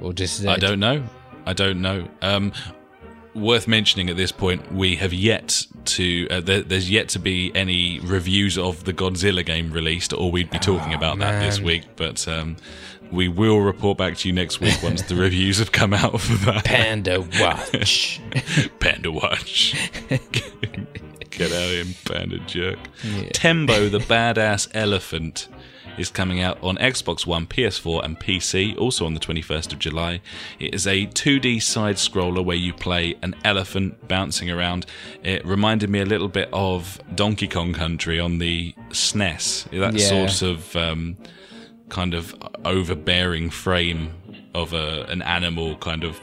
or 0.00 0.12
just 0.12 0.38
Z? 0.40 0.48
I 0.48 0.56
don't 0.56 0.80
know. 0.80 1.02
I 1.46 1.52
don't 1.52 1.80
know. 1.80 2.08
Um, 2.20 2.52
worth 3.34 3.66
mentioning 3.66 4.10
at 4.10 4.16
this 4.16 4.32
point, 4.32 4.72
we 4.72 4.96
have 4.96 5.12
yet 5.12 5.66
to. 5.86 6.28
Uh, 6.30 6.40
there, 6.40 6.62
there's 6.62 6.90
yet 6.90 7.08
to 7.10 7.18
be 7.18 7.50
any 7.54 8.00
reviews 8.00 8.58
of 8.58 8.84
the 8.84 8.92
Godzilla 8.92 9.44
game 9.44 9.72
released, 9.72 10.12
or 10.12 10.30
we'd 10.30 10.50
be 10.50 10.58
talking 10.58 10.94
about 10.94 11.18
that 11.20 11.40
this 11.40 11.60
week. 11.60 11.84
But 11.96 12.26
um, 12.28 12.56
we 13.12 13.28
will 13.28 13.60
report 13.60 13.98
back 13.98 14.16
to 14.18 14.28
you 14.28 14.34
next 14.34 14.60
week 14.60 14.82
once 14.82 15.02
the 15.02 15.14
reviews 15.26 15.58
have 15.58 15.70
come 15.72 15.92
out 15.94 16.20
for 16.20 16.34
that. 16.46 16.64
Panda 16.64 17.20
Watch. 17.40 18.20
Panda 18.80 19.12
Watch. 19.12 19.74
Get 21.30 21.50
out 21.50 21.62
of 21.62 21.70
here, 21.70 21.84
Panda 22.04 22.38
Jerk. 22.40 22.78
Tembo, 23.32 23.88
the 23.88 23.98
badass 23.98 24.68
elephant, 24.74 25.48
is 25.98 26.10
coming 26.10 26.40
out 26.40 26.58
on 26.62 26.76
Xbox 26.76 27.26
One, 27.26 27.46
PS4, 27.46 28.04
and 28.04 28.18
PC, 28.20 28.76
also 28.78 29.06
on 29.06 29.14
the 29.14 29.20
21st 29.20 29.72
of 29.72 29.78
July. 29.78 30.20
It 30.58 30.74
is 30.74 30.86
a 30.86 31.06
2D 31.06 31.62
side 31.62 31.96
scroller 31.96 32.44
where 32.44 32.56
you 32.56 32.72
play 32.74 33.14
an 33.22 33.34
elephant 33.44 34.08
bouncing 34.08 34.50
around. 34.50 34.84
It 35.22 35.44
reminded 35.46 35.88
me 35.90 36.00
a 36.00 36.06
little 36.06 36.28
bit 36.28 36.48
of 36.52 37.00
Donkey 37.14 37.48
Kong 37.48 37.72
Country 37.72 38.18
on 38.20 38.38
the 38.38 38.74
SNES. 38.90 39.70
That 39.78 39.94
Yeah. 39.94 40.26
sort 40.28 40.42
of 40.50 40.76
um, 40.76 41.16
kind 41.92 42.14
of 42.14 42.34
overbearing 42.64 43.50
frame 43.50 44.10
of 44.54 44.72
a, 44.72 45.02
an 45.10 45.20
animal 45.22 45.76
kind 45.76 46.04
of 46.04 46.18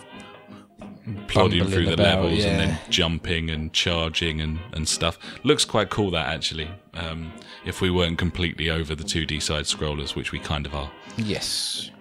plodding 1.28 1.60
Bumbling 1.60 1.68
through 1.72 1.86
the 1.86 1.94
about, 1.94 2.24
levels 2.24 2.44
and 2.44 2.60
then 2.60 2.80
jumping 2.90 3.52
and 3.52 3.72
charging 3.72 4.42
and, 4.42 4.60
and 4.74 4.88
stuff. 4.88 5.20
Looks 5.44 5.66
quite 5.66 5.92
cool 5.92 6.10
that 6.12 6.26
actually. 6.28 6.70
Um, 6.96 7.32
if 7.66 7.82
we 7.82 7.92
weren't 7.92 8.18
completely 8.18 8.70
over 8.72 8.96
the 8.96 9.04
2D 9.04 9.42
side 9.44 9.66
scrollers, 9.66 10.16
which 10.16 10.32
we 10.32 10.40
kind 10.40 10.66
of 10.66 10.74
are. 10.74 10.92
yes. 11.18 11.92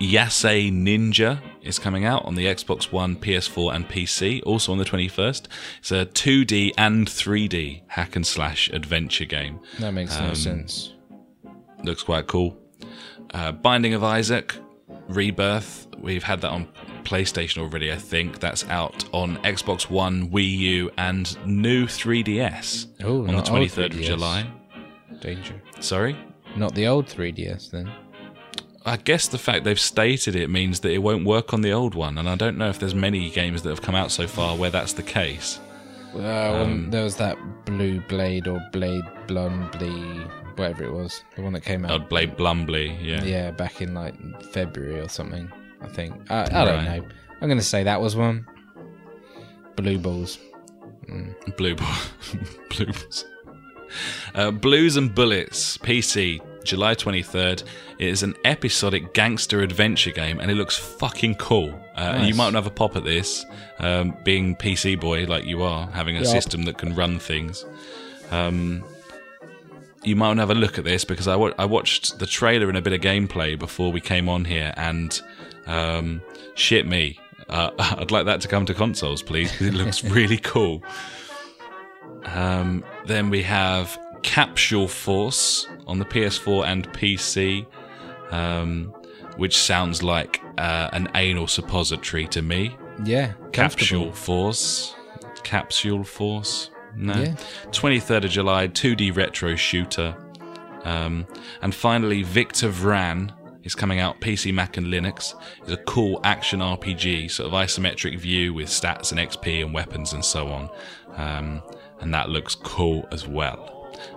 Yasai 0.00 0.70
Ninja 0.70 1.40
is 1.62 1.78
coming 1.78 2.04
out 2.04 2.24
on 2.26 2.34
the 2.34 2.44
Xbox 2.44 2.92
One, 2.92 3.16
PS4, 3.16 3.74
and 3.74 3.88
PC, 3.88 4.42
also 4.44 4.70
on 4.72 4.78
the 4.78 4.84
21st. 4.84 5.46
It's 5.78 5.90
a 5.90 6.04
2D 6.04 6.72
and 6.76 7.06
3D 7.08 7.80
hack 7.88 8.14
and 8.14 8.26
slash 8.26 8.68
adventure 8.70 9.24
game. 9.24 9.60
That 9.78 9.92
makes 9.92 10.14
Um, 10.16 10.28
no 10.28 10.34
sense. 10.34 10.92
Looks 11.84 12.02
quite 12.02 12.26
cool. 12.26 12.56
Uh, 13.32 13.52
Binding 13.52 13.94
of 13.94 14.02
Isaac, 14.04 14.54
Rebirth. 15.08 15.86
We've 15.98 16.22
had 16.22 16.40
that 16.42 16.50
on 16.50 16.68
PlayStation 17.02 17.58
already, 17.58 17.92
I 17.92 17.96
think. 17.96 18.38
That's 18.40 18.64
out 18.68 19.04
on 19.12 19.36
Xbox 19.38 19.90
One, 19.90 20.30
Wii 20.30 20.56
U, 20.58 20.90
and 20.96 21.36
new 21.46 21.86
3DS 21.86 22.86
Oh, 23.02 23.20
on 23.26 23.34
the 23.36 23.42
23rd 23.42 23.94
of 23.94 24.00
July. 24.00 24.50
Danger. 25.20 25.60
Sorry? 25.80 26.16
Not 26.56 26.74
the 26.74 26.86
old 26.86 27.06
3DS 27.06 27.70
then. 27.70 27.90
I 28.86 28.96
guess 28.96 29.26
the 29.28 29.38
fact 29.38 29.64
they've 29.64 29.78
stated 29.78 30.34
it 30.36 30.48
means 30.48 30.80
that 30.80 30.92
it 30.92 30.98
won't 30.98 31.26
work 31.26 31.52
on 31.52 31.60
the 31.60 31.72
old 31.72 31.94
one, 31.94 32.16
and 32.16 32.28
I 32.28 32.36
don't 32.36 32.56
know 32.56 32.68
if 32.70 32.78
there's 32.78 32.94
many 32.94 33.28
games 33.28 33.62
that 33.62 33.68
have 33.70 33.82
come 33.82 33.94
out 33.94 34.10
so 34.10 34.26
far 34.26 34.56
where 34.56 34.70
that's 34.70 34.92
the 34.94 35.02
case. 35.02 35.58
Uh, 36.14 36.20
Um, 36.62 36.90
there 36.90 37.02
was 37.04 37.16
that 37.16 37.36
Blue 37.66 38.00
Blade 38.08 38.46
or 38.48 38.60
Blade 38.72 39.04
Blumbly, 39.26 40.30
whatever 40.58 40.84
it 40.84 40.92
was, 40.92 41.22
the 41.36 41.42
one 41.42 41.52
that 41.54 41.62
came 41.62 41.84
out. 41.84 41.90
Oh. 41.90 41.98
Blade 41.98 42.36
Blumbly, 42.36 42.96
yeah. 43.02 43.22
yeah, 43.24 43.50
back 43.50 43.80
in 43.80 43.94
like 43.94 44.14
February 44.52 45.00
or 45.00 45.08
something. 45.08 45.50
I 45.80 45.86
think. 45.86 46.14
I, 46.30 46.42
I 46.42 46.64
don't 46.64 46.86
Right. 46.86 47.02
know. 47.02 47.08
I'm 47.40 47.48
gonna 47.48 47.62
say 47.62 47.84
that 47.84 48.00
was 48.00 48.16
one. 48.16 48.46
Blue 49.76 49.98
balls. 49.98 50.38
Blue 51.56 51.74
Ball. 51.74 51.96
Blues. 52.76 53.24
Uh, 54.34 54.50
Blues 54.50 54.96
and 54.98 55.14
Bullets, 55.14 55.78
PC, 55.78 56.40
July 56.64 56.94
23rd. 56.94 57.62
It 57.98 58.08
is 58.08 58.22
an 58.22 58.34
episodic 58.44 59.14
gangster 59.14 59.62
adventure 59.62 60.10
game 60.10 60.38
and 60.40 60.50
it 60.50 60.54
looks 60.56 60.76
fucking 60.76 61.36
cool. 61.36 61.70
Uh, 61.96 62.12
And 62.14 62.22
you 62.24 62.28
Nice. 62.34 62.36
might 62.36 62.54
have 62.54 62.66
a 62.66 62.70
pop 62.70 62.96
at 62.96 63.04
this, 63.04 63.46
um, 63.78 64.14
being 64.24 64.54
PC 64.56 65.00
boy 65.00 65.24
like 65.24 65.46
you 65.46 65.62
are, 65.62 65.88
having 65.92 66.16
a 66.16 66.20
Yup. 66.20 66.28
system 66.28 66.62
that 66.64 66.76
can 66.76 66.94
run 66.94 67.18
things. 67.18 67.64
Um, 68.30 68.84
you 70.04 70.16
might 70.16 70.28
want 70.28 70.38
to 70.38 70.42
have 70.42 70.50
a 70.50 70.54
look 70.54 70.78
at 70.78 70.84
this 70.84 71.04
because 71.04 71.28
I 71.28 71.36
wa- 71.36 71.54
I 71.58 71.64
watched 71.64 72.18
the 72.18 72.26
trailer 72.26 72.68
and 72.68 72.76
a 72.76 72.82
bit 72.82 72.92
of 72.92 73.00
gameplay 73.00 73.58
before 73.58 73.90
we 73.92 74.00
came 74.00 74.28
on 74.28 74.44
here 74.44 74.72
and 74.76 75.20
um, 75.66 76.22
shit 76.54 76.86
me. 76.86 77.18
Uh, 77.48 77.70
I'd 77.78 78.10
like 78.10 78.26
that 78.26 78.40
to 78.42 78.48
come 78.48 78.66
to 78.66 78.74
consoles, 78.74 79.22
please, 79.22 79.50
because 79.50 79.66
it 79.68 79.74
looks 79.74 80.04
really 80.18 80.38
cool. 80.38 80.82
Um, 82.24 82.84
then 83.06 83.30
we 83.30 83.42
have 83.42 83.98
Capsule 84.22 84.88
Force 84.88 85.66
on 85.86 85.98
the 85.98 86.04
PS4 86.04 86.66
and 86.66 86.88
PC, 86.92 87.66
um, 88.30 88.92
which 89.36 89.56
sounds 89.56 90.02
like 90.02 90.40
uh, 90.58 90.90
an 90.92 91.08
anal 91.14 91.46
suppository 91.46 92.26
to 92.28 92.42
me. 92.42 92.76
Yeah. 93.04 93.32
Capsule. 93.52 94.12
Force. 94.12 94.94
Capsule 95.44 96.04
Force. 96.04 96.70
No. 96.98 97.14
Yeah. 97.14 97.36
23rd 97.66 98.24
of 98.24 98.30
July, 98.30 98.68
2D 98.68 99.16
retro 99.16 99.54
shooter. 99.54 100.16
Um, 100.84 101.26
and 101.62 101.74
finally, 101.74 102.22
Victor 102.22 102.68
Vran 102.68 103.32
is 103.62 103.74
coming 103.74 104.00
out 104.00 104.20
PC, 104.20 104.52
Mac, 104.52 104.76
and 104.76 104.86
Linux. 104.86 105.34
It's 105.62 105.72
a 105.72 105.76
cool 105.78 106.20
action 106.24 106.60
RPG, 106.60 107.30
sort 107.30 107.46
of 107.46 107.52
isometric 107.52 108.18
view 108.18 108.54
with 108.54 108.68
stats 108.68 109.12
and 109.12 109.20
XP 109.20 109.64
and 109.64 109.72
weapons 109.72 110.12
and 110.12 110.24
so 110.24 110.48
on. 110.48 110.70
Um, 111.16 111.62
and 112.00 112.12
that 112.14 112.30
looks 112.30 112.54
cool 112.54 113.06
as 113.12 113.26
well. 113.26 113.74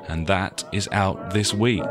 And 0.08 0.28
that 0.28 0.64
is 0.72 0.88
out 0.92 1.34
this 1.34 1.54
week. 1.54 1.84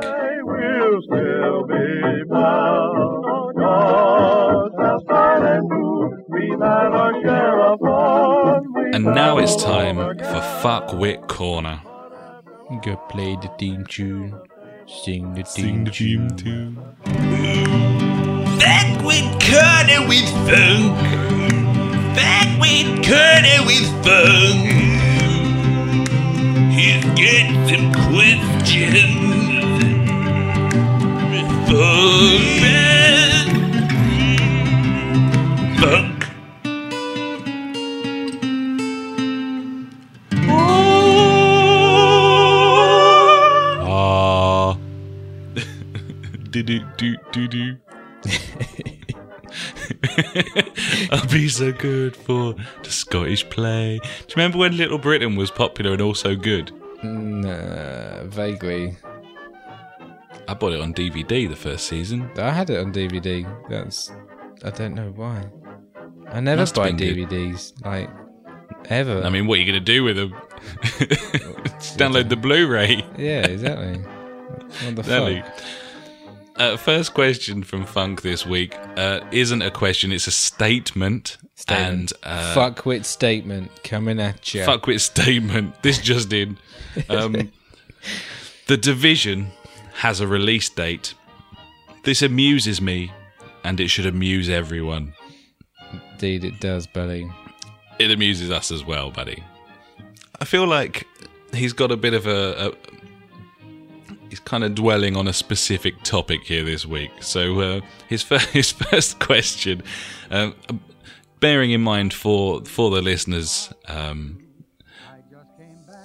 And 9.06 9.14
now 9.14 9.38
it's 9.38 9.56
time 9.56 9.98
our 9.98 10.14
for 10.14 10.42
Fuckwit 10.60 11.26
Corner. 11.26 11.80
Go 12.84 12.96
play 13.08 13.34
the 13.36 13.50
theme 13.58 13.86
tune. 13.86 14.38
Sing 14.86 15.32
the 15.32 15.42
theme 15.42 15.86
tune. 15.86 16.36
tune. 16.36 16.74
Back 18.58 19.02
with 19.02 19.24
Corner 19.40 20.06
with 20.06 20.28
Funk. 20.44 21.00
Back 22.14 22.60
with 22.60 23.02
Corner 23.06 23.64
with 23.64 23.88
Funk. 24.04 24.68
He's 26.76 27.02
got 27.16 27.48
some 27.70 27.94
questions. 28.04 29.16
For 31.70 32.20
Funk. 35.80 36.19
Do 46.50 46.62
do 46.62 46.80
do 46.96 47.16
do 47.32 47.48
do. 47.48 47.76
I'll 51.10 51.26
be 51.26 51.48
so 51.48 51.72
good 51.72 52.16
for 52.16 52.54
the 52.82 52.90
Scottish 52.90 53.48
play. 53.50 53.98
Do 53.98 54.08
you 54.28 54.34
remember 54.36 54.58
when 54.58 54.76
Little 54.76 54.98
Britain 54.98 55.36
was 55.36 55.50
popular 55.50 55.92
and 55.92 56.02
also 56.02 56.36
good? 56.36 56.72
Nah, 57.02 58.24
vaguely. 58.24 58.96
I 60.48 60.54
bought 60.54 60.72
it 60.72 60.80
on 60.80 60.92
DVD 60.94 61.48
the 61.48 61.56
first 61.56 61.86
season. 61.86 62.30
I 62.36 62.50
had 62.50 62.70
it 62.70 62.78
on 62.78 62.92
DVD. 62.92 63.46
That's. 63.68 64.12
I 64.64 64.70
don't 64.70 64.94
know 64.94 65.12
why. 65.14 65.46
I 66.28 66.40
never 66.40 66.62
Must 66.62 66.74
buy 66.74 66.92
been 66.92 66.96
good. 66.96 67.28
DVDs. 67.28 67.84
Like, 67.84 68.10
ever. 68.88 69.22
I 69.22 69.30
mean, 69.30 69.46
what 69.46 69.58
are 69.58 69.62
you 69.62 69.72
going 69.72 69.84
to 69.84 69.92
do 69.92 70.04
with 70.04 70.16
them? 70.16 70.32
Download 71.96 72.28
the 72.28 72.36
Blu-ray. 72.36 73.04
yeah, 73.16 73.46
exactly. 73.46 73.98
what 73.98 74.96
the 74.96 75.02
fuck? 75.02 75.62
Uh, 76.60 76.76
first 76.76 77.14
question 77.14 77.62
from 77.62 77.86
Funk 77.86 78.20
this 78.20 78.44
week 78.44 78.76
uh, 78.98 79.20
isn't 79.32 79.62
a 79.62 79.70
question; 79.70 80.12
it's 80.12 80.26
a 80.26 80.30
statement. 80.30 81.38
Statement. 81.54 81.90
And 81.90 82.12
uh, 82.22 82.54
Fuckwit 82.54 83.06
statement 83.06 83.70
coming 83.82 84.20
at 84.20 84.52
you. 84.52 84.66
fuck 84.66 84.86
with 84.86 85.00
statement. 85.00 85.74
This 85.82 85.96
just 85.96 86.30
in. 86.34 86.58
Um, 87.08 87.50
the 88.66 88.76
division 88.76 89.52
has 89.94 90.20
a 90.20 90.26
release 90.26 90.68
date. 90.68 91.14
This 92.04 92.20
amuses 92.20 92.82
me, 92.82 93.10
and 93.64 93.80
it 93.80 93.88
should 93.88 94.04
amuse 94.04 94.50
everyone. 94.50 95.14
Indeed, 96.12 96.44
it 96.44 96.60
does, 96.60 96.86
buddy. 96.86 97.26
It 97.98 98.10
amuses 98.10 98.50
us 98.50 98.70
as 98.70 98.84
well, 98.84 99.10
buddy. 99.10 99.42
I 100.42 100.44
feel 100.44 100.66
like 100.66 101.06
he's 101.54 101.72
got 101.72 101.90
a 101.90 101.96
bit 101.96 102.12
of 102.12 102.26
a. 102.26 102.74
he's 104.30 104.40
kind 104.40 104.64
of 104.64 104.74
dwelling 104.74 105.16
on 105.16 105.28
a 105.28 105.32
specific 105.32 106.02
topic 106.02 106.42
here 106.44 106.64
this 106.64 106.86
week. 106.86 107.10
So 107.20 107.60
uh, 107.60 107.80
his 108.08 108.22
first 108.22 108.48
his 108.50 108.72
first 108.72 109.18
question, 109.18 109.82
um, 110.30 110.54
bearing 111.40 111.72
in 111.72 111.82
mind 111.82 112.14
for 112.14 112.64
for 112.64 112.90
the 112.90 113.02
listeners, 113.02 113.72
um, 113.88 114.42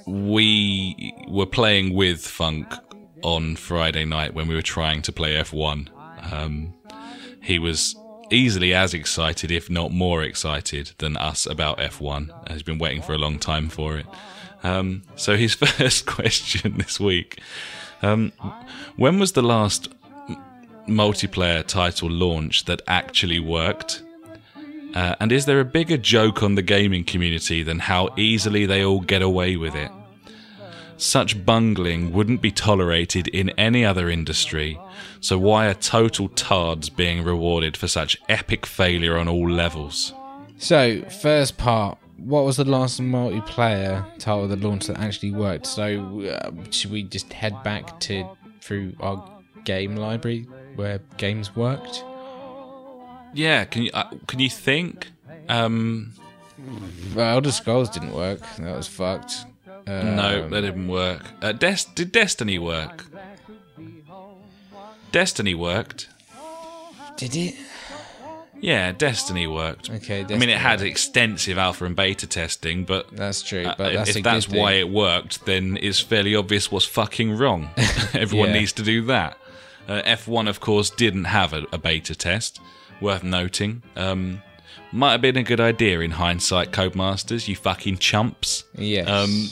we 0.05 1.13
were 1.27 1.45
playing 1.45 1.93
with 1.93 2.25
Funk 2.25 2.67
on 3.23 3.55
Friday 3.55 4.05
night 4.05 4.33
when 4.33 4.47
we 4.47 4.55
were 4.55 4.61
trying 4.61 5.01
to 5.03 5.11
play 5.11 5.35
F1. 5.35 5.89
Um, 6.33 6.73
he 7.41 7.59
was 7.59 7.95
easily 8.31 8.73
as 8.73 8.93
excited, 8.93 9.51
if 9.51 9.69
not 9.69 9.91
more 9.91 10.23
excited, 10.23 10.91
than 10.97 11.15
us 11.17 11.45
about 11.45 11.77
F1. 11.77 12.51
He's 12.51 12.63
been 12.63 12.79
waiting 12.79 13.01
for 13.01 13.13
a 13.13 13.17
long 13.17 13.39
time 13.39 13.69
for 13.69 13.97
it. 13.97 14.05
Um, 14.63 15.03
so 15.15 15.37
his 15.37 15.53
first 15.65 16.05
question 16.05 16.77
this 16.77 16.99
week: 16.99 17.39
um, 18.01 18.31
When 18.95 19.19
was 19.19 19.33
the 19.33 19.41
last 19.41 19.89
multiplayer 20.87 21.65
title 21.65 22.09
launch 22.09 22.65
that 22.65 22.81
actually 22.87 23.39
worked? 23.39 24.03
Uh, 24.93 25.15
and 25.19 25.31
is 25.31 25.45
there 25.45 25.59
a 25.59 25.65
bigger 25.65 25.97
joke 25.97 26.41
on 26.41 26.55
the 26.55 26.61
gaming 26.61 27.03
community 27.03 27.63
than 27.63 27.79
how 27.79 28.09
easily 28.15 28.65
they 28.65 28.83
all 28.83 29.01
get 29.01 29.21
away 29.21 29.57
with 29.57 29.75
it? 29.75 29.91
Such 30.97 31.45
bungling 31.45 32.13
wouldn't 32.13 32.41
be 32.41 32.51
tolerated 32.51 33.27
in 33.27 33.49
any 33.51 33.83
other 33.83 34.09
industry, 34.09 34.79
so 35.19 35.37
why 35.37 35.67
are 35.67 35.73
total 35.73 36.29
tards 36.29 36.89
being 36.89 37.21
rewarded 37.23 37.75
for 37.75 37.89
such 37.89 38.17
epic 38.29 38.65
failure 38.65 39.17
on 39.17 39.27
all 39.27 39.49
levels? 39.49 40.13
So, 40.57 41.01
first 41.09 41.57
part. 41.57 41.97
What 42.17 42.45
was 42.45 42.57
the 42.57 42.65
last 42.65 43.01
multiplayer 43.01 44.05
title 44.19 44.47
that 44.47 44.61
launched 44.61 44.87
that 44.87 44.99
actually 44.99 45.31
worked? 45.31 45.67
So, 45.67 46.21
uh, 46.21 46.51
should 46.71 46.91
we 46.91 47.03
just 47.03 47.31
head 47.33 47.61
back 47.63 47.99
to 48.01 48.25
through 48.61 48.93
our 48.99 49.23
game 49.65 49.95
library 49.95 50.47
where 50.75 50.99
games 51.17 51.55
worked? 51.55 52.03
Yeah, 53.33 53.65
can 53.65 53.83
you 53.83 53.91
uh, 53.93 54.09
can 54.27 54.39
you 54.39 54.49
think? 54.49 55.11
Um, 55.49 56.13
Well, 57.13 57.35
Elder 57.35 57.51
Scrolls 57.51 57.89
didn't 57.89 58.13
work. 58.13 58.39
That 58.59 58.75
was 58.77 58.87
fucked. 58.87 59.45
Uh, 59.85 60.01
no, 60.03 60.49
that 60.49 60.61
didn't 60.61 60.87
work. 60.87 61.21
Uh, 61.41 61.51
Des- 61.51 61.85
did 61.95 62.11
Destiny 62.13 62.57
work? 62.57 63.05
Destiny 65.11 65.53
worked. 65.53 66.07
Did 67.17 67.35
it? 67.35 67.55
Yeah, 68.61 68.91
Destiny 68.93 69.45
worked. 69.47 69.89
Okay, 69.91 70.25
I 70.27 70.37
mean, 70.37 70.49
it 70.49 70.57
had 70.57 70.81
extensive 70.81 71.57
alpha 71.57 71.85
and 71.85 71.95
beta 71.95 72.25
testing, 72.25 72.83
but 72.85 73.07
That's 73.15 73.41
true. 73.43 73.63
uh, 73.65 73.75
But 73.77 73.91
if- 73.91 73.97
that's 74.05 74.15
if 74.15 74.23
that's 74.23 74.49
why 74.49 74.71
thing. 74.73 74.79
it 74.81 74.89
worked, 74.89 75.45
then 75.45 75.77
it's 75.81 75.99
fairly 75.99 76.35
obvious 76.35 76.71
what's 76.71 76.85
fucking 76.85 77.37
wrong. 77.37 77.69
Everyone 78.13 78.49
Yeah. 78.49 78.59
needs 78.59 78.73
to 78.73 78.83
do 78.83 79.03
that. 79.03 79.37
Uh, 79.87 80.01
F1, 80.03 80.47
of 80.49 80.59
course, 80.61 80.89
didn't 80.89 81.25
have 81.25 81.53
a, 81.53 81.65
a 81.71 81.77
beta 81.77 82.15
test. 82.15 82.59
Worth 83.01 83.23
noting. 83.23 83.83
Um, 83.95 84.41
might 84.91 85.11
have 85.11 85.21
been 85.21 85.37
a 85.37 85.43
good 85.43 85.59
idea 85.59 85.99
in 85.99 86.11
hindsight, 86.11 86.71
Codemasters. 86.71 87.47
You 87.47 87.55
fucking 87.55 87.97
chumps. 87.99 88.63
Yes. 88.73 89.07
Um, 89.07 89.49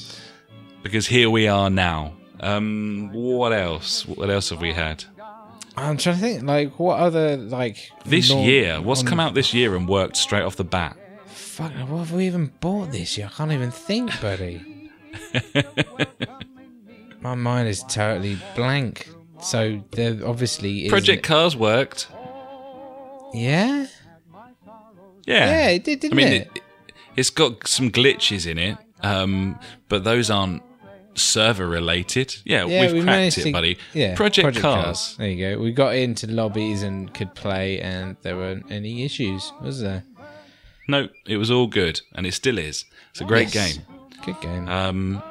because 0.81 1.07
here 1.07 1.29
we 1.29 1.47
are 1.47 1.69
now. 1.69 2.13
Um, 2.39 3.09
what 3.13 3.51
else? 3.53 4.07
What 4.07 4.29
else 4.29 4.49
have 4.49 4.61
we 4.61 4.73
had? 4.73 5.03
I'm 5.75 5.97
trying 5.97 6.15
to 6.15 6.21
think. 6.21 6.43
Like, 6.43 6.77
what 6.79 6.99
other 6.99 7.35
like 7.37 7.91
This 8.05 8.29
non- 8.29 8.43
year, 8.43 8.81
what's 8.81 9.03
come 9.03 9.19
out 9.19 9.33
this 9.33 9.53
year 9.53 9.75
and 9.75 9.87
worked 9.87 10.17
straight 10.17 10.43
off 10.43 10.55
the 10.55 10.63
bat? 10.63 10.97
Fuck, 11.27 11.71
what 11.87 11.99
have 11.99 12.11
we 12.11 12.27
even 12.27 12.51
bought 12.59 12.91
this 12.91 13.17
year? 13.17 13.27
I 13.31 13.35
can't 13.35 13.51
even 13.51 13.71
think, 13.71 14.19
buddy. 14.21 14.89
My 17.21 17.35
mind 17.35 17.67
is 17.69 17.83
totally 17.83 18.37
blank. 18.55 19.07
So 19.41 19.83
there 19.91 20.19
obviously 20.25 20.85
is 20.85 20.89
Project 20.89 21.23
Cars 21.23 21.55
worked. 21.55 22.07
Yeah, 23.33 23.87
Yeah, 25.25 25.45
yeah, 25.45 25.67
it 25.69 25.83
did, 25.83 26.01
didn't 26.01 26.13
I 26.19 26.23
mean, 26.23 26.33
it? 26.33 26.49
it, 26.55 26.63
it's 27.15 27.29
got 27.29 27.67
some 27.67 27.89
glitches 27.91 28.45
in 28.49 28.57
it, 28.59 28.77
um, 29.01 29.57
but 29.89 30.03
those 30.03 30.29
aren't 30.29 30.61
server 31.15 31.67
related. 31.67 32.35
Yeah, 32.45 32.65
yeah, 32.65 32.81
we've 32.81 32.93
we 32.93 33.01
cracked 33.03 33.37
it, 33.37 33.43
to, 33.43 33.51
buddy. 33.51 33.77
Yeah, 33.93 34.15
Project, 34.15 34.57
Cars. 34.59 35.15
There 35.17 35.29
you 35.29 35.55
go. 35.55 35.61
We 35.61 35.71
got 35.71 35.95
into 35.95 36.27
lobbies 36.27 36.83
and 36.83 37.13
could 37.13 37.33
play, 37.35 37.79
and 37.79 38.17
there 38.21 38.35
weren't 38.35 38.71
any 38.71 39.03
issues, 39.03 39.51
was 39.61 39.81
there? 39.81 40.03
No, 40.87 41.07
it 41.25 41.37
was 41.37 41.49
all 41.49 41.67
good, 41.67 42.01
and 42.13 42.25
it 42.25 42.33
still 42.33 42.57
is. 42.57 42.85
It's 43.11 43.21
a 43.21 43.25
great 43.25 43.53
Yes. 43.53 43.73
game. 43.77 43.85
Good 44.25 44.41
game. 44.41 44.67
Um, 44.67 45.23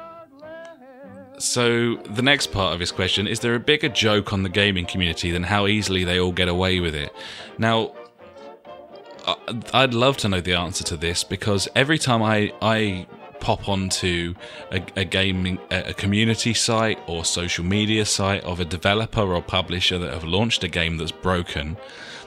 so 1.37 1.95
the 1.97 2.21
next 2.21 2.47
part 2.51 2.73
of 2.73 2.79
his 2.79 2.91
question 2.91 3.27
is: 3.27 3.39
there 3.41 3.55
a 3.55 3.59
bigger 3.59 3.89
joke 3.89 4.33
on 4.33 4.43
the 4.43 4.49
gaming 4.49 4.85
community 4.85 5.31
than 5.31 5.43
how 5.43 5.67
easily 5.67 6.03
they 6.03 6.19
all 6.19 6.31
get 6.31 6.47
away 6.47 6.79
with 6.79 6.95
it? 6.95 7.11
Now, 7.57 7.93
I'd 9.73 9.93
love 9.93 10.17
to 10.17 10.29
know 10.29 10.41
the 10.41 10.53
answer 10.53 10.83
to 10.85 10.97
this 10.97 11.23
because 11.23 11.67
every 11.75 11.97
time 11.97 12.21
I 12.21 12.53
I 12.61 13.07
pop 13.43 13.67
onto 13.67 14.33
a, 14.71 14.81
a 14.95 15.03
gaming 15.03 15.59
a 15.69 15.93
community 15.93 16.53
site 16.53 16.97
or 17.07 17.25
social 17.25 17.65
media 17.65 18.05
site 18.05 18.41
of 18.45 18.61
a 18.61 18.65
developer 18.65 19.35
or 19.35 19.41
publisher 19.41 19.99
that 19.99 20.13
have 20.13 20.23
launched 20.23 20.63
a 20.63 20.69
game 20.69 20.97
that's 20.97 21.11
broken, 21.11 21.75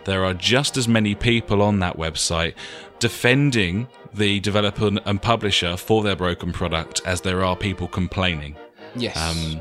there 0.05 0.25
are 0.25 0.35
just 0.35 0.77
as 0.77 0.87
many 0.87 1.15
people 1.15 1.63
on 1.63 1.79
that 1.81 1.97
website 1.97 2.55
defending 2.99 3.89
the 4.13 4.41
developer 4.41 4.91
and 5.07 5.23
publisher 5.23 5.77
for 5.77 6.03
their 6.03 6.17
broken 6.17 6.53
product 6.53 7.01
as 7.07 7.23
there 7.23 7.43
are 7.43 7.57
people 7.57 7.89
complaining. 7.89 8.55
yes. 8.95 9.17
Um, 9.17 9.61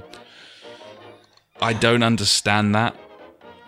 I 1.61 1.72
don't 1.72 2.03
understand 2.03 2.76
that. 2.76 2.95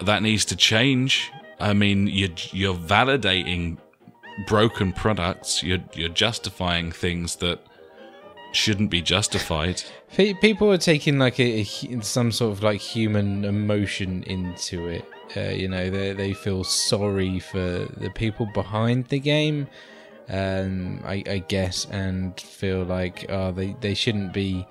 That 0.01 0.21
needs 0.21 0.43
to 0.45 0.57
change. 0.57 1.31
I 1.59 1.73
mean, 1.73 2.07
you're 2.07 2.35
you're 2.51 2.75
validating 2.75 3.77
broken 4.45 4.91
products. 4.91 5.63
You're 5.63 5.83
you're 5.93 6.09
justifying 6.09 6.91
things 6.91 7.37
that 7.37 7.66
shouldn't 8.51 8.89
be 8.89 9.01
justified. 9.01 9.83
People 10.15 10.71
are 10.71 10.77
taking 10.77 11.19
like 11.19 11.39
a, 11.39 11.61
a 11.61 12.01
some 12.01 12.31
sort 12.31 12.51
of 12.51 12.63
like 12.63 12.79
human 12.79 13.45
emotion 13.45 14.23
into 14.23 14.87
it. 14.87 15.05
Uh, 15.35 15.49
you 15.49 15.67
know, 15.67 15.89
they 15.89 16.13
they 16.13 16.33
feel 16.33 16.63
sorry 16.63 17.39
for 17.39 17.59
the 17.97 18.11
people 18.15 18.45
behind 18.45 19.05
the 19.07 19.19
game, 19.19 19.67
um, 20.29 21.01
I, 21.05 21.23
I 21.27 21.43
guess, 21.47 21.85
and 21.91 22.39
feel 22.39 22.83
like 22.83 23.25
oh, 23.29 23.51
they 23.51 23.75
they 23.81 23.93
shouldn't 23.93 24.33
be. 24.33 24.65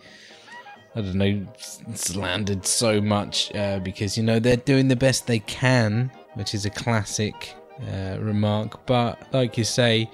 I 0.94 1.02
don't 1.02 1.16
know, 1.16 1.46
slandered 1.92 2.64
so 2.64 3.02
much 3.02 3.54
uh, 3.54 3.80
because 3.80 4.16
you 4.16 4.22
know 4.22 4.38
they're 4.38 4.56
doing 4.56 4.88
the 4.88 4.96
best 4.96 5.26
they 5.26 5.40
can, 5.40 6.10
which 6.34 6.54
is 6.54 6.64
a 6.64 6.70
classic 6.70 7.54
uh, 7.92 8.16
remark. 8.18 8.86
But 8.86 9.18
like 9.34 9.58
you 9.58 9.64
say, 9.64 10.10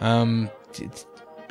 um, 0.00 0.50
it, 0.74 1.06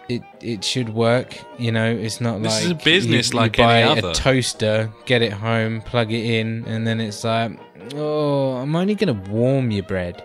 it 0.10 0.24
it 0.42 0.64
should 0.64 0.90
work. 0.90 1.38
You 1.58 1.72
know, 1.72 1.86
it's 1.90 2.20
not 2.20 2.42
This 2.42 2.54
like 2.56 2.64
is 2.66 2.72
a 2.72 2.76
business 2.76 3.32
you, 3.32 3.38
like 3.38 3.58
you 3.58 3.64
buy 3.64 3.78
a 3.80 4.14
toaster, 4.14 4.92
get 5.06 5.22
it 5.22 5.32
home, 5.34 5.82
plug 5.82 6.12
it 6.12 6.26
in, 6.26 6.66
and 6.66 6.86
then 6.86 7.00
it's 7.00 7.24
like, 7.24 7.52
oh, 7.96 8.54
I'm 8.58 8.76
only 8.76 8.96
gonna 8.96 9.14
warm 9.30 9.72
your 9.72 9.84
bread. 9.84 10.24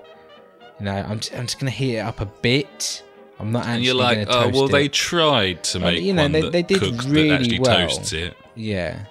You 0.80 0.86
know, 0.86 0.94
I'm 0.96 1.20
just, 1.20 1.34
I'm 1.34 1.42
just 1.46 1.58
gonna 1.60 1.70
heat 1.70 1.96
it 1.96 2.00
up 2.00 2.20
a 2.20 2.26
bit. 2.26 3.02
I'm 3.38 3.52
not 3.52 3.60
actually 3.66 3.74
And 3.74 3.84
you're 3.84 3.94
like, 3.94 4.26
oh 4.30 4.48
well, 4.48 4.68
they 4.68 4.88
tried 4.88 5.62
to 5.64 5.78
Well, 5.78 5.92
make 5.92 6.02
you 6.02 6.12
know, 6.14 6.22
one 6.22 6.32
they- 6.32 6.48
they 6.50 6.62
did 6.62 7.04
really 7.04 7.58
well. 7.58 7.88
toasts 7.88 8.12
it. 8.12 8.34
yeah. 8.54 9.06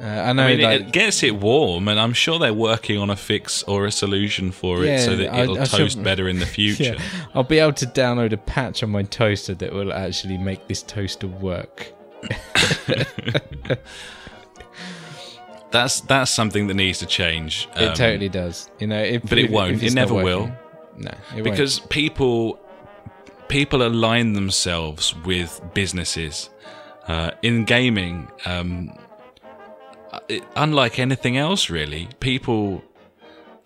Uh, 0.00 0.04
I 0.06 0.32
know, 0.32 0.44
I 0.44 0.56
mean, 0.56 0.60
like, 0.62 0.80
it 0.80 0.92
gets 0.92 1.22
it 1.22 1.36
warm, 1.36 1.86
and 1.86 2.00
I'm 2.00 2.14
sure 2.14 2.38
they're 2.38 2.54
working 2.54 2.96
on 2.96 3.10
a 3.10 3.16
fix 3.16 3.62
or 3.64 3.84
a 3.84 3.92
solution 3.92 4.50
for 4.50 4.82
it 4.82 5.00
so 5.00 5.14
that 5.16 5.34
it'll 5.38 5.60
I 5.60 5.64
toast 5.66 5.96
should- 5.96 6.04
better 6.04 6.26
in 6.26 6.38
the 6.38 6.46
future. 6.58 6.94
Yeah, 6.94 7.02
I'll 7.34 7.42
be 7.42 7.58
able 7.58 7.74
to 7.74 7.86
download 7.86 8.32
a 8.32 8.38
patch 8.38 8.82
on 8.82 8.88
my 8.90 9.02
toaster 9.02 9.54
that 9.56 9.72
will 9.74 9.92
actually 9.92 10.38
make 10.38 10.66
this 10.68 10.82
toaster 10.82 11.26
work. 11.28 11.92
That's 15.70 16.00
that's 16.00 16.30
something 16.32 16.66
that 16.66 16.74
needs 16.74 16.98
to 16.98 17.06
change. 17.06 17.68
It 17.76 17.88
um, 17.88 17.94
totally 17.94 18.28
does. 18.28 18.68
You 18.80 18.88
know, 18.88 19.00
if, 19.00 19.22
but 19.22 19.38
it 19.38 19.44
if- 19.46 19.50
won't. 19.52 19.74
if 19.76 19.82
It 19.84 19.94
never 19.94 20.14
will. 20.14 20.50
No, 20.96 21.10
it 21.10 21.34
won't. 21.34 21.44
because 21.44 21.78
people 21.78 22.58
people 23.48 23.86
align 23.86 24.32
themselves 24.32 25.14
with 25.24 25.60
businesses 25.72 26.50
uh, 27.06 27.30
in 27.42 27.64
gaming. 27.64 28.28
Um, 28.46 28.92
it, 30.28 30.42
unlike 30.56 30.98
anything 30.98 31.36
else, 31.36 31.70
really, 31.70 32.08
people 32.20 32.82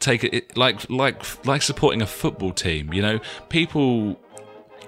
take 0.00 0.24
it, 0.24 0.56
like 0.56 0.88
like 0.90 1.46
like 1.46 1.62
supporting 1.62 2.02
a 2.02 2.06
football 2.06 2.52
team. 2.52 2.92
You 2.92 3.02
know, 3.02 3.20
people 3.48 4.20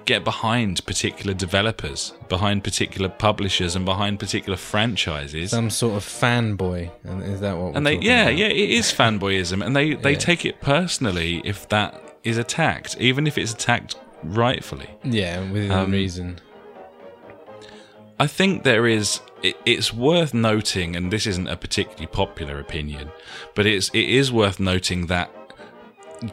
get 0.05 0.23
behind 0.23 0.85
particular 0.85 1.33
developers, 1.33 2.13
behind 2.29 2.63
particular 2.63 3.09
publishers, 3.09 3.75
and 3.75 3.83
behind 3.85 4.19
particular 4.19 4.57
franchises. 4.57 5.51
some 5.51 5.69
sort 5.69 5.97
of 5.97 6.03
fanboy, 6.03 6.89
and 7.03 7.23
is 7.23 7.41
that 7.41 7.57
what? 7.57 7.75
and 7.75 7.85
they, 7.85 7.97
yeah, 7.97 8.23
about? 8.27 8.37
yeah, 8.37 8.47
it 8.47 8.69
is 8.69 8.85
fanboyism, 8.93 9.65
and 9.65 9.75
they 9.75 9.95
they 9.95 10.11
Yeah. 10.13 10.17
take 10.17 10.45
it 10.45 10.61
personally 10.61 11.41
if 11.43 11.67
that 11.69 12.19
is 12.23 12.37
attacked, 12.37 12.95
even 12.99 13.27
if 13.27 13.37
it's 13.37 13.53
attacked 13.53 13.95
rightfully. 14.23 14.89
yeah, 15.03 15.39
within 15.51 15.71
Um, 15.71 15.91
reason. 15.91 16.39
I 18.19 18.27
think 18.27 18.63
there 18.63 18.87
is. 18.87 19.19
It, 19.43 19.55
it's 19.65 19.93
worth 19.93 20.33
noting, 20.33 20.95
and 20.95 21.11
this 21.11 21.27
isn't 21.27 21.47
a 21.47 21.55
particularly 21.57 22.07
popular 22.07 22.59
opinion, 22.59 23.11
but 23.55 23.65
it's 23.65 23.89
it 23.89 24.09
is 24.09 24.31
worth 24.31 24.59
noting 24.59 25.07
that 25.07 25.31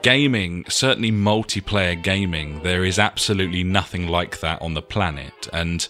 gaming, 0.03 0.65
certainly 0.69 1.13
multiplayer 1.13 2.01
gaming, 2.01 2.63
there 2.63 2.85
is 2.85 2.99
absolutely 2.99 3.63
nothing 3.65 4.09
like 4.09 4.41
that 4.41 4.61
on 4.63 4.75
the 4.75 4.83
planet. 4.83 5.49
And 5.53 5.87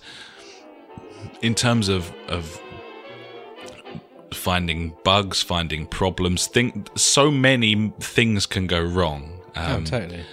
in 1.40 1.54
terms 1.54 1.88
of 1.88 2.12
of 2.28 2.60
finding 4.32 4.94
bugs, 5.04 5.42
finding 5.42 5.86
problems, 5.86 6.46
think 6.46 6.90
so 6.96 7.30
many 7.30 7.92
things 8.00 8.46
can 8.46 8.66
go 8.66 8.82
wrong. 8.82 9.40
oh, 9.56 9.76
Um, 9.76 9.84
totally. 9.84 10.24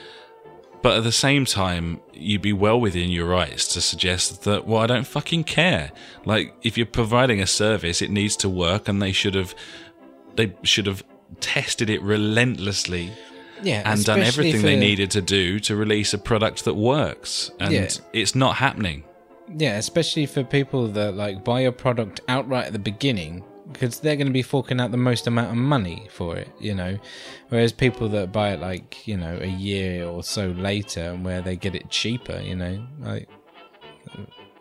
But 0.82 0.98
at 0.98 1.04
the 1.04 1.12
same 1.12 1.46
time, 1.46 2.00
you'd 2.14 2.42
be 2.42 2.54
well 2.54 2.80
within 2.80 3.10
your 3.10 3.28
rights 3.28 3.68
to 3.74 3.82
suggest 3.82 4.44
that, 4.44 4.66
well, 4.66 4.82
I 4.82 4.88
don't 4.88 5.06
fucking 5.06 5.44
care. 5.44 5.92
Like, 6.26 6.56
if 6.64 6.76
you're 6.78 6.88
providing 6.88 7.40
a 7.40 7.48
service, 7.48 8.02
it 8.02 8.10
needs 8.10 8.36
to 8.38 8.50
work, 8.50 8.88
and 8.88 9.02
they 9.02 9.12
should 9.12 9.36
have, 9.36 9.54
they 10.36 10.56
should 10.64 10.88
have 10.88 11.04
tested 11.40 11.90
it 11.90 12.02
relentlessly 12.02 13.12
Yeah, 13.64 13.84
and 13.86 14.04
done 14.04 14.22
everything 14.22 14.64
they 14.64 14.76
needed 14.76 15.12
to 15.12 15.22
do 15.22 15.60
to 15.62 15.76
release 15.76 16.14
a 16.14 16.18
product 16.18 16.66
that 16.66 16.74
works. 16.74 17.52
And 17.60 17.74
Yeah. 17.74 17.90
it's 18.12 18.34
not 18.34 18.56
happening. 18.56 19.04
Yeah, 19.56 19.78
especially 19.78 20.26
for 20.26 20.44
people 20.44 20.88
that 20.90 21.16
like 21.16 21.44
buy 21.44 21.62
a 21.62 21.72
product 21.72 22.22
outright 22.28 22.66
at 22.68 22.74
the 22.74 22.80
beginning 22.80 23.44
because 23.72 24.00
they're 24.00 24.16
going 24.16 24.28
to 24.28 24.34
be 24.34 24.42
forking 24.42 24.80
out 24.80 24.92
the 24.92 24.98
most 24.98 25.28
amount 25.28 25.50
of 25.50 25.56
money 25.56 26.08
for 26.12 26.36
it, 26.36 26.50
you 26.60 26.74
know. 26.74 26.98
Whereas 27.50 27.72
people 27.72 28.10
that 28.10 28.32
buy 28.32 28.52
it 28.52 28.60
like 28.60 29.08
you 29.08 29.18
know 29.18 29.38
a 29.42 29.48
year 29.48 30.06
or 30.06 30.24
so 30.24 30.50
later 30.50 31.02
and 31.02 31.26
where 31.26 31.42
they 31.42 31.56
get 31.56 31.76
it 31.76 31.90
cheaper, 31.90 32.40
you 32.40 32.56
know, 32.56 32.86
like 33.00 33.28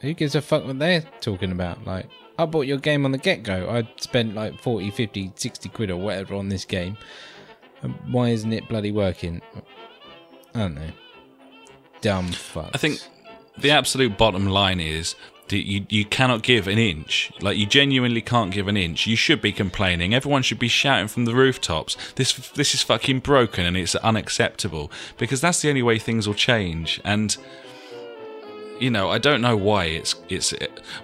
who 0.01 0.15
gives 0.15 0.35
a 0.35 0.41
fuck 0.41 0.65
what 0.65 0.78
they're 0.78 1.05
talking 1.20 1.53
about? 1.53 1.85
Like, 1.85 2.07
I 2.39 2.47
bought 2.47 2.66
your 2.66 2.78
game 2.78 3.05
on 3.05 3.12
the 3.12 3.19
get 3.19 3.43
go. 3.43 3.69
I 3.69 3.89
spent 4.01 4.35
like 4.35 4.61
40, 4.61 4.91
50, 4.91 5.32
60 5.35 5.69
quid 5.69 5.91
or 5.91 5.97
whatever 5.97 6.35
on 6.35 6.49
this 6.49 6.65
game. 6.65 6.97
Why 8.11 8.31
isn't 8.31 8.53
it 8.53 8.69
bloody 8.69 8.93
working? 8.93 9.43
I 10.55 10.59
don't 10.61 10.74
know. 10.74 10.91
Dumb 12.01 12.28
fuck. 12.28 12.70
I 12.73 12.78
think 12.78 13.01
the 13.59 13.70
absolute 13.70 14.16
bottom 14.16 14.47
line 14.47 14.81
is 14.81 15.16
you, 15.59 15.86
you 15.89 16.05
cannot 16.05 16.43
give 16.43 16.66
an 16.66 16.78
inch. 16.78 17.32
Like, 17.40 17.56
you 17.56 17.66
genuinely 17.66 18.22
can't 18.22 18.52
give 18.52 18.68
an 18.68 18.77
inch. 18.77 19.06
You 19.06 19.16
should 19.16 19.40
be 19.40 19.52
complaining. 19.52 20.14
Everyone 20.14 20.43
should 20.43 20.59
be 20.59 20.68
shouting 20.68 21.09
from 21.09 21.24
the 21.24 21.35
rooftops. 21.35 21.97
This, 22.14 22.32
this 22.51 22.74
is 22.74 22.82
fucking 22.82 23.20
broken 23.20 23.66
and 23.66 23.77
it's 23.77 23.94
unacceptable. 23.97 24.90
Because 25.18 25.40
that's 25.40 25.62
the 25.62 25.68
only 25.68 25.82
way 25.82 25.98
things 25.98 26.27
will 26.27 26.35
change. 26.35 27.01
And, 27.05 27.36
you 28.78 28.90
know, 28.90 29.10
I 29.10 29.18
don't 29.18 29.40
know 29.40 29.56
why 29.56 29.85
it's, 29.85 30.14
it's, 30.28 30.55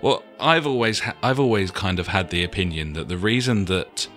well, 0.01 0.23
I've 0.39 0.67
always, 0.67 1.01
ha- 1.01 1.17
I've 1.23 1.41
always 1.41 1.71
kind 1.71 1.99
of 1.99 2.09
had 2.09 2.31
the 2.31 2.45
opinion 2.45 2.93
that 2.95 3.09
the 3.09 3.19
reason 3.19 3.67
that 3.67 4.09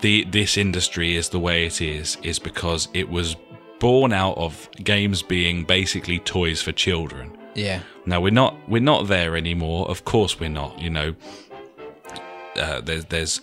the, 0.00 0.24
this 0.24 0.56
industry 0.56 1.16
is 1.16 1.28
the 1.28 1.40
way 1.40 1.66
it 1.66 1.80
is, 1.80 2.18
is 2.22 2.38
because 2.38 2.88
it 2.92 3.08
was 3.08 3.36
born 3.80 4.12
out 4.12 4.36
of 4.38 4.68
games 4.82 5.22
being 5.22 5.64
basically 5.64 6.18
toys 6.18 6.62
for 6.62 6.72
children. 6.72 7.36
Yeah. 7.54 7.80
Now 8.06 8.20
we're 8.20 8.32
not 8.32 8.56
we're 8.68 8.82
not 8.82 9.08
there 9.08 9.36
anymore. 9.36 9.88
Of 9.88 10.04
course 10.04 10.38
we're 10.38 10.48
not. 10.50 10.80
You 10.80 10.90
know, 10.90 11.14
uh, 12.56 12.80
there's 12.80 13.06
there's 13.06 13.40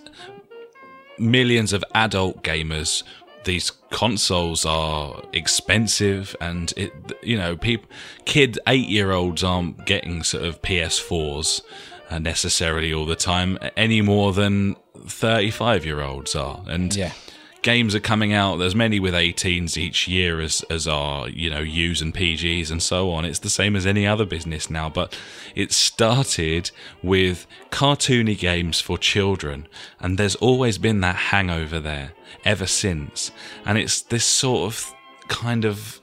millions 1.18 1.74
of 1.74 1.84
adult 1.96 2.44
gamers. 2.44 3.04
These 3.44 3.72
consoles 3.90 4.66
are 4.66 5.22
expensive, 5.34 6.36
and 6.40 6.74
it 6.78 6.94
you 7.24 7.38
know 7.38 7.58
people 7.58 7.90
kid 8.26 8.60
eight 8.68 8.88
year 8.88 9.12
olds 9.12 9.44
aren't 9.44 9.86
getting 9.86 10.24
sort 10.24 10.44
of 10.46 10.62
PS4s 10.62 11.62
uh, 12.10 12.20
necessarily 12.20 12.94
all 12.94 13.06
the 13.06 13.16
time 13.16 13.58
any 13.76 14.02
more 14.02 14.32
than 14.34 14.76
thirty 15.08 15.50
five 15.50 15.86
year 15.86 16.02
olds 16.02 16.36
are, 16.36 16.62
and 16.68 16.96
Yeah. 16.96 17.14
Games 17.62 17.94
are 17.94 18.00
coming 18.00 18.34
out. 18.34 18.58
There's 18.58 18.76
many 18.76 19.00
with 19.00 19.14
18s 19.14 19.78
each 19.78 20.08
year 20.08 20.40
as 20.40 20.64
as 20.70 20.88
are 20.88 21.30
you 21.30 21.50
know 21.50 21.60
U's 21.60 22.02
and 22.02 22.14
PGs 22.14 22.72
and 22.72 22.82
so 22.82 23.12
on. 23.12 23.26
It's 23.26 23.40
the 23.40 23.50
same 23.50 23.76
as 23.76 23.86
any 23.86 24.06
other 24.08 24.26
business 24.26 24.70
now, 24.70 24.90
but 24.90 25.18
it 25.56 25.72
started 25.72 26.72
with 27.04 27.48
cartoony 27.70 28.38
games 28.38 28.80
for 28.80 28.98
children, 28.98 29.68
and 30.00 30.18
there's 30.18 30.36
always 30.36 30.78
been 30.78 31.02
that 31.02 31.16
hangover 31.16 31.80
there 31.80 32.14
ever 32.46 32.68
since. 32.68 33.32
And 33.66 33.78
it's 33.78 34.02
this 34.02 34.26
sort 34.26 34.72
of 34.72 34.94
kind 35.28 35.66
of 35.66 36.02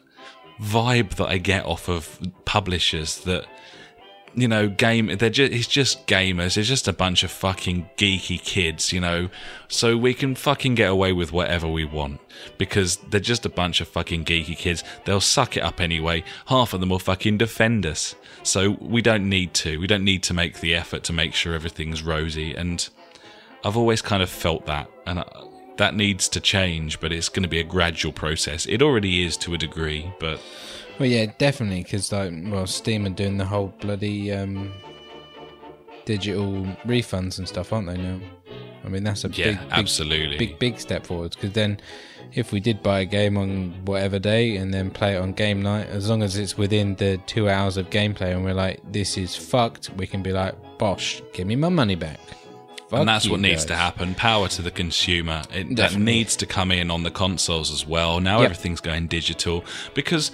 vibe 0.60 1.14
that 1.16 1.28
I 1.28 1.38
get 1.38 1.64
off 1.64 1.88
of 1.88 2.18
publishers 2.44 3.20
that 3.20 3.46
you 4.34 4.48
know, 4.48 4.68
game. 4.68 5.06
They're 5.16 5.30
just 5.30 5.52
it's 5.52 5.66
just 5.66 6.06
gamers. 6.06 6.56
It's 6.56 6.68
just 6.68 6.88
a 6.88 6.92
bunch 6.92 7.22
of 7.22 7.30
fucking 7.30 7.88
geeky 7.96 8.42
kids, 8.42 8.92
you 8.92 9.00
know. 9.00 9.28
So 9.68 9.96
we 9.96 10.14
can 10.14 10.34
fucking 10.34 10.74
get 10.74 10.90
away 10.90 11.12
with 11.12 11.32
whatever 11.32 11.68
we 11.68 11.84
want 11.84 12.20
because 12.56 12.96
they're 13.10 13.20
just 13.20 13.46
a 13.46 13.50
bunch 13.50 13.80
of 13.80 13.88
fucking 13.88 14.24
geeky 14.24 14.56
kids. 14.56 14.84
They'll 15.04 15.20
suck 15.20 15.56
it 15.56 15.62
up 15.62 15.80
anyway. 15.80 16.24
Half 16.46 16.72
of 16.72 16.80
them 16.80 16.90
will 16.90 16.98
fucking 16.98 17.38
defend 17.38 17.86
us. 17.86 18.14
So 18.42 18.76
we 18.80 19.02
don't 19.02 19.28
need 19.28 19.54
to. 19.54 19.78
We 19.78 19.86
don't 19.86 20.04
need 20.04 20.22
to 20.24 20.34
make 20.34 20.60
the 20.60 20.74
effort 20.74 21.04
to 21.04 21.12
make 21.12 21.34
sure 21.34 21.54
everything's 21.54 22.02
rosy. 22.02 22.54
And 22.54 22.88
I've 23.64 23.76
always 23.76 24.02
kind 24.02 24.22
of 24.22 24.30
felt 24.30 24.66
that, 24.66 24.90
and. 25.06 25.20
I, 25.20 25.24
that 25.78 25.94
needs 25.94 26.28
to 26.28 26.40
change, 26.40 27.00
but 27.00 27.12
it's 27.12 27.28
going 27.28 27.44
to 27.44 27.48
be 27.48 27.60
a 27.60 27.64
gradual 27.64 28.12
process. 28.12 28.66
It 28.66 28.82
already 28.82 29.24
is 29.24 29.36
to 29.38 29.54
a 29.54 29.58
degree, 29.58 30.12
but 30.18 30.40
Well, 30.98 31.08
yeah, 31.08 31.26
definitely, 31.38 31.82
because 31.84 32.10
like, 32.12 32.32
well, 32.46 32.66
Steam 32.66 33.06
are 33.06 33.10
doing 33.10 33.38
the 33.38 33.44
whole 33.44 33.72
bloody 33.80 34.32
um, 34.32 34.72
digital 36.04 36.66
refunds 36.86 37.38
and 37.38 37.46
stuff, 37.46 37.72
aren't 37.72 37.86
they 37.86 37.96
now? 37.96 38.20
I 38.84 38.88
mean, 38.88 39.04
that's 39.04 39.24
a 39.24 39.28
yeah, 39.28 39.50
big, 39.50 39.58
absolutely. 39.70 40.38
big, 40.38 40.58
big 40.58 40.80
step 40.80 41.06
forwards. 41.06 41.36
Because 41.36 41.52
then, 41.52 41.78
if 42.32 42.52
we 42.52 42.60
did 42.60 42.82
buy 42.82 43.00
a 43.00 43.04
game 43.04 43.36
on 43.36 43.74
whatever 43.84 44.18
day 44.18 44.56
and 44.56 44.72
then 44.72 44.90
play 44.90 45.14
it 45.14 45.18
on 45.18 45.32
game 45.32 45.62
night, 45.62 45.88
as 45.88 46.08
long 46.08 46.22
as 46.22 46.36
it's 46.36 46.56
within 46.56 46.94
the 46.96 47.18
two 47.26 47.48
hours 47.48 47.76
of 47.76 47.90
gameplay, 47.90 48.32
and 48.34 48.44
we're 48.44 48.54
like, 48.54 48.80
this 48.90 49.18
is 49.18 49.36
fucked, 49.36 49.90
we 49.90 50.06
can 50.06 50.22
be 50.22 50.32
like, 50.32 50.54
Bosh, 50.78 51.20
give 51.32 51.46
me 51.46 51.56
my 51.56 51.68
money 51.68 51.96
back. 51.96 52.20
Fuck 52.88 53.00
and 53.00 53.08
that's 53.08 53.28
what 53.28 53.40
needs 53.40 53.66
to 53.66 53.76
happen. 53.76 54.14
Power 54.14 54.48
to 54.48 54.62
the 54.62 54.70
consumer. 54.70 55.42
It, 55.52 55.76
that 55.76 55.96
needs 55.96 56.36
to 56.36 56.46
come 56.46 56.72
in 56.72 56.90
on 56.90 57.02
the 57.02 57.10
consoles 57.10 57.70
as 57.70 57.86
well. 57.86 58.18
Now 58.20 58.40
Yep. 58.40 58.44
everything's 58.50 58.80
going 58.80 59.08
digital 59.08 59.62
because 59.92 60.30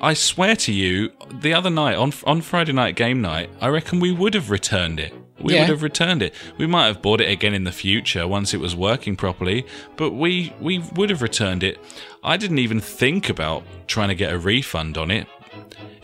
I- 0.00 0.14
swear 0.14 0.54
to 0.56 0.72
you, 0.72 1.10
the 1.40 1.54
other 1.54 1.70
night 1.70 1.96
on 1.96 2.12
on 2.24 2.40
Friday 2.42 2.72
night 2.72 2.94
game 2.96 3.20
night, 3.20 3.50
I 3.60 3.68
reckon 3.68 4.00
we 4.00 4.12
would 4.12 4.34
have 4.34 4.50
returned 4.50 5.00
it. 5.00 5.12
We 5.40 5.54
Yeah. 5.54 5.60
would 5.62 5.70
have 5.70 5.82
returned 5.82 6.22
it. 6.22 6.34
We 6.56 6.66
might 6.68 6.86
have 6.86 7.02
bought 7.02 7.20
it 7.20 7.28
again 7.30 7.52
in 7.54 7.64
the 7.64 7.72
future 7.72 8.28
once 8.28 8.54
it 8.54 8.60
was 8.60 8.76
working 8.76 9.16
properly, 9.16 9.64
but 9.96 10.10
we 10.12 10.52
we 10.60 10.78
would 10.94 11.10
have 11.10 11.20
returned 11.22 11.62
it. 11.64 11.78
I 12.22 12.36
didn't 12.36 12.58
even 12.60 12.80
think 12.80 13.28
about 13.28 13.64
trying 13.88 14.08
to 14.08 14.14
get 14.14 14.32
a 14.32 14.38
refund 14.38 14.96
on 14.96 15.10
it, 15.10 15.26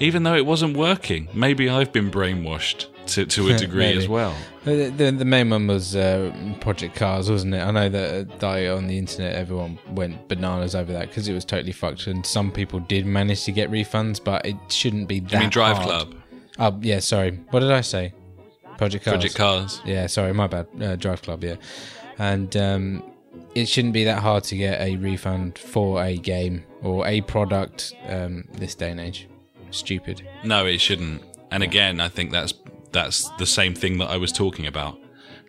even 0.00 0.24
though 0.24 0.34
it 0.34 0.46
wasn't 0.46 0.76
working. 0.76 1.28
Maybe 1.32 1.68
I've 1.70 1.92
been 1.92 2.10
brainwashed 2.10 2.86
to 3.08 3.26
to 3.26 3.48
a 3.48 3.56
degree 3.56 3.96
as 3.96 4.08
well. 4.08 4.34
The, 4.64 4.90
the, 4.90 5.10
the 5.12 5.24
main 5.24 5.50
one 5.50 5.66
was 5.66 5.96
uh, 5.96 6.32
Project 6.60 6.94
Cars, 6.94 7.30
wasn't 7.30 7.54
it? 7.54 7.60
I 7.60 7.70
know 7.70 7.88
that 7.88 8.42
uh, 8.42 8.76
on 8.76 8.86
the 8.86 8.98
internet 8.98 9.34
everyone 9.34 9.78
went 9.90 10.28
bananas 10.28 10.74
over 10.74 10.92
that 10.92 11.08
because 11.08 11.28
it 11.28 11.34
was 11.34 11.44
totally 11.44 11.72
fucked, 11.72 12.06
and 12.06 12.24
some 12.24 12.50
people 12.52 12.80
did 12.80 13.06
manage 13.06 13.44
to 13.44 13.52
get 13.52 13.70
refunds, 13.70 14.22
but 14.22 14.44
it 14.44 14.56
shouldn't 14.68 15.08
be 15.08 15.20
that. 15.20 15.34
I 15.34 15.40
mean, 15.40 15.50
Drive 15.50 15.76
hard. 15.78 15.88
Club, 15.88 16.14
Oh 16.58 16.78
yeah, 16.82 16.98
sorry. 16.98 17.38
What 17.50 17.60
did 17.60 17.70
I 17.70 17.82
say? 17.82 18.12
Project 18.76 19.04
Cars. 19.04 19.14
Project 19.14 19.36
Cars. 19.36 19.82
Yeah, 19.84 20.06
sorry, 20.06 20.32
my 20.34 20.46
bad. 20.46 20.66
Uh, 20.76 20.96
Driveclub, 20.96 21.42
yeah, 21.42 21.56
and 22.18 22.56
um, 22.56 23.02
it 23.54 23.66
shouldn't 23.66 23.94
be 23.94 24.04
that 24.04 24.20
hard 24.20 24.44
to 24.44 24.56
get 24.56 24.80
a 24.80 24.96
refund 24.96 25.58
for 25.58 26.02
a 26.02 26.16
game 26.16 26.64
or 26.82 27.06
a 27.06 27.20
product 27.22 27.92
um, 28.06 28.44
this 28.52 28.74
day 28.74 28.90
and 28.90 29.00
age. 29.00 29.28
Stupid. 29.70 30.26
No, 30.44 30.66
it 30.66 30.80
shouldn't. 30.80 31.22
And 31.50 31.62
again, 31.62 32.00
I 32.00 32.08
think 32.08 32.30
that's 32.32 32.52
that's 32.92 33.28
the 33.38 33.46
same 33.46 33.74
thing 33.74 33.98
that 33.98 34.06
I 34.10 34.16
was 34.16 34.32
talking 34.32 34.66
about. 34.66 34.98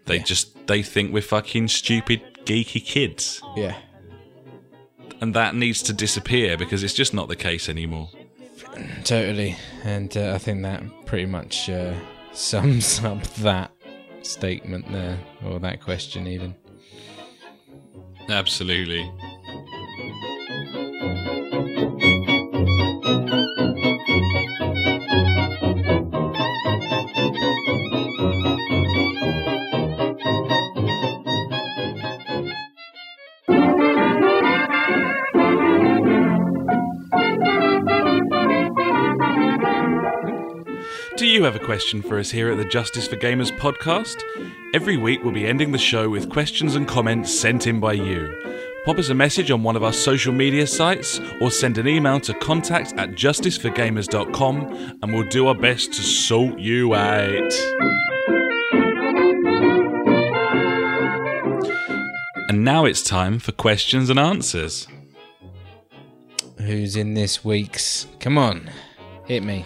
They 0.05 0.19
just 0.19 0.67
they 0.67 0.81
think 0.83 1.13
we're 1.13 1.21
fucking 1.21 1.67
stupid 1.67 2.21
geeky 2.45 2.83
kids, 2.83 3.41
Yeah. 3.55 3.75
and 5.21 5.33
that 5.35 5.55
needs 5.55 5.81
to 5.83 5.93
disappear 5.93 6.57
because 6.57 6.83
it's 6.83 6.93
just 6.93 7.13
not 7.13 7.27
the 7.27 7.35
case 7.35 7.69
anymore. 7.69 8.09
Totally, 9.03 9.55
and 9.83 10.15
uh, 10.17 10.33
I 10.33 10.37
think 10.37 10.63
that 10.63 10.83
pretty 11.05 11.25
much 11.27 11.69
uh, 11.69 11.93
sums 12.33 13.03
up 13.03 13.21
that 13.35 13.71
statement 14.21 14.91
there, 14.91 15.17
or 15.45 15.59
that 15.59 15.81
question 15.81 16.27
even. 16.27 16.55
Absolutely. 18.29 19.11
Have 41.51 41.59
a 41.59 41.65
question 41.65 42.03
for 42.03 42.19
us 42.19 42.29
here 42.29 42.51
at 42.51 42.57
the 42.57 42.65
Justice 42.65 43.07
for 43.07 43.15
Gamers 43.15 43.49
podcast? 43.57 44.21
Every 44.75 44.97
week 44.97 45.23
we'll 45.23 45.33
be 45.33 45.47
ending 45.47 45.71
the 45.71 45.79
show 45.79 46.07
with 46.07 46.29
questions 46.29 46.75
and 46.75 46.87
comments 46.87 47.33
sent 47.33 47.65
in 47.65 47.79
by 47.79 47.93
you. 47.93 48.31
Pop 48.85 48.99
us 48.99 49.09
a 49.09 49.15
message 49.15 49.49
on 49.49 49.63
one 49.63 49.75
of 49.75 49.81
our 49.81 49.91
social 49.91 50.31
media 50.31 50.67
sites 50.67 51.19
or 51.41 51.49
send 51.49 51.79
an 51.79 51.87
email 51.87 52.19
to 52.19 52.35
contact 52.35 52.93
at 52.97 53.13
justiceforgamers.com 53.13 54.99
and 55.01 55.11
we'll 55.11 55.27
do 55.29 55.47
our 55.47 55.55
best 55.55 55.91
to 55.93 56.03
sort 56.03 56.59
you 56.59 56.93
out. 56.93 57.51
And 62.49 62.63
now 62.63 62.85
it's 62.85 63.01
time 63.01 63.39
for 63.39 63.53
questions 63.53 64.11
and 64.11 64.19
answers. 64.19 64.87
who's 66.59 66.95
in 66.95 67.15
this 67.15 67.43
week's. 67.43 68.05
Come 68.19 68.37
on, 68.37 68.69
hit 69.25 69.41
me. 69.41 69.65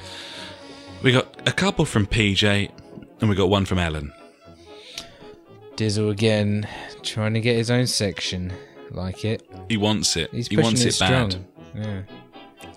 We 1.04 1.12
got 1.12 1.48
a 1.48 1.52
couple 1.52 1.86
from 1.86 2.08
PJ, 2.08 2.72
and 3.20 3.30
we 3.30 3.36
got 3.36 3.50
one 3.50 3.66
from 3.66 3.78
Ellen. 3.80 4.12
Dizzle 5.76 6.10
again, 6.12 6.68
trying 7.02 7.34
to 7.34 7.42
get 7.42 7.56
his 7.58 7.70
own 7.70 7.88
section. 7.88 8.54
Like 8.92 9.26
it. 9.26 9.48
He 9.70 9.78
wants 9.78 10.16
it. 10.16 10.30
He's 10.32 10.48
he 10.48 10.56
pushing 10.56 10.66
wants 10.68 10.86
it 10.86 10.96
it 10.96 11.00
bad. 11.00 11.36
Yeah, 11.76 12.02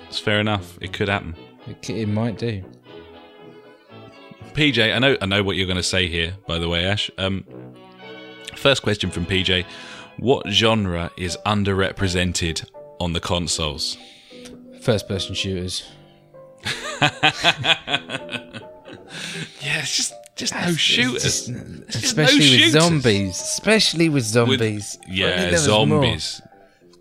It's 0.09 0.19
fair 0.19 0.41
enough. 0.41 0.79
It 0.81 0.93
could 0.95 1.09
happen. 1.09 1.37
it, 1.67 1.85
c- 1.85 2.01
it 2.01 2.09
might 2.09 2.39
do. 2.39 2.65
PJ, 4.55 4.95
I 4.95 4.99
know, 4.99 5.17
I 5.21 5.27
know 5.27 5.43
what 5.43 5.57
you're 5.57 5.67
going 5.67 5.77
to 5.77 5.83
say 5.83 6.09
here. 6.09 6.35
By 6.47 6.59
the 6.59 6.69
way, 6.71 6.87
Ash. 6.87 7.11
Um, 7.19 7.45
first 8.57 8.83
question 8.83 9.11
from 9.11 9.27
PJ: 9.27 9.67
What 10.19 10.49
genre 10.49 11.11
is 11.19 11.37
underrepresented 11.45 12.65
on 12.99 13.13
the 13.13 13.21
consoles? 13.21 13.99
First 14.81 15.07
person 15.07 15.35
shooters. 15.35 15.85
Yeah, 19.63 19.81
it's 19.81 19.97
just 19.97 20.15
just 20.37 20.55
no 20.55 20.73
shooters. 20.75 21.23
Just- 21.23 21.49
It's 21.49 21.93
just 21.93 22.05
especially 22.05 22.39
no 22.39 22.45
with 22.45 22.61
shooters. 22.61 22.73
zombies. 22.73 23.41
Especially 23.41 24.09
with 24.09 24.15
With- 24.15 24.25
zombies. 24.25 24.99
There 25.07 25.15
yeah, 25.51 25.57
zombies. 25.57 26.43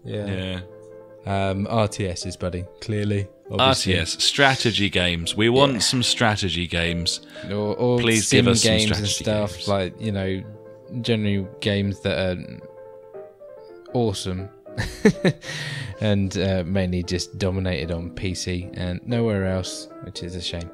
Yeah. 0.04 0.26
Yeah. 0.28 0.60
Um, 1.50 1.66
RTSs, 1.68 2.38
buddy. 2.40 2.66
Clearly. 2.82 3.28
obviously. 3.52 3.94
RTS 3.96 4.22
strategy 4.22 4.90
games. 4.90 5.36
We 5.36 5.50
want 5.50 5.82
some 5.84 6.04
strategy 6.04 6.68
games. 6.68 7.22
Or, 7.50 7.76
or 7.76 8.00
Please 8.00 8.30
give 8.30 8.48
us 8.48 8.62
some 8.62 8.72
games 8.72 8.92
and 8.98 9.08
strategy 9.08 9.24
stuff. 9.24 9.52
games. 9.54 9.68
Like, 9.68 10.00
you 10.02 10.12
know, 10.12 10.44
generally 11.02 11.48
games 11.62 12.00
that 12.02 12.18
are 12.18 12.60
awesome. 13.94 14.50
and 16.02 16.38
uh, 16.38 16.64
mainly 16.66 17.04
just 17.04 17.38
dominated 17.38 17.92
on 17.92 18.12
PC 18.12 18.72
and 18.76 19.06
nowhere 19.08 19.46
else, 19.46 19.88
which 20.04 20.24
is 20.24 20.36
a 20.36 20.42
shame. 20.42 20.70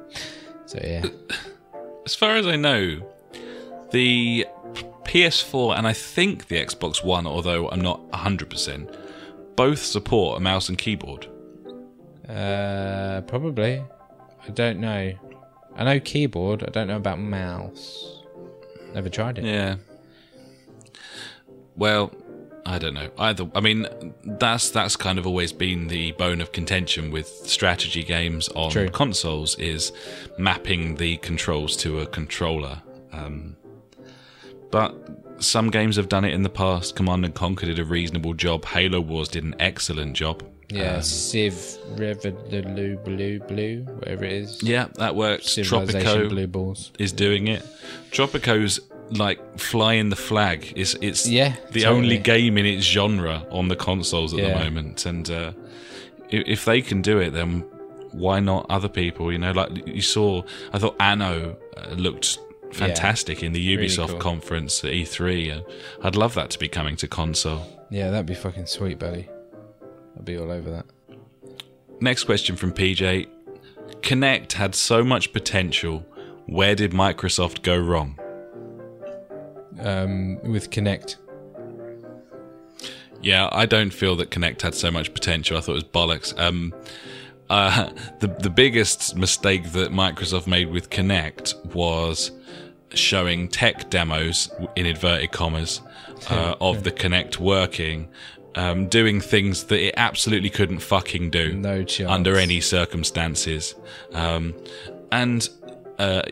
So, 0.66 0.78
yeah. 0.82 1.04
As 2.04 2.16
far 2.16 2.36
as 2.36 2.46
I 2.46 2.56
know, 2.56 3.00
the 3.92 4.46
PS4 5.04 5.78
and 5.78 5.86
I 5.86 5.92
think 5.92 6.48
the 6.48 6.56
Xbox 6.56 7.04
One, 7.04 7.26
although 7.26 7.68
I'm 7.68 7.80
not 7.80 8.10
100%, 8.10 8.96
both 9.54 9.78
support 9.78 10.38
a 10.38 10.40
mouse 10.40 10.68
and 10.68 10.76
keyboard. 10.76 11.28
Uh, 12.28 13.20
probably. 13.26 13.82
I 14.46 14.50
don't 14.50 14.80
know. 14.80 15.12
I 15.76 15.84
know 15.84 16.00
keyboard. 16.00 16.64
I 16.64 16.70
don't 16.70 16.88
know 16.88 16.96
about 16.96 17.18
mouse. 17.18 18.22
Never 18.94 19.08
tried 19.08 19.38
it. 19.38 19.44
Yeah. 19.44 19.76
Well, 21.76 22.12
I 22.64 22.78
don't 22.78 22.94
know. 22.94 23.10
Either 23.18 23.48
I 23.54 23.60
mean, 23.60 23.86
that's 24.24 24.70
that's 24.70 24.94
kind 24.96 25.18
of 25.18 25.26
always 25.26 25.52
been 25.52 25.88
the 25.88 26.12
bone 26.12 26.40
of 26.40 26.52
contention 26.52 27.10
with 27.10 27.26
strategy 27.26 28.02
games 28.04 28.48
on 28.50 28.70
True. 28.70 28.88
consoles 28.88 29.58
is 29.58 29.92
mapping 30.38 30.94
the 30.96 31.16
controls 31.18 31.76
to 31.78 32.00
a 32.00 32.06
controller. 32.06 32.80
Um, 33.12 33.56
but 34.70 34.94
some 35.42 35.70
games 35.70 35.96
have 35.96 36.08
done 36.08 36.24
it 36.24 36.32
in 36.32 36.42
the 36.42 36.48
past. 36.48 36.96
Command 36.96 37.24
and 37.24 37.34
Conquer 37.34 37.66
did 37.66 37.78
a 37.78 37.84
reasonable 37.84 38.34
job. 38.34 38.64
Halo 38.64 39.00
Wars 39.00 39.28
did 39.28 39.44
an 39.44 39.54
excellent 39.58 40.14
job. 40.16 40.42
Yeah, 40.70 40.96
Um, 40.96 41.02
Civ 41.02 41.76
Revolue 41.98 42.96
Blue 43.04 43.40
Blue, 43.40 43.82
whatever 43.98 44.24
it 44.24 44.32
is. 44.32 44.62
yeah, 44.62 44.86
that 44.94 45.14
works. 45.14 45.46
Tropico 45.56 46.28
Blue 46.30 46.46
Balls. 46.46 46.92
is 46.98 47.12
doing 47.12 47.48
it. 47.48 47.62
Tropico's 48.10 48.80
like 49.12 49.58
flying 49.58 50.08
the 50.08 50.16
flag. 50.16 50.72
It's 50.76 50.94
it's 51.00 51.28
Yeah, 51.28 51.54
the 51.70 51.82
totally. 51.82 51.86
only 52.04 52.18
game 52.18 52.56
in 52.58 52.66
its 52.66 52.84
genre 52.86 53.46
on 53.50 53.68
the 53.68 53.76
consoles 53.76 54.32
at 54.32 54.40
Yeah. 54.40 54.58
the 54.58 54.64
moment. 54.64 55.06
And 55.06 55.30
uh, 55.30 55.52
if, 56.30 56.42
if 56.46 56.64
they 56.64 56.80
can 56.82 57.02
do 57.02 57.18
it, 57.18 57.30
then 57.30 57.60
why 58.12 58.40
not 58.40 58.66
other 58.70 58.88
people? 58.88 59.30
You 59.32 59.38
know, 59.38 59.52
like 59.52 59.86
you 59.86 60.02
saw, 60.02 60.42
I 60.72 60.78
thought 60.78 60.96
Anno 61.00 61.56
uh, 61.76 61.90
looked 61.90 62.38
fantastic 62.72 63.42
in 63.42 63.52
the 63.52 63.76
Really 63.76 63.88
Ubisoft 63.88 64.08
cool. 64.10 64.18
conference 64.18 64.82
at 64.84 64.92
E3. 64.92 65.58
Uh, 65.58 65.62
I'd 66.02 66.16
love 66.16 66.34
that 66.34 66.50
to 66.50 66.58
be 66.58 66.68
coming 66.68 66.96
to 66.96 67.06
console. 67.08 67.66
Yeah, 67.90 68.10
that'd 68.10 68.26
be 68.26 68.34
fucking 68.34 68.66
sweet, 68.66 68.98
buddy. 68.98 69.28
I'd 70.16 70.24
be 70.24 70.36
all 70.38 70.50
over 70.50 70.70
that. 70.70 70.86
Next 72.00 72.24
question 72.24 72.56
from 72.56 72.72
PJ. 72.72 73.28
Kinect 74.00 74.52
had 74.54 74.74
so 74.74 75.04
much 75.04 75.32
potential. 75.32 76.00
Where 76.46 76.74
did 76.74 76.90
Microsoft 76.92 77.62
go 77.62 77.76
wrong? 77.78 78.18
Um, 79.82 80.40
with 80.42 80.70
Kinect. 80.70 81.16
Yeah, 83.22 83.48
I 83.52 83.66
don't 83.66 83.92
feel 83.92 84.16
that 84.16 84.30
Kinect 84.30 84.62
had 84.62 84.74
so 84.74 84.90
much 84.90 85.14
potential. 85.14 85.56
I 85.56 85.60
thought 85.60 85.72
it 85.72 85.74
was 85.74 85.84
bollocks. 85.84 86.38
Um, 86.38 86.74
uh, 87.48 87.90
the 88.20 88.28
the 88.28 88.50
biggest 88.50 89.16
mistake 89.16 89.72
that 89.72 89.92
Microsoft 89.92 90.46
made 90.46 90.70
with 90.70 90.90
Kinect 90.90 91.74
was 91.74 92.32
showing 92.94 93.48
tech 93.48 93.88
demos 93.90 94.50
in 94.76 94.86
inverted 94.86 95.32
commas 95.32 95.80
uh, 96.30 96.56
of 96.60 96.82
the 96.82 96.90
Kinect 96.90 97.38
working, 97.38 98.08
um, 98.56 98.88
doing 98.88 99.20
things 99.20 99.64
that 99.64 99.80
it 99.80 99.94
absolutely 99.96 100.50
couldn't 100.50 100.80
fucking 100.80 101.30
do 101.30 101.54
No 101.54 101.84
under 102.06 102.36
any 102.36 102.60
circumstances, 102.60 103.74
um, 104.12 104.54
and. 105.10 105.48
Uh, 105.98 106.22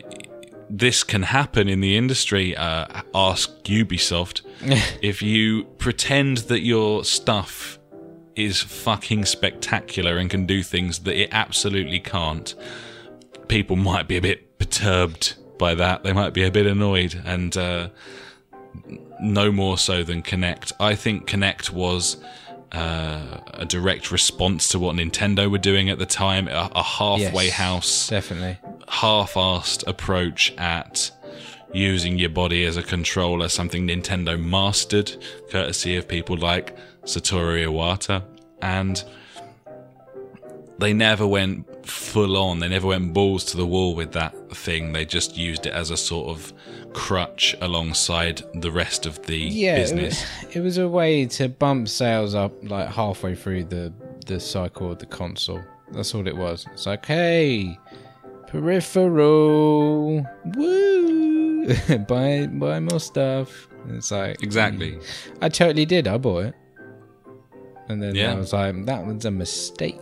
this 0.71 1.03
can 1.03 1.25
happen 1.25 1.69
in 1.69 1.81
the 1.81 1.97
industry. 1.97 2.57
Uh, 2.57 3.03
ask 3.15 3.51
Ubisoft 3.65 4.43
if 5.03 5.21
you 5.21 5.65
pretend 5.79 6.39
that 6.39 6.61
your 6.61 7.05
stuff 7.05 7.79
is 8.37 8.61
fucking 8.61 9.25
spectacular 9.25 10.17
and 10.17 10.31
can 10.31 10.47
do 10.47 10.63
things 10.63 11.01
that 11.01 11.21
it 11.21 11.29
absolutely 11.33 11.99
can't. 11.99 12.55
People 13.49 13.77
might 13.77 14.07
be 14.07 14.17
a 14.17 14.21
bit 14.21 14.59
perturbed 14.59 15.35
by 15.59 15.75
that. 15.75 16.05
They 16.05 16.13
might 16.13 16.33
be 16.33 16.45
a 16.45 16.51
bit 16.51 16.67
annoyed, 16.67 17.21
and 17.25 17.57
uh, 17.57 17.89
no 19.21 19.51
more 19.51 19.77
so 19.77 20.05
than 20.05 20.23
Kinect. 20.23 20.73
I 20.79 20.95
think 20.95 21.29
Kinect 21.29 21.71
was 21.71 22.17
uh, 22.73 23.39
a 23.55 23.65
direct 23.67 24.11
response 24.11 24.69
to 24.69 24.79
what 24.79 24.97
Nintendo 24.97 25.51
were 25.51 25.59
doing 25.59 25.91
at 25.91 25.99
the 25.99 26.07
time, 26.07 26.49
a, 26.49 26.71
a 26.75 26.83
halfway 26.83 27.47
Yes, 27.47 27.55
house 27.55 28.09
Definitely. 28.09 28.59
half-assed 28.89 29.87
approach 29.87 30.55
at 30.57 31.11
using 31.73 32.19
your 32.19 32.31
body 32.31 32.65
as 32.65 32.77
a 32.77 32.83
controller, 32.83 33.49
something 33.49 33.87
Nintendo 33.87 34.43
mastered, 34.43 35.17
courtesy 35.51 35.97
of 35.97 36.09
people 36.09 36.37
like 36.37 36.77
Satoru 37.05 37.65
Iwata, 37.67 38.23
and 38.63 39.03
they 40.79 40.93
never 40.93 41.27
went 41.27 41.87
full 41.87 42.37
on. 42.37 42.61
They 42.61 42.69
never 42.69 42.89
went 42.89 43.13
balls 43.13 43.45
to 43.47 43.57
the 43.57 43.67
wall 43.67 43.95
with 43.95 44.13
that 44.13 44.35
thing. 44.53 44.93
They 44.93 45.05
just 45.05 45.37
used 45.37 45.67
it 45.67 45.73
as 45.73 45.91
a 45.91 45.97
sort 45.97 46.29
of 46.29 46.53
crutch 46.93 47.55
alongside 47.61 48.43
the 48.55 48.71
rest 48.71 49.07
of 49.07 49.23
the 49.27 49.37
Yeah, 49.37 49.77
it 49.77 49.81
business. 49.83 50.25
was, 50.45 50.57
it 50.57 50.61
was 50.61 50.79
a 50.79 50.89
way 50.89 51.27
to 51.27 51.49
bump 51.49 51.89
sales 51.89 52.35
up 52.35 52.53
like 52.63 52.89
halfway 52.89 53.35
through 53.35 53.65
the 53.65 53.93
the 54.27 54.39
cycle 54.41 54.93
of 54.93 54.99
the 54.99 55.07
console. 55.07 55.63
That's 55.93 56.15
all 56.15 56.27
it 56.29 56.37
was. 56.37 56.67
It's 56.73 56.87
like, 56.87 57.05
hey, 57.07 57.79
peripheral, 58.47 60.25
woo, 60.57 61.67
buy 62.09 62.47
buy 62.47 62.81
more 62.81 63.01
stuff. 63.01 63.69
And 63.85 63.97
it's 63.97 64.11
like 64.11 64.43
Exactly. 64.43 64.99
I 65.41 65.49
totally 65.49 65.87
did. 65.87 66.07
I 66.07 66.19
bought 66.19 66.45
it, 66.47 66.55
and 67.89 68.03
then 68.03 68.15
Yeah. 68.15 68.33
I 68.33 68.35
was 68.37 68.53
like, 68.53 68.85
that 68.87 69.07
was 69.07 69.25
a 69.25 69.31
mistake. 69.31 70.01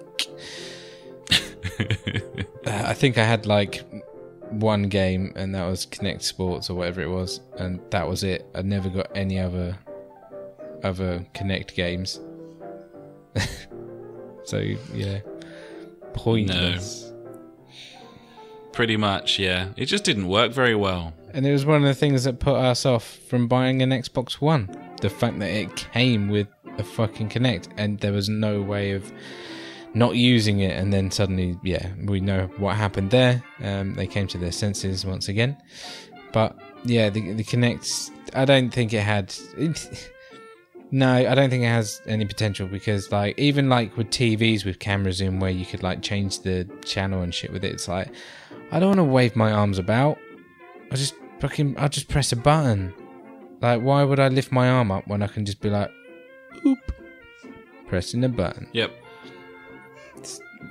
Uh, 2.66 2.82
I 2.86 2.92
think 2.92 3.16
I 3.18 3.24
had 3.24 3.46
like 3.46 3.82
one 4.50 4.84
game, 4.84 5.32
and 5.36 5.54
that 5.54 5.66
was 5.66 5.86
Kinect 5.86 6.22
Sports 6.22 6.70
or 6.70 6.74
whatever 6.74 7.00
it 7.00 7.08
was, 7.08 7.40
and 7.58 7.80
that 7.90 8.08
was 8.08 8.24
it. 8.24 8.46
I 8.54 8.62
never 8.62 8.88
got 8.88 9.10
any 9.14 9.38
other 9.38 9.78
other 10.82 11.26
Kinect 11.34 11.74
games. 11.74 12.20
so 14.44 14.58
yeah, 14.92 15.20
pointless. 16.12 17.12
Pretty 18.72 18.96
much, 18.96 19.38
yeah. 19.38 19.70
It 19.76 19.86
just 19.86 20.04
didn't 20.04 20.28
work 20.28 20.52
very 20.52 20.76
well. 20.76 21.12
And 21.34 21.44
it 21.44 21.52
was 21.52 21.66
one 21.66 21.82
of 21.82 21.88
the 21.88 21.94
things 21.94 22.24
that 22.24 22.38
put 22.38 22.54
us 22.54 22.86
off 22.86 23.04
from 23.04 23.48
buying 23.48 23.82
an 23.82 23.90
Xbox 23.90 24.34
One. 24.34 24.70
The 25.00 25.10
fact 25.10 25.38
that 25.40 25.50
it 25.50 25.74
came 25.74 26.28
with 26.28 26.46
a 26.78 26.84
fucking 26.84 27.28
Kinect, 27.28 27.68
and 27.76 27.98
there 27.98 28.12
was 28.12 28.28
no 28.28 28.62
way 28.62 28.92
of 28.92 29.12
not 29.94 30.16
using 30.16 30.60
it. 30.60 30.76
And 30.76 30.92
then 30.92 31.10
suddenly, 31.10 31.58
yeah, 31.62 31.92
we 32.04 32.20
know 32.20 32.48
what 32.56 32.76
happened 32.76 33.10
there. 33.10 33.42
Um, 33.62 33.94
they 33.94 34.06
came 34.06 34.26
to 34.28 34.38
their 34.38 34.52
senses 34.52 35.04
once 35.04 35.28
again. 35.28 35.56
But 36.32 36.56
yeah, 36.84 37.10
the 37.10 37.32
the 37.32 37.44
Kinect, 37.44 38.10
I 38.34 38.44
don't 38.44 38.70
think 38.70 38.92
it 38.92 39.02
had. 39.02 39.34
It, 39.56 40.10
no, 40.90 41.12
I 41.12 41.34
don't 41.34 41.50
think 41.50 41.64
it 41.64 41.68
has 41.68 42.00
any 42.06 42.24
potential 42.24 42.68
because, 42.68 43.10
like, 43.10 43.38
even 43.38 43.68
like 43.68 43.96
with 43.96 44.10
TVs 44.10 44.64
with 44.64 44.78
cameras 44.78 45.20
in 45.20 45.40
where 45.40 45.50
you 45.50 45.64
could 45.64 45.82
like 45.82 46.02
change 46.02 46.40
the 46.40 46.68
channel 46.84 47.22
and 47.22 47.34
shit 47.34 47.52
with 47.52 47.64
it, 47.64 47.72
it's 47.72 47.88
like 47.88 48.08
I 48.70 48.78
don't 48.78 48.88
want 48.88 48.98
to 48.98 49.04
wave 49.04 49.36
my 49.36 49.52
arms 49.52 49.78
about. 49.78 50.18
I 50.90 50.96
just 50.96 51.14
fucking 51.40 51.76
I 51.78 51.88
just 51.88 52.08
press 52.08 52.32
a 52.32 52.36
button. 52.36 52.94
Like, 53.60 53.82
why 53.82 54.04
would 54.04 54.20
I 54.20 54.28
lift 54.28 54.52
my 54.52 54.68
arm 54.68 54.90
up 54.90 55.06
when 55.08 55.22
I 55.22 55.26
can 55.26 55.44
just 55.44 55.60
be 55.60 55.68
like, 55.68 55.90
oop, 56.64 56.78
pressing 57.86 58.22
a 58.22 58.28
button? 58.28 58.68
Yep. 58.72 58.92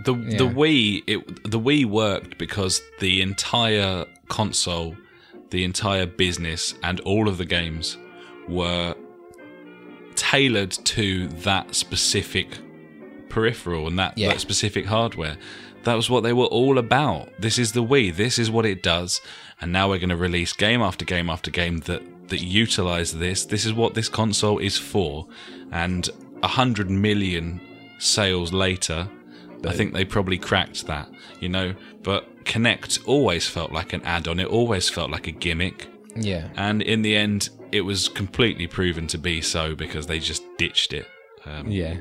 The 0.04 0.14
Yeah. 0.16 0.38
the 0.38 0.48
Wii 0.48 1.04
it 1.08 1.50
the 1.50 1.60
Wii 1.60 1.86
worked 1.86 2.38
because 2.38 2.82
the 3.00 3.22
entire 3.22 4.06
console, 4.28 4.96
the 5.50 5.64
entire 5.64 6.06
business, 6.06 6.74
and 6.84 7.00
all 7.02 7.28
of 7.28 7.38
the 7.38 7.46
games 7.46 7.98
were 8.48 8.96
tailored 10.16 10.72
to 10.72 11.28
that 11.44 11.76
specific 11.76 12.48
peripheral 13.30 13.88
and 13.88 14.00
that, 14.00 14.18
Yeah. 14.18 14.30
that 14.30 14.40
specific 14.42 14.86
hardware. 14.86 15.38
That 15.84 15.96
was 15.96 16.10
what 16.10 16.24
they 16.24 16.34
were 16.34 16.46
all 16.46 16.78
about. 16.78 17.30
This 17.40 17.58
is 17.60 17.72
the 17.74 17.84
Wii. 17.84 18.16
This 18.16 18.40
is 18.40 18.50
what 18.50 18.66
it 18.66 18.82
does. 18.84 19.22
And 19.62 19.72
now 19.72 19.90
we're 19.90 20.00
going 20.00 20.10
to 20.10 20.16
release 20.18 20.54
game 20.54 20.82
after 20.82 21.06
game 21.06 21.30
after 21.30 21.52
game 21.52 21.80
that 21.82 22.02
that 22.30 22.42
utilize 22.42 23.14
this. 23.14 23.46
This 23.46 23.66
is 23.66 23.72
what 23.74 23.94
this 23.94 24.10
console 24.10 24.58
is 24.60 24.78
for. 24.78 25.28
And 25.72 26.10
a 26.44 26.48
hundred 26.48 26.90
million 26.90 27.62
sales 28.00 28.52
later, 28.52 29.08
I 29.66 29.74
think 29.74 29.94
they 29.94 30.06
probably 30.06 30.38
cracked 30.38 30.86
that. 30.88 31.10
You 31.40 31.50
know, 31.50 31.76
but 32.04 32.44
Kinect 32.46 33.06
always 33.08 33.48
felt 33.48 33.72
like 33.72 33.94
an 33.94 34.02
add-on. 34.04 34.40
It 34.40 34.48
always 34.48 34.90
felt 34.90 35.12
like 35.12 35.28
a 35.28 35.32
gimmick. 35.32 35.88
Yeah. 36.16 36.50
And 36.56 36.82
in 36.82 37.02
the 37.02 37.16
end, 37.16 37.50
it 37.72 37.82
was 37.82 38.08
completely 38.10 38.68
proven 38.68 39.08
to 39.08 39.18
be 39.18 39.42
so 39.42 39.76
because 39.76 40.08
they 40.08 40.20
just 40.20 40.44
ditched 40.58 40.94
it. 40.94 41.06
Um, 41.46 41.68
Yeah. 41.70 41.98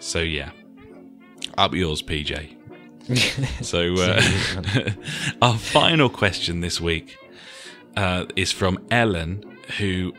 so 0.00 0.18
yeah, 0.20 0.50
up 1.56 1.74
yours, 1.74 2.02
PJ. 2.02 2.56
so 3.64 3.94
uh, 3.96 4.90
our 5.42 5.56
final 5.58 6.08
question 6.08 6.60
this 6.60 6.80
week 6.80 7.16
uh, 7.96 8.26
is 8.36 8.52
from 8.52 8.78
Ellen, 8.90 9.44
who 9.78 10.12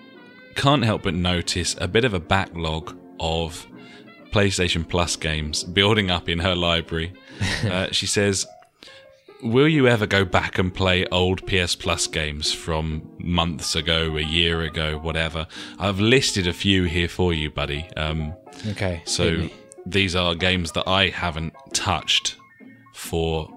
can't 0.55 0.83
help 0.83 1.03
but 1.03 1.13
notice 1.13 1.75
a 1.79 1.87
bit 1.87 2.05
of 2.05 2.13
a 2.13 2.19
backlog 2.19 2.95
of 3.19 3.65
PlayStation 4.34 4.88
Plus 4.88 5.15
games 5.15 5.64
building 5.64 6.10
up 6.11 6.27
in 6.27 6.39
her 6.39 6.55
library. 6.55 7.14
Uh, 7.64 7.88
she 7.91 8.05
says. 8.07 8.45
Will 9.41 9.68
you 9.68 9.89
ever 9.89 10.07
go 10.07 10.23
back 10.23 10.57
and 10.57 10.73
play 10.73 11.05
old 11.11 11.45
PS 11.47 11.76
Plus 11.76 12.07
games 12.07 12.53
from 12.53 13.01
months 13.19 13.76
ago, 13.76 14.15
a 14.15 14.22
year 14.22 14.61
ago, 14.61 14.97
whatever? 14.97 15.47
I've 15.77 15.99
listed 15.99 16.47
a 16.47 16.53
few 16.53 16.85
here 16.85 17.10
for 17.10 17.34
you, 17.34 17.49
buddy. 17.51 17.89
Um, 17.97 18.34
Okay. 18.72 19.01
so 19.05 19.49
these 19.85 20.15
are 20.15 20.34
games 20.35 20.72
that 20.73 20.88
I 20.88 21.10
haven't 21.10 21.53
touched 21.73 22.38
for, 22.93 23.49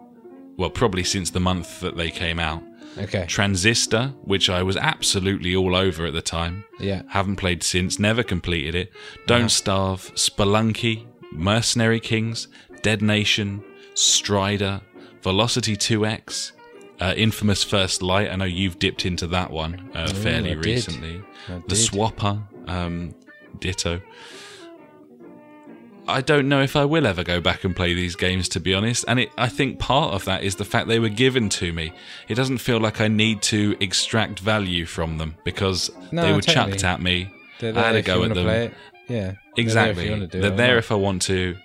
well, 0.56 0.70
probably 0.70 1.04
since 1.04 1.30
the 1.30 1.38
month 1.40 1.78
that 1.80 1.96
they 1.96 2.10
came 2.10 2.40
out. 2.40 2.64
Okay. 2.98 3.26
Transistor, 3.26 4.14
which 4.24 4.48
I 4.48 4.62
was 4.62 4.76
absolutely 4.76 5.54
all 5.54 5.76
over 5.76 6.06
at 6.06 6.12
the 6.12 6.22
time. 6.22 6.64
Yeah. 6.80 7.02
Haven't 7.08 7.36
played 7.36 7.62
since, 7.62 7.98
never 7.98 8.22
completed 8.22 8.74
it. 8.74 8.92
Don't 9.26 9.50
Starve, 9.50 10.12
Spelunky, 10.14 11.06
Mercenary 11.32 12.00
Kings, 12.00 12.48
Dead 12.82 13.02
Nation, 13.02 13.62
Strider, 13.94 14.80
Velocity 15.22 15.76
2X, 15.76 16.52
uh, 17.00 17.14
Infamous 17.16 17.62
First 17.64 18.02
Light. 18.02 18.30
I 18.30 18.36
know 18.36 18.44
you've 18.44 18.78
dipped 18.78 19.04
into 19.04 19.26
that 19.28 19.50
one 19.50 19.90
uh, 19.94 20.08
fairly 20.08 20.52
I 20.52 20.54
did. 20.54 20.64
recently. 20.64 21.22
The. 21.48 21.74
Swapper, 21.74 22.42
um, 22.68 23.14
Ditto. 23.58 24.00
I 26.08 26.20
don't 26.20 26.48
know 26.48 26.62
if 26.62 26.76
I 26.76 26.84
will 26.84 27.06
ever 27.06 27.24
go 27.24 27.40
back 27.40 27.64
and 27.64 27.74
play 27.74 27.92
these 27.94 28.14
games, 28.16 28.48
to 28.50 28.60
be 28.60 28.72
honest. 28.74 29.04
And 29.08 29.18
it, 29.20 29.30
I 29.36 29.48
think 29.48 29.78
part 29.78 30.14
of 30.14 30.24
that 30.26 30.44
is 30.44 30.56
the 30.56 30.64
fact 30.64 30.86
they 30.88 30.98
were 31.00 31.08
given 31.08 31.48
to 31.50 31.72
me. 31.72 31.92
It 32.28 32.34
doesn't 32.36 32.58
feel 32.58 32.78
like 32.78 33.00
I 33.00 33.08
need 33.08 33.42
to 33.42 33.76
extract 33.80 34.38
value 34.40 34.86
from 34.86 35.18
them 35.18 35.36
because 35.44 35.90
No, 36.12 36.22
they 36.22 36.32
were 36.32 36.40
totally. 36.40 36.72
chucked 36.72 36.84
at 36.84 37.00
me. 37.02 37.30
They're 37.58 37.76
I 37.76 37.82
had 37.88 37.96
a 37.96 38.02
go 38.02 38.22
at 38.24 38.34
them. 38.34 38.72
Yeah. 39.08 39.32
Exactly. 39.56 39.64
They're 39.64 39.74
there 39.74 39.90
if 39.90 40.04
you 40.04 40.10
want 40.10 40.30
to 40.30 40.36
do 40.38 40.40
They're 40.42 40.52
it. 40.52 40.56
there 40.56 40.78
if 40.78 40.92
I 40.92 40.94
want 40.94 41.22
to. 41.22 41.56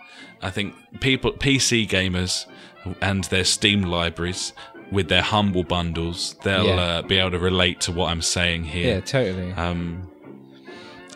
I 0.42 0.50
think 0.50 0.74
people, 1.02 1.32
PC 1.34 1.88
gamers, 1.88 2.46
and 3.02 3.24
their 3.26 3.44
Steam 3.44 3.84
libraries 3.84 4.54
with 4.92 5.08
their 5.08 5.22
humble 5.22 5.64
bundles, 5.64 6.36
they'll 6.44 6.66
Yeah. 6.66 6.76
uh, 6.76 7.02
be 7.04 7.18
able 7.18 7.32
to 7.32 7.40
relate 7.40 7.80
to 7.82 7.92
what 7.92 8.10
I'm 8.10 8.22
saying 8.22 8.66
here. 8.66 8.96
Yeah, 8.96 9.00
totally. 9.02 9.52
Um, 9.54 10.11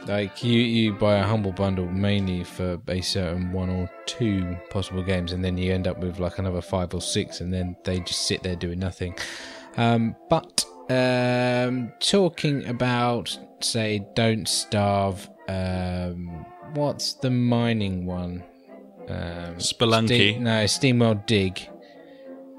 Like 0.07 0.44
you, 0.44 0.60
you 0.60 0.94
buy 0.94 1.15
a 1.18 1.23
humble 1.23 1.52
bundle 1.52 1.88
mainly 1.88 2.44
for 2.44 2.80
a 2.88 3.02
certain 3.02 3.52
one 3.52 3.69
or 3.69 3.90
two 4.06 4.56
possible 4.69 5.02
games, 5.03 5.32
and 5.32 5.44
then 5.44 5.57
you 5.57 5.73
end 5.73 5.88
up 5.88 5.98
with 5.99 6.19
like 6.19 6.38
another 6.38 6.61
five 6.61 6.94
or 6.94 7.02
six, 7.02 7.41
and 7.41 7.52
then 7.53 7.76
they 7.84 7.99
just 8.02 8.27
sit 8.27 8.44
there 8.44 8.56
doing 8.56 8.80
nothing. 8.80 9.15
Um, 9.77 10.15
but 10.30 10.64
um, 10.90 11.91
talking 11.99 12.65
about, 12.68 13.38
say, 13.61 14.06
don't 14.15 14.48
starve. 14.48 15.27
Um, 15.48 16.45
what's 16.76 17.14
the 17.14 17.32
mining 17.32 18.06
one? 18.06 18.44
Um, 19.07 19.56
Spelunky. 19.57 20.36
Ste- 20.36 20.40
no, 20.40 20.64
Steamworld 20.65 21.26
Dig. 21.26 21.60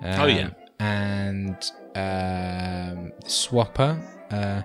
Um, 0.02 0.20
Oh, 0.20 0.26
yeah. 0.26 0.50
and 0.80 1.56
um, 1.94 3.12
Swapper. 3.24 4.02
Uh, 4.30 4.62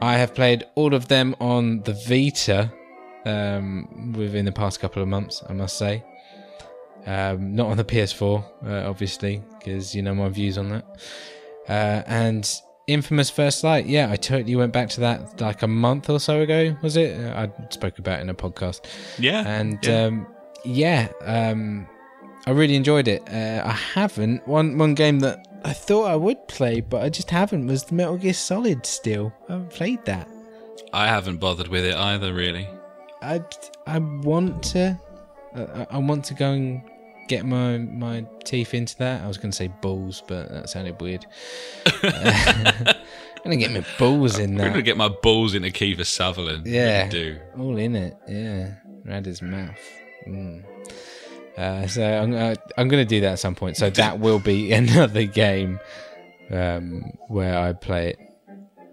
I 0.00 0.16
have 0.16 0.34
played 0.34 0.64
all 0.74 0.94
of 0.94 1.08
them 1.08 1.34
on 1.40 1.82
the 1.82 1.92
Vita 1.92 2.72
um, 3.24 4.12
within 4.16 4.44
the 4.44 4.52
past 4.52 4.80
couple 4.80 5.02
of 5.02 5.08
months, 5.08 5.42
I 5.48 5.52
must 5.52 5.76
say. 5.76 6.04
Um, 7.06 7.54
not 7.54 7.68
on 7.68 7.76
the 7.76 7.84
PS4, 7.84 8.44
uh, 8.66 8.88
obviously, 8.88 9.42
because 9.58 9.94
you 9.94 10.02
know 10.02 10.14
my 10.14 10.28
views 10.28 10.58
on 10.58 10.68
that. 10.70 10.84
Uh, 11.68 12.02
and 12.06 12.60
Infamous 12.86 13.28
First 13.30 13.64
Light, 13.64 13.86
yeah, 13.86 14.10
I 14.10 14.16
totally 14.16 14.56
went 14.56 14.72
back 14.72 14.88
to 14.90 15.00
that 15.00 15.40
like 15.40 15.62
a 15.62 15.66
month 15.66 16.08
or 16.08 16.20
so 16.20 16.40
ago, 16.40 16.76
was 16.82 16.96
it? 16.96 17.18
I 17.18 17.50
spoke 17.70 17.98
about 17.98 18.20
it 18.20 18.22
in 18.22 18.30
a 18.30 18.34
podcast. 18.34 18.82
yeah. 19.18 19.46
And 19.46 19.78
yeah. 19.82 20.04
um, 20.04 20.26
yeah, 20.64 21.08
um, 21.22 21.88
I 22.46 22.50
really 22.52 22.76
enjoyed 22.76 23.08
it. 23.08 23.28
Uh, 23.28 23.62
I 23.64 23.72
haven't 23.72 24.46
one 24.46 24.78
one 24.78 24.94
game 24.94 25.20
that 25.20 25.47
I 25.64 25.72
thought 25.72 26.04
I 26.04 26.16
would 26.16 26.46
play, 26.48 26.80
but 26.80 27.02
I 27.02 27.08
just 27.08 27.30
haven't 27.30 27.66
was 27.66 27.84
the 27.84 27.94
Metal 27.94 28.16
Gear 28.16 28.34
Solid. 28.34 28.86
Still, 28.86 29.32
I 29.48 29.52
haven't 29.52 29.70
played 29.70 30.04
that. 30.04 30.28
I 30.92 31.06
haven't 31.06 31.38
bothered 31.38 31.68
with 31.68 31.84
it 31.84 31.94
either, 31.94 32.32
really. 32.32 32.68
I 33.22 33.42
I 33.86 33.98
want 33.98 34.62
to. 34.64 34.98
Uh, 35.54 35.86
I 35.90 35.98
want 35.98 36.24
to 36.26 36.34
go 36.34 36.52
and 36.52 36.82
get 37.28 37.44
my 37.44 37.78
my 37.78 38.26
teeth 38.44 38.74
into 38.74 38.96
that. 38.98 39.22
I 39.22 39.28
was 39.28 39.36
going 39.38 39.50
to 39.50 39.56
say 39.56 39.68
balls, 39.68 40.22
but 40.26 40.48
that 40.50 40.68
sounded 40.70 41.00
weird. 41.00 41.26
Uh, 42.02 42.72
I'm 43.44 43.44
gonna 43.44 43.56
get 43.56 43.72
my 43.72 43.84
balls 43.98 44.38
in 44.38 44.56
there. 44.56 44.66
I'm 44.66 44.72
gonna 44.72 44.82
get 44.82 44.96
my 44.96 45.08
balls 45.08 45.54
into 45.54 45.68
Kiefer 45.70 46.04
Sutherland. 46.04 46.66
Yeah. 46.66 47.08
Do. 47.08 47.38
All 47.58 47.78
in 47.78 47.94
it, 47.94 48.16
yeah. 48.28 48.74
Around 49.06 49.26
his 49.26 49.40
mouth. 49.42 49.78
Mm. 50.26 50.64
Uh, 51.58 51.86
so 51.88 52.04
I'm, 52.04 52.34
uh, 52.34 52.54
I'm 52.76 52.88
going 52.88 53.02
to 53.04 53.08
do 53.08 53.20
that 53.22 53.32
at 53.32 53.38
some 53.40 53.54
point. 53.54 53.76
So 53.76 53.90
that 53.90 54.20
will 54.20 54.38
be 54.38 54.72
another 54.82 55.24
game 55.24 55.80
um, 56.50 57.04
where 57.28 57.58
I 57.58 57.72
play 57.72 58.10
it 58.10 58.18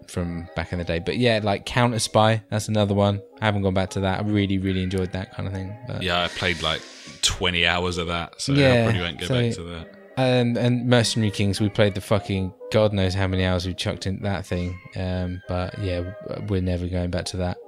from 0.08 0.48
back 0.56 0.72
in 0.72 0.78
the 0.78 0.84
day. 0.84 0.98
But 0.98 1.16
yeah, 1.18 1.40
like 1.42 1.64
Counter 1.66 1.98
Spy, 1.98 2.42
that's 2.50 2.68
another 2.68 2.94
one. 2.94 3.22
I 3.40 3.44
haven't 3.44 3.62
gone 3.62 3.74
back 3.74 3.90
to 3.90 4.00
that. 4.00 4.20
I 4.20 4.22
really, 4.22 4.58
really 4.58 4.82
enjoyed 4.82 5.12
that 5.12 5.32
kind 5.34 5.46
of 5.48 5.54
thing. 5.54 5.76
But, 5.86 6.02
Yeah, 6.02 6.22
I 6.24 6.28
played 6.28 6.62
like 6.62 6.82
20 7.22 7.66
hours 7.66 7.98
of 7.98 8.08
that, 8.08 8.40
so 8.40 8.52
I 8.52 8.56
Yeah, 8.56 8.84
probably 8.84 9.00
won't 9.02 9.20
go 9.20 9.26
so- 9.26 9.34
back 9.40 9.54
to 9.54 9.62
that. 9.64 9.92
And, 10.18 10.56
and 10.56 10.86
Mercenary 10.86 11.30
Kings, 11.30 11.60
we 11.60 11.68
played 11.68 11.94
the 11.94 12.00
fucking 12.00 12.50
God 12.72 12.94
knows 12.94 13.12
how 13.12 13.26
many 13.26 13.44
hours 13.44 13.66
we 13.66 13.74
chucked 13.74 14.06
in 14.06 14.22
that 14.22 14.46
thing. 14.46 14.78
Um, 14.96 15.42
but 15.46 15.78
yeah, 15.78 16.10
we're 16.48 16.62
never 16.62 16.86
going 16.86 17.10
back 17.10 17.26
to 17.26 17.36
that. 17.38 17.58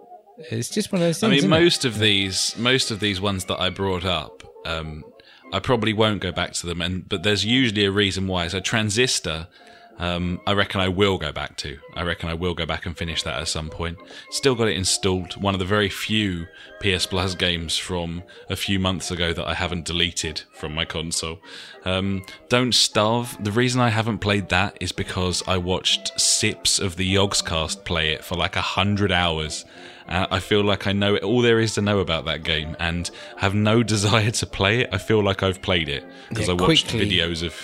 It's 0.51 0.71
just 0.71 0.91
one 0.91 1.03
of 1.03 1.09
those 1.09 1.23
I 1.23 1.29
mean, 1.29 1.39
isn't 1.39 1.53
it? 1.53 1.61
most 1.61 1.85
of 1.85 1.99
these, 1.99 2.57
most 2.57 2.91
of 2.91 3.01
these 3.01 3.21
ones 3.21 3.45
that 3.47 3.61
I 3.61 3.69
brought 3.69 4.07
up, 4.07 4.43
um, 4.69 5.05
I 5.53 5.61
probably 5.61 5.93
won't 5.93 6.21
go 6.21 6.33
back 6.33 6.53
to 6.55 6.67
them, 6.67 6.81
and 6.83 7.09
but 7.09 7.23
there's 7.23 7.45
usually 7.45 7.85
a 7.85 7.91
reason 7.91 8.27
why. 8.27 8.49
So 8.49 8.61
Transistor, 8.61 9.49
um, 9.99 10.41
I 10.47 10.53
reckon 10.53 10.81
I 10.81 10.89
will 10.89 11.19
go 11.19 11.33
back 11.33 11.57
to. 11.59 11.79
I 11.95 12.03
reckon 12.03 12.29
I 12.29 12.35
will 12.35 12.55
go 12.55 12.65
back 12.67 12.87
and 12.87 12.97
finish 12.97 13.23
that 13.25 13.41
at 13.41 13.49
some 13.49 13.69
point. 13.69 13.99
Still 14.31 14.55
got 14.55 14.69
it 14.69 14.77
installed. 14.77 15.41
One 15.43 15.55
of 15.55 15.59
the 15.59 15.67
very 15.67 15.89
few 15.89 16.47
PS 16.81 17.07
Plus 17.07 17.35
games 17.35 17.77
from 17.77 18.23
a 18.49 18.55
few 18.57 18.79
months 18.79 19.11
ago 19.11 19.33
that 19.33 19.47
I 19.47 19.55
haven't 19.55 19.85
deleted 19.87 20.43
from 20.53 20.73
my 20.75 20.85
console. 20.85 21.41
Um, 21.85 22.25
Don't 22.49 22.75
Starve. 22.75 23.37
The 23.43 23.51
reason 23.53 23.81
I 23.81 23.89
haven't 23.89 24.19
played 24.19 24.49
that 24.51 24.77
is 24.81 24.93
because 24.93 25.43
I 25.49 25.57
watched 25.59 26.19
sips 26.21 26.79
of 26.79 26.95
the 26.97 27.15
Yogscast 27.15 27.85
play 27.85 28.11
it 28.13 28.25
for 28.25 28.37
like 28.37 28.55
a 28.57 28.61
hundred 28.61 29.11
hours. 29.11 29.65
Uh, 30.09 30.27
I 30.31 30.39
feel 30.41 30.63
like 30.63 30.87
I 30.87 30.93
know 30.93 31.17
all 31.19 31.43
there 31.43 31.59
is 31.61 31.75
to 31.75 31.83
know 31.83 31.99
about 31.99 32.25
that 32.27 32.43
game 32.43 32.77
and 32.79 33.11
have 33.39 33.55
no 33.55 33.83
desire 33.95 34.31
to 34.31 34.47
play 34.47 34.81
it. 34.83 34.91
I 34.93 34.99
feel 34.99 35.23
like 35.23 35.43
I've 35.43 35.61
played 35.61 35.89
it 35.89 36.05
because 36.29 36.47
Yeah, 36.47 36.55
I 36.55 36.57
watched 36.57 36.89
quickly- 36.89 37.11
videos 37.11 37.43
of 37.45 37.55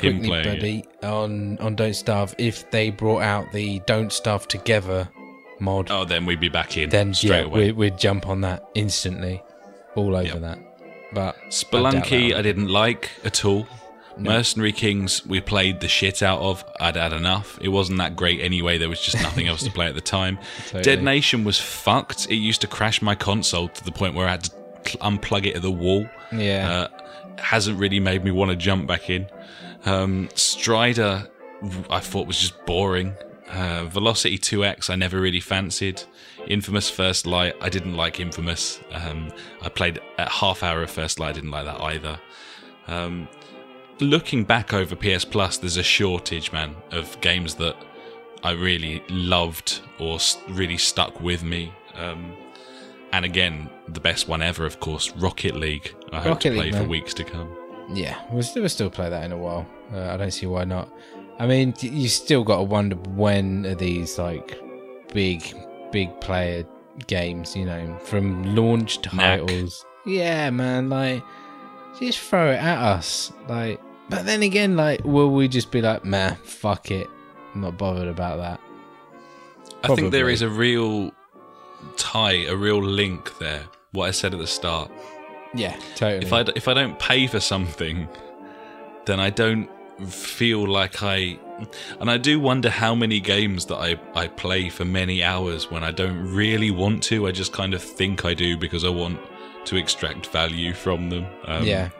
quickly, 0.00 0.38
it. 0.38 0.44
buddy, 0.44 0.84
on 1.02 1.58
on 1.58 1.74
Don't 1.76 1.94
Starve, 1.94 2.34
if 2.38 2.70
they 2.70 2.90
brought 2.90 3.22
out 3.22 3.52
the 3.52 3.80
Don't 3.86 4.12
Starve 4.12 4.48
Together 4.48 5.08
mod, 5.60 5.90
Oh, 5.90 6.04
then 6.04 6.24
we'd 6.26 6.40
be 6.40 6.48
back 6.48 6.76
in 6.76 6.90
then 6.90 7.14
straight 7.14 7.30
yeah, 7.40 7.44
away. 7.44 7.66
we, 7.66 7.72
we'd 7.72 7.98
jump 7.98 8.26
on 8.28 8.40
that 8.42 8.68
instantly, 8.74 9.42
all 9.94 10.16
over 10.16 10.24
Yep. 10.26 10.40
that. 10.40 10.58
But 11.12 11.36
Spelunky, 11.50 12.34
I 12.34 12.38
I, 12.38 12.42
didn't 12.42 12.68
like 12.68 13.10
at 13.24 13.44
all. 13.44 13.66
Mercenary 14.16 14.72
Kings, 14.72 15.24
we 15.24 15.40
played 15.40 15.80
the 15.80 15.88
shit 15.88 16.22
out 16.22 16.40
of. 16.40 16.62
I'd 16.78 16.96
had 16.96 17.12
enough. 17.14 17.58
It 17.62 17.68
wasn't 17.68 17.98
that 17.98 18.16
great 18.16 18.40
anyway. 18.40 18.76
There 18.76 18.88
was 18.88 19.00
just 19.00 19.16
nothing 19.22 19.48
else 19.48 19.62
to 19.62 19.70
play 19.78 19.86
at 19.86 19.94
the 19.94 20.00
time. 20.02 20.38
Totally. 20.66 20.82
Dead 20.82 21.02
Nation 21.02 21.42
was 21.42 21.58
fucked. 21.58 22.26
It 22.28 22.34
used 22.34 22.60
to 22.60 22.66
crash 22.66 23.00
my 23.00 23.14
console 23.14 23.68
to 23.68 23.84
the 23.84 23.92
point 23.92 24.14
where 24.14 24.26
I 24.26 24.32
had 24.32 24.44
to 24.44 24.50
unplug 24.98 25.46
it 25.46 25.56
at 25.56 25.62
the 25.62 25.70
wall. 25.70 26.06
Yeah. 26.32 26.88
Uh, 26.90 27.40
hasn't 27.40 27.78
really 27.78 28.00
made 28.00 28.22
me 28.22 28.30
want 28.30 28.50
to 28.50 28.56
jump 28.56 28.86
back 28.86 29.08
in. 29.08 29.26
Um, 29.84 30.28
Strider, 30.34 31.28
I 31.88 32.00
thought 32.00 32.26
was 32.26 32.38
just 32.38 32.64
boring. 32.66 33.14
Uh, 33.48 33.84
Velocity 33.86 34.38
2X, 34.38 34.90
I 34.90 34.94
never 34.94 35.20
really 35.20 35.40
fancied. 35.40 36.02
Infamous 36.46 36.88
First 36.88 37.26
Light, 37.26 37.54
I 37.60 37.68
didn't 37.68 37.96
like 37.96 38.20
Infamous. 38.20 38.80
Um, 38.92 39.32
I 39.60 39.68
played 39.68 40.00
a 40.18 40.28
half 40.28 40.62
hour 40.62 40.82
of 40.82 40.90
First 40.90 41.18
Light, 41.18 41.30
I 41.30 41.32
didn't 41.32 41.50
like 41.50 41.64
that 41.64 41.80
either. 41.80 42.20
Um, 42.86 43.28
looking 44.00 44.44
back 44.44 44.72
over 44.72 44.94
PS 44.94 45.24
Plus, 45.24 45.58
there's 45.58 45.76
a 45.76 45.82
shortage, 45.82 46.52
man, 46.52 46.76
of 46.92 47.20
games 47.20 47.56
that 47.56 47.76
I 48.44 48.52
really 48.52 49.02
loved 49.08 49.80
or 49.98 50.18
really 50.48 50.78
stuck 50.78 51.20
with 51.20 51.42
me. 51.42 51.72
Um, 51.94 52.34
and 53.12 53.24
again, 53.24 53.68
the 53.88 54.00
best 54.00 54.28
one 54.28 54.42
ever, 54.42 54.64
of 54.64 54.78
course, 54.78 55.10
Rocket 55.16 55.56
League. 55.56 55.94
I 56.12 56.18
hope 56.18 56.26
Rocket 56.26 56.50
to 56.50 56.54
play 56.54 56.64
League, 56.66 56.74
for 56.74 56.80
man. 56.80 56.88
weeks 56.88 57.12
to 57.14 57.24
come. 57.24 57.56
Yeah, 57.92 58.20
we'll 58.30 58.42
still, 58.42 58.62
we'll 58.62 58.68
still 58.68 58.90
play 58.90 59.10
that 59.10 59.24
in 59.24 59.32
a 59.32 59.36
while. 59.38 59.66
Uh, 59.92 60.10
I 60.12 60.16
don't 60.16 60.30
see 60.30 60.46
why 60.46 60.64
not. 60.64 60.88
I 61.38 61.46
mean, 61.46 61.74
you 61.80 62.08
still 62.08 62.44
got 62.44 62.58
to 62.58 62.62
wonder 62.62 62.96
when 62.96 63.66
are 63.66 63.74
these 63.74 64.18
like 64.18 64.60
big, 65.12 65.42
big 65.90 66.20
player 66.20 66.64
games, 67.06 67.56
you 67.56 67.64
know, 67.64 67.98
from 68.04 68.54
launch 68.54 68.98
Knack. 69.12 69.40
titles. 69.40 69.84
Yeah, 70.06 70.50
man, 70.50 70.88
like 70.88 71.22
just 71.98 72.18
throw 72.18 72.52
it 72.52 72.56
at 72.56 72.78
us. 72.78 73.32
Like, 73.48 73.80
but 74.08 74.26
then 74.26 74.42
again, 74.42 74.76
like, 74.76 75.04
will 75.04 75.30
we 75.30 75.48
just 75.48 75.70
be 75.70 75.82
like, 75.82 76.04
man, 76.04 76.36
fuck 76.44 76.90
it, 76.90 77.08
I'm 77.54 77.60
not 77.60 77.78
bothered 77.78 78.08
about 78.08 78.38
that. 78.38 78.60
I 79.82 79.94
think 79.94 80.12
there 80.12 80.28
is 80.28 80.42
a 80.42 80.48
real 80.48 81.12
tie, 81.96 82.44
a 82.44 82.56
real 82.56 82.82
link 82.82 83.38
there. 83.38 83.64
What 83.92 84.08
I 84.08 84.10
said 84.12 84.34
at 84.34 84.40
the 84.40 84.46
start. 84.46 84.90
Yeah, 85.54 85.76
totally. 85.96 86.24
If 86.26 86.32
I 86.32 86.40
if 86.54 86.68
I 86.68 86.74
don't 86.74 86.98
pay 86.98 87.26
for 87.26 87.40
something, 87.40 88.08
then 89.06 89.18
I 89.20 89.30
don't 89.30 89.68
feel 90.08 90.66
like 90.68 91.02
I. 91.02 91.38
And 92.00 92.10
I 92.10 92.16
do 92.16 92.40
wonder 92.40 92.70
how 92.70 92.94
many 92.94 93.20
games 93.20 93.66
that 93.66 93.76
I, 93.76 94.00
I 94.14 94.28
play 94.28 94.70
for 94.70 94.86
many 94.86 95.22
hours 95.22 95.70
when 95.70 95.84
I 95.84 95.90
don't 95.90 96.32
really 96.34 96.70
want 96.70 97.02
to. 97.04 97.26
I 97.26 97.32
just 97.32 97.52
kind 97.52 97.74
of 97.74 97.82
think 97.82 98.24
I 98.24 98.32
do 98.32 98.56
because 98.56 98.82
I 98.84 98.88
want 98.88 99.20
to 99.66 99.76
extract 99.76 100.26
value 100.28 100.72
from 100.72 101.10
them. 101.10 101.26
Um, 101.44 101.64
yeah, 101.64 101.90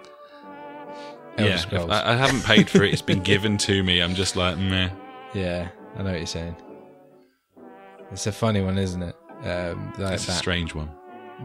Elder 1.37 1.63
yeah. 1.71 1.85
I, 1.85 2.13
I 2.15 2.17
haven't 2.17 2.43
paid 2.45 2.71
for 2.71 2.85
it. 2.85 2.93
It's 2.93 3.03
been 3.03 3.23
given 3.23 3.59
to 3.59 3.83
me. 3.83 4.01
I'm 4.01 4.15
just 4.15 4.35
like, 4.35 4.57
meh. 4.73 4.89
yeah, 5.35 5.69
I 5.97 6.03
know 6.03 6.11
what 6.11 6.19
you're 6.19 6.27
saying. 6.27 6.57
It's 8.13 8.27
a 8.27 8.33
funny 8.33 8.63
one, 8.63 8.79
isn't 8.79 9.03
it? 9.03 9.17
Um, 9.45 9.93
like 9.99 10.15
It's 10.15 10.29
a 10.29 10.33
strange 10.33 10.75
one. 10.75 10.91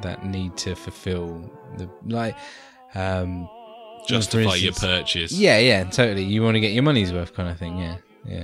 that 0.02 0.26
need 0.26 0.56
to 0.57 0.76
fulfill 0.76 1.52
the 1.77 1.89
like 2.07 2.35
um 2.95 3.47
for 4.02 4.07
Justify 4.07 4.56
your 4.56 4.73
purchase. 4.73 5.31
yeah 5.31 5.57
yeah 5.57 5.84
totally 5.85 6.23
you 6.23 6.43
want 6.43 6.56
to 6.56 6.60
get 6.60 6.72
your 6.73 6.84
money's 6.84 7.11
worth 7.11 7.34
kind 7.34 7.49
of 7.49 7.57
thing 7.57 7.77
yeah 7.77 7.97
yeah 8.26 8.43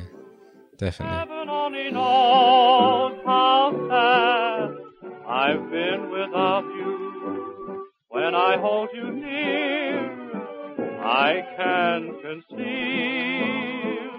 definitely 0.77 1.17
Heaven 1.17 1.49
only 1.49 1.91
knows 1.91 3.19
how 3.25 3.71
sad 3.89 4.77
I've 5.27 5.69
been 5.71 6.09
without 6.09 6.65
you. 6.65 7.87
When 8.09 8.35
I 8.35 8.57
hold 8.59 8.89
you 8.93 9.11
near, 9.11 10.11
I 11.01 11.41
can 11.55 12.13
conceive. 12.21 14.11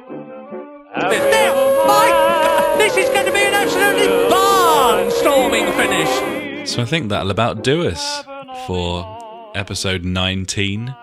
Mike, 1.86 2.78
this 2.78 2.96
is 2.96 3.08
going 3.10 3.26
to 3.26 3.32
be 3.32 3.40
an 3.40 3.54
absolutely 3.54 4.06
barnstorming 4.32 5.70
finish. 5.76 6.68
So 6.70 6.82
I 6.82 6.84
think 6.86 7.08
that'll 7.10 7.30
about 7.30 7.62
do 7.62 7.86
us 7.86 8.24
for 8.66 9.50
episode 9.54 10.04
19 10.04 10.94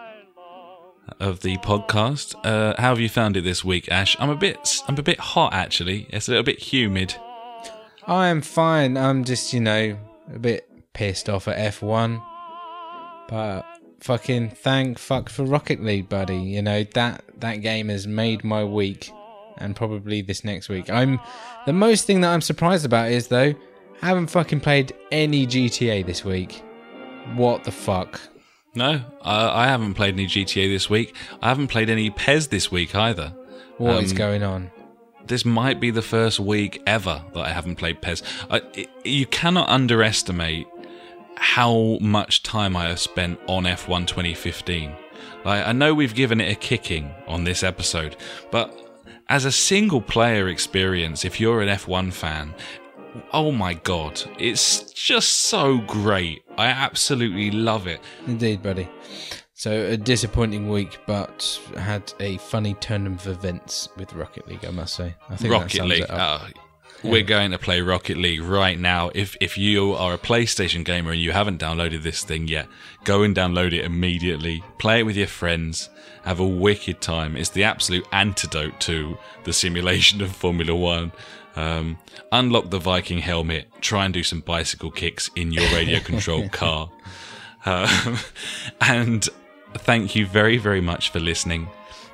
of 1.20 1.42
the 1.42 1.58
podcast. 1.58 2.36
Uh, 2.44 2.80
how 2.80 2.90
have 2.90 3.00
you 3.00 3.10
found 3.10 3.36
it 3.36 3.42
this 3.42 3.64
week, 3.66 3.92
Ash? 3.92 4.16
I'm 4.20 4.30
a 4.30 4.36
bit, 4.36 4.82
I'm 4.88 4.98
a 4.98 5.04
bit 5.04 5.20
hot 5.20 5.54
actually. 5.54 6.08
It's 6.10 6.28
a 6.28 6.32
little 6.32 6.44
bit 6.44 6.60
humid. 6.60 7.16
i 8.08 8.28
am 8.28 8.42
fine 8.42 8.98
i'm 8.98 9.24
just 9.24 9.54
you 9.54 9.60
know 9.60 9.98
a 10.34 10.40
bit 10.40 10.68
pissed 10.94 11.30
off 11.30 11.48
at 11.48 11.74
f1 11.74 12.22
but 13.28 13.64
fucking 14.00 14.50
thank 14.50 14.98
fuck 14.98 15.30
for 15.30 15.44
rocket 15.44 15.84
league 15.84 16.10
buddy 16.10 16.38
you 16.38 16.62
know 16.62 16.84
that 16.96 17.24
that 17.38 17.58
game 17.58 17.90
has 17.90 18.08
made 18.08 18.44
my 18.44 18.64
week 18.64 19.12
and 19.58 19.76
probably 19.76 20.22
this 20.22 20.44
next 20.44 20.70
week 20.70 20.90
i'm 20.90 21.20
the 21.66 21.74
most 21.74 22.06
thing 22.06 22.22
that 22.22 22.34
i'm 22.34 22.42
surprised 22.42 22.86
about 22.86 23.12
is 23.12 23.28
though 23.28 23.54
I 24.02 24.06
haven't 24.06 24.28
fucking 24.28 24.62
played 24.62 24.94
any 25.12 25.46
gta 25.46 26.06
this 26.06 26.24
week 26.24 26.64
what 27.36 27.64
the 27.64 27.72
fuck 27.72 28.20
No, 28.76 29.02
I, 29.22 29.64
I 29.66 29.68
haven't 29.68 29.96
played 29.96 30.14
any 30.14 30.26
GTA 30.28 30.70
this 30.70 30.90
week. 30.90 31.16
I 31.42 31.50
haven't 31.50 31.68
played 31.70 31.90
any 31.90 32.10
PES 32.10 32.48
this 32.48 32.72
week 32.72 32.96
either. 32.96 33.34
What 33.78 34.04
is 34.04 34.12
Um, 34.12 34.18
going 34.18 34.44
on 34.44 34.72
This 35.26 35.46
might 35.46 35.80
be 35.80 35.90
the 35.92 36.02
first 36.02 36.40
week 36.40 36.82
ever 36.86 37.24
that 37.34 37.40
I 37.40 37.50
haven't 37.50 37.76
played 37.78 38.02
PES. 38.02 38.24
I, 38.50 38.62
it, 38.74 38.90
you 39.06 39.26
cannot 39.26 39.70
underestimate 39.70 40.68
how 41.36 41.98
much 42.02 42.44
time 42.44 42.76
I 42.76 42.90
have 42.90 43.00
spent 43.00 43.40
on 43.48 43.64
F1 43.64 44.08
2015. 44.08 44.92
Like, 45.46 45.66
I 45.66 45.72
know 45.72 45.94
we've 45.94 46.16
given 46.16 46.42
it 46.42 46.52
a 46.52 46.56
kicking 46.56 47.12
on 47.28 47.46
this 47.46 47.64
episode, 47.64 48.18
but 48.52 48.76
as 49.30 49.46
a 49.46 49.52
single 49.52 50.02
player 50.02 50.50
experience, 50.50 51.24
if 51.24 51.40
you're 51.40 51.62
an 51.62 51.70
F1 51.70 52.12
fan, 52.12 52.54
oh 53.34 53.52
my 53.52 53.74
god, 53.74 54.22
it's 54.40 54.92
just 54.92 55.30
so 55.30 55.80
great. 55.80 56.44
I 56.58 56.68
absolutely 56.68 57.52
love 57.52 57.88
it. 57.88 58.02
Indeed, 58.28 58.62
buddy. 58.62 58.90
So 59.54 59.72
a 59.72 59.98
disappointing 59.98 60.70
week, 60.70 61.00
but 61.06 61.60
had 61.78 62.14
a 62.22 62.38
funny 62.38 62.76
turn 62.76 63.06
of 63.06 63.28
events 63.28 63.90
with 63.98 64.14
Rocket 64.14 64.48
League. 64.48 64.64
I 64.64 64.72
must 64.72 64.96
say. 64.96 65.16
I 65.30 65.36
think 65.36 65.54
Rocket 65.54 65.86
League. 65.86 66.06
Uh, 66.10 66.40
We're 67.04 67.24
going 67.24 67.52
to 67.52 67.58
play 67.58 67.82
Rocket 67.82 68.18
League 68.18 68.42
right 68.42 68.80
now. 68.80 69.10
If 69.14 69.36
if 69.42 69.58
you 69.58 69.94
are 69.94 70.14
a 70.14 70.18
PlayStation 70.18 70.86
gamer 70.86 71.12
and 71.12 71.20
you 71.22 71.32
haven't 71.32 71.60
downloaded 71.60 72.04
this 72.04 72.24
thing 72.24 72.48
yet, 72.48 72.68
go 73.04 73.24
and 73.24 73.36
download 73.36 73.74
it 73.74 73.84
immediately. 73.84 74.64
Play 74.78 75.00
it 75.00 75.04
with 75.04 75.18
your 75.18 75.28
friends. 75.28 75.90
Have 76.24 76.40
a 76.40 76.48
wicked 76.48 77.02
time. 77.02 77.36
It's 77.36 77.50
the 77.50 77.64
absolute 77.64 78.06
antidote 78.12 78.80
to 78.82 79.18
the 79.44 79.54
simulation 79.54 80.22
of 80.22 80.36
Formula 80.36 80.76
One. 80.76 81.12
Um, 81.60 81.98
unlock 82.32 82.70
the 82.70 82.80
Viking 82.80 83.20
helmet. 83.20 83.68
Try 83.82 84.06
and 84.06 84.14
do 84.14 84.24
some 84.24 84.40
bicycle 84.40 84.92
kicks 84.92 85.30
in 85.36 85.52
your 85.52 85.70
radio 85.74 86.00
controlled 86.06 86.54
car. 86.54 86.90
Um, 87.66 88.18
and 88.82 89.28
thank 89.74 90.16
you 90.16 90.26
very, 90.26 90.56
very 90.58 90.80
much 90.80 91.10
for 91.10 91.20
listening. 91.20 91.68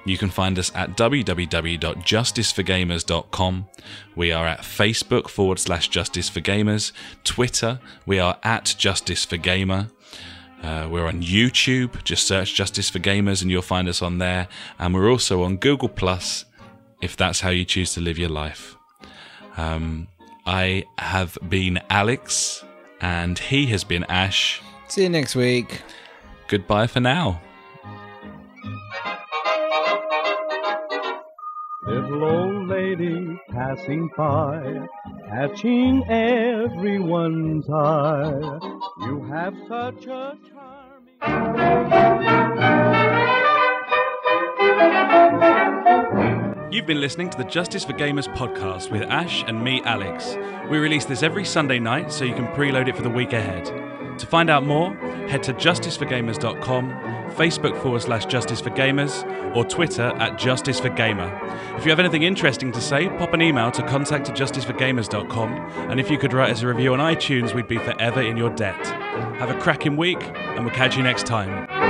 You 0.04 0.18
can 0.18 0.32
find 0.32 0.58
us 0.58 0.72
at 0.76 0.98
www.justiceforgamers.com. 0.98 3.68
We 4.16 4.32
are 4.32 4.48
at 4.48 4.62
Facebook 4.62 5.30
forward 5.30 5.60
slash 5.60 5.90
Justice 5.90 6.30
for 6.30 6.42
Gamers. 6.42 6.92
Twitter, 7.24 7.80
we 8.06 8.20
are 8.20 8.40
at 8.42 8.74
Justice 8.78 9.26
for 9.26 9.38
Gamer. 9.38 9.90
Uh, 10.64 10.88
we're 10.90 11.06
on 11.06 11.22
YouTube. 11.22 12.04
Just 12.04 12.26
search 12.28 12.56
Justice 12.56 12.90
for 12.90 12.98
Gamers 13.00 13.44
and 13.44 13.52
you'll 13.52 13.62
find 13.62 13.88
us 13.88 14.02
on 14.02 14.18
there. 14.18 14.48
And 14.80 14.96
we're 14.96 15.12
also 15.12 15.44
on 15.44 15.58
Google 15.58 15.90
Plus 15.90 16.46
if 17.02 17.16
that's 17.16 17.42
how 17.42 17.50
you 17.50 17.66
choose 17.66 17.94
to 17.94 18.02
live 18.02 18.18
your 18.18 18.30
life. 18.30 18.75
Um, 19.58 20.08
I 20.46 20.84
have 20.98 21.38
been 21.48 21.80
Alex 21.90 22.64
and 23.02 23.38
he 23.40 23.66
has 23.68 23.84
been 23.84 24.04
Ash. 24.06 24.62
See 24.88 25.04
you 25.04 25.10
next 25.10 25.36
week. 25.36 25.82
Goodbye 26.48 26.88
for 26.88 27.00
now. 27.00 27.42
Little 31.88 32.24
old 32.24 32.68
lady 32.68 33.40
passing 33.50 34.10
by, 34.18 34.88
catching 35.28 36.04
everyone's 36.10 37.70
eye. 37.70 38.60
You 39.02 39.24
have 39.26 39.56
such 39.68 40.08
a 40.08 40.38
charming. 40.50 40.86
You've 46.76 46.86
been 46.86 47.00
listening 47.00 47.30
to 47.30 47.38
the 47.38 47.46
Justice 47.46 47.86
for 47.86 47.94
Gamers 47.94 48.28
podcast 48.36 48.92
with 48.92 49.04
Ash 49.04 49.46
and 49.48 49.64
me, 49.64 49.82
Alex. 49.86 50.36
We 50.70 50.78
release 50.78 51.06
this 51.06 51.24
every 51.24 51.46
Sunday 51.46 51.80
night 51.80 52.12
so 52.12 52.26
you 52.26 52.34
can 52.34 52.48
preload 52.48 52.90
it 52.90 52.98
for 52.98 53.02
the 53.02 53.10
week 53.10 53.32
ahead. 53.32 53.64
To 54.20 54.28
find 54.28 54.50
out 54.50 54.66
more, 54.66 54.94
head 55.30 55.42
to 55.44 55.54
justiceforgamers.com, 55.54 56.90
Facebook 57.38 57.82
forward 57.82 58.02
slash 58.02 58.26
Justice 58.26 58.60
for 58.60 58.72
Gamers, 58.72 59.24
or 59.56 59.64
Twitter 59.64 60.08
at 60.18 60.38
Justice 60.38 60.82
for 60.82 60.90
Gamer. 60.90 61.32
If 61.78 61.86
you 61.86 61.92
have 61.92 62.00
anything 62.02 62.24
interesting 62.24 62.74
to 62.74 62.82
say, 62.82 63.08
pop 63.08 63.34
an 63.34 63.42
email 63.42 63.72
to 63.72 63.82
contact 63.88 64.28
at 64.28 64.36
justiceforgamers.com, 64.36 65.54
and 65.90 65.98
if 65.98 66.12
you 66.12 66.18
could 66.18 66.34
write 66.34 66.52
us 66.52 66.62
a 66.62 66.68
review 66.68 66.92
on 66.92 67.00
iTunes, 67.00 67.56
we'd 67.56 67.70
be 67.70 67.78
forever 67.78 68.22
in 68.22 68.36
your 68.36 68.50
debt. 68.50 68.86
Have 69.38 69.50
a 69.50 69.58
cracking 69.62 69.96
week, 69.96 70.22
and 70.22 70.66
we'll 70.66 70.76
catch 70.76 70.98
you 70.98 71.04
next 71.04 71.26
time. 71.26 71.85